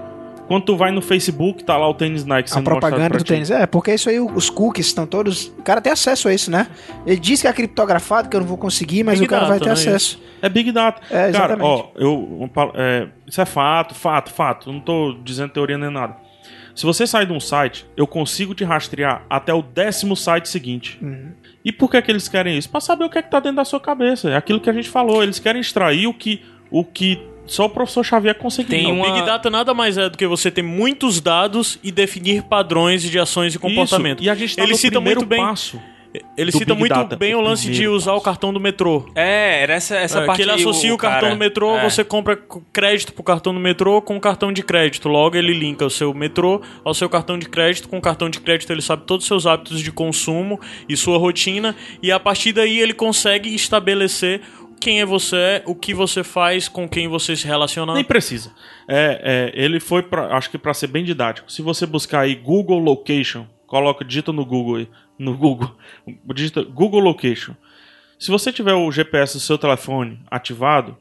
quando 0.47 0.63
tu 0.63 0.77
vai 0.77 0.91
no 0.91 1.01
Facebook, 1.01 1.63
tá 1.63 1.77
lá 1.77 1.89
o 1.89 1.93
tênis 1.93 2.23
Nike 2.23 2.49
A 2.49 2.53
sendo 2.53 2.69
mostrado 2.69 2.95
propaganda 2.95 3.17
do 3.17 3.23
tênis. 3.23 3.51
É, 3.51 3.65
porque 3.65 3.93
isso 3.93 4.09
aí, 4.09 4.19
os 4.19 4.49
cookies 4.49 4.87
estão 4.87 5.05
todos. 5.05 5.47
O 5.47 5.63
cara 5.63 5.81
tem 5.81 5.91
acesso 5.91 6.29
a 6.29 6.33
isso, 6.33 6.49
né? 6.49 6.67
Ele 7.05 7.19
diz 7.19 7.41
que 7.41 7.47
é 7.47 7.53
criptografado, 7.53 8.29
que 8.29 8.35
eu 8.35 8.39
não 8.39 8.47
vou 8.47 8.57
conseguir, 8.57 9.03
mas 9.03 9.19
Big 9.19 9.25
o 9.25 9.29
cara 9.29 9.45
vai 9.45 9.59
data, 9.59 9.75
ter 9.75 9.85
né, 9.85 9.91
acesso. 9.91 10.21
É 10.41 10.49
Big 10.49 10.71
Data. 10.71 11.01
É, 11.09 11.31
Cara, 11.31 11.53
exatamente. 11.53 11.63
ó, 11.63 11.87
eu, 11.95 12.49
é, 12.75 13.07
isso 13.25 13.41
é 13.41 13.45
fato, 13.45 13.93
fato, 13.93 14.31
fato. 14.31 14.69
Eu 14.69 14.73
não 14.73 14.79
tô 14.79 15.17
dizendo 15.23 15.49
teoria 15.49 15.77
nem 15.77 15.91
nada. 15.91 16.15
Se 16.75 16.85
você 16.85 17.07
sair 17.07 17.25
de 17.25 17.33
um 17.33 17.39
site, 17.39 17.87
eu 17.97 18.05
consigo 18.05 18.53
te 18.53 18.63
rastrear 18.63 19.23
até 19.27 19.51
o 19.51 19.63
décimo 19.63 20.15
site 20.15 20.47
seguinte. 20.47 20.99
Uhum. 21.01 21.31
E 21.65 21.71
por 21.71 21.89
que, 21.89 21.99
que 22.01 22.11
eles 22.11 22.29
querem 22.29 22.55
isso? 22.55 22.69
Pra 22.69 22.79
saber 22.79 23.03
o 23.03 23.09
que 23.09 23.17
é 23.17 23.21
que 23.21 23.31
tá 23.31 23.39
dentro 23.39 23.57
da 23.57 23.65
sua 23.65 23.79
cabeça. 23.79 24.29
É 24.29 24.35
aquilo 24.35 24.61
que 24.61 24.69
a 24.69 24.73
gente 24.73 24.87
falou. 24.87 25.23
Eles 25.23 25.39
querem 25.39 25.59
extrair 25.59 26.05
o 26.05 26.13
que, 26.13 26.45
o 26.69 26.85
que 26.85 27.19
só 27.47 27.65
o 27.65 27.69
professor 27.69 28.03
Xavier 28.03 28.35
conseguiu. 28.35 28.69
Tem 28.77 28.83
Não, 28.83 28.95
uma- 28.95 29.11
Big 29.13 29.25
Data 29.25 29.49
nada 29.49 29.73
mais 29.73 29.97
é 29.97 30.09
do 30.09 30.17
que 30.17 30.27
você 30.27 30.51
ter 30.51 30.61
muitos 30.61 31.19
dados 31.21 31.79
e 31.83 31.91
definir 31.91 32.43
padrões 32.43 33.01
de 33.01 33.17
ações 33.19 33.55
e 33.55 33.59
comportamento. 33.59 34.19
Isso. 34.19 34.27
E 34.27 34.29
a 34.29 34.35
gente 34.35 34.55
tá 34.55 34.63
Ele 34.63 34.71
no 34.73 34.77
cita 34.77 34.91
primeiro 34.97 35.21
muito 35.21 35.29
bem. 35.29 35.39
passo. 35.39 35.81
Ele 36.35 36.51
cita 36.51 36.73
Big 36.73 36.79
muito 36.79 36.93
Data, 36.95 37.15
bem 37.15 37.35
o 37.35 37.41
lance 37.41 37.69
de 37.69 37.87
usar 37.87 38.13
o 38.13 38.15
passo. 38.15 38.25
cartão 38.25 38.51
do 38.51 38.59
metrô. 38.59 39.07
É, 39.13 39.61
era 39.61 39.73
essa, 39.75 39.95
essa 39.97 40.19
É, 40.21 40.25
parte 40.25 40.37
que 40.37 40.41
ele 40.43 40.51
associa 40.51 40.91
o, 40.91 40.97
cartão 40.97 41.19
cara- 41.21 41.35
do 41.35 41.37
metrô, 41.37 41.77
é. 41.77 41.87
você 41.87 42.03
compra 42.03 42.39
crédito 42.73 43.13
pro 43.13 43.21
cartão 43.23 43.53
do 43.53 43.59
metrô 43.59 44.01
com 44.01 44.15
o 44.17 44.19
cartão 44.19 44.51
de 44.51 44.63
crédito. 44.63 45.07
Logo 45.09 45.35
ele 45.37 45.53
linka 45.53 45.85
o 45.85 45.89
seu 45.91 46.13
metrô 46.15 46.59
ao 46.83 46.93
seu 46.95 47.07
cartão 47.07 47.37
de 47.37 47.47
crédito. 47.47 47.87
Com 47.87 47.97
o 47.99 48.01
cartão 48.01 48.29
de 48.31 48.39
crédito 48.39 48.71
ele 48.71 48.81
sabe 48.81 49.03
todos 49.05 49.25
os 49.25 49.27
seus 49.27 49.45
hábitos 49.45 49.79
de 49.79 49.91
consumo 49.91 50.59
e 50.89 50.97
sua 50.97 51.19
rotina. 51.19 51.75
E 52.01 52.11
a 52.11 52.19
partir 52.19 52.51
daí 52.51 52.79
ele 52.79 52.93
consegue 52.93 53.53
estabelecer 53.53 54.41
quem 54.79 55.01
é 55.01 55.05
você, 55.05 55.61
o 55.65 55.75
que 55.75 55.93
você 55.93 56.23
faz, 56.23 56.67
com 56.67 56.87
quem 56.87 57.07
você 57.07 57.35
se 57.35 57.45
relaciona. 57.45 57.93
Nem 57.93 58.03
precisa. 58.03 58.51
É, 58.87 59.53
é, 59.55 59.63
ele 59.63 59.79
foi 59.79 60.03
pra, 60.03 60.35
acho 60.35 60.49
que 60.49 60.57
pra 60.57 60.73
ser 60.73 60.87
bem 60.87 61.03
didático. 61.03 61.51
Se 61.51 61.61
você 61.61 61.85
buscar 61.85 62.21
aí 62.21 62.35
Google 62.35 62.79
Location, 62.79 63.45
coloca, 63.65 64.05
digita 64.05 64.31
no 64.31 64.45
Google 64.45 64.77
aí, 64.77 64.89
no 65.17 65.35
Google, 65.35 65.71
digita 66.33 66.63
Google 66.63 67.01
Location. 67.01 67.53
Se 68.19 68.31
você 68.31 68.51
tiver 68.51 68.73
o 68.73 68.91
GPS 68.91 69.35
do 69.35 69.39
seu 69.39 69.57
telefone 69.57 70.19
ativado, 70.29 70.97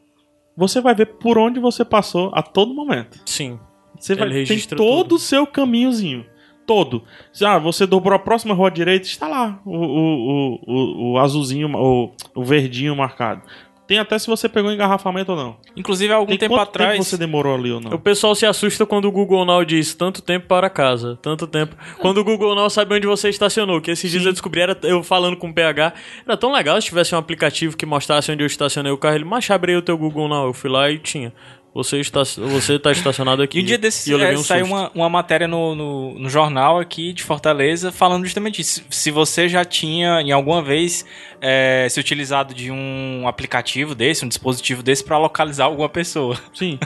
você 0.57 0.81
vai 0.81 0.95
ver 0.95 1.07
por 1.07 1.39
onde 1.39 1.61
você 1.61 1.85
passou 1.85 2.31
a 2.35 2.43
todo 2.43 2.75
momento. 2.75 3.21
Sim. 3.25 3.59
Você 3.99 4.15
vai 4.15 4.45
tem 4.45 4.59
todo 4.61 5.15
o 5.15 5.19
seu 5.19 5.47
caminhozinho. 5.47 6.27
Todo. 6.67 7.05
Ah, 7.45 7.59
você 7.59 7.87
dobrou 7.87 8.17
a 8.17 8.19
próxima 8.19 8.53
rua 8.53 8.71
direita, 8.71 9.07
está 9.07 9.29
lá 9.29 9.61
o, 9.65 9.77
o, 9.77 10.31
o, 10.31 10.61
o, 10.67 11.13
o 11.13 11.19
azulzinho, 11.19 11.71
o, 11.73 12.13
o 12.35 12.45
verdinho 12.45 12.97
marcado. 12.97 13.43
Tem 13.87 13.99
até 13.99 14.19
se 14.19 14.27
você 14.27 14.49
pegou 14.49 14.73
engarrafamento 14.73 15.33
ou 15.33 15.39
não. 15.39 15.57
Inclusive, 15.77 16.13
há 16.13 16.17
algum 16.17 16.31
Tem 16.31 16.39
tempo 16.39 16.57
atrás. 16.57 16.93
tempo 16.93 17.05
você 17.05 17.17
demorou 17.17 17.55
ali 17.55 17.71
ou 17.71 17.81
não? 17.81 17.93
O 17.93 17.99
pessoal 17.99 18.35
se 18.35 18.45
assusta 18.45 18.85
quando 18.85 19.07
o 19.07 19.13
Google 19.13 19.45
Now 19.45 19.65
diz 19.65 19.95
tanto 19.95 20.21
tempo 20.21 20.47
para 20.49 20.69
casa, 20.69 21.19
tanto 21.23 21.47
tempo. 21.47 21.77
Quando 21.99 22.19
o 22.19 22.25
Google 22.25 22.55
Now 22.55 22.69
sabe 22.69 22.97
onde 22.97 23.07
você 23.07 23.29
estacionou, 23.29 23.81
que 23.81 23.91
esses 23.91 24.11
dias 24.11 24.27
eu 24.27 24.33
descobri, 24.33 24.61
era 24.61 24.77
eu 24.83 25.03
falando 25.03 25.37
com 25.37 25.49
o 25.49 25.55
PH, 25.55 25.93
era 26.27 26.37
tão 26.37 26.53
legal 26.53 26.81
se 26.81 26.89
tivesse 26.89 27.15
um 27.15 27.19
aplicativo 27.19 27.77
que 27.77 27.87
mostrasse 27.87 28.33
onde 28.33 28.43
eu 28.43 28.47
estacionei 28.47 28.91
o 28.91 28.99
carro. 28.99 29.15
Ele, 29.15 29.25
mas 29.25 29.49
abre 29.51 29.77
o 29.77 29.83
teu 29.83 29.97
Google 29.97 30.29
Now. 30.29 30.47
Eu 30.47 30.53
fui 30.53 30.69
lá 30.69 30.91
e 30.91 30.99
tinha. 30.99 31.33
Você 31.77 32.01
está, 32.01 32.23
você 32.23 32.77
está 32.77 32.91
estacionado 32.91 33.43
aqui. 33.43 33.59
E 33.59 33.63
um 33.63 33.67
dia 33.67 33.79
E 33.79 34.15
levei 34.15 34.35
é, 34.35 34.39
um 34.39 34.43
saiu 34.43 34.65
uma, 34.65 34.91
uma 34.95 35.11
matéria 35.11 35.47
no, 35.47 35.75
no, 35.75 36.19
no 36.19 36.31
jornal 36.31 36.79
aqui 36.79 37.13
de 37.13 37.23
Fortaleza 37.23 37.93
falando 37.93 38.25
justamente 38.25 38.63
isso. 38.63 38.83
Se 38.89 39.11
você 39.11 39.47
já 39.47 39.63
tinha, 39.63 40.23
em 40.23 40.33
alguma 40.33 40.63
vez, 40.63 41.05
é, 41.39 41.87
se 41.91 42.01
utilizado 42.01 42.55
de 42.55 42.71
um 42.71 43.29
aplicativo 43.29 43.95
desse, 43.95 44.25
um 44.25 44.29
dispositivo 44.29 44.83
desse, 44.83 45.05
pra 45.05 45.19
localizar 45.19 45.67
alguma 45.67 45.89
pessoa. 45.91 46.41
Sim. 46.55 46.79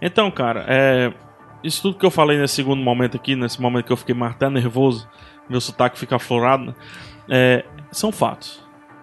Então, 0.00 0.28
cara, 0.28 0.66
é, 0.66 1.12
isso 1.62 1.80
tudo 1.80 1.96
que 1.96 2.04
eu 2.04 2.10
falei 2.10 2.36
nesse 2.36 2.56
segundo 2.56 2.82
momento 2.82 3.16
aqui, 3.16 3.36
nesse 3.36 3.62
momento 3.62 3.86
que 3.86 3.92
eu 3.92 3.96
fiquei 3.96 4.14
mais 4.14 4.32
até 4.32 4.50
nervoso, 4.50 5.08
meu 5.48 5.60
sotaque 5.60 5.96
fica 5.96 6.16
aflorado, 6.16 6.64
né? 6.64 6.74
É, 7.30 7.64
são 7.92 8.10
fatos, 8.10 8.60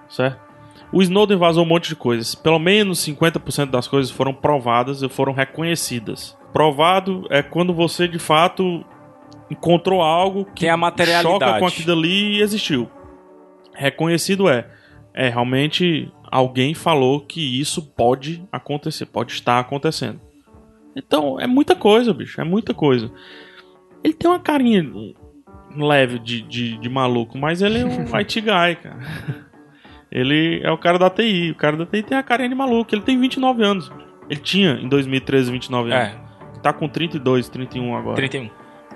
certo? 0.10 0.49
O 0.92 1.02
Snowden 1.02 1.38
vazou 1.38 1.64
um 1.64 1.68
monte 1.68 1.90
de 1.90 1.96
coisas. 1.96 2.34
Pelo 2.34 2.60
menos 2.60 3.00
50% 3.06 3.70
das 3.70 3.88
coisas 3.88 4.12
foram 4.12 4.34
provadas 4.34 5.02
e 5.02 5.10
foram 5.10 5.34
reconhecidas. 5.34 6.38
Provado 6.52 7.28
é 7.30 7.44
quando 7.44 7.74
você, 7.74 8.08
de 8.08 8.18
fato, 8.18 8.84
encontrou 9.52 10.02
algo 10.02 10.46
que 10.46 10.62
Tem 10.62 10.70
a 10.70 10.78
materialidade. 10.78 11.46
choca 11.46 11.60
com 11.60 11.68
aquilo 11.68 11.94
ali 11.94 12.38
e 12.38 12.42
existiu. 12.42 12.90
Reconhecido 13.74 14.50
é, 14.50 14.68
é 15.14 15.30
realmente 15.30 16.12
alguém 16.32 16.74
falou 16.74 17.22
que 17.22 17.60
isso 17.60 17.82
pode 17.82 18.44
acontecer, 18.52 19.06
pode 19.06 19.34
estar 19.34 19.60
acontecendo. 19.60 20.20
Então, 20.96 21.40
é 21.40 21.46
muita 21.46 21.76
coisa, 21.76 22.14
bicho, 22.14 22.42
é 22.42 22.44
muita 22.44 22.74
coisa. 22.74 23.12
Ele 24.04 24.14
tem 24.14 24.30
uma 24.30 24.40
carinha 24.40 24.84
leve 25.78 26.18
de, 26.20 26.42
de, 26.42 26.78
de 26.78 26.90
maluco, 26.90 27.38
mas 27.38 27.62
ele 27.62 27.80
é 27.80 27.86
um 27.86 28.06
IT 28.16 28.42
guy, 28.42 28.76
cara. 28.82 29.49
Ele 30.12 30.60
é 30.64 30.72
o 30.72 30.78
cara 30.78 30.98
da 30.98 31.10
TI. 31.10 31.52
O 31.52 31.56
cara 31.56 31.78
da 31.78 31.86
TI 31.86 32.04
tem 32.04 32.18
a 32.18 32.24
carinha 32.24 32.50
de 32.50 32.56
maluco. 32.56 32.94
Ele 32.94 33.02
tem 33.02 33.20
29 33.20 33.64
anos. 33.64 33.92
Ele 34.30 34.40
tinha 34.40 34.74
em 34.82 34.88
2013 34.88 35.52
29 35.52 35.92
anos. 35.92 36.08
É, 36.16 36.30
Tá 36.62 36.74
com 36.74 36.90
32, 36.90 37.48
31 37.48 37.96
agora. 37.96 38.16
31. 38.18 38.50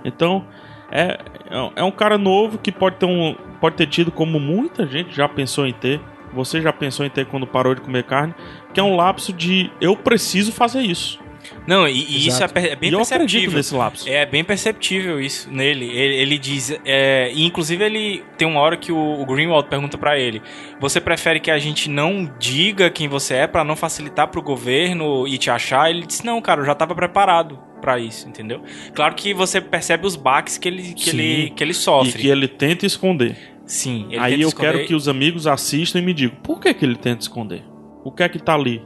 Então, 0.03 0.45
é, 0.91 1.17
é- 1.49 1.71
é 1.77 1.83
um 1.83 1.91
cara 1.91 2.17
novo 2.17 2.57
que 2.57 2.71
pode 2.73 2.97
ter, 2.97 3.05
um, 3.05 3.35
pode 3.61 3.75
ter 3.77 3.87
tido, 3.87 4.11
como 4.11 4.37
muita 4.39 4.85
gente 4.85 5.15
já 5.15 5.29
pensou 5.29 5.65
em 5.65 5.71
ter. 5.71 6.01
Você 6.33 6.61
já 6.61 6.73
pensou 6.73 7.05
em 7.05 7.09
ter 7.09 7.25
quando 7.25 7.47
parou 7.47 7.73
de 7.75 7.79
comer 7.81 8.03
carne, 8.03 8.33
que 8.73 8.79
é 8.79 8.83
um 8.83 8.95
lapso 8.95 9.31
de 9.31 9.71
eu 9.79 9.95
preciso 9.95 10.51
fazer 10.51 10.81
isso. 10.81 11.19
Não, 11.67 11.87
e, 11.87 11.91
e 11.93 12.27
isso 12.27 12.43
é, 12.43 12.45
é 12.45 12.75
bem 12.75 12.89
e 12.89 12.93
eu 12.93 12.99
perceptível. 12.99 13.51
nesse 13.57 13.73
lapso. 13.75 14.09
É 14.09 14.25
bem 14.25 14.43
perceptível 14.43 15.19
isso 15.21 15.49
nele. 15.51 15.85
Ele, 15.85 16.15
ele 16.15 16.37
diz. 16.37 16.77
é, 16.85 17.31
e 17.33 17.43
inclusive, 17.45 17.83
ele 17.83 18.23
tem 18.37 18.47
uma 18.47 18.59
hora 18.59 18.75
que 18.77 18.91
o, 18.91 19.21
o 19.21 19.25
Greenwald 19.25 19.67
pergunta 19.69 19.97
pra 19.97 20.17
ele: 20.19 20.41
Você 20.79 20.99
prefere 21.01 21.39
que 21.39 21.51
a 21.51 21.57
gente 21.57 21.89
não 21.89 22.29
diga 22.39 22.89
quem 22.89 23.07
você 23.07 23.35
é 23.35 23.47
pra 23.47 23.63
não 23.63 23.75
facilitar 23.75 24.27
pro 24.27 24.41
governo 24.41 25.27
e 25.27 25.37
te 25.37 25.49
achar? 25.49 25.89
Ele 25.89 26.05
disse: 26.05 26.25
Não, 26.25 26.41
cara, 26.41 26.61
eu 26.61 26.65
já 26.65 26.75
tava 26.75 26.93
preparado 26.95 27.59
pra 27.81 27.99
isso, 27.99 28.27
entendeu? 28.29 28.61
Claro 28.95 29.13
que 29.15 29.33
você 29.33 29.59
percebe 29.59 30.07
os 30.07 30.15
baques 30.15 30.57
que 30.57 30.67
ele, 30.69 30.93
que 30.93 31.09
Sim. 31.09 31.19
ele, 31.19 31.49
que 31.49 31.63
ele 31.63 31.71
E 31.71 31.75
sofre. 31.75 32.21
que 32.21 32.27
ele 32.27 32.47
tenta 32.47 32.85
esconder. 32.85 33.35
Sim, 33.65 34.07
ele 34.09 34.19
Aí 34.19 34.41
eu 34.41 34.47
esconder- 34.49 34.71
quero 34.73 34.85
que 34.87 34.93
os 34.95 35.07
amigos 35.07 35.47
assistam 35.47 35.99
e 35.99 36.01
me 36.01 36.13
digam: 36.13 36.35
por 36.43 36.59
que, 36.59 36.73
que 36.73 36.85
ele 36.85 36.95
tenta 36.95 37.21
esconder? 37.21 37.63
O 38.03 38.11
que 38.11 38.23
é 38.23 38.29
que 38.29 38.39
tá 38.39 38.53
ali? 38.53 38.81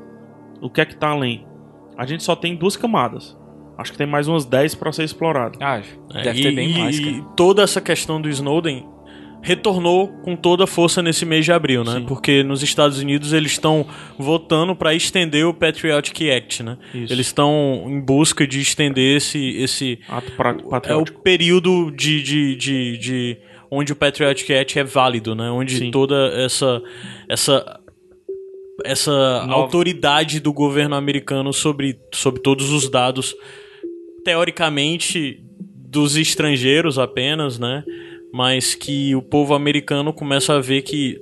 O 0.61 0.69
que 0.69 0.81
é 0.81 0.85
que 0.85 0.95
tá 0.95 1.09
além? 1.09 1.45
A 1.97 2.05
gente 2.05 2.23
só 2.23 2.35
tem 2.35 2.55
duas 2.55 2.75
camadas. 2.77 3.35
Acho 3.77 3.91
que 3.91 3.97
tem 3.97 4.07
mais 4.07 4.27
umas 4.27 4.45
10 4.45 4.75
pra 4.75 4.91
ser 4.91 5.03
explorado. 5.03 5.57
Ah, 5.61 5.81
É, 6.13 6.21
deve 6.23 6.39
e, 6.39 6.43
ter 6.43 6.51
bem 6.51 6.71
e- 6.71 6.77
mais, 6.79 6.97
e 6.99 7.03
cara. 7.13 7.23
toda 7.35 7.61
essa 7.61 7.79
questão 7.81 8.19
do 8.21 8.27
Snowden 8.29 8.85
retornou 9.41 10.07
com 10.23 10.35
toda 10.35 10.63
a 10.63 10.67
força 10.67 11.01
nesse 11.01 11.25
mês 11.25 11.45
de 11.45 11.51
abril, 11.51 11.83
né? 11.83 11.93
Sim. 11.93 12.05
Porque 12.05 12.43
nos 12.43 12.63
Estados 12.63 12.99
Unidos 12.99 13.33
eles 13.33 13.51
estão 13.51 13.85
votando 14.17 14.75
para 14.75 14.93
estender 14.95 15.45
o 15.45 15.53
Patriotic 15.53 16.29
Act, 16.29 16.63
né? 16.63 16.77
Isso. 16.93 17.13
Eles 17.13 17.27
estão 17.27 17.85
em 17.87 18.01
busca 18.01 18.47
de 18.47 18.59
estender 18.59 19.17
esse 19.17 19.49
esse 19.57 19.99
Ato 20.09 20.31
pra- 20.31 20.49
é 20.51 20.53
o 20.53 20.69
patriótico. 20.69 21.21
período 21.21 21.91
de, 21.91 22.21
de, 22.23 22.55
de, 22.55 22.97
de 22.97 23.37
onde 23.69 23.93
o 23.93 23.95
Patriotic 23.95 24.49
Act 24.51 24.79
é 24.79 24.83
válido, 24.83 25.35
né? 25.35 25.49
Onde 25.51 25.77
Sim. 25.77 25.91
toda 25.91 26.15
essa 26.35 26.81
essa 27.29 27.79
essa 28.85 29.11
Nova- 29.45 29.53
autoridade 29.53 30.39
do 30.39 30.53
governo 30.53 30.95
americano 30.95 31.51
sobre, 31.53 31.99
sobre 32.13 32.41
todos 32.41 32.71
os 32.71 32.89
dados 32.89 33.35
teoricamente 34.23 35.39
dos 35.89 36.15
estrangeiros 36.17 36.99
apenas, 36.99 37.57
né? 37.57 37.83
Mas 38.33 38.75
que 38.75 39.15
o 39.15 39.21
povo 39.21 39.53
americano 39.53 40.11
começa 40.11 40.53
a 40.55 40.59
ver 40.59 40.81
que 40.81 41.17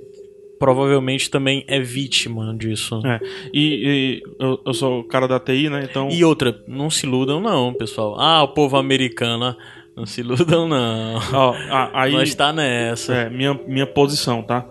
provavelmente 0.58 1.30
também 1.30 1.64
é 1.68 1.78
vítima 1.78 2.54
disso. 2.58 3.00
É. 3.06 3.20
E, 3.54 3.60
e 3.60 4.22
eu, 4.40 4.60
eu 4.66 4.74
sou 4.74 5.00
o 5.00 5.04
cara 5.04 5.28
da 5.28 5.38
TI, 5.38 5.68
né? 5.70 5.86
Então. 5.88 6.08
E 6.10 6.24
outra, 6.24 6.58
não 6.66 6.90
se 6.90 7.06
iludam 7.06 7.40
não, 7.40 7.72
pessoal. 7.72 8.16
Ah, 8.18 8.42
o 8.42 8.48
povo 8.48 8.76
americano, 8.76 9.56
não 9.96 10.04
se 10.04 10.20
iludam 10.22 10.66
não. 10.66 11.14
ó, 11.32 11.54
a- 11.70 12.02
aí. 12.02 12.12
Nós 12.12 12.34
tá 12.34 12.52
nessa. 12.52 13.14
É, 13.14 13.30
minha, 13.30 13.54
minha 13.68 13.86
posição, 13.86 14.42
tá? 14.42 14.66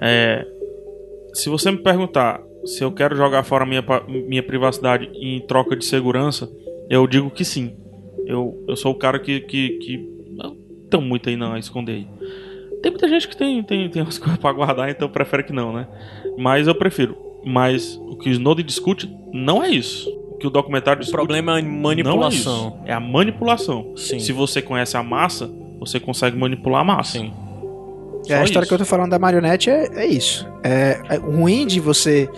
É, 0.00 0.44
se 1.36 1.50
você 1.50 1.70
me 1.70 1.78
perguntar 1.78 2.40
se 2.64 2.82
eu 2.82 2.90
quero 2.90 3.14
jogar 3.14 3.42
fora 3.42 3.66
minha, 3.66 3.84
minha 4.08 4.42
privacidade 4.42 5.08
em 5.14 5.40
troca 5.46 5.76
de 5.76 5.84
segurança, 5.84 6.50
eu 6.90 7.06
digo 7.06 7.30
que 7.30 7.44
sim. 7.44 7.76
Eu, 8.26 8.64
eu 8.66 8.74
sou 8.74 8.92
o 8.92 8.94
cara 8.94 9.18
que, 9.18 9.40
que, 9.40 9.70
que 9.78 10.08
não 10.30 10.56
tem 10.90 11.00
muito 11.00 11.28
aí 11.28 11.36
não 11.36 11.52
a 11.52 11.58
esconder 11.58 11.92
aí. 11.92 12.06
Tem 12.82 12.90
muita 12.90 13.06
gente 13.08 13.28
que 13.28 13.36
tem, 13.36 13.62
tem, 13.62 13.88
tem 13.88 14.02
umas 14.02 14.18
coisas 14.18 14.38
pra 14.38 14.52
guardar, 14.52 14.88
então 14.90 15.08
prefere 15.08 15.42
que 15.42 15.52
não, 15.52 15.72
né? 15.72 15.86
Mas 16.38 16.66
eu 16.66 16.74
prefiro. 16.74 17.16
Mas 17.44 17.96
o 17.96 18.16
que 18.16 18.28
o 18.28 18.32
Snowden 18.32 18.64
discute 18.64 19.08
não 19.32 19.62
é 19.62 19.68
isso. 19.70 20.10
O 20.30 20.38
que 20.38 20.46
o 20.46 20.50
documentário 20.50 21.00
O 21.00 21.04
discute 21.04 21.16
problema 21.16 21.52
é 21.52 21.56
a 21.56 21.58
é 21.58 21.62
manipulação. 21.62 22.68
isso. 22.68 22.78
É 22.86 22.92
a 22.92 23.00
manipulação. 23.00 23.92
Sim. 23.96 24.18
Se 24.18 24.32
você 24.32 24.60
conhece 24.60 24.96
a 24.96 25.02
massa, 25.02 25.48
você 25.78 26.00
consegue 26.00 26.36
manipular 26.36 26.80
a 26.80 26.84
massa. 26.84 27.18
Sim. 27.18 27.32
É, 28.28 28.34
a 28.34 28.38
Só 28.38 28.44
história 28.44 28.64
isso. 28.64 28.68
que 28.68 28.74
eu 28.74 28.78
tô 28.78 28.84
falando 28.84 29.10
da 29.10 29.18
marionete 29.18 29.70
é, 29.70 29.88
é 29.94 30.06
isso. 30.06 30.48
É, 30.62 31.00
é 31.08 31.16
ruim 31.16 31.66
de 31.66 31.80
você 31.80 32.28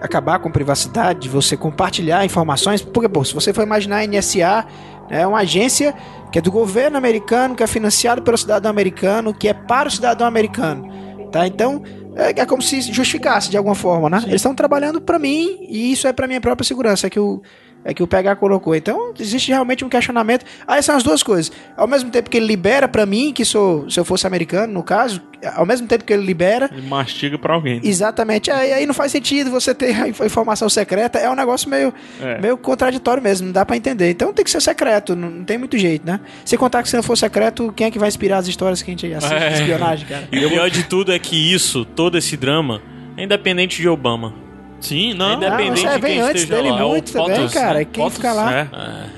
acabar 0.00 0.38
com 0.38 0.50
privacidade, 0.50 1.20
de 1.20 1.28
você 1.28 1.56
compartilhar 1.56 2.24
informações, 2.24 2.82
porque, 2.82 3.08
pô, 3.08 3.24
se 3.24 3.34
você 3.34 3.52
for 3.52 3.62
imaginar 3.62 3.98
a 3.98 4.06
NSA, 4.06 4.66
é 5.10 5.26
uma 5.26 5.38
agência 5.38 5.94
que 6.30 6.38
é 6.38 6.42
do 6.42 6.50
governo 6.50 6.96
americano, 6.96 7.54
que 7.54 7.62
é 7.62 7.66
financiado 7.66 8.22
pelo 8.22 8.36
cidadão 8.36 8.70
americano, 8.70 9.34
que 9.34 9.48
é 9.48 9.54
para 9.54 9.88
o 9.88 9.90
cidadão 9.90 10.26
americano, 10.26 10.88
tá? 11.32 11.46
Então, 11.46 11.82
é, 12.14 12.40
é 12.40 12.46
como 12.46 12.62
se 12.62 12.80
justificasse 12.82 13.50
de 13.50 13.56
alguma 13.56 13.74
forma, 13.74 14.10
né? 14.10 14.18
Eles 14.24 14.36
estão 14.36 14.54
trabalhando 14.54 15.00
para 15.00 15.18
mim 15.18 15.66
e 15.68 15.92
isso 15.92 16.06
é 16.06 16.12
para 16.12 16.26
minha 16.26 16.40
própria 16.40 16.66
segurança, 16.66 17.06
é 17.06 17.10
que 17.10 17.20
o 17.20 17.42
É 17.84 17.94
que 17.94 18.02
o 18.02 18.06
PH 18.06 18.36
colocou. 18.36 18.74
Então, 18.74 19.14
existe 19.18 19.48
realmente 19.50 19.84
um 19.84 19.88
questionamento. 19.88 20.44
Aí 20.66 20.82
são 20.82 20.96
as 20.96 21.02
duas 21.02 21.22
coisas. 21.22 21.50
Ao 21.76 21.86
mesmo 21.86 22.10
tempo 22.10 22.28
que 22.28 22.36
ele 22.36 22.46
libera 22.46 22.86
pra 22.88 23.06
mim, 23.06 23.32
que 23.32 23.44
sou, 23.44 23.88
se 23.88 23.98
eu 23.98 24.04
fosse 24.04 24.26
americano, 24.26 24.72
no 24.72 24.82
caso, 24.82 25.22
ao 25.54 25.64
mesmo 25.64 25.86
tempo 25.86 26.04
que 26.04 26.12
ele 26.12 26.26
libera, 26.26 26.68
Ele 26.72 26.86
mastiga 26.86 27.38
pra 27.38 27.54
alguém. 27.54 27.80
Exatamente. 27.82 28.50
Aí, 28.50 28.72
aí 28.72 28.84
não 28.86 28.92
faz 28.92 29.12
sentido 29.12 29.50
você 29.50 29.74
ter 29.74 29.94
a 30.02 30.08
inf- 30.08 30.20
informação 30.20 30.68
secreta. 30.68 31.18
É 31.18 31.30
um 31.30 31.34
negócio 31.36 31.70
meio, 31.70 31.94
É. 32.20 32.38
meio 32.40 32.58
contraditório 32.58 33.22
mesmo, 33.22 33.46
não 33.46 33.52
dá 33.52 33.64
pra 33.64 33.76
entender. 33.76 34.10
Então 34.10 34.32
tem 34.34 34.44
que 34.44 34.50
ser 34.50 34.60
secreto, 34.60 35.14
não, 35.16 35.30
não 35.30 35.44
tem 35.44 35.56
muito 35.56 35.78
jeito, 35.78 36.04
né? 36.04 36.20
Se 36.44 36.56
contar 36.58 36.82
que 36.82 36.88
se 36.90 36.96
não 36.96 37.02
for 37.02 37.16
secreto, 37.16 37.72
quem 37.74 37.86
é 37.86 37.90
que 37.90 37.98
vai 37.98 38.08
inspirar 38.08 38.38
as 38.38 38.48
histórias 38.48 38.82
que 38.82 38.90
a 38.90 38.92
gente 38.92 39.14
assiste 39.14 39.32
É. 39.34 39.48
de 39.50 39.60
espionagem, 39.60 40.06
cara? 40.06 40.28
E 40.30 40.44
o 40.44 40.50
pior 40.50 40.68
de 40.68 40.82
tudo 40.82 41.12
é 41.12 41.18
que 41.18 41.54
isso, 41.54 41.84
todo 41.86 42.18
esse 42.18 42.36
drama, 42.36 42.82
é 43.16 43.22
independente 43.24 43.80
de 43.80 43.88
Obama. 43.88 44.34
Sim, 44.80 45.14
não. 45.14 45.34
Independente 45.34 45.68
Não, 45.68 45.74
isso 45.74 45.86
é 45.88 45.94
de 45.98 46.06
quem 46.06 46.20
antes 46.20 46.42
esteja 46.42 46.62
dele 46.62 46.70
lá. 46.74 46.86
muito 46.86 47.18
É 47.18 47.20
o 47.20 47.24
também, 47.24 47.36
POTUS, 47.40 47.54
cara. 47.54 47.78
né? 47.78 47.84
Quem 47.84 48.02
POTUS, 48.04 48.16
fica 48.16 48.32
lá. 48.32 48.54
É. 48.54 48.68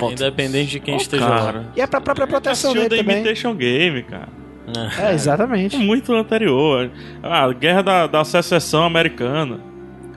É, 0.03 0.13
independente 0.13 0.71
de 0.71 0.81
quem 0.81 0.95
Ô, 0.95 0.97
esteja 0.97 1.27
cara. 1.27 1.67
E 1.77 1.81
é 1.81 1.87
pra 1.87 2.01
própria 2.01 2.27
proteção 2.27 2.73
dele 2.73 2.89
The 2.89 2.97
também. 2.99 3.17
Imitation 3.19 3.55
Game, 3.55 4.03
cara. 4.05 4.29
lá. 4.75 5.09
É, 5.09 5.15
exatamente. 5.15 5.77
Muito 5.77 6.13
anterior. 6.15 6.91
A 7.23 7.53
guerra 7.53 7.83
da, 7.83 8.07
da 8.07 8.25
secessão 8.25 8.85
americana. 8.85 9.61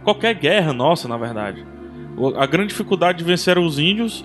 Qualquer 0.03 0.33
guerra 0.35 0.71
nossa, 0.73 1.07
na 1.07 1.17
verdade. 1.17 1.65
A 2.37 2.45
grande 2.45 2.69
dificuldade 2.69 3.17
de 3.17 3.23
vencer 3.23 3.57
os 3.57 3.79
índios, 3.79 4.23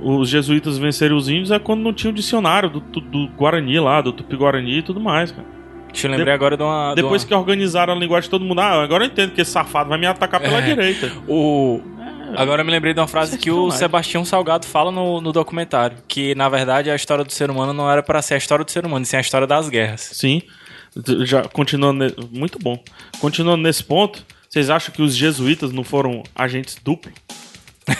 os 0.00 0.28
jesuítas 0.28 0.78
vencerem 0.78 1.16
os 1.16 1.28
índios, 1.28 1.50
é 1.50 1.58
quando 1.58 1.80
não 1.80 1.92
tinha 1.92 2.10
o 2.10 2.14
dicionário 2.14 2.70
do, 2.70 2.80
do- 2.80 3.00
do 3.00 3.28
Guarani 3.36 3.80
lá, 3.80 4.00
do 4.00 4.12
Tupi-Guarani 4.12 4.78
e 4.78 4.82
tudo 4.82 5.00
mais, 5.00 5.30
cara. 5.32 5.46
Deixa 5.94 6.06
eu 6.08 6.10
lembrar 6.10 6.34
agora 6.34 6.56
de 6.56 6.62
uma. 6.62 6.90
de 6.94 7.02
Depois 7.02 7.22
uma- 7.22 7.28
que 7.28 7.34
organizaram 7.34 7.94
a 7.94 7.96
linguagem 7.96 8.24
de 8.26 8.30
todo 8.30 8.44
mundo, 8.44 8.60
ah, 8.60 8.82
agora 8.82 9.04
eu 9.04 9.08
entendo 9.08 9.32
que 9.32 9.40
esse 9.40 9.50
safado 9.50 9.88
vai 9.88 9.98
me 9.98 10.06
atacar 10.06 10.40
pela 10.40 10.58
É. 10.58 10.62
direita. 10.62 11.10
O... 11.28 11.80
Agora 12.36 12.62
eu 12.62 12.66
me 12.66 12.72
lembrei 12.72 12.92
de 12.92 12.98
uma 13.00 13.06
frase 13.06 13.38
que 13.38 13.50
o. 13.50 13.70
Sebastião 13.70 14.24
Salgado 14.24 14.66
fala 14.66 14.90
no, 14.90 15.20
no 15.20 15.32
documentário. 15.32 15.98
Que, 16.08 16.34
na 16.34 16.48
verdade, 16.48 16.90
a 16.90 16.96
história 16.96 17.22
do 17.24 17.32
ser 17.32 17.48
humano 17.50 17.72
não 17.72 17.88
era 17.90 18.02
pra 18.02 18.20
ser 18.20 18.34
a 18.34 18.36
história 18.38 18.64
do 18.64 18.70
ser 18.70 18.84
humano, 18.84 19.04
sim 19.06 19.16
a 19.16 19.20
história 19.20 19.46
das 19.46 19.68
guerras. 19.68 20.00
Sim. 20.12 20.42
Já 21.24 21.42
continuando. 21.44 22.04
ne- 22.04 22.14
Muito 22.32 22.58
bom. 22.58 22.76
Continuando 23.20 23.62
nesse 23.62 23.84
ponto, 23.84 24.24
vocês 24.50 24.68
acham 24.70 24.92
que 24.92 25.00
os 25.02 25.14
jesuítas 25.16 25.70
não 25.72 25.84
foram 25.84 26.22
agentes 26.34 26.76
duplos? 26.82 27.14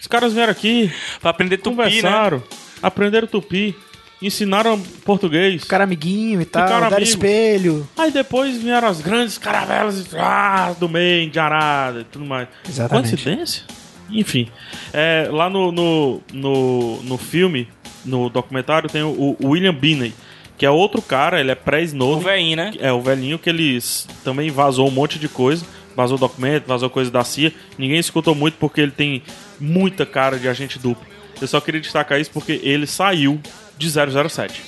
Os 0.00 0.06
caras 0.06 0.32
vieram 0.32 0.50
aqui, 0.50 0.90
Pra 1.20 1.30
aprender 1.30 1.58
tupi, 1.58 1.76
né? 1.76 1.84
conversaram, 1.84 2.42
aprenderam 2.82 3.26
tupi, 3.28 3.76
ensinaram 4.22 4.78
português. 5.04 5.62
Ficar 5.62 5.80
amiguinho 5.80 6.40
e 6.40 6.44
tal, 6.44 6.62
Ficaram 6.66 6.88
dar 6.90 6.96
amigo. 6.96 7.08
espelho. 7.10 7.88
Aí 7.96 8.10
depois 8.10 8.56
vieram 8.62 8.88
as 8.88 9.00
grandes 9.00 9.38
caravelas 9.38 10.06
ah, 10.14 10.74
do 10.78 10.88
meio, 10.88 11.30
de 11.30 11.38
arada 11.38 12.00
e 12.00 12.04
tudo 12.04 12.24
mais. 12.24 12.48
Exatamente. 12.68 13.08
Coincidência? 13.10 13.62
Enfim. 14.10 14.48
É, 14.92 15.28
lá 15.30 15.48
no, 15.48 15.70
no, 15.72 16.20
no, 16.32 17.02
no 17.02 17.16
filme, 17.18 17.68
no 18.04 18.28
documentário, 18.28 18.88
tem 18.90 19.02
o, 19.02 19.36
o 19.40 19.48
William 19.50 19.74
Binney, 19.74 20.12
que 20.58 20.66
é 20.66 20.70
outro 20.70 21.00
cara, 21.00 21.40
ele 21.40 21.50
é 21.50 21.54
O 21.54 21.56
pré-Snowden. 21.56 22.24
velhinho, 22.24 22.56
né? 22.56 22.72
É, 22.80 22.92
o 22.92 23.00
velhinho 23.00 23.38
que 23.38 23.48
ele 23.48 23.76
s- 23.76 24.06
também 24.24 24.50
vazou 24.50 24.88
um 24.88 24.90
monte 24.90 25.18
de 25.18 25.28
coisa. 25.28 25.64
Vazou 25.96 26.16
documento, 26.16 26.66
vazou 26.66 26.88
coisa 26.88 27.10
da 27.10 27.22
CIA. 27.24 27.52
Ninguém 27.78 27.98
escutou 27.98 28.34
muito 28.34 28.54
porque 28.58 28.80
ele 28.80 28.92
tem 28.92 29.22
muita 29.58 30.06
cara 30.06 30.38
de 30.38 30.48
agente 30.48 30.78
duplo. 30.78 31.04
Eu 31.40 31.46
só 31.48 31.60
queria 31.60 31.80
destacar 31.80 32.20
isso 32.20 32.30
porque 32.30 32.60
ele 32.62 32.86
saiu 32.86 33.40
de 33.80 33.90
007. 34.28 34.62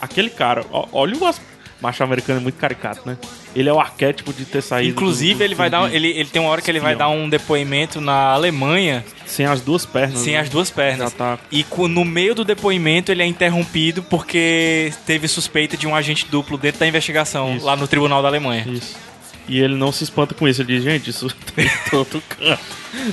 Aquele 0.00 0.30
cara, 0.30 0.64
olha 0.92 1.16
o 1.16 1.34
macho 1.80 2.02
americano 2.02 2.40
é 2.40 2.42
muito 2.42 2.56
caricato, 2.56 3.02
né? 3.06 3.16
Ele 3.54 3.68
é 3.68 3.72
o 3.72 3.80
arquétipo 3.80 4.32
de 4.32 4.44
ter 4.44 4.62
saído. 4.62 4.90
Inclusive, 4.90 5.34
do- 5.34 5.38
do 5.38 5.44
ele 5.44 5.54
vai 5.54 5.68
dar. 5.70 5.92
Ele, 5.92 6.08
ele 6.08 6.28
tem 6.28 6.40
uma 6.40 6.50
hora 6.50 6.60
que 6.62 6.70
ele 6.70 6.78
vai 6.80 6.94
dar 6.94 7.08
um 7.08 7.28
depoimento 7.28 8.00
na 8.00 8.32
Alemanha 8.32 9.04
sem 9.26 9.44
as 9.46 9.60
duas 9.60 9.84
pernas. 9.84 10.20
sem 10.20 10.34
né? 10.34 10.40
as 10.40 10.48
duas 10.48 10.70
pernas. 10.70 11.12
Tá. 11.12 11.38
E 11.50 11.64
no 11.88 12.04
meio 12.04 12.34
do 12.34 12.44
depoimento 12.44 13.10
ele 13.10 13.22
é 13.22 13.26
interrompido 13.26 14.02
porque 14.02 14.92
teve 15.06 15.26
suspeita 15.26 15.76
de 15.76 15.86
um 15.86 15.94
agente 15.94 16.26
duplo 16.30 16.56
dentro 16.58 16.80
da 16.80 16.86
investigação 16.86 17.56
Isso. 17.56 17.66
lá 17.66 17.74
no 17.74 17.88
tribunal 17.88 18.22
da 18.22 18.28
Alemanha. 18.28 18.64
Isso. 18.68 18.96
E 19.48 19.58
ele 19.60 19.74
não 19.76 19.90
se 19.90 20.04
espanta 20.04 20.34
com 20.34 20.46
isso. 20.46 20.60
Ele 20.62 20.74
diz, 20.74 20.84
gente, 20.84 21.10
isso 21.10 21.26
tem 21.56 21.64
em 21.66 21.90
todo 21.90 22.22
canto. 22.28 22.60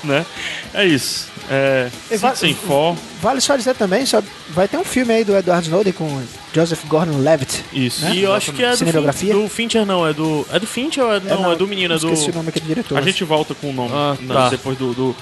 né? 0.04 0.26
É 0.74 0.86
isso. 0.86 1.30
É. 1.50 1.90
E 2.12 2.18
va- 2.18 2.36
Sem 2.36 2.54
for. 2.56 2.96
Vale 3.22 3.40
só 3.42 3.56
dizer 3.56 3.76
também, 3.76 4.06
só 4.06 4.22
vai 4.50 4.68
ter 4.68 4.78
um 4.78 4.84
filme 4.84 5.14
aí 5.14 5.24
do 5.24 5.36
Edward 5.36 5.66
Snowden 5.66 5.94
com 5.94 6.22
Joseph 6.54 6.84
Gordon-Levitt. 6.86 7.64
Isso. 7.74 8.04
Né? 8.06 8.16
E 8.16 8.24
eu 8.24 8.34
acho 8.34 8.52
que 8.54 8.64
é 8.64 8.76
do? 8.76 9.14
Fin- 9.14 9.32
do 9.32 9.48
Fincher, 9.50 9.86
não. 9.86 10.08
É 10.08 10.14
do. 10.14 10.46
É 10.52 10.60
do 10.60 10.66
Fincher 10.68 11.04
ou 11.04 11.14
é, 11.14 11.20
não, 11.20 11.52
é 11.52 11.56
do 11.56 11.68
menino? 11.68 11.94
É 11.94 11.98
do. 12.00 12.08
Esqueci 12.12 12.32
o 12.32 12.34
nome 12.36 12.50
aqui 12.50 12.60
do 12.60 12.68
diretor. 12.68 12.98
A 12.98 13.02
gente 13.02 13.24
volta 13.24 13.54
com 13.54 13.70
o 13.70 13.74
nome 13.74 13.92
Ah, 13.94 14.16
né, 14.20 14.34
tá. 14.34 14.50
depois 14.50 14.78
do, 14.78 14.94
do, 14.94 15.16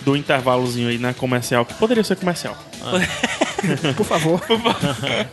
do 0.00 0.16
intervalozinho 0.16 0.88
aí, 0.88 0.98
né? 0.98 1.14
Comercial, 1.16 1.64
que 1.64 1.74
poderia 1.74 2.02
ser 2.02 2.16
comercial. 2.16 2.56
Por 3.96 4.04
favor. 4.06 4.40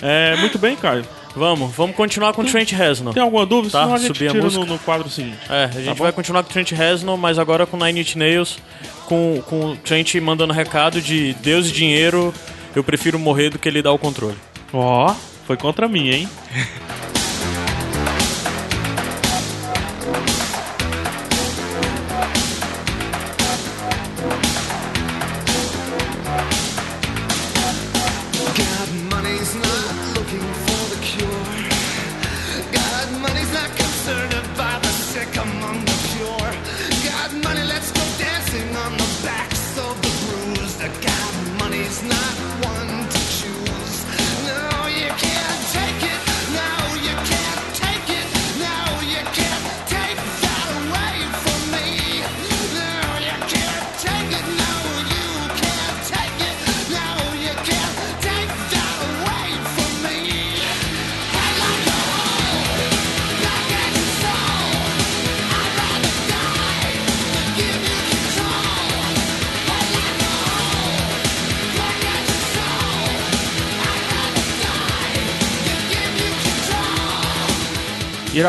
É, 0.01 0.35
muito 0.37 0.59
bem, 0.59 0.75
Caio. 0.75 1.03
Vamos, 1.35 1.73
vamos 1.75 1.95
continuar 1.95 2.33
com 2.33 2.41
o 2.41 2.45
Trent 2.45 2.71
Reznor. 2.71 3.13
Tem 3.13 3.21
alguma 3.23 3.45
dúvida? 3.45 3.71
Tá, 3.71 3.81
Senão 3.83 3.95
a 3.95 3.97
gente 3.97 4.07
subir 4.07 4.27
a 4.27 4.31
tira 4.31 4.43
música. 4.43 4.65
no, 4.65 4.73
no 4.73 4.79
quadro 4.79 5.09
seguinte. 5.09 5.37
É, 5.49 5.63
a 5.65 5.81
gente 5.81 5.97
vai 5.97 6.11
continuar 6.11 6.43
com 6.43 6.49
o 6.49 6.53
Trent 6.53 6.71
Reznor, 6.71 7.17
mas 7.17 7.37
agora 7.39 7.65
com 7.65 7.77
Nine 7.77 8.01
Inch 8.01 8.15
Nails, 8.15 8.57
com, 9.09 9.41
com 9.47 9.75
Trent 9.75 10.15
mandando 10.15 10.53
recado 10.53 11.01
de 11.01 11.33
Deus 11.41 11.67
e 11.67 11.71
dinheiro, 11.71 12.31
eu 12.75 12.83
prefiro 12.83 13.17
morrer 13.17 13.49
do 13.49 13.57
que 13.57 13.67
ele 13.67 13.81
dar 13.81 13.91
o 13.91 13.97
controle. 13.97 14.37
Ó, 14.71 15.13
foi 15.47 15.57
contra 15.57 15.89
mim, 15.89 16.09
hein? 16.09 16.29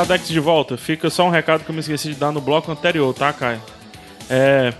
Iradex 0.00 0.28
de 0.28 0.40
volta. 0.40 0.76
Fica 0.78 1.10
só 1.10 1.26
um 1.26 1.30
recado 1.30 1.62
que 1.64 1.70
eu 1.70 1.74
me 1.74 1.80
esqueci 1.80 2.08
de 2.08 2.14
dar 2.14 2.32
no 2.32 2.40
bloco 2.40 2.72
anterior, 2.72 3.12
tá, 3.14 3.32
Caio? 3.32 3.60
É. 4.28 4.72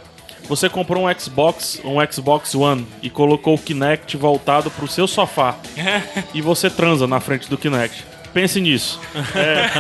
Você 0.49 0.69
comprou 0.69 1.07
um 1.07 1.15
Xbox, 1.21 1.81
um 1.85 1.97
Xbox 2.11 2.55
One 2.55 2.87
e 3.03 3.11
colocou 3.11 3.55
o 3.55 3.59
Kinect 3.59 4.17
voltado 4.17 4.71
pro 4.71 4.89
seu 4.89 5.07
sofá. 5.07 5.57
e 6.35 6.41
você 6.41 6.69
transa 6.71 7.07
na 7.07 7.21
frente 7.21 7.49
do 7.49 7.57
Kinect. 7.59 8.05
Pense 8.33 8.61
nisso. 8.61 8.99
É, 9.35 9.71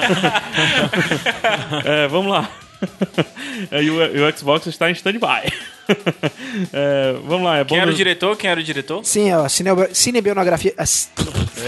É, 2.04 2.08
vamos 2.08 2.30
lá. 2.30 2.48
É, 3.70 3.82
e, 3.82 3.90
o, 3.90 4.00
e 4.02 4.20
o 4.22 4.36
Xbox 4.38 4.66
está 4.66 4.88
em 4.90 4.92
stand-by. 4.92 5.50
É, 6.72 7.14
vamos 7.24 7.42
lá, 7.44 7.56
é 7.58 7.64
bom. 7.64 7.70
Quem 7.70 7.78
era 7.80 7.90
o 7.90 7.94
diretor? 7.94 8.36
Quem 8.36 8.48
era 8.48 8.60
o 8.60 8.62
diretor? 8.62 9.04
Sim, 9.04 9.32
ó, 9.32 9.48
cinebio- 9.48 9.88
cinebiografia. 9.92 10.72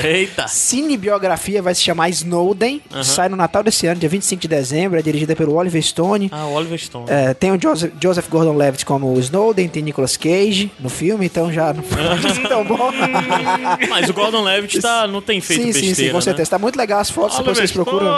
Eita! 0.02 0.46
Cinebiografia 0.48 1.62
vai 1.62 1.74
se 1.74 1.82
chamar 1.82 2.08
Snowden. 2.10 2.80
Sai 3.02 3.28
no 3.28 3.36
Natal 3.36 3.62
desse 3.62 3.86
ano, 3.86 4.00
dia 4.00 4.08
25 4.08 4.40
de 4.42 4.48
dezembro. 4.48 4.98
É 4.98 5.02
dirigida 5.02 5.34
pelo 5.36 5.54
Oliver 5.54 5.82
Stone. 5.82 6.28
Ah, 6.32 6.46
o 6.46 6.54
Oliver 6.54 6.78
Stone. 6.78 7.06
É, 7.08 7.34
tem 7.34 7.50
o 7.52 7.60
Joseph, 7.60 7.92
Joseph 8.00 8.28
Gordon-Levitt 8.28 8.84
como 8.86 9.12
o 9.12 9.18
Snowden, 9.18 9.68
tem 9.68 9.82
Nicolas 9.82 10.16
Cage 10.16 10.70
no 10.78 10.88
filme, 10.88 11.26
então 11.26 11.52
já 11.52 11.72
não 11.72 11.82
foi 11.82 12.02
tão 12.48 12.64
bom. 12.64 12.90
Mas 13.88 14.08
o 14.08 14.12
Gordon 14.12 14.42
Levitt 14.42 14.80
tá, 14.80 15.06
não 15.06 15.20
tem 15.20 15.40
feito 15.40 15.60
sim, 15.60 15.66
besteira, 15.66 15.94
sim, 15.94 16.04
sim, 16.04 16.10
com 16.10 16.16
né? 16.16 16.20
certeza. 16.22 16.50
Tá 16.50 16.58
muito 16.58 16.76
legal 16.76 17.00
as 17.00 17.10
fotos, 17.10 17.36
Oliver 17.38 17.54
vocês 17.56 17.72
procuram. 17.72 18.12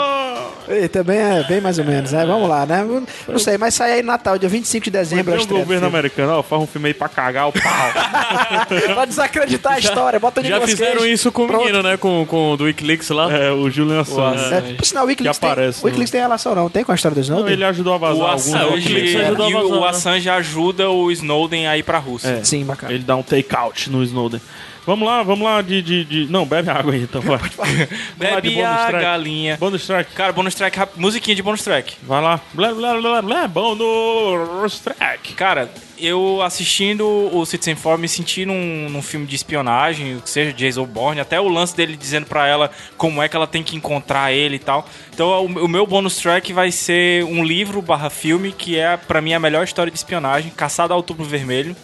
E 0.67 0.87
também 0.87 1.17
é 1.17 1.43
bem 1.43 1.61
mais 1.61 1.77
ou 1.77 1.85
menos, 1.85 2.11
né? 2.11 2.25
Vamos 2.25 2.49
lá, 2.49 2.65
né? 2.65 2.83
Não 3.27 3.37
sei, 3.37 3.57
mas 3.57 3.75
sai 3.75 3.93
aí 3.93 4.01
no 4.01 4.07
Natal, 4.07 4.37
dia 4.37 4.49
25 4.49 4.85
de 4.85 4.91
dezembro. 4.91 5.33
Tem 5.35 5.43
o 5.43 5.47
do 5.47 5.57
governo 5.57 5.85
americano, 5.85 6.33
ó, 6.33 6.43
faz 6.43 6.61
um 6.61 6.65
filme 6.65 6.87
aí 6.87 6.93
pra 6.93 7.07
cagar 7.07 7.49
o 7.49 7.51
pau. 7.51 7.61
Pra 8.95 9.05
desacreditar 9.05 9.73
a 9.73 9.79
história, 9.79 10.19
bota 10.19 10.41
o 10.41 10.43
Já 10.43 10.55
Nicolas 10.55 10.71
fizeram 10.71 11.01
Cage. 11.01 11.11
isso 11.13 11.31
com 11.31 11.43
o 11.43 11.47
Pronto. 11.47 11.64
Menino, 11.65 11.83
né? 11.83 11.97
Com, 11.97 12.25
com 12.25 12.51
o 12.51 12.57
do 12.57 12.63
Wikileaks 12.65 13.09
lá. 13.09 13.31
é, 13.31 13.51
o 13.51 13.69
Julian 13.69 14.01
Assange. 14.01 14.53
É, 14.53 14.61
por 14.73 14.85
sinal, 14.85 15.03
o 15.05 15.07
Wikileaks, 15.07 15.39
Que 15.39 15.45
aparece 15.45 15.77
tem, 15.79 15.83
o 15.83 15.85
Wikileaks 15.87 16.11
tem 16.11 16.21
relação, 16.21 16.55
não? 16.55 16.69
Tem 16.69 16.83
com 16.83 16.91
a 16.91 16.95
história 16.95 17.15
do 17.15 17.17
Não, 17.19 17.23
Snowden? 17.23 17.53
ele 17.53 17.63
ajudou 17.65 17.93
a 17.93 17.97
vazar 17.97 18.17
O 18.17 18.25
alguns 18.25 18.53
Assange, 18.53 18.81
documentos. 18.89 19.15
ajudou 19.21 19.45
a 19.45 19.49
e 19.49 19.53
o- 19.53 19.57
vazar, 19.61 19.77
o 19.77 19.81
né? 19.81 19.87
Assange 19.89 20.29
ajuda 20.29 20.89
o 20.89 21.11
Snowden 21.11 21.67
a 21.67 21.77
ir 21.77 21.83
pra 21.83 21.97
Rússia. 21.97 22.29
É. 22.29 22.43
Sim, 22.43 22.63
bacana. 22.65 22.93
Ele 22.93 23.03
dá 23.03 23.15
um 23.15 23.23
take-out 23.23 23.89
no 23.89 24.03
Snowden. 24.03 24.41
Vamos 24.85 25.07
lá, 25.07 25.23
vamos 25.23 25.43
lá 25.43 25.61
de, 25.63 25.81
de, 25.81 26.05
de- 26.05 26.31
Não, 26.31 26.45
bebe 26.45 26.69
água 26.69 26.93
aí, 26.93 27.01
então 27.03 27.19
vai. 27.21 27.39
Bebe 28.17 28.51
bonus 28.51 28.69
a 28.69 28.87
track. 28.87 29.03
galinha. 29.03 29.57
Bonus 29.57 29.87
track. 29.87 30.13
Cara, 30.13 30.31
bonus 30.31 30.53
track, 30.53 30.77
rap- 30.77 30.91
musiquinha 30.95 31.35
de 31.35 31.41
bonus 31.41 31.63
track. 31.63 31.95
Vai 32.03 32.21
lá. 32.21 32.39
Blá, 32.53 32.71
blá, 32.73 32.93
blá, 33.01 33.21
blá, 33.21 33.47
bonus 33.47 34.79
track. 34.79 35.33
Cara, 35.33 35.71
eu 35.97 36.39
assistindo 36.43 37.03
o 37.33 37.43
Citizen 37.47 37.75
Four 37.75 37.97
me 37.97 38.07
senti 38.07 38.45
num, 38.45 38.87
num 38.89 39.01
filme 39.01 39.25
de 39.25 39.35
espionagem, 39.35 40.19
que 40.19 40.29
seja 40.29 40.53
Jason 40.53 40.85
Bourne, 40.85 41.19
até 41.19 41.39
o 41.41 41.47
lance 41.47 41.75
dele 41.75 41.97
dizendo 41.97 42.27
pra 42.27 42.47
ela 42.47 42.69
como 42.95 43.23
é 43.23 43.27
que 43.27 43.35
ela 43.35 43.47
tem 43.47 43.63
que 43.63 43.75
encontrar 43.75 44.31
ele 44.33 44.57
e 44.57 44.59
tal. 44.59 44.87
Então 45.11 45.27
o, 45.45 45.65
o 45.65 45.67
meu 45.67 45.87
bonus 45.87 46.17
track 46.17 46.53
vai 46.53 46.71
ser 46.71 47.23
um 47.25 47.43
livro 47.43 47.81
barra 47.81 48.11
filme 48.11 48.51
que 48.51 48.77
é 48.77 48.97
pra 48.97 49.19
mim 49.19 49.33
a 49.33 49.39
melhor 49.39 49.63
história 49.63 49.91
de 49.91 49.97
espionagem, 49.97 50.51
Caçada 50.51 50.93
ao 50.93 50.97
Outubro 50.99 51.25
Vermelho, 51.25 51.75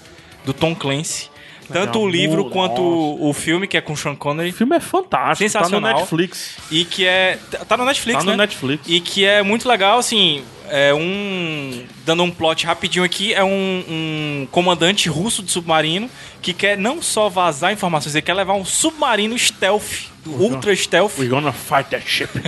do 0.45 0.53
Tom 0.53 0.75
Clancy. 0.75 1.30
Tanto 1.71 1.99
o 1.99 2.07
livro 2.09 2.43
Nossa. 2.43 2.49
quanto 2.53 2.81
o, 2.81 3.29
o 3.29 3.33
filme, 3.33 3.67
que 3.67 3.77
é 3.77 3.81
com 3.81 3.95
Sean 3.95 4.15
Connery. 4.15 4.49
O 4.49 4.53
filme 4.53 4.75
é 4.75 4.79
fantástico. 4.79 5.49
Sensacional. 5.49 5.81
Tá 5.81 5.93
no 5.93 5.99
Netflix. 5.99 6.57
E 6.69 6.85
que 6.85 7.05
é. 7.05 7.37
Tá 7.67 7.77
no 7.77 7.85
Netflix, 7.85 8.19
Tá 8.19 8.23
no 8.25 8.31
né? 8.31 8.37
Netflix. 8.37 8.83
E 8.87 8.99
que 8.99 9.25
é 9.25 9.41
muito 9.43 9.67
legal, 9.67 9.97
assim. 9.99 10.43
É 10.69 10.93
um. 10.93 11.83
Dando 12.05 12.23
um 12.23 12.31
plot 12.31 12.65
rapidinho 12.65 13.03
aqui, 13.03 13.33
é 13.33 13.43
um, 13.43 13.83
um 13.89 14.47
comandante 14.51 15.09
russo 15.09 15.43
de 15.43 15.51
submarino 15.51 16.09
que 16.41 16.53
quer 16.53 16.77
não 16.77 17.01
só 17.01 17.27
vazar 17.29 17.73
informações, 17.73 18.15
ele 18.15 18.21
quer 18.21 18.33
levar 18.33 18.53
um 18.53 18.63
submarino 18.65 19.37
stealth, 19.37 20.09
ultra 20.25 20.73
stealth, 20.75 21.17
We're 21.19 21.29
gonna 21.29 21.51
fight 21.51 21.89
that 21.89 22.07
ship. 22.09 22.31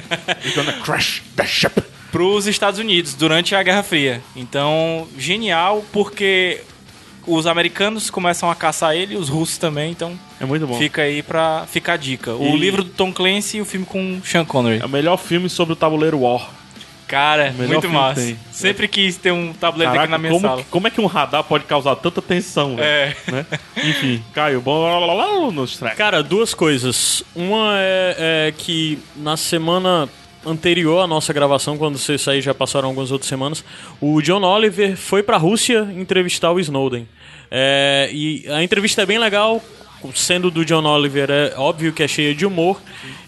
We're 0.45 0.56
gonna 0.56 0.74
crash 0.84 1.22
that 1.36 1.50
ship. 1.50 1.74
pros 2.14 2.48
Estados 2.48 2.80
Unidos 2.80 3.14
durante 3.14 3.56
a 3.56 3.62
Guerra 3.64 3.84
Fria. 3.84 4.22
Então, 4.36 5.08
genial, 5.18 5.84
porque 5.91 6.62
os 7.26 7.48
americanos 7.48 8.10
começam 8.10 8.50
a 8.50 8.56
caçar 8.56 8.95
ele, 8.95 9.16
os 9.16 9.30
russos 9.30 9.58
também, 9.58 9.91
então 9.91 10.18
É 10.40 10.45
muito 10.45 10.66
bom. 10.68 10.78
fica 10.78 11.02
aí 11.04 11.22
pra 11.24 11.66
ficar 11.68 11.94
a 11.94 11.98
dica. 11.98 12.34
O 12.34 12.56
E- 12.56 12.58
livro 12.60 12.84
do 12.84 12.90
Tom 12.91 13.12
Clancy 13.14 13.58
e 13.58 13.62
o 13.62 13.66
filme 13.66 13.86
com 13.86 14.20
Sean 14.24 14.45
Connery. 14.45 14.82
É 14.82 14.86
o 14.86 14.90
melhor 14.90 15.18
filme 15.18 15.50
sobre 15.50 15.74
o 15.74 15.76
tabuleiro 15.76 16.20
War. 16.20 16.50
Cara, 17.06 17.54
muito 17.56 17.88
massa. 17.90 18.22
tem. 18.22 18.40
Sempre 18.52 18.88
quis 18.88 19.18
ter 19.18 19.32
um 19.32 19.54
tabuleiro 19.54 19.91
daqui 19.94 20.08
Caraca, 20.08 20.12
na 20.12 20.18
minha 20.18 20.32
como, 20.32 20.48
sala. 20.48 20.66
como 20.72 20.88
é 20.88 20.90
que 20.90 21.00
um 21.00 21.06
radar 21.06 21.44
pode 21.44 21.66
causar 21.66 21.95
tanta 21.98 22.22
tensão, 22.24 22.76
velho? 22.76 22.84
É. 22.88 23.16
Né? 23.32 23.45
Enfim, 23.84 24.24
Caio, 24.34 24.62
bom 24.62 25.52
nos 25.52 25.78
track. 25.78 25.95
Cara, 25.95 26.24
duas 26.24 26.54
coisas. 26.56 27.22
Uma 27.36 27.76
é, 27.78 28.48
é 28.48 28.54
que 28.58 28.98
na 29.16 29.38
semana 29.38 30.10
anterior 30.45 31.02
à 31.03 31.07
nossa 31.07 31.32
gravação, 31.34 31.78
quando 31.78 31.98
vocês 31.98 32.28
aí 32.28 32.41
já 32.41 32.53
passaram 32.53 32.90
algumas 32.90 33.11
outras 33.11 33.28
semanas, 33.30 33.64
o 34.02 34.22
John 34.22 34.44
Oliver 34.44 34.95
foi 34.98 35.24
pra 35.24 35.38
Rússia 35.38 35.88
entrevistar 35.98 36.52
o 36.52 36.60
Snowden. 36.60 37.07
É, 37.52 38.10
e 38.11 38.45
a 38.49 38.64
entrevista 38.64 39.02
é 39.02 39.06
bem 39.06 39.18
legal, 39.20 39.61
sendo 40.14 40.52
do 40.52 40.65
John 40.65 40.84
Oliver, 40.86 41.30
é 41.30 41.53
óbvio 41.57 41.94
que 41.94 42.03
é 42.03 42.07
cheia 42.07 42.34
de 42.36 42.45
humor. 42.45 42.82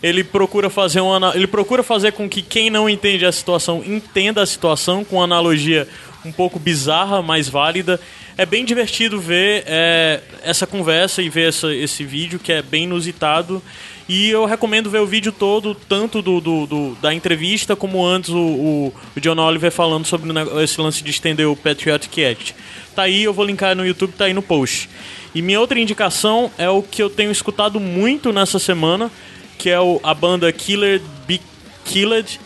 Ele 0.04 0.24
procura 0.24 0.70
fazer 0.70 1.00
uma, 1.00 1.32
ele 1.36 1.48
procura 1.48 1.84
fazer 1.84 2.12
com 2.12 2.28
que 2.28 2.42
quem 2.42 2.70
não 2.70 2.90
entende 2.90 3.26
a 3.26 3.32
situação 3.32 3.82
entenda 3.86 4.42
a 4.42 4.46
situação 4.46 5.04
com 5.06 5.18
uma 5.18 5.24
analogia 5.24 5.88
um 6.26 6.32
pouco 6.32 6.58
bizarra, 6.60 7.22
mas 7.22 7.48
válida. 7.48 8.00
É 8.38 8.46
bem 8.46 8.66
divertido 8.66 9.22
ver 9.22 9.64
é, 9.68 10.20
essa 10.44 10.68
conversa 10.68 11.22
e 11.22 11.30
ver 11.30 11.50
essa- 11.50 11.74
esse 11.74 12.04
vídeo 12.04 12.38
que 12.40 12.52
é 12.52 12.62
bem 12.62 12.84
inusitado. 12.84 13.62
E 14.08 14.30
eu 14.30 14.46
recomendo 14.46 14.88
ver 14.90 15.00
o 15.02 15.08
vídeo 15.08 15.32
todo, 15.32 15.74
tanto 15.74 16.22
do, 16.22 16.40
do- 16.40 16.68
do- 16.68 16.96
da 17.02 17.12
entrevista 17.14 17.76
como 17.76 18.06
antes 18.06 18.30
o, 18.30 18.38
o- 18.38 18.94
o 19.16 19.20
John 19.20 19.40
Oliver 19.40 19.72
falando 19.72 20.06
sobre 20.06 20.30
esse 20.64 20.80
lance 20.80 21.04
de 21.04 21.10
estender 21.10 21.48
o 21.48 21.56
Patriotic 21.56 22.24
Act. 22.24 22.56
Tá 22.96 23.04
aí, 23.04 23.24
eu 23.24 23.34
vou 23.34 23.44
linkar 23.46 23.76
no 23.76 23.86
YouTube, 23.86 24.14
tá 24.14 24.26
aí 24.26 24.34
no 24.34 24.44
post. 24.44 24.88
E 25.34 25.42
minha 25.42 25.60
outra 25.60 25.80
indicação 25.80 26.52
é 26.58 26.70
o 26.70 26.84
que 26.84 27.02
eu 27.02 27.10
tenho 27.10 27.32
escutado 27.32 27.80
muito 27.80 28.32
nessa 28.32 28.60
semana, 28.60 29.12
que 29.58 29.72
é 29.72 29.80
o- 29.80 30.00
a 30.04 30.14
banda 30.14 30.52
Killer 30.52 31.02
Be 31.28 31.42
Killed, 31.84 32.40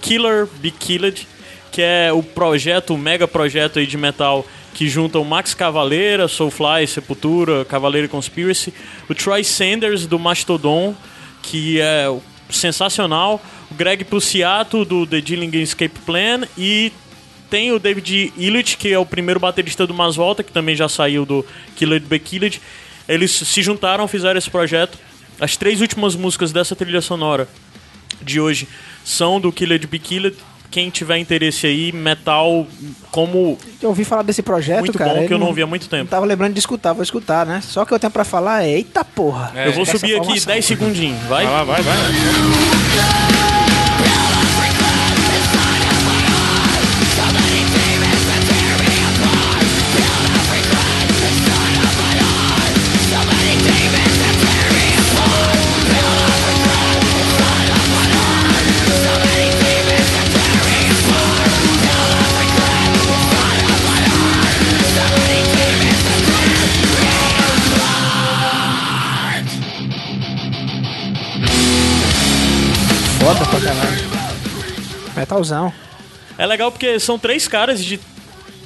Killer 0.00 0.46
Be 0.60 0.70
Killed, 0.72 1.28
que 1.70 1.80
é 1.80 2.12
o 2.12 2.22
projeto, 2.24 2.92
o 2.94 2.98
mega 2.98 3.28
projeto 3.28 3.78
aí 3.78 3.86
de 3.86 3.96
metal 3.96 4.44
que 4.74 4.88
junta 4.88 5.18
o 5.18 5.24
Max 5.24 5.54
Cavaleira, 5.54 6.28
Soulfly, 6.28 6.86
Sepultura, 6.86 7.64
Cavaleira 7.64 8.08
Conspiracy, 8.08 8.72
o 9.08 9.14
Troy 9.14 9.44
Sanders 9.44 10.06
do 10.06 10.18
Mastodon, 10.18 10.94
que 11.42 11.80
é 11.80 12.06
sensacional, 12.50 13.42
o 13.70 13.74
Greg 13.74 14.04
Puciato 14.04 14.84
do 14.84 15.06
The 15.06 15.20
Dillinger 15.20 15.60
Escape 15.60 15.98
Plan 16.00 16.42
e 16.56 16.92
tem 17.52 17.70
o 17.70 17.78
David 17.78 18.32
Illich, 18.36 18.78
que 18.78 18.90
é 18.92 18.98
o 18.98 19.04
primeiro 19.04 19.38
baterista 19.38 19.86
do 19.86 19.92
Mas 19.92 20.16
Volta, 20.16 20.42
que 20.42 20.50
também 20.50 20.74
já 20.74 20.88
saiu 20.88 21.26
do 21.26 21.44
Killer 21.76 22.00
Be 22.00 22.18
Killed. 22.18 22.60
Eles 23.06 23.30
se 23.30 23.62
juntaram, 23.62 24.08
fizeram 24.08 24.38
esse 24.38 24.48
projeto. 24.48 24.98
As 25.38 25.54
três 25.54 25.82
últimas 25.82 26.16
músicas 26.16 26.50
dessa 26.50 26.74
trilha 26.74 27.02
sonora 27.02 27.46
de 28.22 28.40
hoje 28.40 28.66
são 29.04 29.38
do 29.38 29.52
Killer 29.52 29.86
Be 29.86 29.98
Killed. 29.98 30.34
Quem 30.72 30.88
tiver 30.90 31.18
interesse 31.18 31.66
aí, 31.66 31.92
metal 31.92 32.66
como 33.10 33.58
Eu 33.80 33.90
ouvi 33.90 34.04
falar 34.04 34.22
desse 34.22 34.42
projeto, 34.42 34.80
muito 34.80 34.98
cara. 34.98 35.20
bom, 35.20 35.26
que 35.28 35.34
eu 35.34 35.38
não 35.38 35.48
ouvi 35.48 35.60
há 35.62 35.66
muito 35.66 35.82
Não 35.82 35.88
tempo. 35.90 36.10
tava 36.10 36.24
lembrando 36.24 36.54
de 36.54 36.58
escutar, 36.60 36.94
vou 36.94 37.02
escutar, 37.02 37.44
né? 37.44 37.60
Só 37.62 37.84
que 37.84 37.92
eu 37.92 37.98
tenho 37.98 38.10
pra 38.10 38.24
falar 38.24 38.64
é, 38.64 38.70
eita 38.70 39.04
porra. 39.04 39.52
Eu 39.54 39.72
vou 39.74 39.84
subir 39.84 40.16
aqui 40.16 40.24
formação. 40.24 40.46
10 40.54 40.64
segundinhos, 40.64 41.22
vai? 41.28 41.44
Vai 41.44 41.52
lá, 41.52 41.62
vai, 41.64 41.82
vai. 41.82 41.96
Metalzão. 75.22 75.72
É 76.36 76.46
legal 76.46 76.70
porque 76.70 76.98
são 76.98 77.18
três 77.18 77.46
caras 77.46 77.84
de 77.84 78.00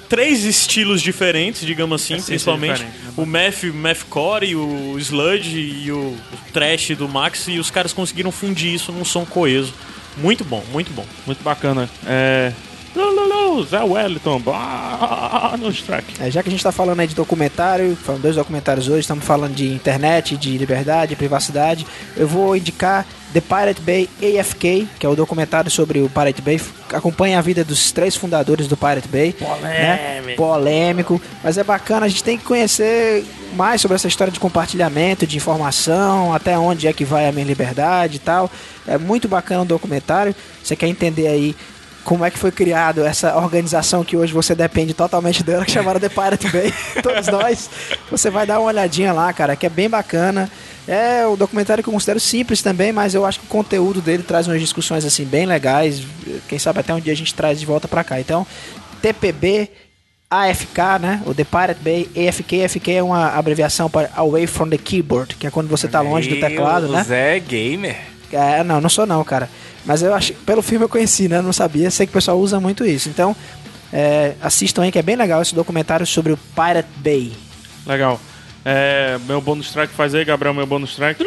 três 0.09 0.45
estilos 0.45 1.03
diferentes, 1.03 1.67
digamos 1.67 2.03
assim, 2.03 2.21
principalmente. 2.21 2.85
diferente, 2.85 3.05
né? 3.05 3.13
O 3.17 3.27
Math, 3.27 3.65
o 3.65 3.75
Mathcore, 3.75 4.55
o 4.55 4.99
Sludge 4.99 5.59
e 5.59 5.91
o, 5.91 5.99
o 5.99 6.53
Trash 6.53 6.97
do 6.97 7.09
Max. 7.09 7.49
E 7.49 7.59
os 7.59 7.71
caras 7.71 7.93
conseguiram 7.93 8.31
fundir 8.31 8.73
isso 8.73 8.93
num 8.93 9.05
som 9.05 9.25
coeso. 9.25 9.75
Muito 10.17 10.45
bom, 10.45 10.65
muito 10.73 10.93
bom. 10.93 11.05
Muito 11.27 11.43
bacana. 11.43 11.89
É. 12.07 12.53
Lululu, 12.97 13.63
Zé 13.65 13.83
Wellington, 13.83 14.41
bônus 14.41 15.83
track. 15.83 16.15
É, 16.19 16.31
já 16.31 16.43
que 16.43 16.49
a 16.49 16.51
gente 16.53 16.65
tá 16.65 16.73
falando 16.73 17.01
aí 17.01 17.07
de 17.07 17.15
documentário, 17.15 17.95
falando 17.95 18.23
dois 18.23 18.37
documentários 18.37 18.89
hoje, 18.89 19.01
estamos 19.01 19.23
falando 19.23 19.55
de 19.55 19.71
internet, 19.71 20.37
de 20.37 20.57
liberdade, 20.57 21.15
privacidade, 21.15 21.87
eu 22.17 22.27
vou 22.27 22.57
indicar 22.57 23.05
The 23.35 23.43
Pirate 23.43 23.83
Bay 23.83 24.09
AFK, 24.23 24.89
que 24.99 25.05
é 25.05 25.09
o 25.09 25.15
documentário 25.15 25.71
sobre 25.71 26.01
o 26.01 26.09
Pirate 26.09 26.41
Bay, 26.41 26.59
acompanha 26.91 27.39
a 27.39 27.43
vida 27.43 27.63
dos 27.63 27.93
três 27.93 28.17
fundadores 28.17 28.67
do 28.67 28.79
Pirate 28.79 29.09
Bay. 29.09 29.35
Polêmico. 29.35 30.37
Polêmico, 30.37 31.23
mas 31.45 31.59
é 31.59 31.65
bacana, 31.65 32.07
a 32.07 32.09
gente 32.09 32.25
tem 32.25 32.39
que 32.39 32.45
conhecer 32.45 33.27
mais 33.55 33.83
sobre 33.83 33.95
essa 33.95 34.09
história 34.09 34.33
de 34.33 34.41
compartilhamento, 34.41 35.27
de 35.27 35.37
informação, 35.37 36.33
até 36.33 36.59
onde 36.59 36.87
é 36.87 36.95
que 36.95 37.05
vai 37.05 37.29
a 37.29 37.33
minha 37.33 37.45
liberdade 37.45 38.17
e 38.17 38.21
tal. 38.21 38.51
É 38.87 38.97
muito 38.97 39.29
bacana 39.29 39.63
o 39.63 39.67
documentário, 39.67 40.35
você 40.63 40.75
quer 40.75 40.87
entender 40.87 41.27
aí 41.27 41.55
como 42.07 42.25
é 42.25 42.31
que 42.31 42.39
foi 42.39 42.53
criado 42.53 43.05
essa 43.05 43.37
organização 43.37 44.05
que 44.05 44.17
hoje 44.17 44.33
você 44.33 44.55
depende 44.55 44.95
totalmente 44.95 45.43
dela, 45.43 45.65
que 45.65 45.73
chamaram 45.73 45.99
The 45.99 46.09
Pirate 46.09 46.49
Bay, 46.51 46.73
todos 47.03 47.27
nós. 47.27 47.69
Você 48.09 48.31
vai 48.31 48.47
dar 48.47 48.61
uma 48.61 48.69
olhadinha 48.69 49.13
lá, 49.13 49.33
cara, 49.33 49.57
que 49.57 49.67
é 49.67 49.69
bem 49.69 49.91
bacana. 49.91 50.49
É 50.87 51.27
o 51.27 51.35
documentário 51.35 51.83
que 51.83 51.89
eu 51.89 51.93
considero 51.93 52.21
simples 52.21 52.63
também, 52.63 52.93
mas 52.93 53.13
eu 53.13 53.27
acho 53.27 53.41
que 53.41 53.47
o 53.47 53.49
conteúdo 53.49 54.01
dele 54.01 54.23
traz 54.23 54.47
umas 54.47 54.61
discussões 54.61 55.05
assim 55.05 55.25
bem 55.25 55.47
legais. 55.47 56.01
Quem 56.49 56.61
sabe 56.61 56.79
até 56.79 56.95
um 56.95 57.01
dia 57.01 57.13
a 57.13 57.17
gente 57.17 57.35
traz 57.35 57.59
de 57.59 57.67
volta 57.67 57.89
pra 57.89 58.05
cá. 58.05 58.21
Então, 58.21 58.47
TPB 59.03 59.69
AFK, 60.31 60.79
né? 61.01 61.23
O 61.27 61.35
The 61.35 61.43
Pirate 61.43 61.81
Bay 61.83 62.09
AFK, 62.29 62.67
AFK 62.67 62.93
é 62.93 63.03
uma 63.03 63.31
abreviação 63.31 63.91
para 63.91 64.11
Away 64.15 64.47
from 64.47 64.69
the 64.69 64.79
Keyboard, 64.79 65.35
que 65.35 65.45
é 65.49 65.51
quando 65.51 65.67
você 65.67 65.89
tá 65.89 66.01
longe 66.03 66.29
do 66.29 66.39
teclado, 66.39 66.87
né? 66.87 67.03
Zé 67.03 67.41
Gamer. 67.41 67.97
É, 68.33 68.63
não, 68.63 68.81
não 68.81 68.89
sou 68.89 69.07
não, 69.07 69.25
cara. 69.25 69.51
Mas 69.87 70.03
eu 70.03 70.13
acho, 70.13 70.35
pelo 70.45 70.61
filme 70.61 70.85
eu 70.85 70.89
conheci, 70.89 71.29
né? 71.29 71.39
Eu 71.39 71.43
não 71.43 71.53
sabia, 71.53 71.91
sei 71.91 72.07
que 72.07 72.11
o 72.11 72.15
pessoal 72.15 72.39
usa 72.39 72.59
muito 72.59 72.85
isso. 72.85 73.09
Então, 73.09 73.35
é, 73.93 74.35
assistam 74.43 74.83
aí 74.83 74.91
que 74.93 74.99
é 74.99 75.03
bem 75.03 75.17
legal 75.17 75.41
esse 75.41 75.55
documentário 75.55 76.05
sobre 76.05 76.33
o 76.33 76.37
Pirate 76.37 76.89
Bay. 76.97 77.33
Legal. 77.87 78.21
É, 78.65 79.17
meu 79.27 79.41
bônus 79.41 79.71
track 79.71 79.95
faz 79.95 80.13
aí, 80.13 80.25
Gabriel, 80.25 80.53
meu 80.53 80.67
bônus 80.67 80.97
track. 80.97 81.23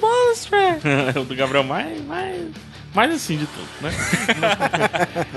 bônus 0.00 0.44
track. 0.46 0.80
o 1.20 1.24
do 1.24 1.34
Gabriel 1.36 1.62
mais, 1.62 2.02
mais, 2.06 2.40
mais 2.94 3.14
assim 3.14 3.36
de 3.36 3.46
tudo, 3.46 3.68
né? 3.82 3.92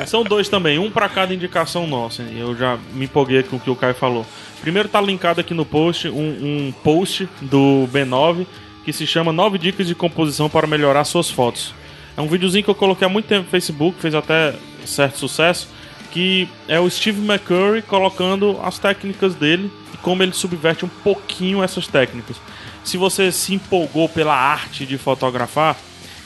São 0.07 0.23
dois 0.23 0.47
também, 0.47 0.79
um 0.79 0.89
pra 0.89 1.09
cada 1.09 1.33
indicação 1.33 1.85
nossa. 1.85 2.23
hein? 2.23 2.37
Eu 2.37 2.55
já 2.55 2.79
me 2.93 3.03
empolguei 3.03 3.43
com 3.43 3.57
o 3.57 3.59
que 3.59 3.69
o 3.69 3.75
Caio 3.75 3.95
falou. 3.95 4.25
Primeiro 4.61 4.87
tá 4.87 5.01
linkado 5.01 5.41
aqui 5.41 5.53
no 5.53 5.65
post 5.65 6.07
um, 6.07 6.67
um 6.67 6.73
post 6.83 7.27
do 7.41 7.87
B9 7.91 8.47
que 8.85 8.93
se 8.93 9.05
chama 9.05 9.33
9 9.33 9.57
dicas 9.57 9.87
de 9.87 9.95
composição 9.95 10.49
para 10.49 10.65
melhorar 10.65 11.03
suas 11.03 11.29
fotos. 11.29 11.73
É 12.17 12.21
um 12.21 12.27
videozinho 12.27 12.63
que 12.63 12.69
eu 12.69 12.75
coloquei 12.75 13.05
há 13.05 13.09
muito 13.09 13.27
tempo 13.27 13.43
no 13.43 13.49
Facebook, 13.49 13.99
fez 13.99 14.15
até 14.15 14.55
certo 14.85 15.17
sucesso, 15.17 15.67
que 16.11 16.47
é 16.67 16.79
o 16.79 16.89
Steve 16.89 17.19
McCurry 17.21 17.81
colocando 17.81 18.59
as 18.63 18.79
técnicas 18.79 19.35
dele 19.35 19.69
e 19.93 19.97
como 19.97 20.23
ele 20.23 20.31
subverte 20.31 20.85
um 20.85 20.89
pouquinho 20.89 21.61
essas 21.61 21.87
técnicas. 21.87 22.37
Se 22.85 22.97
você 22.97 23.31
se 23.31 23.53
empolgou 23.53 24.07
pela 24.07 24.33
arte 24.33 24.85
de 24.85 24.97
fotografar, 24.97 25.75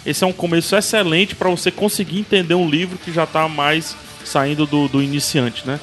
esse 0.05 0.23
é 0.23 0.27
um 0.27 0.33
começo 0.33 0.75
excelente 0.75 1.35
para 1.35 1.49
você 1.49 1.71
conseguir 1.71 2.19
entender 2.19 2.53
um 2.53 2.69
livro 2.69 2.97
que 2.97 3.11
já 3.11 3.23
está 3.23 3.47
mais 3.47 3.95
saindo 4.23 4.65
do, 4.65 4.87
do 4.87 5.01
iniciante, 5.01 5.65
né? 5.65 5.79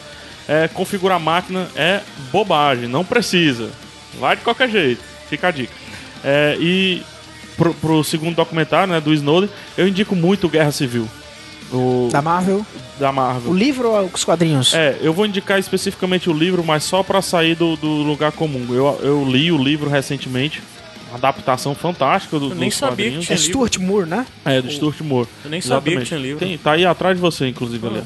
É, 0.48 0.68
configurar 0.68 1.16
a 1.16 1.20
máquina 1.20 1.68
é 1.74 2.00
bobagem, 2.30 2.88
não 2.88 3.04
precisa. 3.04 3.72
Vai 4.20 4.36
de 4.36 4.42
qualquer 4.42 4.70
jeito, 4.70 5.02
fica 5.28 5.48
a 5.48 5.50
dica. 5.50 5.72
É, 6.22 6.56
e 6.60 7.02
pro, 7.56 7.74
pro 7.74 8.04
segundo 8.04 8.34
documentário, 8.34 8.92
né, 8.92 9.00
do 9.00 9.12
Snowden, 9.14 9.50
eu 9.76 9.88
indico 9.88 10.14
muito 10.14 10.48
Guerra 10.48 10.72
Civil. 10.72 11.08
O, 11.72 12.08
Da 12.12 12.22
Marvel. 12.22 12.64
da 12.98 13.10
Marvel. 13.10 13.50
O 13.50 13.54
livro 13.54 13.90
ou 13.90 14.10
os 14.12 14.24
quadrinhos? 14.24 14.72
É, 14.72 14.98
eu 15.00 15.12
vou 15.12 15.26
indicar 15.26 15.58
especificamente 15.58 16.30
o 16.30 16.32
livro, 16.32 16.62
mas 16.64 16.84
só 16.84 17.02
pra 17.02 17.20
sair 17.20 17.56
do, 17.56 17.76
do 17.76 17.88
lugar 17.88 18.30
comum. 18.32 18.66
Eu, 18.70 19.00
eu 19.02 19.24
li 19.28 19.50
o 19.50 19.58
livro 19.58 19.90
recentemente, 19.90 20.62
uma 21.08 21.16
adaptação 21.18 21.74
fantástica 21.74 22.38
do, 22.38 22.50
Eu 22.50 22.54
nem 22.56 22.68
dos 22.68 22.78
sabia 22.78 22.96
que 22.96 23.02
quadrinhos. 23.02 23.26
tinha 23.26 23.36
É 23.36 23.38
Stuart 23.38 23.76
Moore, 23.78 24.08
né? 24.08 24.26
É, 24.44 24.60
do 24.60 24.70
Stuart 24.70 25.00
Moore. 25.02 25.28
Eu 25.44 25.50
nem 25.50 25.60
sabia 25.60 25.98
que 25.98 26.04
tinha 26.06 26.18
livro. 26.20 26.38
Tem, 26.38 26.56
tá 26.58 26.72
aí 26.72 26.84
atrás 26.84 27.14
de 27.16 27.20
você, 27.20 27.46
inclusive, 27.48 27.86
ali. 27.86 28.02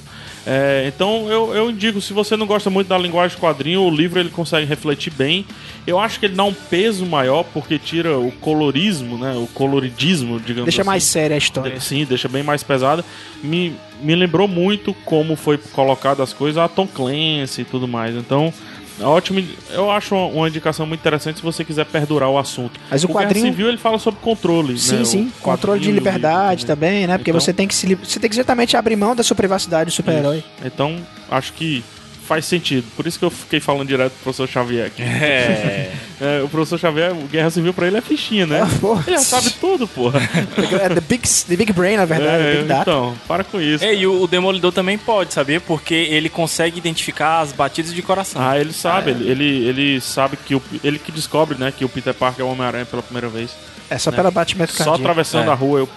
É, 0.47 0.85
então 0.87 1.29
eu, 1.29 1.55
eu 1.55 1.71
indico, 1.71 2.01
se 2.01 2.13
você 2.15 2.35
não 2.37 2.47
gosta 2.47 2.71
muito 2.71 2.89
da 2.89 2.97
linguagem 2.97 3.37
de 3.37 3.41
quadrinho, 3.43 3.83
o 3.83 3.91
livro 3.91 4.19
ele 4.19 4.31
consegue 4.31 4.67
refletir 4.67 5.13
bem. 5.13 5.45
Eu 5.87 5.99
acho 5.99 6.19
que 6.19 6.27
ele 6.27 6.35
dá 6.35 6.45
um 6.45 6.53
peso 6.55 7.05
maior 7.05 7.45
porque 7.53 7.79
tira 7.79 8.19
o 8.19 8.33
colorismo, 8.33 9.19
né? 9.19 9.35
O 9.37 9.47
coloridismo, 9.49 10.41
digamos 10.41 10.65
Deixa 10.67 10.81
assim. 10.83 10.87
mais 10.87 11.05
séria 11.05 11.35
a 11.35 11.39
história. 11.39 11.75
De- 11.75 11.85
Sim, 11.85 12.05
deixa 12.07 12.27
bem 12.29 12.43
mais 12.43 12.63
pesada. 12.63 13.05
Me, 13.43 13.75
me 14.03 14.15
lembrou 14.15 14.49
muito 14.49 14.95
como 15.05 15.37
foi 15.37 15.59
colocado 15.59 16.23
as 16.23 16.33
coisas 16.33 16.57
a 16.63 16.69
Tom 16.69 16.87
Clancy 16.87 17.61
e 17.63 17.65
tudo 17.65 17.87
mais. 17.87 18.15
Então, 18.17 18.53
é 19.01 19.05
ótimo. 19.05 19.43
Eu 19.71 19.91
acho 19.91 20.15
uma, 20.15 20.49
indicação 20.49 20.87
muito 20.87 21.01
interessante 21.01 21.37
se 21.37 21.43
você 21.43 21.65
quiser 21.65 21.87
perdurar 21.87 22.29
o 22.29 22.39
assunto. 22.39 22.79
Mas 22.91 23.03
o 23.03 23.07
Guerra 23.09 23.21
quadrinho- 23.25 23.47
Civil 23.47 23.69
ele 23.69 23.79
fala 23.79 23.99
sobre 23.99 24.21
controle, 24.21 24.79
Sim, 24.79 24.97
né? 24.99 25.05
sim. 25.05 25.33
O 25.39 25.43
Controle 25.43 25.81
de 25.81 25.91
liberdade 25.91 26.65
o- 26.65 26.67
também, 26.67 27.07
né? 27.07 27.17
Porque 27.19 27.31
Então- 27.31 27.41
você 27.41 27.53
tem 27.53 27.67
que 27.67 27.75
se 27.75 27.95
você 27.95 28.21
tem 28.21 28.29
que 28.29 28.37
exatamente 28.37 28.77
abrir 28.77 28.97
mão 28.97 29.17
da 29.17 29.23
sua 29.23 29.35
privacidade 29.37 29.87
do 29.91 29.93
super-herói. 29.93 30.45
Então, 30.65 30.97
acho 31.31 31.53
que 31.55 31.83
faz 32.31 32.45
sentido. 32.45 32.85
Por 32.95 33.09
isso 33.09 33.19
que 33.19 33.25
eu 33.25 33.31
fiquei 33.31 33.59
falando 33.59 33.89
direto 33.89 34.13
pro 34.13 34.23
professor 34.33 34.49
Xavier 34.49 34.87
aqui. 34.87 35.03
É. 35.03 35.93
É, 36.23 36.43
o 36.43 36.49
professor 36.51 36.79
Xavier, 36.79 37.13
o 37.13 37.27
Guerra 37.29 37.49
Civil 37.49 37.73
pra 37.73 37.87
ele 37.87 37.97
é 37.97 38.03
fichinha, 38.03 38.45
né? 38.47 38.61
Ah. 38.63 39.03
Ele 39.07 39.17
já 39.17 39.23
sabe 39.23 39.49
tudo, 39.59 39.89
porra. 39.89 40.21
É 40.79 40.89
the 40.91 41.01
big, 41.01 41.27
the 41.49 41.57
big 41.57 41.73
brain, 41.73 41.97
na 41.97 42.05
verdade, 42.05 42.43
É, 42.45 42.53
Big 42.57 42.65
Data. 42.69 42.83
então, 42.83 43.17
para 43.27 43.43
com 43.43 43.59
isso. 43.59 43.83
É, 43.83 43.95
e 43.95 44.07
o, 44.07 44.21
o 44.25 44.27
Demolidor 44.27 44.71
também 44.71 44.99
pode, 44.99 45.33
sabia? 45.33 45.59
Porque 45.63 45.95
ele 45.95 46.29
consegue 46.29 46.77
identificar 46.77 47.41
as 47.41 47.53
batidas 47.53 47.95
de 47.95 48.03
coração. 48.03 48.39
Ah, 48.47 48.59
ele 48.61 48.75
sabe, 48.75 49.13
ele, 49.13 49.31
ele, 49.31 49.67
ele 49.67 50.01
sabe 50.03 50.37
que 50.37 50.55
o, 50.55 50.63
ele 50.85 50.99
que 50.99 51.11
descobre, 51.11 51.57
né, 51.59 51.73
que 51.75 51.87
o 51.87 51.89
Peter 51.89 52.13
Parker 52.13 52.45
é 52.45 52.47
o 52.47 52.53
Homem-Aranha 52.53 52.85
pela 52.85 53.03
primeira 53.03 53.29
vez. 53.31 53.53
É 53.89 53.97
só 53.97 54.13
pela 54.13 54.31
batimento 54.31 54.73
Só 54.73 54.77
cardíaco. 54.85 55.01
atravessando 55.01 55.49
É. 55.49 55.53
a 55.53 55.55
rua, 55.55 55.79
eu. 55.79 55.89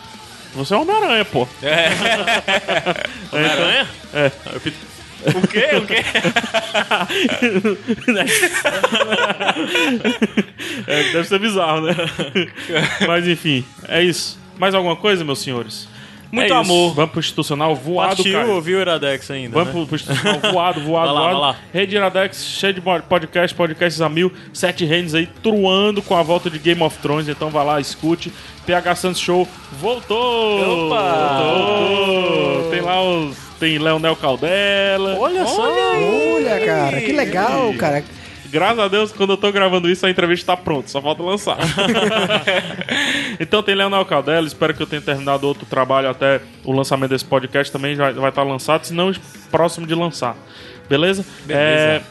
Você 0.56 0.74
é 0.74 0.78
Homem-Aranha, 0.78 1.26
pô. 1.26 1.46
Homem-Aranha? 3.34 3.88
É. 4.14 4.32
O 5.26 5.48
quê? 5.48 5.70
O 5.78 5.86
quê? 5.86 6.04
É, 10.88 11.04
deve 11.12 11.24
ser 11.28 11.40
bizarro, 11.40 11.82
né? 11.82 11.96
Mas 13.08 13.28
enfim, 13.28 13.64
é 13.88 14.02
isso. 14.04 14.40
Mais 14.58 14.74
alguma 14.76 14.96
coisa, 14.96 15.24
meus 15.24 15.40
senhores? 15.40 15.88
Muito 16.32 16.46
É 16.52 16.62
isso. 16.62 16.72
amor. 16.72 16.94
Vamos 16.96 17.12
pro 17.12 17.20
institucional 17.20 17.76
voado, 17.76 18.16
Partiu 18.16 18.34
cara. 18.34 18.48
ouvir 18.48 18.76
o 18.76 18.80
Iradex 18.82 19.30
ainda, 19.30 19.52
Vamos 19.54 19.68
né? 19.68 19.74
pro, 19.74 19.86
pro 19.86 19.96
institucional 19.96 20.40
voado, 20.52 20.82
voado, 20.86 21.14
Vai 21.14 21.14
lá, 21.14 21.22
voado. 21.22 21.34
vai 21.34 21.34
lá. 21.52 21.56
Rede 21.72 21.96
Iradex, 21.96 22.44
cheio 22.46 22.74
de 22.74 22.82
podcast, 22.82 23.56
podcasts 23.56 24.02
a 24.02 24.10
mil, 24.10 24.34
sete 24.52 24.84
reinos 24.84 25.14
aí, 25.14 25.28
truando 25.44 26.02
com 26.02 26.16
a 26.18 26.24
volta 26.24 26.50
de 26.50 26.58
Game 26.58 26.82
of 26.82 26.98
Thrones. 27.00 27.28
Então 27.28 27.50
vai 27.52 27.64
lá, 27.66 27.80
escute. 27.80 28.34
PH 28.66 28.96
Santos 28.96 29.20
Show 29.22 29.48
voltou! 29.74 30.88
Opa! 30.88 31.44
Voltou! 31.44 32.72
Tem 32.72 32.82
lá 32.82 33.02
os. 33.04 33.38
Tem 33.64 33.78
Leonel 33.78 34.14
Caldela. 34.18 35.18
Olha 35.18 35.48
só! 35.48 35.72
Olha, 35.72 36.66
cara, 36.66 37.00
que 37.00 37.14
legal, 37.14 37.74
cara. 37.76 38.04
Graças 38.52 38.78
a 38.78 38.90
Deus, 38.90 39.14
quando 39.14 39.30
eu 39.30 39.38
tô 39.38 39.50
gravando 39.54 39.90
isso, 39.90 40.06
a 40.06 40.10
entrevista 40.10 40.54
tá 40.54 40.62
pronta, 40.62 40.90
só 40.90 41.02
falta 41.02 41.24
lançar. 41.24 41.58
então 43.40 43.64
tem 43.64 43.74
Leonel 43.74 44.04
Caldela, 44.04 44.46
espero 44.46 44.74
que 44.74 44.84
eu 44.84 44.86
tenha 44.86 45.02
terminado 45.02 45.48
outro 45.48 45.66
trabalho 45.66 46.10
até 46.10 46.42
o 46.66 46.74
lançamento 46.74 47.12
desse 47.12 47.24
podcast 47.24 47.72
também 47.72 47.96
já 47.96 48.12
vai 48.12 48.28
estar 48.28 48.44
lançado, 48.44 48.84
se 48.84 48.94
não 48.94 49.14
próximo 49.50 49.88
de 49.88 49.96
lançar. 49.96 50.36
Beleza? 50.90 51.26
É, 51.48 52.02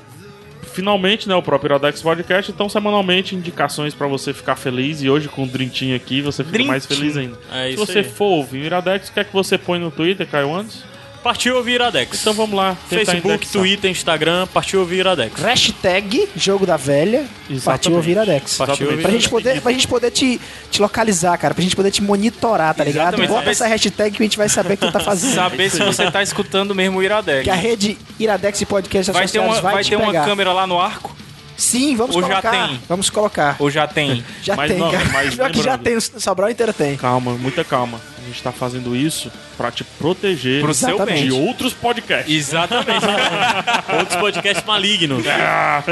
finalmente, 0.62 1.28
né, 1.28 1.34
o 1.34 1.42
próprio 1.42 1.68
Iradex 1.68 2.00
Podcast, 2.00 2.50
então 2.50 2.66
semanalmente 2.66 3.36
indicações 3.36 3.94
pra 3.94 4.06
você 4.06 4.32
ficar 4.32 4.56
feliz 4.56 5.02
e 5.02 5.10
hoje 5.10 5.28
com 5.28 5.44
o 5.44 5.46
Drintinho 5.46 5.94
aqui 5.94 6.22
você 6.22 6.42
fica 6.42 6.64
mais 6.64 6.86
feliz 6.86 7.14
ainda. 7.14 7.38
É 7.52 7.72
se 7.72 7.76
você 7.76 7.98
aí. 7.98 8.04
for 8.04 8.38
ouvir 8.38 8.62
o 8.62 8.64
Iradex, 8.64 9.10
o 9.10 9.12
que 9.12 9.20
é 9.20 9.24
que 9.24 9.34
você 9.34 9.58
põe 9.58 9.78
no 9.78 9.90
Twitter, 9.90 10.26
Caio 10.26 10.54
antes? 10.54 10.91
Partiu 11.22 11.56
ouvir 11.56 11.74
Iradex. 11.74 12.20
Então 12.20 12.32
vamos 12.32 12.56
lá, 12.56 12.76
Facebook, 12.88 13.26
indexar. 13.34 13.52
Twitter, 13.62 13.90
Instagram, 13.90 14.46
partiu 14.48 14.80
ouvir 14.80 14.98
Iradex. 14.98 15.40
Hashtag 15.40 16.28
Jogo 16.34 16.66
da 16.66 16.76
Velha. 16.76 17.18
Exatamente. 17.48 17.64
Partiu 17.64 17.94
ouvir 17.94 18.10
Iradex. 18.10 18.56
Partiu 18.56 18.74
Exatamente. 18.86 19.02
Pra 19.02 19.10
gente 19.12 19.28
poder, 19.28 19.60
pra 19.60 19.72
gente 19.72 19.88
poder 19.88 20.10
te, 20.10 20.40
te 20.70 20.82
localizar, 20.82 21.38
cara. 21.38 21.54
Pra 21.54 21.62
gente 21.62 21.76
poder 21.76 21.92
te 21.92 22.02
monitorar, 22.02 22.74
tá 22.74 22.82
ligado? 22.82 23.14
Exatamente. 23.14 23.30
Bota 23.30 23.50
essa 23.50 23.66
hashtag 23.68 24.16
que 24.16 24.22
a 24.22 24.26
gente 24.26 24.36
vai 24.36 24.48
saber 24.48 24.74
o 24.74 24.76
que 24.76 24.86
tu 24.86 24.92
tá 24.92 24.98
fazendo. 25.00 25.34
Saber 25.34 25.70
se 25.70 25.78
você 25.84 26.10
tá 26.10 26.22
escutando 26.24 26.74
mesmo 26.74 26.98
o 26.98 27.02
Iradex. 27.02 27.44
Que 27.44 27.50
a 27.50 27.54
rede 27.54 27.96
Iradex 28.18 28.60
e 28.60 28.66
Podcast 28.66 29.12
Vai 29.12 29.28
ter 29.28 29.38
uma, 29.38 29.60
vai, 29.60 29.74
vai 29.74 29.84
te 29.84 29.90
ter 29.90 29.96
uma 29.96 30.06
pegar. 30.06 30.24
câmera 30.24 30.52
lá 30.52 30.66
no 30.66 30.80
arco? 30.80 31.14
Sim, 31.56 31.94
vamos 31.94 32.16
Ou 32.16 32.22
já 32.22 32.28
colocar. 32.28 32.50
tem? 32.68 32.80
Vamos 32.88 33.10
colocar. 33.10 33.56
Ou 33.60 33.70
já 33.70 33.86
tem? 33.86 34.24
Já 34.42 34.56
Mas 34.56 34.70
tem, 34.72 34.80
não, 34.80 34.90
cara. 34.90 35.04
mas 35.12 35.34
Pior 35.36 35.50
que 35.52 35.62
já 35.62 35.78
tem, 35.78 35.94
o 35.96 36.00
Sobral 36.00 36.50
inteiro 36.50 36.72
tem. 36.72 36.96
Calma, 36.96 37.34
muita 37.34 37.62
calma. 37.62 38.00
A 38.32 38.34
gente 38.34 38.42
tá 38.44 38.50
fazendo 38.52 38.96
isso 38.96 39.30
pra 39.58 39.70
te 39.70 39.84
proteger 39.84 40.62
Pro 40.62 40.72
seu 40.72 40.88
Exatamente. 40.94 41.24
de 41.24 41.30
bem. 41.30 41.46
outros 41.46 41.74
podcasts. 41.74 42.34
Exatamente. 42.34 43.04
Outros 43.98 44.16
podcasts 44.16 44.64
malignos. 44.66 45.24
Ah, 45.28 45.84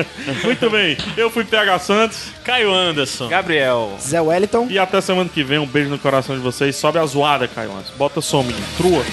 muito 0.43 0.71
bem, 0.71 0.97
eu 1.19 1.31
fui 1.31 1.45
PH 1.45 1.79
Santos 1.81 2.19
Caio 2.43 2.73
Anderson. 2.73 3.29
Gabriel. 3.29 3.95
Zé 4.01 4.21
Wellington. 4.23 4.67
e 4.71 4.79
até 4.79 5.01
semana 5.03 5.29
que 5.29 5.45
vem. 5.45 5.59
Um 5.59 5.67
beijo 5.67 5.91
no 5.91 5.99
coração 5.99 6.35
de 6.35 6.41
vocês. 6.43 6.75
Sobe 6.77 6.99
a 6.99 7.05
zoada, 7.05 7.47
Caio 7.47 7.77
Antes. 7.77 7.91
Bota 7.97 8.21
som, 8.23 8.43
menino. 8.43 8.65
Trua. 8.79 9.05